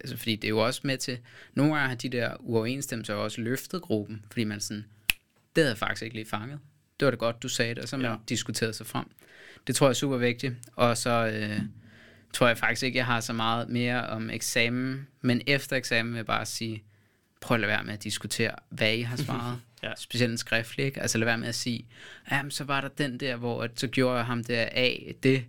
altså, 0.00 0.16
fordi 0.16 0.36
det 0.36 0.44
er 0.44 0.48
jo 0.48 0.58
også 0.58 0.80
med 0.84 0.98
til, 0.98 1.18
nogle 1.54 1.74
gange 1.74 1.88
har 1.88 1.94
de 1.96 2.08
der 2.08 2.34
uoverensstemmelser 2.40 3.14
også 3.14 3.40
løftet 3.40 3.82
gruppen, 3.82 4.24
fordi 4.30 4.44
man 4.44 4.60
sådan, 4.60 4.84
det 5.56 5.64
havde 5.64 5.76
faktisk 5.76 6.02
ikke 6.02 6.14
lige 6.16 6.26
fanget. 6.28 6.58
Det 7.00 7.06
var 7.06 7.10
det 7.10 7.18
godt, 7.18 7.42
du 7.42 7.48
sagde 7.48 7.74
det, 7.74 7.82
og 7.82 7.88
så 7.88 7.96
man 7.96 8.06
Ja. 8.10 8.16
diskuteret 8.28 8.74
sig 8.74 8.86
frem. 8.86 9.04
Det 9.66 9.74
tror 9.74 9.86
jeg 9.86 9.90
er 9.90 9.94
super 9.94 10.16
vigtigt. 10.16 10.54
Og 10.76 10.96
så 10.96 11.26
øh, 11.34 11.60
tror 12.32 12.46
jeg 12.46 12.58
faktisk 12.58 12.82
ikke, 12.82 12.98
jeg 12.98 13.06
har 13.06 13.20
så 13.20 13.32
meget 13.32 13.68
mere 13.68 14.06
om 14.06 14.30
eksamen, 14.30 15.06
men 15.20 15.42
efter 15.46 15.76
eksamen 15.76 16.12
vil 16.12 16.18
jeg 16.18 16.26
bare 16.26 16.46
sige, 16.46 16.82
prøv 17.40 17.54
at 17.54 17.60
lade 17.60 17.68
være 17.70 17.84
med 17.84 17.92
at 17.92 18.04
diskutere, 18.04 18.54
hvad 18.70 18.94
I 18.94 19.00
har 19.00 19.16
svaret. 19.26 19.60
Ja. 19.82 19.92
Specielt 19.96 20.30
en 20.30 20.38
skriftlig, 20.38 20.86
ikke? 20.86 21.00
Altså 21.02 21.18
lad 21.18 21.24
være 21.24 21.38
med 21.38 21.48
at 21.48 21.54
sige, 21.54 21.86
jamen 22.30 22.50
så 22.50 22.64
var 22.64 22.80
der 22.80 22.88
den 22.88 23.20
der, 23.20 23.36
hvor 23.36 23.62
at, 23.62 23.70
så 23.74 23.86
gjorde 23.86 24.16
jeg 24.16 24.26
ham 24.26 24.44
der 24.44 24.68
af 24.72 25.14
det, 25.22 25.44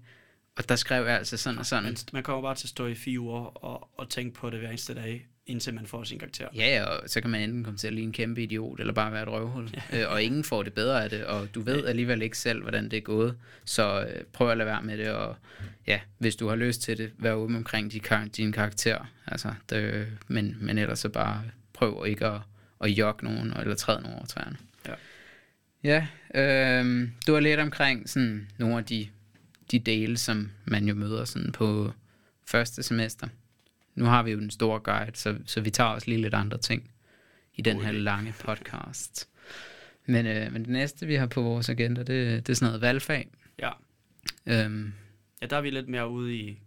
og 0.58 0.70
der 0.70 0.76
skrev 0.76 1.06
jeg 1.06 1.18
altså 1.18 1.38
sådan 1.38 1.60
og 1.60 1.66
sådan. 1.66 1.84
Men 1.84 1.98
man 2.14 2.24
kommer 2.24 2.42
bare 2.42 2.56
til 2.56 2.66
at 2.66 2.70
stå 2.70 2.88
i 2.88 2.96
fire 2.96 3.20
uger 3.20 3.66
og, 3.66 3.90
og 3.98 4.10
tænke 4.10 4.36
på 4.36 4.50
det 4.50 4.60
hver 4.60 4.70
eneste 4.70 4.94
dag, 4.96 5.28
indtil 5.46 5.74
man 5.74 5.88
får 5.88 6.04
sin 6.04 6.20
karakter. 6.20 6.48
Ja, 6.56 6.84
og 6.84 7.10
så 7.10 7.22
kan 7.22 7.30
man 7.30 7.42
enten 7.42 7.64
komme 7.64 7.78
til 7.78 7.88
at 7.88 7.94
ligne 7.94 8.08
en 8.08 8.14
kæmpe 8.14 8.44
idiot, 8.44 8.80
eller 8.80 8.94
bare 8.94 9.12
være 9.12 9.24
et 9.24 9.30
røvhul. 9.30 9.70
Øh, 9.94 10.04
og 10.08 10.24
ingen 10.24 10.44
får 10.44 10.64
det 10.64 10.74
bedre 10.74 11.04
af 11.04 11.10
det, 11.10 11.26
og 11.26 11.48
du 11.56 11.62
ved 11.62 11.86
alligevel 11.86 12.22
ikke 12.22 12.38
selv, 12.38 12.62
hvordan 12.62 12.84
det 12.84 12.98
er 12.98 13.02
gået. 13.02 13.38
Så 13.66 14.02
øh, 14.02 14.24
prøv 14.24 14.50
at 14.50 14.58
lade 14.58 14.68
være 14.68 14.84
med 14.84 14.98
det, 14.98 15.10
og 15.10 15.36
ja, 15.88 16.00
hvis 16.18 16.36
du 16.36 16.48
har 16.48 16.56
lyst 16.56 16.82
til 16.82 16.98
det, 16.98 17.12
vær 17.18 17.34
åben 17.34 17.56
omkring 17.56 17.92
de 17.92 18.00
kar- 18.00 18.26
dine 18.26 18.54
karakterer. 18.54 19.06
Altså, 19.28 19.54
det, 19.70 20.08
men, 20.28 20.58
men 20.62 20.78
ellers 20.78 21.00
så 21.00 21.10
bare 21.10 21.44
prøv 21.74 22.06
ikke 22.08 22.26
at, 22.26 22.40
at 22.84 22.90
jogge 22.90 23.26
nogen, 23.26 23.54
eller 23.60 23.76
træde 23.76 24.02
nogen 24.02 24.18
over 24.18 24.26
træerne. 24.26 24.58
Ja. 24.88 24.94
Ja, 25.84 26.08
øh, 26.36 27.10
du 27.28 27.32
var 27.34 27.40
lidt 27.40 27.60
omkring 27.60 28.10
sådan 28.10 28.50
nogle 28.58 28.78
af 28.78 28.86
de, 28.86 29.08
de 29.72 29.80
dele, 29.80 30.18
som 30.18 30.52
man 30.66 30.88
jo 30.88 30.96
møder 30.96 31.26
sådan 31.26 31.52
på 31.52 31.94
første 32.46 32.84
semester. 32.84 33.28
Nu 33.96 34.06
har 34.06 34.24
vi 34.24 34.32
jo 34.32 34.40
den 34.40 34.52
store 34.52 34.80
guide, 34.80 35.12
så, 35.14 35.36
så 35.46 35.62
vi 35.62 35.70
tager 35.70 35.90
også 35.90 36.10
lige 36.10 36.22
lidt 36.22 36.34
andre 36.34 36.58
ting 36.58 36.92
i 37.56 37.62
den 37.62 37.76
God 37.78 37.86
her 37.86 37.92
lange 37.92 38.34
podcast. 38.40 39.30
Men, 40.06 40.26
øh, 40.26 40.54
men 40.54 40.62
det 40.62 40.72
næste, 40.72 41.08
vi 41.08 41.16
har 41.16 41.26
på 41.26 41.42
vores 41.42 41.70
agenda, 41.70 42.04
det, 42.04 42.48
det 42.48 42.54
er 42.54 42.56
sådan 42.56 42.68
noget 42.68 42.82
valgfag. 42.82 43.28
Ja. 43.60 43.72
Øhm, 44.46 44.94
ja, 45.42 45.46
der 45.46 45.58
er 45.58 45.62
vi 45.62 45.70
lidt 45.70 45.90
mere 45.90 46.10
ude 46.10 46.36
i 46.36 46.60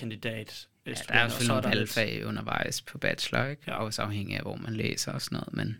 kandidat. 0.00 0.68
ja, 0.86 0.90
der 1.08 1.14
er 1.14 1.22
jo 1.22 1.28
selvfølgelig 1.28 1.62
nogle 1.62 1.76
valgfag 1.76 2.26
undervejs 2.26 2.82
på 2.82 2.98
bachelor, 2.98 3.44
ikke? 3.44 3.62
Ja. 3.66 3.72
Også 3.84 4.02
afhængig 4.02 4.36
af, 4.36 4.42
hvor 4.42 4.56
man 4.56 4.74
læser 4.76 5.12
og 5.12 5.22
sådan 5.22 5.36
noget. 5.36 5.54
Men, 5.54 5.78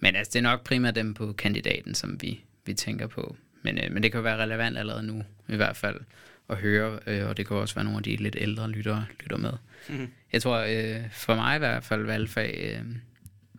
men 0.00 0.16
altså, 0.16 0.30
det 0.32 0.38
er 0.38 0.42
nok 0.42 0.64
primært 0.64 0.94
dem 0.94 1.14
på 1.14 1.32
kandidaten, 1.32 1.94
som 1.94 2.22
vi, 2.22 2.44
vi 2.66 2.74
tænker 2.74 3.06
på. 3.06 3.36
Men, 3.62 3.78
øh, 3.78 3.92
men 3.92 4.02
det 4.02 4.12
kan 4.12 4.24
være 4.24 4.42
relevant 4.42 4.78
allerede 4.78 5.02
nu, 5.02 5.24
i 5.48 5.56
hvert 5.56 5.76
fald, 5.76 6.00
at 6.48 6.56
høre. 6.56 6.98
Øh, 7.06 7.28
og 7.28 7.36
det 7.36 7.46
kan 7.46 7.56
også 7.56 7.74
være 7.74 7.84
nogle 7.84 7.98
af 7.98 8.02
de 8.02 8.16
lidt 8.16 8.36
ældre 8.38 8.70
lyttere 8.70 9.06
lytter 9.20 9.36
med. 9.36 9.52
Mhm. 9.88 10.12
Jeg 10.32 10.42
tror, 10.42 10.58
øh, 10.58 11.10
for 11.12 11.34
mig 11.34 11.56
i 11.56 11.58
hvert 11.58 11.84
fald, 11.84 12.04
valgfag, 12.06 12.76
øh, 12.78 12.84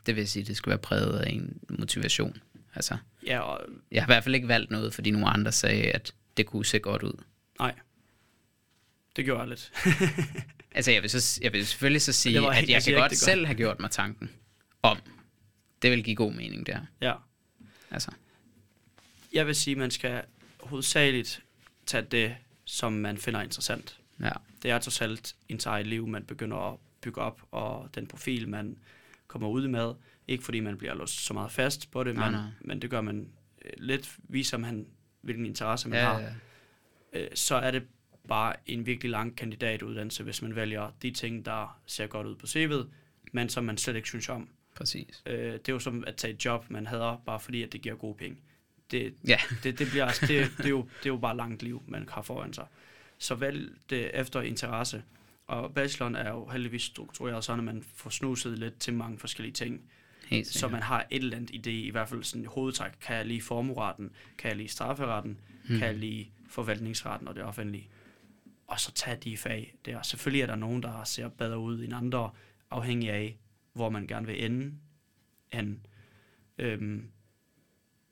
det 0.05 0.15
vil 0.15 0.27
sige, 0.27 0.43
det 0.45 0.57
skal 0.57 0.69
være 0.69 0.77
præget 0.79 1.19
af 1.19 1.29
en 1.29 1.59
motivation. 1.69 2.37
Altså, 2.75 2.97
Ja, 3.27 3.39
og 3.39 3.61
jeg 3.91 4.03
har 4.03 4.07
i 4.07 4.13
hvert 4.13 4.23
fald 4.23 4.35
ikke 4.35 4.47
valgt 4.47 4.71
noget, 4.71 4.93
fordi 4.93 5.11
nogle 5.11 5.27
andre 5.27 5.51
sagde, 5.51 5.91
at 5.91 6.13
det 6.37 6.45
kunne 6.45 6.65
se 6.65 6.79
godt 6.79 7.03
ud. 7.03 7.23
nej. 7.59 7.73
Det 9.15 9.25
gjorde 9.25 9.39
jeg 9.41 9.49
lidt. 9.49 9.71
Altså, 10.75 10.91
jeg 10.91 11.01
vil, 11.01 11.09
så, 11.09 11.39
jeg 11.43 11.53
vil 11.53 11.65
selvfølgelig 11.67 12.01
så 12.01 12.11
sige, 12.13 12.41
var 12.41 12.49
at 12.49 12.61
jeg 12.61 12.69
jeg 12.69 12.83
kan 12.83 12.93
godt 12.93 13.17
selv 13.17 13.45
have 13.45 13.57
gjort 13.57 13.79
mig 13.79 13.91
tanken 13.91 14.29
om. 14.81 14.97
Det 15.81 15.91
vil 15.91 16.03
give 16.03 16.15
god 16.15 16.33
mening 16.33 16.67
der. 16.67 16.79
ja. 17.01 17.13
Altså, 17.91 18.11
Jeg 19.33 19.47
vil 19.47 19.55
sige, 19.55 19.71
at 19.71 19.77
man 19.77 19.91
skal 19.91 20.21
hovedsageligt 20.59 21.43
tage 21.85 22.03
det, 22.11 22.35
som 22.65 22.93
man 22.93 23.17
finder 23.17 23.41
interessant. 23.41 23.99
ja. 24.21 24.31
Det 24.63 24.71
er 24.71 24.79
trods 24.79 25.01
alt 25.01 25.35
ens 25.49 25.65
eget 25.65 25.87
liv, 25.87 26.07
man 26.07 26.23
begynder 26.23 26.57
at 26.73 26.77
bygge 27.01 27.21
op, 27.21 27.41
og 27.51 27.89
den 27.95 28.07
profil, 28.07 28.47
man 28.49 28.77
kommer 29.27 29.47
ud 29.47 29.67
med. 29.67 29.93
Ikke 30.27 30.43
fordi 30.43 30.59
man 30.59 30.77
bliver 30.77 30.93
låst 30.93 31.25
så 31.25 31.33
meget 31.33 31.51
fast 31.51 31.91
på 31.91 32.03
det, 32.03 32.15
Nej, 32.15 32.29
men, 32.29 32.39
nej. 32.39 32.49
men 32.61 32.81
det 32.81 32.89
gør 32.89 33.01
man 33.01 33.29
øh, 33.65 33.71
lidt, 33.77 34.15
viser 34.23 34.57
man, 34.57 34.87
hvilken 35.21 35.45
interesse 35.45 35.89
man 35.89 35.99
ja, 35.99 36.05
har. 36.05 36.19
ja. 36.19 36.29
øh, 37.13 37.27
så 37.35 37.55
er 37.55 37.71
det 37.71 37.83
bare 38.27 38.55
en 38.65 38.85
virkelig 38.85 39.11
lang 39.11 39.35
kandidatuddannelse, 39.35 40.23
hvis 40.23 40.41
man 40.41 40.55
vælger 40.55 40.91
de 41.01 41.11
ting, 41.11 41.45
der 41.45 41.79
ser 41.85 42.07
godt 42.07 42.27
ud 42.27 42.35
på 42.35 42.45
CV'et, 42.45 42.87
men 43.31 43.49
som 43.49 43.63
man 43.63 43.77
slet 43.77 43.95
ikke 43.95 44.07
synes 44.07 44.29
om. 44.29 44.49
præcis. 44.75 45.23
Øh, 45.25 45.35
det 45.53 45.69
er 45.69 45.73
jo 45.73 45.79
som 45.79 46.03
at 46.07 46.15
tage 46.15 46.33
et 46.33 46.45
job, 46.45 46.65
man 46.69 46.87
hader, 46.87 47.21
bare 47.25 47.39
fordi 47.39 47.63
at 47.63 47.73
det 47.73 47.81
giver 47.81 47.95
gode 47.95 48.15
penge. 48.17 48.37
Det, 48.91 49.13
Ja, 49.27 49.37
det, 49.63 49.79
det, 49.79 49.87
bliver, 49.89 50.05
altså- 50.05 50.25
det, 50.27 50.51
det, 50.57 50.65
er 50.65 50.69
jo, 50.69 50.81
det 50.81 51.05
er 51.05 51.13
jo 51.13 51.17
bare 51.17 51.37
langt 51.37 51.63
liv, 51.63 51.83
man 51.87 52.09
har 52.11 52.21
foran 52.21 52.53
sig. 52.53 52.65
Så 53.17 53.35
vælg 53.35 53.71
det 53.89 54.11
efter 54.13 54.41
interesse. 54.41 55.03
Og 55.47 55.73
bacheloren 55.73 56.15
er 56.15 56.29
jo 56.31 56.45
heldigvis 56.47 56.81
struktureret 56.83 57.43
sådan, 57.43 57.59
at 57.59 57.75
man 57.75 57.83
får 57.95 58.09
snuset 58.09 58.59
lidt 58.59 58.79
til 58.79 58.93
mange 58.93 59.19
forskellige 59.19 59.53
ting. 59.53 59.81
helt 60.27 60.47
Så 60.47 60.67
man 60.67 60.81
har 60.83 61.05
et 61.11 61.23
eller 61.23 61.37
andet 61.37 61.51
idé, 61.67 61.69
i 61.69 61.89
hvert 61.89 62.09
fald 62.09 62.23
sådan 62.23 62.45
hovedtræk. 62.45 62.91
Kan 63.01 63.15
jeg 63.15 63.25
lige 63.25 63.41
formueretten? 63.41 64.11
Kan 64.37 64.49
jeg 64.49 64.57
lige 64.57 64.69
strafferetten? 64.69 65.39
Hmm. 65.67 65.77
Kan 65.77 65.87
jeg 65.87 65.95
lige 65.95 66.31
forvaltningsretten 66.49 67.27
og 67.27 67.35
det 67.35 67.43
offentlige? 67.43 67.87
Og 68.67 68.79
så 68.79 68.91
tage 68.91 69.17
de 69.23 69.37
fag 69.37 69.75
der. 69.85 70.01
Selvfølgelig 70.01 70.41
er 70.41 70.45
der 70.45 70.55
nogen, 70.55 70.83
der 70.83 71.03
ser 71.03 71.27
bedre 71.29 71.59
ud 71.59 71.83
end 71.83 71.93
andre, 71.93 72.29
afhængig 72.71 73.09
af, 73.09 73.37
hvor 73.73 73.89
man 73.89 74.07
gerne 74.07 74.25
vil 74.27 74.45
ende. 74.45 74.73
End, 75.51 75.77
øhm, 76.57 77.09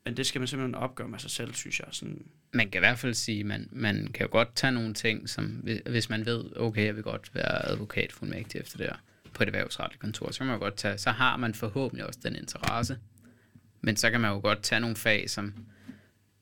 men 0.04 0.16
det 0.16 0.26
skal 0.26 0.38
man 0.38 0.48
simpelthen 0.48 0.74
opgøre 0.74 1.08
med 1.08 1.18
sig 1.18 1.30
selv, 1.30 1.54
synes 1.54 1.80
jeg. 1.80 1.88
Sådan, 1.90 2.26
Man 2.52 2.70
kan 2.70 2.78
i 2.78 2.84
hvert 2.86 2.98
fald 2.98 3.14
sige, 3.14 3.40
at 3.40 3.46
man, 3.46 3.68
man 3.72 4.06
kan 4.14 4.26
jo 4.26 4.32
godt 4.32 4.54
tage 4.56 4.72
nogle 4.72 4.94
ting, 4.94 5.28
som 5.28 5.44
hvis- 5.90 6.08
man 6.10 6.26
ved, 6.26 6.44
okay, 6.56 6.84
jeg 6.86 6.94
vil 6.96 7.02
godt 7.02 7.34
være 7.34 7.66
advokat 7.66 8.12
fuldmægtig 8.12 8.60
efter 8.60 8.76
det 8.78 8.86
her 8.86 8.96
på 9.32 9.42
et 9.42 9.46
erhvervsretligt 9.46 10.00
kontor, 10.00 10.30
så 10.30 10.38
kan 10.38 10.46
man 10.46 10.54
jo 10.56 10.60
godt 10.60 10.76
tage, 10.76 10.98
så 10.98 11.10
har 11.10 11.36
man 11.36 11.54
forhåbentlig 11.54 12.06
også 12.06 12.20
den 12.22 12.36
interesse. 12.36 12.98
Men 13.80 13.96
så 13.96 14.10
kan 14.10 14.20
man 14.20 14.30
jo 14.30 14.40
godt 14.40 14.62
tage 14.62 14.80
nogle 14.80 14.96
fag, 14.96 15.30
som 15.30 15.54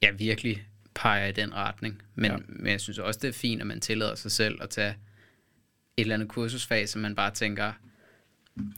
ja, 0.02 0.10
virkelig 0.10 0.66
peger 0.94 1.26
i 1.26 1.32
den 1.32 1.54
retning. 1.54 2.02
Men, 2.14 2.30
Ja. 2.30 2.36
men 2.48 2.66
jeg 2.72 2.80
synes 2.80 2.98
også, 2.98 3.20
det 3.22 3.28
er 3.28 3.32
fint, 3.32 3.60
at 3.60 3.66
man 3.66 3.80
tillader 3.80 4.14
sig 4.14 4.30
selv 4.32 4.58
at 4.62 4.70
tage 4.70 4.90
et 5.96 6.02
eller 6.02 6.14
andet 6.14 6.28
kursusfag, 6.28 6.88
som 6.88 7.00
man 7.00 7.14
bare 7.14 7.30
tænker, 7.30 7.72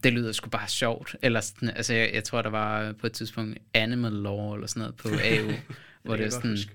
det 0.03 0.13
lyder 0.13 0.33
sgu 0.33 0.49
bare 0.51 0.69
sjovt. 0.69 1.17
Eller 1.23 1.41
sådan, 1.41 1.71
altså, 1.71 1.95
jeg, 1.95 2.11
jeg 2.15 2.25
tror, 2.25 2.43
der 2.43 2.51
var 2.51 2.93
på 2.93 3.07
et 3.07 3.13
tidspunkt 3.13 3.59
Animal 3.75 4.13
Law 4.13 4.55
eller 4.55 4.67
sådan 4.67 4.81
noget 4.81 4.97
på 4.97 5.09
AU, 5.09 5.53
hvor 6.03 6.17
det 6.17 6.27
er 6.27 6.31
sådan, 6.31 6.51
huske. 6.51 6.71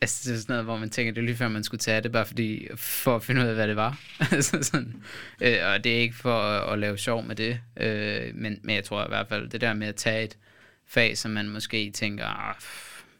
altså, 0.00 0.30
det 0.30 0.36
er 0.36 0.40
sådan 0.40 0.52
noget, 0.52 0.64
hvor 0.64 0.76
man 0.78 0.90
tænker, 0.90 1.12
det 1.12 1.20
er 1.20 1.24
lige 1.24 1.36
før, 1.36 1.48
man 1.48 1.64
skulle 1.64 1.78
tage 1.78 2.00
det, 2.00 2.12
bare 2.12 2.26
fordi, 2.26 2.68
for 2.76 3.16
at 3.16 3.22
finde 3.22 3.40
ud 3.42 3.46
af, 3.46 3.54
hvad 3.54 3.68
det 3.68 3.76
var. 3.76 4.00
altså 4.32 4.58
sådan, 4.62 5.02
øh, 5.40 5.56
og 5.64 5.84
det 5.84 5.96
er 5.96 6.00
ikke 6.00 6.16
for 6.16 6.40
at, 6.40 6.72
at 6.72 6.78
lave 6.78 6.98
sjov 6.98 7.24
med 7.24 7.36
det, 7.36 7.60
øh, 7.76 8.34
men, 8.34 8.58
men 8.62 8.74
jeg 8.74 8.84
tror 8.84 9.04
i 9.04 9.08
hvert 9.08 9.28
fald, 9.28 9.48
det 9.48 9.60
der 9.60 9.74
med 9.74 9.86
at 9.86 9.96
tage 9.96 10.24
et 10.24 10.36
fag, 10.86 11.18
som 11.18 11.30
man 11.30 11.48
måske 11.48 11.90
tænker, 11.90 12.26
ah, 12.26 12.54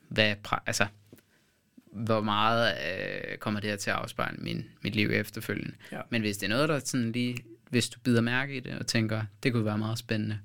hvad, 0.09 0.35
altså, 0.67 0.87
hvor 1.99 2.21
meget 2.21 2.75
øh, 3.33 3.39
kommer 3.39 3.61
det 3.61 3.71
her 3.71 3.77
til 3.77 3.91
at 3.91 3.97
afspejle 3.97 4.37
min, 4.39 4.65
mit 4.83 4.95
liv 4.97 5.11
efterfølgende. 5.11 5.75
Ja. 5.93 6.01
Men 6.11 6.21
hvis 6.23 6.37
det 6.39 6.47
er 6.47 6.51
noget, 6.51 6.69
der 6.69 6.79
sådan 6.79 7.13
lige, 7.13 7.37
hvis 7.71 7.89
du 7.89 8.01
bider 8.01 8.21
mærke 8.21 8.57
i 8.57 8.61
det, 8.61 8.79
og 8.79 8.87
tænker, 8.87 9.23
det 9.43 9.53
kunne 9.53 9.65
være 9.65 9.79
meget 9.79 9.99
spændende, 9.99 10.39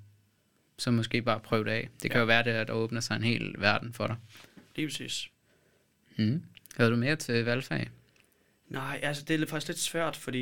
så 0.78 0.92
måske 0.92 1.22
bare 1.22 1.40
prøv 1.40 1.66
det 1.66 1.72
af. 1.72 1.90
Det 2.02 2.12
kan 2.12 2.18
Ja. 2.18 2.20
jo 2.20 2.26
være, 2.26 2.44
det, 2.44 2.50
at 2.52 2.68
der 2.68 2.74
åbner 2.74 3.00
sig 3.02 3.16
en 3.16 3.24
hel 3.24 3.56
verden 3.58 3.94
for 3.94 4.08
dig. 4.08 4.16
lige 4.76 4.88
præcis. 4.88 5.30
Mm. 6.18 6.44
Havde 6.78 6.92
du 6.92 6.96
mere 6.96 7.16
til 7.16 7.46
valgfag? 7.46 7.90
Nej, 8.70 9.00
altså 9.04 9.24
det 9.26 9.34
er 9.34 9.38
lidt- 9.38 9.50
faktisk 9.50 9.68
lidt 9.68 9.80
svært, 9.80 10.16
fordi 10.16 10.38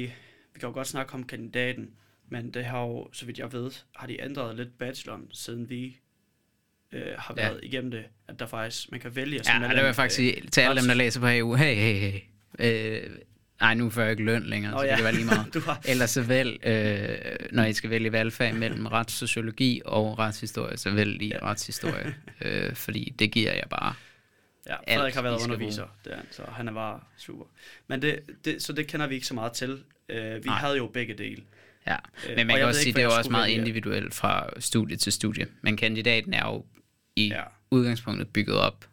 vi 0.53 0.59
kan 0.59 0.69
jo 0.69 0.73
godt 0.73 0.87
snakke 0.87 1.13
om 1.13 1.23
kandidaten, 1.23 1.89
men 2.29 2.51
det 2.53 2.65
har 2.65 2.81
jo, 2.81 3.09
så 3.13 3.25
vidt 3.25 3.39
jeg 3.39 3.53
ved, 3.53 3.71
har 3.95 4.07
de 4.07 4.21
ændret 4.21 4.55
lidt 4.55 4.77
bacheloren, 4.77 5.27
siden 5.31 5.69
vi 5.69 5.97
øh, 6.91 7.01
har 7.17 7.33
Ja. 7.37 7.41
været 7.47 7.59
igennem 7.63 7.91
det, 7.91 8.03
at 8.27 8.39
der 8.39 8.45
faktisk, 8.45 8.91
man 8.91 8.99
kan 8.99 9.15
vælge 9.15 9.37
Ja, 9.37 9.43
som 9.43 9.53
det 9.53 9.61
medlem, 9.61 9.77
vil 9.77 9.85
jeg 9.85 9.95
faktisk 9.95 10.19
øh, 10.19 10.25
sige 10.25 10.41
til 10.51 10.61
alle 10.61 10.81
dem, 10.81 10.87
der 10.87 10.93
læser 10.95 11.19
på 11.19 11.25
AU. 11.27 11.55
Hey, 11.55 11.75
hey, 11.75 12.11
hey. 12.11 12.19
Øh, 13.03 13.09
nej, 13.61 13.73
nu 13.73 13.89
får 13.89 14.01
jeg 14.01 14.11
ikke 14.11 14.23
løn 14.23 14.43
længere, 14.43 14.71
Nå, 14.71 14.77
så 14.77 14.83
det 14.83 14.89
ja. 14.89 14.95
kan 14.95 15.03
være 15.03 15.13
lige 15.13 15.25
meget. 15.35 15.63
har, 15.65 15.81
Ellers 15.87 16.09
så 16.09 16.21
vælg, 16.21 16.65
øh, 16.67 17.17
når 17.51 17.63
I 17.65 17.73
skal 17.73 17.89
vælge 17.89 18.11
valgfag 18.11 18.55
mellem 18.55 18.85
retssociologi 18.97 19.81
og 19.85 20.19
retshistorie, 20.19 20.77
så 20.77 20.89
vælg 20.91 21.17
lige 21.17 21.35
Ja. 21.41 21.45
retshistorie, 21.49 22.15
øh, 22.41 22.75
fordi 22.75 23.13
det 23.19 23.31
giver 23.31 23.53
jeg 23.53 23.63
bare. 23.69 23.93
ja, 24.67 24.75
alt, 24.87 24.97
Frederik 24.97 25.13
har 25.13 25.21
I 25.21 25.23
været 25.23 25.43
underviser, 25.43 25.85
det 26.05 26.11
er, 26.13 26.17
han, 26.17 26.25
så 26.31 26.43
han 26.51 26.67
er 26.67 26.73
bare 26.73 26.99
super. 27.17 27.45
Men 27.87 28.01
det, 28.01 28.19
det, 28.45 28.61
så 28.63 28.73
det 28.73 28.87
kender 28.87 29.07
vi 29.07 29.15
ikke 29.15 29.27
så 29.27 29.33
meget 29.33 29.51
til. 29.53 29.79
Øh, 30.09 30.35
vi 30.35 30.41
Nej. 30.45 30.59
havde 30.59 30.77
jo 30.77 30.87
begge 30.87 31.13
dele. 31.13 31.43
Ja, 31.87 31.95
Øh, 32.29 32.35
men 32.37 32.47
man 32.47 32.53
og 32.53 32.57
kan 32.59 32.67
også 32.67 32.79
sige, 32.81 32.89
ikke, 32.89 32.97
det 32.97 33.03
er 33.03 33.17
også 33.17 33.31
meget 33.31 33.49
individuelt 33.49 34.13
fra 34.13 34.49
studie 34.59 34.97
til 34.97 35.11
studie. 35.13 35.47
Men 35.61 35.77
kandidaten 35.77 36.33
er 36.33 36.45
jo 36.45 36.65
i 37.15 37.27
Ja, 37.27 37.43
udgangspunktet 37.71 38.27
bygget 38.33 38.57
op 38.57 38.89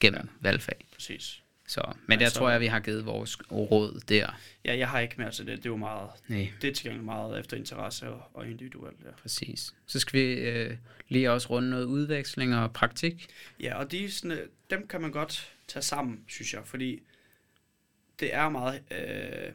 gennem 0.00 0.20
Ja. 0.24 0.28
valgfag. 0.40 0.86
præcis. 0.94 1.38
Så, 1.68 1.92
men 2.06 2.18
der 2.18 2.24
Altså- 2.24 2.38
tror 2.38 2.50
jeg, 2.50 2.60
vi 2.60 2.66
har 2.66 2.80
givet 2.80 3.06
vores 3.06 3.38
råd 3.52 4.00
der. 4.08 4.40
Ja, 4.64 4.76
jeg 4.78 4.88
har 4.88 5.00
ikke 5.00 5.14
mere 5.18 5.30
til 5.30 5.46
det. 5.46 5.56
Det 5.58 5.66
er 5.66 5.70
jo 5.70 5.76
meget, 5.76 6.10
Nej. 6.28 6.52
det 6.62 6.70
er 6.70 6.74
tilgængeligt 6.74 7.04
meget 7.04 7.40
efter 7.40 7.56
interesse 7.56 8.08
og, 8.08 8.30
og 8.34 8.46
individuelt. 8.46 8.96
Ja. 9.04 9.10
Præcis. 9.22 9.74
Så 9.86 9.98
skal 9.98 10.20
vi 10.20 10.26
øh, 10.32 10.76
lige 11.08 11.30
også 11.30 11.50
runde 11.50 11.70
noget 11.70 11.84
udveksling 11.84 12.54
og 12.54 12.72
praktik. 12.72 13.26
Ja, 13.60 13.74
og 13.74 13.90
de, 13.92 14.10
sådan, 14.10 14.30
øh, 14.38 14.46
dem 14.70 14.88
kan 14.88 15.00
man 15.00 15.10
godt 15.12 15.52
tage 15.68 15.82
sammen, 15.82 16.24
synes 16.28 16.54
jeg, 16.54 16.62
fordi 16.64 17.02
det 18.20 18.34
er 18.34 18.48
meget, 18.48 18.82
øh, 18.90 19.52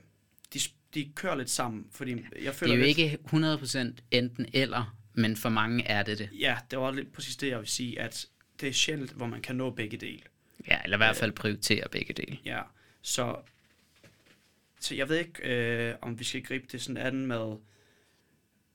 de, 0.53 0.60
de 0.93 1.12
kører 1.16 1.36
lidt 1.36 1.49
sammen, 1.49 1.88
fordi 1.91 2.12
jeg 2.12 2.20
Det 2.45 2.55
føler 2.55 2.74
er 2.74 2.78
jo 2.78 2.84
lidt, 2.86 2.97
ikke 2.97 3.18
100% 3.26 4.01
enten 4.12 4.45
eller, 4.53 4.97
men 5.18 5.36
for 5.36 5.49
mange 5.49 5.84
er 5.84 6.03
det 6.03 6.18
det. 6.18 6.30
Ja, 6.39 6.57
det 6.72 6.80
var 6.80 6.91
lidt 6.91 7.13
præcis 7.13 7.36
det, 7.36 7.47
jeg 7.47 7.59
vil 7.59 7.68
sige, 7.68 8.01
at 8.01 8.26
det 8.61 8.70
er 8.70 8.74
sjældent, 8.74 9.11
hvor 9.11 9.28
man 9.28 9.41
kan 9.41 9.55
nå 9.55 9.70
begge 9.70 9.97
dele. 9.97 10.22
Ja, 10.68 10.78
eller 10.84 10.97
i 10.97 10.99
hvert 10.99 11.15
fald 11.15 11.32
prioritere 11.32 11.88
begge 11.91 12.13
dele. 12.13 12.38
Ja, 12.45 12.61
så, 13.01 13.36
så 14.80 14.95
jeg 14.95 15.09
ved 15.09 15.18
ikke, 15.18 15.43
øh, 15.43 15.95
om 16.01 16.20
vi 16.20 16.24
skal 16.24 16.43
gribe 16.43 16.65
det 16.72 16.82
sådan 16.82 16.97
an 16.97 17.26
med, 17.26 17.57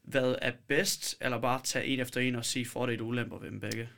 hvad 0.03 0.35
er 0.43 0.53
bedst, 0.67 1.17
eller 1.21 1.41
bare 1.41 1.61
tage 1.65 1.87
en 1.87 2.01
efter 2.01 2.21
en 2.21 2.35
og 2.35 2.45
sige 2.45 2.67
fordele 2.67 3.03
og 3.03 3.07
ulemper 3.07 3.39
ved 3.39 3.51
dem 3.51 3.61
begge. 3.61 3.89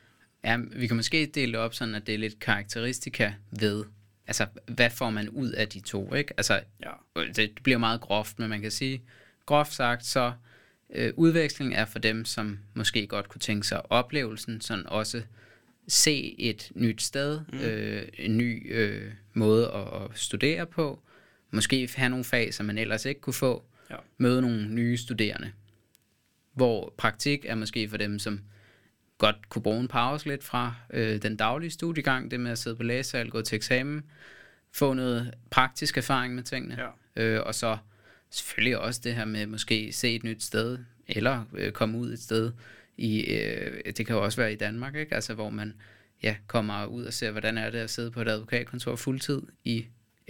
Ja, 0.43 0.57
vi 0.57 0.87
kan 0.87 0.95
måske 0.95 1.25
dele 1.25 1.51
det 1.51 1.59
op 1.59 1.73
sådan, 1.73 1.95
at 1.95 2.07
det 2.07 2.13
er 2.15 2.19
lidt 2.19 2.39
karakteristika 2.39 3.33
ved, 3.51 3.85
altså 4.27 4.47
hvad 4.67 4.89
får 4.89 5.09
man 5.09 5.29
ud 5.29 5.49
af 5.49 5.67
de 5.67 5.79
to, 5.79 6.13
ikke? 6.13 6.33
Altså, 6.37 6.61
Ja, 6.83 6.91
det 7.35 7.51
bliver 7.63 7.77
meget 7.77 8.01
groft, 8.01 8.39
men 8.39 8.49
man 8.49 8.61
kan 8.61 8.71
sige, 8.71 9.01
groft 9.45 9.73
sagt, 9.73 10.05
så 10.05 10.33
øh, 10.93 11.13
udveksling 11.15 11.73
er 11.75 11.85
for 11.85 11.99
dem, 11.99 12.25
som 12.25 12.59
måske 12.73 13.07
godt 13.07 13.29
kunne 13.29 13.39
tænke 13.39 13.67
sig 13.67 13.91
oplevelsen, 13.91 14.61
sådan 14.61 14.87
også 14.87 15.21
se 15.87 16.35
et 16.39 16.71
nyt 16.75 17.01
sted, 17.01 17.41
mm. 17.53 17.59
øh, 17.59 18.07
en 18.17 18.37
ny 18.37 18.73
øh, 18.75 19.11
måde 19.33 19.71
at, 19.71 20.01
at 20.03 20.09
studere 20.19 20.65
på, 20.65 20.99
måske 21.51 21.89
have 21.95 22.09
nogle 22.09 22.25
fag, 22.25 22.53
som 22.53 22.65
man 22.65 22.77
ellers 22.77 23.05
ikke 23.05 23.21
kunne 23.21 23.33
få, 23.33 23.65
Ja. 23.89 23.95
møde 24.17 24.41
nogle 24.41 24.67
nye 24.69 24.97
studerende. 24.97 25.51
Hvor 26.53 26.93
praktik 26.97 27.45
er 27.45 27.55
måske 27.55 27.89
for 27.89 27.97
dem, 27.97 28.19
som 28.19 28.41
godt 29.17 29.49
kunne 29.49 29.61
bruge 29.61 29.79
en 29.79 29.87
pause 29.87 30.27
lidt 30.27 30.43
fra 30.43 30.75
øh, 30.93 31.21
den 31.21 31.35
daglige 31.35 31.69
studiegang, 31.71 32.31
det 32.31 32.39
med 32.39 32.51
at 32.51 32.57
sidde 32.57 32.75
på 32.75 32.83
læsesal, 32.83 33.29
gå 33.29 33.41
til 33.41 33.55
eksamen, 33.55 34.03
få 34.71 34.93
noget 34.93 35.33
praktisk 35.49 35.97
erfaring 35.97 36.35
med 36.35 36.43
tingene. 36.43 36.77
ja, 36.81 36.89
Øh, 37.23 37.41
og 37.45 37.55
så 37.55 37.77
selvfølgelig 38.35 38.77
også 38.77 39.01
det 39.03 39.15
her 39.15 39.25
med 39.25 39.45
måske 39.45 39.91
se 39.91 40.15
et 40.15 40.23
nyt 40.23 40.43
sted, 40.43 40.77
eller 41.07 41.45
øh, 41.53 41.71
komme 41.71 41.97
ud 41.97 42.13
et 42.13 42.19
sted 42.19 42.51
i, 42.97 43.21
øh, 43.21 43.83
det 43.85 44.05
kan 44.07 44.15
jo 44.15 44.23
også 44.23 44.41
være 44.41 44.53
i 44.53 44.55
Danmark, 44.55 44.95
ikke? 44.95 45.15
Altså, 45.15 45.33
hvor 45.33 45.49
man 45.49 45.73
ja, 46.23 46.35
kommer 46.47 46.85
ud 46.85 47.03
og 47.05 47.13
ser, 47.13 47.31
hvordan 47.31 47.57
er 47.57 47.69
det 47.69 47.79
at 47.79 47.89
sidde 47.89 48.11
på 48.11 48.21
et 48.21 48.27
advokatkontor 48.27 48.95
fuldtid 48.95 49.41
i 49.63 49.85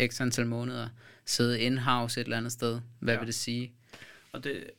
x 0.07 0.21
antal 0.21 0.45
måneder, 0.47 0.89
sidde 1.25 1.59
in-house 1.61 2.21
et 2.21 2.25
eller 2.25 2.37
andet 2.37 2.51
sted. 2.51 2.81
Hvad 2.99 3.13
Ja. 3.13 3.19
vil 3.19 3.27
det 3.27 3.35
sige? 3.35 3.71
og 4.31 4.43
det, 4.43 4.69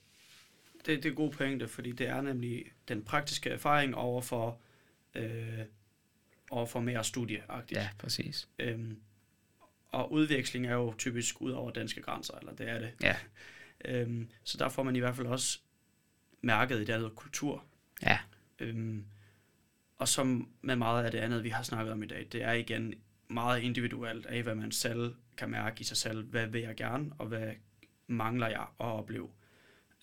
det, 0.87 1.03
det 1.03 1.11
er 1.11 1.15
gode 1.15 1.31
pointe, 1.31 1.69
fordi 1.69 1.93
det 1.93 2.09
er 2.09 2.21
nemlig 2.21 2.65
den 2.89 3.03
praktiske 3.03 3.51
erfaring 3.51 3.95
over 3.95 4.21
for, 4.23 4.59
øh, 5.15 5.59
over 6.51 6.67
for 6.67 6.81
mere 6.81 7.05
studieagtigt. 7.05 7.81
Ja, 7.81 7.89
præcis. 7.99 8.49
Øhm, 8.59 8.97
og 9.97 10.13
udveksling 10.13 10.67
er 10.67 10.75
jo 10.75 10.95
typisk 10.99 11.41
ud 11.41 11.51
over 11.51 11.71
danske 11.71 12.03
grænser, 12.03 12.35
eller 12.39 12.53
det 12.53 12.69
er 12.69 12.79
det. 12.79 12.93
Ja, 13.03 13.17
Øhm, 13.85 14.31
så 14.45 14.59
der 14.59 14.69
får 14.69 14.83
man 14.83 14.97
i 14.97 14.99
hvert 14.99 15.17
fald 15.17 15.27
også 15.27 15.59
mærket 16.41 16.77
i 16.77 16.85
det 16.85 16.93
andet 16.93 17.15
kultur. 17.15 17.65
ja, 18.03 18.19
Øhm, 18.59 19.05
og 19.99 20.09
som 20.09 20.49
med 20.61 20.77
meget 20.77 21.05
af 21.05 21.11
det 21.11 21.19
andet, 21.19 21.45
vi 21.45 21.49
har 21.49 21.63
snakket 21.63 21.93
om 21.93 22.03
i 22.03 22.07
dag, 22.07 22.29
det 22.33 22.43
er 22.43 22.53
igen 22.53 22.95
meget 23.29 23.61
individuelt 23.63 24.27
af, 24.27 24.43
hvad 24.43 24.55
man 24.55 24.73
selv 24.73 25.15
kan 25.37 25.51
mærke 25.51 25.81
i 25.81 25.85
sig 25.85 25.97
selv. 25.97 26.25
Hvad 26.25 26.47
vil 26.47 26.61
jeg 26.61 26.77
gerne, 26.77 27.13
og 27.19 27.27
hvad 27.27 27.53
mangler 28.07 28.49
jeg 28.49 28.61
at 28.61 28.87
opleve? 28.87 29.31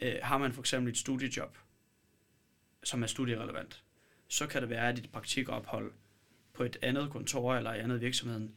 Øh, 0.02 0.16
har 0.24 0.38
man 0.38 0.54
for 0.54 0.62
eksempel 0.62 0.91
et 0.91 0.98
studiejob, 0.98 1.58
som 2.84 3.04
er 3.04 3.08
studierelevant, 3.08 3.84
så 4.28 4.48
kan 4.48 4.62
det 4.62 4.70
være, 4.70 4.89
at 4.89 4.98
dit 4.98 5.12
praktikophold 5.12 5.94
på 6.54 6.64
et 6.64 6.78
andet 6.82 7.10
kontor 7.10 7.56
eller 7.56 7.74
i 7.74 7.80
andet 7.80 8.02
virksomheden 8.02 8.56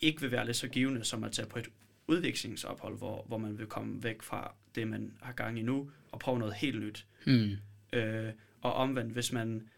ikke 0.00 0.20
vil 0.20 0.30
være 0.30 0.44
lige 0.44 0.54
så 0.54 0.68
givende 0.68 1.04
som 1.04 1.24
at 1.24 1.32
tage 1.32 1.48
på 1.48 1.58
et 1.58 1.68
udvekslingsophold, 2.06 2.98
hvor, 2.98 3.24
hvor 3.28 3.38
man 3.38 3.58
vil 3.58 3.66
komme 3.66 4.02
væk 4.02 4.22
fra 4.22 4.54
det, 4.74 4.88
man 4.88 5.12
har 5.22 5.32
gang 5.32 5.58
i 5.58 5.62
nu, 5.62 5.90
og 6.12 6.18
prøve 6.18 6.38
noget 6.38 6.54
helt 6.54 6.80
nyt. 6.80 7.06
mm, 7.26 7.56
Øh, 7.92 8.32
og 8.62 8.74
omvendt, 8.74 9.12
hvis 9.12 9.32
man 9.32 9.68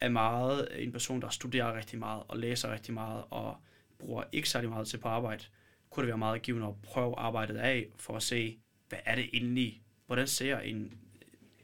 er 0.00 0.08
meget 0.08 0.68
en 0.82 0.92
person, 0.92 1.22
der 1.22 1.28
studerer 1.28 1.76
rigtig 1.76 1.98
meget 1.98 2.22
og 2.28 2.38
læser 2.38 2.72
rigtig 2.72 2.94
meget 2.94 3.24
og 3.30 3.56
bruger 3.98 4.24
ikke 4.32 4.48
særlig 4.48 4.70
meget 4.70 4.86
til 4.86 4.98
på 4.98 5.08
arbejde, 5.08 5.44
kunne 5.90 6.02
det 6.02 6.08
være 6.08 6.18
meget 6.18 6.42
givende 6.42 6.66
at 6.66 6.74
prøve 6.82 7.18
arbejdet 7.18 7.56
af 7.56 7.86
for 7.96 8.16
at 8.16 8.22
se, 8.22 8.58
hvad 8.88 8.98
er 9.04 9.14
det 9.14 9.30
egentlig, 9.32 9.82
hvordan 10.06 10.26
ser 10.26 10.58
en, 10.58 10.94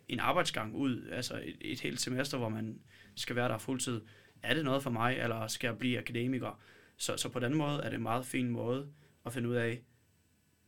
en 0.09 0.21
arbejdsgang 0.21 0.75
ud, 0.75 1.09
altså 1.13 1.43
et, 1.45 1.57
et 1.61 1.81
helt 1.81 2.01
semester, 2.01 2.39
hvor 2.39 2.49
man 2.49 2.81
skal 3.15 3.37
være 3.37 3.49
der 3.49 3.59
fuldtid. 3.59 4.01
Er 4.43 4.55
det 4.55 4.65
noget 4.65 4.83
for 4.83 4.91
mig, 4.91 5.17
eller 5.19 5.47
skal 5.47 5.69
jeg 5.69 5.79
blive 5.79 5.99
akademiker? 5.99 6.61
Så, 6.99 7.17
så 7.17 7.29
på 7.29 7.39
den 7.39 7.55
måde 7.55 7.81
er 7.83 7.89
det 7.89 7.97
en 7.97 8.03
meget 8.03 8.27
fin 8.27 8.49
måde 8.51 8.87
at 9.27 9.33
finde 9.33 9.49
ud 9.49 9.55
af, 9.55 9.81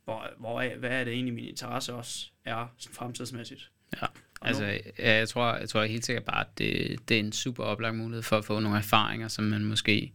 hvor, 0.03 0.29
hvor 0.39 0.75
hvad 0.77 0.89
er 0.89 1.03
det 1.03 1.13
egentlig, 1.13 1.33
min 1.33 1.45
interesse 1.45 1.93
også 1.93 2.27
er 2.45 2.75
fremtidsmæssigt. 2.91 3.71
Ja, 4.01 4.05
Og 4.41 4.47
altså, 4.47 4.65
ja, 4.99 5.17
jeg, 5.17 5.29
tror, 5.29 5.55
jeg 5.55 5.69
tror 5.69 5.83
helt 5.83 6.05
sikkert 6.05 6.23
bare, 6.25 6.41
at 6.41 6.57
det, 6.57 6.99
det 7.09 7.15
er 7.15 7.19
en 7.19 7.31
super 7.31 7.63
oplagt 7.63 7.95
mulighed 7.95 8.23
for 8.23 8.37
at 8.37 8.45
få 8.45 8.59
nogle 8.59 8.77
erfaringer, 8.77 9.27
som 9.27 9.43
man 9.43 9.65
måske 9.65 10.13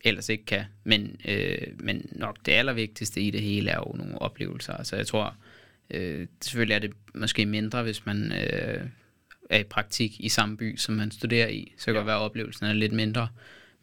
ellers 0.00 0.28
ikke 0.28 0.44
kan. 0.44 0.64
Men, 0.84 1.16
øh, 1.28 1.56
men 1.80 2.06
nok 2.12 2.38
det 2.46 2.52
allervigtigste 2.52 3.20
i 3.20 3.30
det 3.30 3.42
hele 3.42 3.70
er 3.70 3.76
jo 3.76 3.92
nogle 3.96 4.22
oplevelser. 4.22 4.72
Altså, 4.72 4.96
jeg 4.96 5.06
tror, 5.06 5.36
øh, 5.90 6.26
selvfølgelig 6.40 6.74
er 6.74 6.78
det 6.78 6.92
måske 7.14 7.46
mindre, 7.46 7.82
hvis 7.82 8.06
man 8.06 8.32
øh, 8.32 8.86
er 9.50 9.58
i 9.58 9.64
praktik 9.64 10.20
i 10.20 10.28
samme 10.28 10.56
by, 10.56 10.76
som 10.76 10.94
man 10.94 11.10
studerer 11.10 11.48
i. 11.48 11.72
Så 11.78 11.84
kan 11.84 11.94
Ja. 11.94 11.98
det 11.98 12.06
være, 12.06 12.16
at 12.16 12.20
oplevelsen 12.22 12.66
er 12.66 12.72
lidt 12.72 12.92
mindre. 12.92 13.28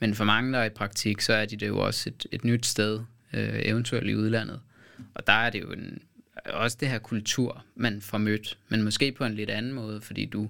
Men 0.02 0.16
for 0.16 0.24
mange, 0.26 0.54
der 0.54 0.60
er 0.60 0.66
i 0.66 0.70
praktik, 0.70 1.22
så 1.22 1.34
er 1.34 1.46
de 1.46 1.56
det 1.56 1.68
jo 1.68 1.78
også 1.80 2.10
et, 2.10 2.26
et 2.32 2.44
nyt 2.46 2.66
sted, 2.66 3.00
øh, 3.34 3.60
eventuelt 3.66 4.10
i 4.10 4.16
udlandet. 4.16 4.60
Og 5.14 5.28
der 5.28 5.34
er 5.34 5.50
det 5.50 5.62
jo 5.62 5.72
en, 5.72 6.02
også 6.46 6.78
det 6.80 6.88
her 6.88 7.00
kultur, 7.00 7.66
man 7.76 8.02
får 8.02 8.18
mødt, 8.18 8.58
men 8.70 8.84
måske 8.84 9.12
på 9.12 9.26
en 9.26 9.36
lidt 9.36 9.50
anden 9.50 9.74
måde, 9.74 10.02
fordi 10.02 10.26
du, 10.26 10.50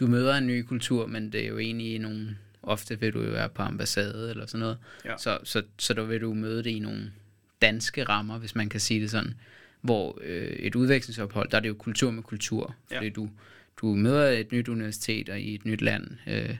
du 0.00 0.06
møder 0.06 0.34
en 0.34 0.46
ny 0.46 0.62
kultur, 0.62 1.06
men 1.06 1.32
det 1.32 1.44
er 1.44 1.48
jo 1.48 1.58
egentlig 1.58 1.94
i 1.94 1.98
nogle, 1.98 2.36
ofte 2.62 3.00
vil 3.00 3.12
du 3.12 3.22
jo 3.22 3.30
være 3.30 3.48
på 3.48 3.62
ambassade 3.62 4.30
eller 4.30 4.46
sådan 4.46 4.60
noget, 4.60 4.78
Ja. 5.04 5.16
så, 5.18 5.38
så, 5.44 5.62
så 5.78 5.94
der 5.94 6.02
vil 6.04 6.20
du 6.20 6.34
møde 6.34 6.64
det 6.64 6.70
i 6.70 6.78
nogle 6.78 7.12
danske 7.62 8.04
rammer, 8.04 8.38
hvis 8.38 8.54
man 8.54 8.68
kan 8.68 8.80
sige 8.80 9.00
det 9.00 9.10
sådan, 9.10 9.34
hvor 9.80 10.18
øh, 10.22 10.46
et 10.48 10.74
udvekslingsophold, 10.74 11.50
der 11.50 11.56
er 11.56 11.60
det 11.60 11.68
jo 11.68 11.74
kultur 11.74 12.10
med 12.10 12.22
kultur, 12.22 12.74
fordi 12.92 13.04
Ja. 13.06 13.10
du, 13.10 13.30
du 13.80 13.86
møder 13.94 14.28
et 14.30 14.52
nyt 14.52 14.68
universitet 14.68 15.28
og 15.28 15.40
i 15.40 15.54
et 15.54 15.64
nyt 15.66 15.80
land, 15.82 16.06
øh, 16.26 16.56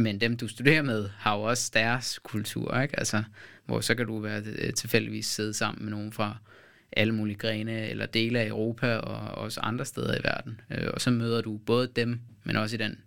men 0.00 0.20
dem 0.20 0.36
du 0.36 0.48
studerer 0.48 0.82
med 0.82 1.08
har 1.18 1.36
jo 1.36 1.42
også 1.42 1.70
deres 1.74 2.20
kultur, 2.22 2.80
ikke? 2.80 2.98
Altså, 2.98 3.22
hvor 3.66 3.80
så 3.80 3.94
kan 3.94 4.06
du 4.06 4.18
være 4.18 4.42
øh, 4.46 4.72
tilfældigvis 4.72 5.26
sidde 5.26 5.54
sammen 5.54 5.84
med 5.84 5.90
nogen 5.90 6.12
fra 6.12 6.36
alle 6.92 7.14
mulige 7.14 7.36
grene 7.36 7.88
eller 7.88 8.06
dele 8.06 8.40
af 8.40 8.46
Europa 8.46 8.96
og 8.96 9.44
også 9.44 9.60
andre 9.60 9.84
steder 9.84 10.18
i 10.18 10.20
verden. 10.24 10.60
Øh, 10.70 10.88
og 10.94 11.00
så 11.00 11.10
møder 11.10 11.40
du 11.40 11.56
både 11.56 11.88
dem, 11.96 12.20
men 12.44 12.56
også 12.56 12.76
i 12.76 12.78
den 12.78 12.98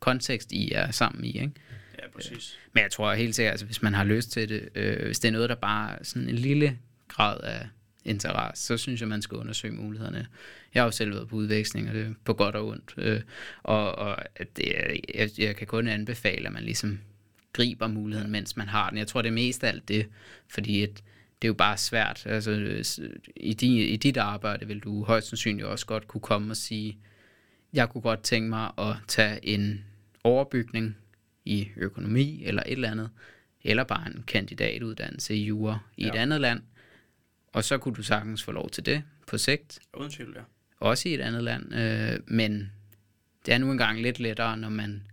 kontekst, 0.00 0.52
I 0.52 0.72
er 0.72 0.90
sammen 0.90 1.24
i. 1.24 1.28
Ikke? 1.28 1.52
Ja, 1.98 2.08
præcis. 2.14 2.58
Men 2.72 2.82
jeg 2.82 2.90
tror 2.90 3.14
helt 3.14 3.34
sikkert, 3.34 3.50
altså, 3.50 3.66
hvis 3.66 3.82
man 3.82 3.94
har 3.94 4.04
lyst 4.04 4.30
til 4.30 4.48
det, 4.48 4.68
øh, 4.74 5.06
hvis 5.06 5.18
det 5.18 5.28
er 5.28 5.32
noget, 5.32 5.48
der 5.48 5.54
bare 5.54 5.98
sådan 6.02 6.28
en 6.28 6.34
lille 6.34 6.78
grad 7.08 7.40
af 7.40 7.68
interesse, 8.04 8.64
så 8.66 8.76
synes 8.76 9.00
jeg, 9.00 9.08
man 9.08 9.22
skal 9.22 9.36
undersøge 9.38 9.74
mulighederne. 9.74 10.26
Jeg 10.74 10.82
har 10.82 10.86
jo 10.86 10.90
selv 10.90 11.10
været 11.14 11.28
på 11.28 11.36
udveksling, 11.36 11.88
og 11.88 11.94
det 11.94 12.06
er 12.06 12.10
på 12.24 12.34
godt 12.34 12.54
og 12.54 12.66
ondt. 12.68 12.94
Øh, 12.96 13.20
og 13.62 13.94
og 13.94 14.16
det 14.56 14.72
jeg, 15.14 15.30
jeg 15.38 15.56
kan 15.56 15.66
kun 15.66 15.88
anbefale, 15.88 16.46
at 16.46 16.52
man 16.52 16.62
ligesom 16.64 17.00
griber 17.52 17.86
muligheden, 17.88 18.30
mens 18.30 18.56
man 18.56 18.68
har 18.68 18.88
den. 18.90 18.98
Jeg 18.98 19.06
tror, 19.06 19.22
det 19.22 19.28
er 19.28 19.32
mest 19.32 19.64
alt 19.64 19.88
det, 19.88 20.06
fordi 20.48 20.82
at 20.82 20.90
det 21.42 21.48
er 21.48 21.48
jo 21.48 21.54
bare 21.54 21.76
svært. 21.76 22.22
Altså, 22.26 22.50
i, 23.36 23.54
din, 23.54 23.72
I 23.78 23.96
dit 23.96 24.16
arbejde 24.16 24.66
vil 24.66 24.80
du 24.80 25.04
højst 25.04 25.28
sandsynligt 25.28 25.66
også 25.66 25.86
godt 25.86 26.08
kunne 26.08 26.20
komme 26.20 26.52
og 26.52 26.56
sige, 26.56 26.98
jeg 27.72 27.88
kunne 27.88 28.02
godt 28.02 28.22
tænke 28.22 28.48
mig 28.48 28.70
at 28.78 28.96
tage 29.08 29.46
en 29.46 29.84
overbygning 30.24 30.96
i 31.44 31.68
økonomi 31.76 32.42
eller 32.44 32.62
et 32.66 32.72
eller 32.72 32.90
andet, 32.90 33.10
eller 33.64 33.84
bare 33.84 34.06
en 34.06 34.24
kandidatuddannelse 34.26 35.34
i 35.34 35.44
jura 35.44 35.78
i 35.96 36.06
et 36.06 36.14
Ja. 36.14 36.22
andet 36.22 36.40
land, 36.40 36.60
og 37.52 37.64
så 37.64 37.78
kunne 37.78 37.94
du 37.94 38.02
sagtens 38.02 38.42
få 38.42 38.52
lov 38.52 38.70
til 38.70 38.86
det 38.86 39.02
på 39.26 39.38
sigt, 39.38 39.78
Uden 39.98 40.10
tvivl, 40.10 40.34
ja. 40.36 40.42
også 40.86 41.08
i 41.08 41.14
et 41.14 41.20
andet 41.20 41.44
land, 41.44 41.74
øh, 41.74 42.20
men 42.26 42.72
det 43.46 43.54
er 43.54 43.58
nu 43.58 43.70
engang 43.72 44.00
lidt 44.02 44.20
lettere, 44.20 44.56
når 44.56 44.68
man 44.68 45.06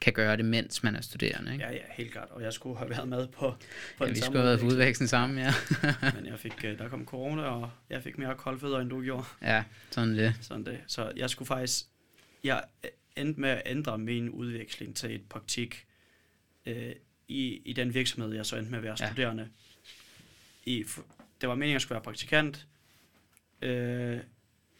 kan 0.00 0.12
gøre 0.12 0.36
det, 0.36 0.44
mens 0.44 0.82
man 0.82 0.96
er 0.96 1.00
studerende. 1.00 1.52
Ikke? 1.52 1.64
Ja, 1.64 1.72
ja, 1.72 1.80
helt 1.90 2.12
klart. 2.12 2.28
Og 2.30 2.42
jeg 2.42 2.52
skulle 2.52 2.78
have 2.78 2.90
været 2.90 3.08
med 3.08 3.26
på, 3.28 3.54
på 3.98 4.04
Ja, 4.04 4.06
den 4.06 4.14
vi 4.14 4.20
skulle 4.20 4.38
have 4.38 4.46
været 4.46 4.60
på 4.60 4.66
udveksling 4.66 5.08
sammen, 5.08 5.38
ja. 5.38 5.52
Men 6.14 6.26
jeg 6.26 6.38
fik, 6.38 6.64
øh, 6.64 6.78
der 6.78 6.88
kom 6.88 7.04
corona, 7.06 7.42
og 7.42 7.70
jeg 7.90 8.02
fik 8.02 8.18
mere 8.18 8.34
koldfødder, 8.34 8.78
end 8.80 8.90
du 8.90 9.02
gjorde. 9.02 9.24
ja, 9.42 9.64
sådan 9.90 10.14
det. 10.18 10.34
Sådan 10.40 10.64
det. 10.64 10.78
Så 10.86 11.12
jeg 11.16 11.30
skulle 11.30 11.46
faktisk... 11.46 11.84
Jeg 12.44 12.64
endte 13.16 13.40
med 13.40 13.48
at 13.50 13.62
ændre 13.66 13.98
min 13.98 14.30
udveksling 14.30 14.96
til 14.96 15.14
et 15.14 15.22
praktik 15.28 15.86
øh, 16.66 16.92
i, 17.28 17.62
i 17.64 17.72
den 17.72 17.94
virksomhed, 17.94 18.34
jeg 18.34 18.46
så 18.46 18.56
endte 18.56 18.70
med 18.70 18.78
at 18.78 18.84
være 18.84 18.96
Ja. 19.00 19.06
studerende. 19.06 19.48
I, 20.66 20.84
det 21.40 21.48
var 21.48 21.54
meningen, 21.54 21.70
at 21.70 21.74
jeg 21.74 21.80
skulle 21.80 21.96
være 21.96 22.02
praktikant, 22.02 22.66
øh, 23.62 24.20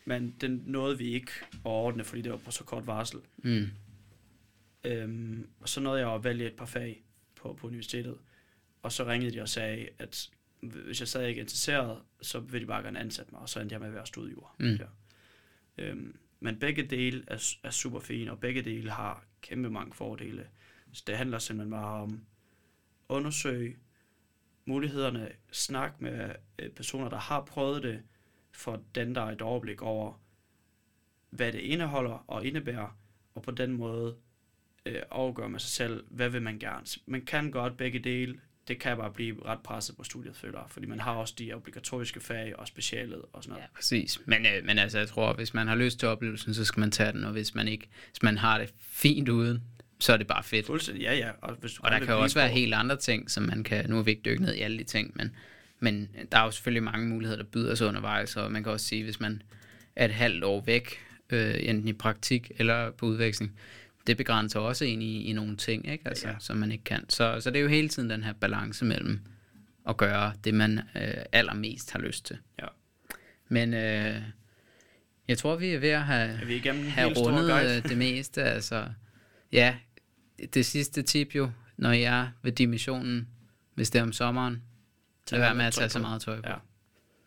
men 0.05 0.35
den 0.41 0.63
nåede 0.67 0.99
vi 0.99 1.05
ikke 1.05 1.33
at 1.53 1.59
ordne, 1.65 2.05
fordi 2.05 2.23
det 2.23 2.33
var 2.33 2.39
på 2.39 2.51
så 2.51 2.65
kort 2.65 2.87
varsel. 2.87 3.21
Mm. 3.39 3.67
Øhm, 4.85 5.49
og 5.61 5.69
så 5.69 5.81
nåede 5.81 6.01
jeg 6.01 6.15
at 6.15 6.25
vælge 6.25 6.47
et 6.47 6.57
par 6.57 6.67
fag 6.67 7.05
på, 7.35 7.53
på 7.53 7.67
universitetet. 7.67 8.19
Og 8.83 8.93
så 8.93 9.07
ringede 9.07 9.35
de 9.35 9.43
og 9.43 9.49
sagde, 9.49 9.89
at 9.99 10.31
hvis 10.61 11.01
jeg 11.01 11.09
stadig 11.09 11.29
ikke 11.29 11.39
er 11.39 11.45
interesseret, 11.45 12.03
så 12.23 12.41
vil 12.41 12.61
de 12.61 12.67
bare 12.67 12.83
gerne 12.83 12.99
ansætte 12.99 13.33
mig, 13.33 13.41
og 13.41 13.49
så 13.49 13.61
endte 13.61 13.73
jeg 13.73 13.81
med 13.81 13.89
at 13.89 13.95
være 13.95 14.07
studiejord. 14.07 14.55
Mm. 14.59 14.75
Ja. 14.75 14.87
Øhm, 15.79 16.19
men 16.41 16.59
begge 16.59 16.83
dele 16.83 17.25
er, 17.27 17.55
er 17.63 17.71
super 17.71 18.01
fine, 18.01 18.31
og 18.31 18.41
begge 18.41 18.63
dele 18.63 18.91
har 18.91 19.25
kæmpe 19.43 19.71
mange 19.71 19.95
fordele. 19.95 20.47
Så 20.93 21.05
det 21.07 21.17
handler 21.17 21.39
simpelthen 21.39 21.71
bare 21.71 22.03
om 22.03 22.25
undersøge 23.09 23.77
mulighederne, 24.67 25.29
snak 25.53 26.01
med 26.01 26.31
øh, 26.59 26.71
personer, 26.71 27.09
der 27.09 27.19
har 27.19 27.41
prøvet 27.45 27.83
det, 27.83 28.03
for 28.53 28.73
at 28.73 28.81
danne 28.95 29.15
dig 29.15 29.33
et 29.33 29.43
overblik 29.43 29.83
over, 29.83 30.21
hvad 31.31 31.53
det 31.53 31.59
indeholder 31.59 32.25
og 32.27 32.47
indebærer, 32.47 32.99
og 33.35 33.43
på 33.43 33.51
den 33.51 33.73
måde 33.73 34.17
øh, 34.87 35.03
afgøre 35.11 35.49
med 35.49 35.61
sig 35.61 35.71
selv, 35.71 36.05
hvad 36.11 36.29
vil 36.29 36.43
man 36.43 36.59
gerne. 36.59 36.87
Man 37.07 37.25
kan 37.25 37.51
godt 37.51 37.77
begge 37.77 37.99
dele, 37.99 38.41
det 38.69 38.79
kan 38.79 38.97
bare 38.97 39.13
blive 39.13 39.45
ret 39.45 39.61
presset 39.61 39.97
på 39.97 40.05
studiet, 40.05 40.37
føler 40.37 40.67
fordi 40.69 40.87
man 40.87 41.01
har 41.01 41.15
også 41.15 41.35
de 41.39 41.55
obligatoriske 41.55 42.21
fag 42.21 42.59
og 42.59 42.69
specialet 42.69 43.23
og 43.33 43.43
sådan 43.43 43.53
noget. 43.53 43.63
Ja, 43.63 43.77
præcis. 43.77 44.21
Men, 44.27 44.47
øh, 44.47 44.65
men 44.65 44.79
altså, 44.79 44.99
jeg 44.99 45.09
tror, 45.09 45.33
hvis 45.33 45.55
man 45.55 45.69
har 45.69 45.75
lyst 45.75 45.99
til 45.99 46.09
oplevelsen, 46.09 46.55
så 46.55 46.65
skal 46.65 46.81
man 46.81 46.91
tage 46.91 47.13
den, 47.13 47.25
og 47.25 47.33
hvis 47.33 47.55
man 47.55 47.69
ikke, 47.69 47.89
hvis 48.11 48.23
man 48.23 48.39
har 48.39 48.59
det 48.59 48.73
fint 48.79 49.29
uden, 49.29 49.63
så 49.99 50.13
er 50.13 50.17
det 50.17 50.27
bare 50.27 50.43
fedt. 50.43 50.67
Fuldstændig, 50.67 51.03
ja, 51.03 51.15
ja. 51.15 51.31
Og, 51.43 51.55
hvis 51.61 51.73
du 51.73 51.81
Og 51.85 51.91
der 51.91 51.99
kan 51.99 52.09
jo 52.09 52.21
også 52.21 52.39
være 52.39 52.49
helt 52.49 52.75
andre 52.75 52.97
ting, 52.97 53.31
som 53.31 53.43
man 53.43 53.65
kan, 53.65 53.91
nu 53.91 53.99
er 53.99 54.03
vi 54.03 54.11
ikke 54.11 54.23
dykket 54.25 54.41
ned 54.41 54.55
i 54.55 54.61
alle 54.61 54.79
de 54.79 54.85
ting, 54.85 55.13
men, 55.15 55.37
men 55.81 56.09
der 56.33 56.39
er 56.39 56.45
jo 56.45 56.51
selvfølgelig 56.51 56.83
mange 56.83 57.09
muligheder, 57.09 57.43
der 57.43 57.51
byder 57.51 57.75
sig 57.75 57.87
undervejs, 57.87 58.37
og 58.37 58.53
man 58.53 58.63
kan 58.63 58.73
også 58.73 58.87
sige, 58.87 59.05
hvis 59.05 59.21
man 59.21 59.43
er 59.97 60.05
et 60.05 60.11
halvt 60.11 60.45
år 60.45 60.61
væk, 60.61 60.99
øh, 61.31 61.55
enten 61.59 61.89
i 61.89 61.93
praktik 61.93 62.51
eller 62.59 62.91
på 62.91 63.07
udveksling, 63.07 63.59
det 64.07 64.17
begrænser 64.17 64.61
også 64.61 64.85
en 64.85 65.03
i, 65.03 65.25
i 65.25 65.33
nogle 65.33 65.57
ting, 65.57 65.89
ikke? 65.93 66.09
Altså, 66.09 66.27
Ja. 66.27 66.33
ja. 66.33 66.39
som 66.41 66.57
man 66.57 66.73
ikke 66.73 66.85
kan. 66.85 67.11
Så, 67.11 67.41
så 67.41 67.51
det 67.51 67.59
er 67.59 67.63
jo 67.63 67.69
hele 67.69 67.89
tiden 67.89 68.11
den 68.11 68.25
her 68.25 68.33
balance 68.33 68.85
mellem 68.85 69.21
at 69.89 69.97
gøre 69.97 70.33
det, 70.45 70.55
man 70.55 70.79
øh, 70.79 71.15
allermest 71.33 71.93
har 71.93 71.99
lyst 71.99 72.27
til. 72.27 72.39
Ja. 72.63 72.67
Men 73.49 73.75
øh, 73.75 74.23
jeg 75.29 75.39
tror, 75.39 75.57
vi 75.57 75.69
er 75.69 75.79
ved 75.79 75.89
at 75.89 76.03
have, 76.03 76.31
Er 76.43 76.45
vi 76.45 76.59
have 76.89 77.13
rundet 77.13 77.77
øh, 77.77 77.89
det 77.89 77.99
meste. 77.99 78.43
Altså, 78.43 78.85
ja, 79.53 79.77
det 80.55 80.67
sidste 80.67 81.03
tip 81.03 81.35
jo, 81.35 81.51
når 81.77 81.93
jeg 81.93 82.21
er 82.21 82.29
ved 82.43 82.53
dimissionen, 82.53 83.29
hvis 83.75 83.91
det 83.91 83.99
er 83.99 84.03
om 84.03 84.13
sommeren, 84.13 84.63
lad 85.31 85.41
være 85.41 85.55
med 85.55 85.65
at 85.65 85.73
tage 85.73 85.89
så 85.89 85.99
meget 85.99 86.23
tøj 86.23 86.41
på. 86.41 86.49
Ja. 86.49 86.57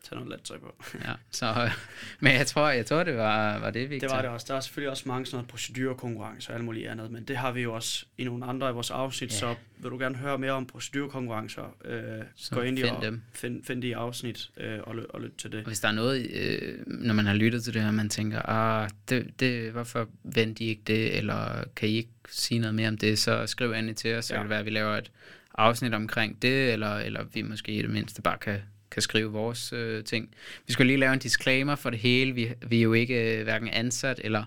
Tag 0.03 0.15
noget 0.17 0.29
let 0.31 0.41
tøj 0.41 0.57
på. 0.59 0.75
Ja, 1.05 1.13
så, 1.31 1.69
men 2.19 2.33
jeg 2.33 2.47
tror, 2.47 2.69
jeg 2.69 2.85
tror 2.85 3.03
det 3.03 3.17
var, 3.17 3.59
var 3.59 3.71
det, 3.71 3.89
Victor. 3.89 4.07
Det 4.07 4.15
var 4.15 4.21
det 4.21 4.31
også. 4.31 4.45
Der 4.49 4.55
er 4.55 4.59
selvfølgelig 4.59 4.89
også 4.91 5.03
mange 5.07 5.25
sådan 5.25 5.35
noget 5.37 5.47
procedurekonkurrencer 5.47 6.49
og 6.51 6.55
alt 6.55 6.65
muligt 6.65 6.87
andet, 6.87 7.11
men 7.11 7.23
det 7.23 7.37
har 7.37 7.51
vi 7.51 7.61
jo 7.61 7.73
også 7.73 8.05
i 8.17 8.23
nogle 8.23 8.45
andre 8.45 8.67
af 8.67 8.75
vores 8.75 8.91
afsnit, 8.91 9.31
Ja. 9.31 9.35
så 9.35 9.55
vil 9.77 9.91
du 9.91 9.97
gerne 9.97 10.15
høre 10.15 10.37
mere 10.37 10.51
om 10.51 10.65
procedurekonkurrencer, 10.65 11.75
øh, 11.85 12.23
Så 12.35 12.55
gå 12.55 12.61
ind 12.61 12.79
i 12.79 12.83
og 12.83 13.01
dem. 13.01 13.21
Find, 13.33 13.63
find 13.63 13.81
de 13.81 13.87
i 13.87 13.91
afsnit 13.91 14.49
øh, 14.57 14.79
og, 14.83 14.95
ly- 14.95 15.03
og 15.09 15.21
lyt 15.21 15.31
til 15.37 15.51
det. 15.51 15.59
Og 15.59 15.65
hvis 15.65 15.79
der 15.79 15.87
er 15.87 15.91
noget, 15.91 16.27
øh, 16.33 16.77
når 16.87 17.13
man 17.13 17.25
har 17.25 17.33
lyttet 17.33 17.63
til 17.63 17.73
det 17.73 17.81
her, 17.81 17.91
man 17.91 18.09
tænker, 18.09 18.49
ah, 18.49 18.89
det, 19.09 19.39
det, 19.39 19.71
hvorfor 19.71 20.09
vendte 20.23 20.63
I 20.63 20.67
ikke 20.67 20.81
det, 20.87 21.17
eller 21.17 21.63
kan 21.75 21.89
I 21.89 21.91
ikke 21.91 22.09
sige 22.29 22.59
noget 22.59 22.75
mere 22.75 22.87
om 22.87 22.97
det, 22.97 23.19
så 23.19 23.47
skriv 23.47 23.71
endelig 23.71 23.95
til 23.95 24.15
os, 24.15 24.25
så 24.25 24.33
Ja. 24.33 24.37
kan 24.37 24.43
det 24.43 24.49
være, 24.49 24.59
at 24.59 24.65
vi 24.65 24.69
laver 24.69 24.97
et 24.97 25.11
afsnit 25.55 25.93
omkring 25.93 26.41
det, 26.41 26.73
eller, 26.73 26.95
eller 26.95 27.23
vi 27.33 27.41
måske 27.41 27.71
i 27.71 27.81
det 27.81 27.89
mindste 27.89 28.21
bare 28.21 28.37
kan, 28.37 28.61
kan 28.91 29.01
skrive 29.01 29.31
vores 29.31 29.73
øh, 29.73 30.03
ting. 30.03 30.29
Vi 30.67 30.73
skal 30.73 30.85
lige 30.85 30.97
lave 30.97 31.13
en 31.13 31.19
disclaimer 31.19 31.75
for 31.75 31.89
det 31.89 31.99
hele. 31.99 32.31
Vi, 32.33 32.53
vi 32.67 32.77
er 32.79 32.83
jo 32.83 32.93
ikke 32.93 33.37
øh, 33.37 33.43
hverken 33.43 33.67
ansat 33.67 34.21
eller 34.23 34.43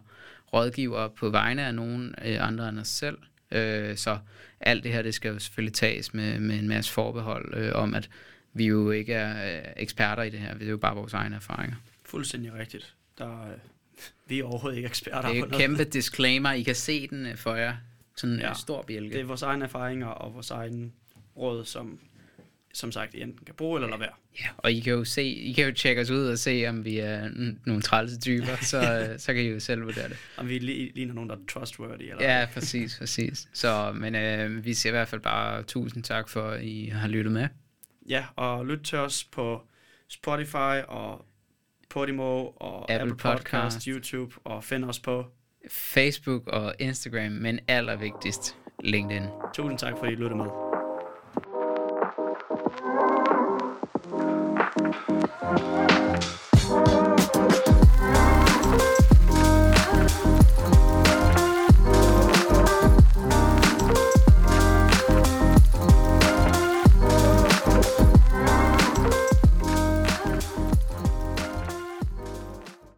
rådgiver 0.52 1.08
på 1.08 1.30
vegne 1.30 1.66
af 1.66 1.74
nogen 1.74 2.14
øh, 2.24 2.46
andre 2.46 2.68
end 2.68 2.78
os 2.78 2.88
selv. 2.88 3.18
Øh, 3.50 3.96
så 3.96 4.18
alt 4.60 4.84
det 4.84 4.92
her, 4.92 5.02
det 5.02 5.14
skal 5.14 5.32
jo 5.32 5.38
selvfølgelig 5.38 5.74
tages 5.74 6.14
med, 6.14 6.38
med 6.40 6.58
en 6.58 6.68
masse 6.68 6.92
forbehold 6.92 7.54
øh, 7.56 7.72
om, 7.74 7.94
at 7.94 8.10
vi 8.52 8.66
jo 8.66 8.90
ikke 8.90 9.12
er 9.12 9.56
øh, 9.58 9.64
eksperter 9.76 10.22
i 10.22 10.30
det 10.30 10.40
her. 10.40 10.54
Det 10.54 10.66
er 10.66 10.70
jo 10.70 10.76
bare 10.76 10.94
vores 10.96 11.12
egne 11.14 11.36
erfaringer. 11.36 11.76
Fuldstændig 12.04 12.52
rigtigt. 12.54 12.94
Der, 13.18 13.42
øh, 13.42 13.56
vi 14.26 14.40
er 14.40 14.44
overhovedet 14.44 14.76
ikke 14.76 14.88
eksperter 14.88 15.28
Det 15.28 15.36
er 15.36 15.40
noget. 15.40 15.54
kæmpe 15.54 15.84
disclaimer. 15.84 16.52
I 16.52 16.62
kan 16.62 16.74
se 16.74 17.06
den 17.08 17.26
øh, 17.26 17.36
for 17.36 17.54
jer. 17.54 17.76
Sådan 18.16 18.34
en 18.34 18.40
Ja. 18.40 18.48
ja. 18.48 18.54
stor 18.54 18.82
bjælke. 18.82 19.12
Det 19.14 19.20
er 19.20 19.24
vores 19.24 19.42
egne 19.42 19.64
erfaringer 19.64 20.06
og 20.06 20.34
vores 20.34 20.50
egen 20.50 20.92
råd, 21.36 21.64
som 21.64 21.98
som 22.74 22.92
sagt, 22.92 23.14
I 23.14 23.20
enten 23.22 23.44
kan 23.46 23.54
bruge 23.54 23.78
eller 23.78 23.88
lade 23.88 24.00
være. 24.00 24.10
Ja, 24.40 24.46
og 24.56 24.72
I 24.72 24.80
kan 24.80 24.92
jo 24.92 25.04
se, 25.04 25.24
I 25.24 25.52
kan 25.52 25.66
jo 25.66 25.72
tjekke 25.72 26.02
os 26.02 26.10
ud 26.10 26.26
og 26.26 26.38
se, 26.38 26.66
om 26.68 26.84
vi 26.84 26.98
er 26.98 27.28
nogle 27.66 27.82
trælse 27.82 28.20
typer, 28.20 28.56
så, 28.62 28.78
øh, 29.12 29.18
så 29.18 29.34
kan 29.34 29.42
I 29.42 29.46
jo 29.48 29.60
selv 29.60 29.82
vurdere 29.82 30.08
det. 30.08 30.16
Om 30.36 30.48
vi 30.48 30.58
li- 30.58 30.92
ligner 30.94 31.14
nogen, 31.14 31.30
der 31.30 31.36
er 31.36 31.40
trustworthy. 31.48 32.02
Eller 32.02 32.38
Ja, 32.38 32.46
præcis, 32.54 32.98
præcis. 32.98 33.48
Så, 33.52 33.92
men 33.94 34.14
øh, 34.14 34.64
vi 34.64 34.74
siger 34.74 34.90
i 34.90 34.96
hvert 34.96 35.08
fald 35.08 35.20
bare 35.20 35.62
tusind 35.62 36.02
tak 36.02 36.28
for, 36.28 36.48
at 36.48 36.62
I 36.62 36.86
har 36.94 37.08
lyttet 37.08 37.32
med. 37.32 37.48
Ja, 38.08 38.24
og 38.36 38.66
lyt 38.66 38.80
til 38.84 38.98
os 38.98 39.24
på 39.24 39.62
Spotify 40.08 40.82
og 40.88 41.24
Podimo 41.90 42.44
og 42.46 42.82
Apple, 42.92 42.94
Apple 42.94 43.12
Apple 43.12 43.16
Podcast, 43.32 43.50
Podcast. 43.50 43.84
YouTube, 43.84 44.34
og 44.44 44.64
find 44.64 44.84
os 44.84 44.98
på. 45.00 45.26
Facebook 45.70 46.46
og 46.46 46.74
Instagram, 46.78 47.32
men 47.32 47.58
allervigtigst 47.68 48.56
LinkedIn. 48.84 49.22
Tusind 49.54 49.78
tak, 49.78 49.94
fordi 49.98 50.12
I 50.12 50.16
lyttede 50.16 50.36
med. 50.36 50.71
Música 54.92 57.11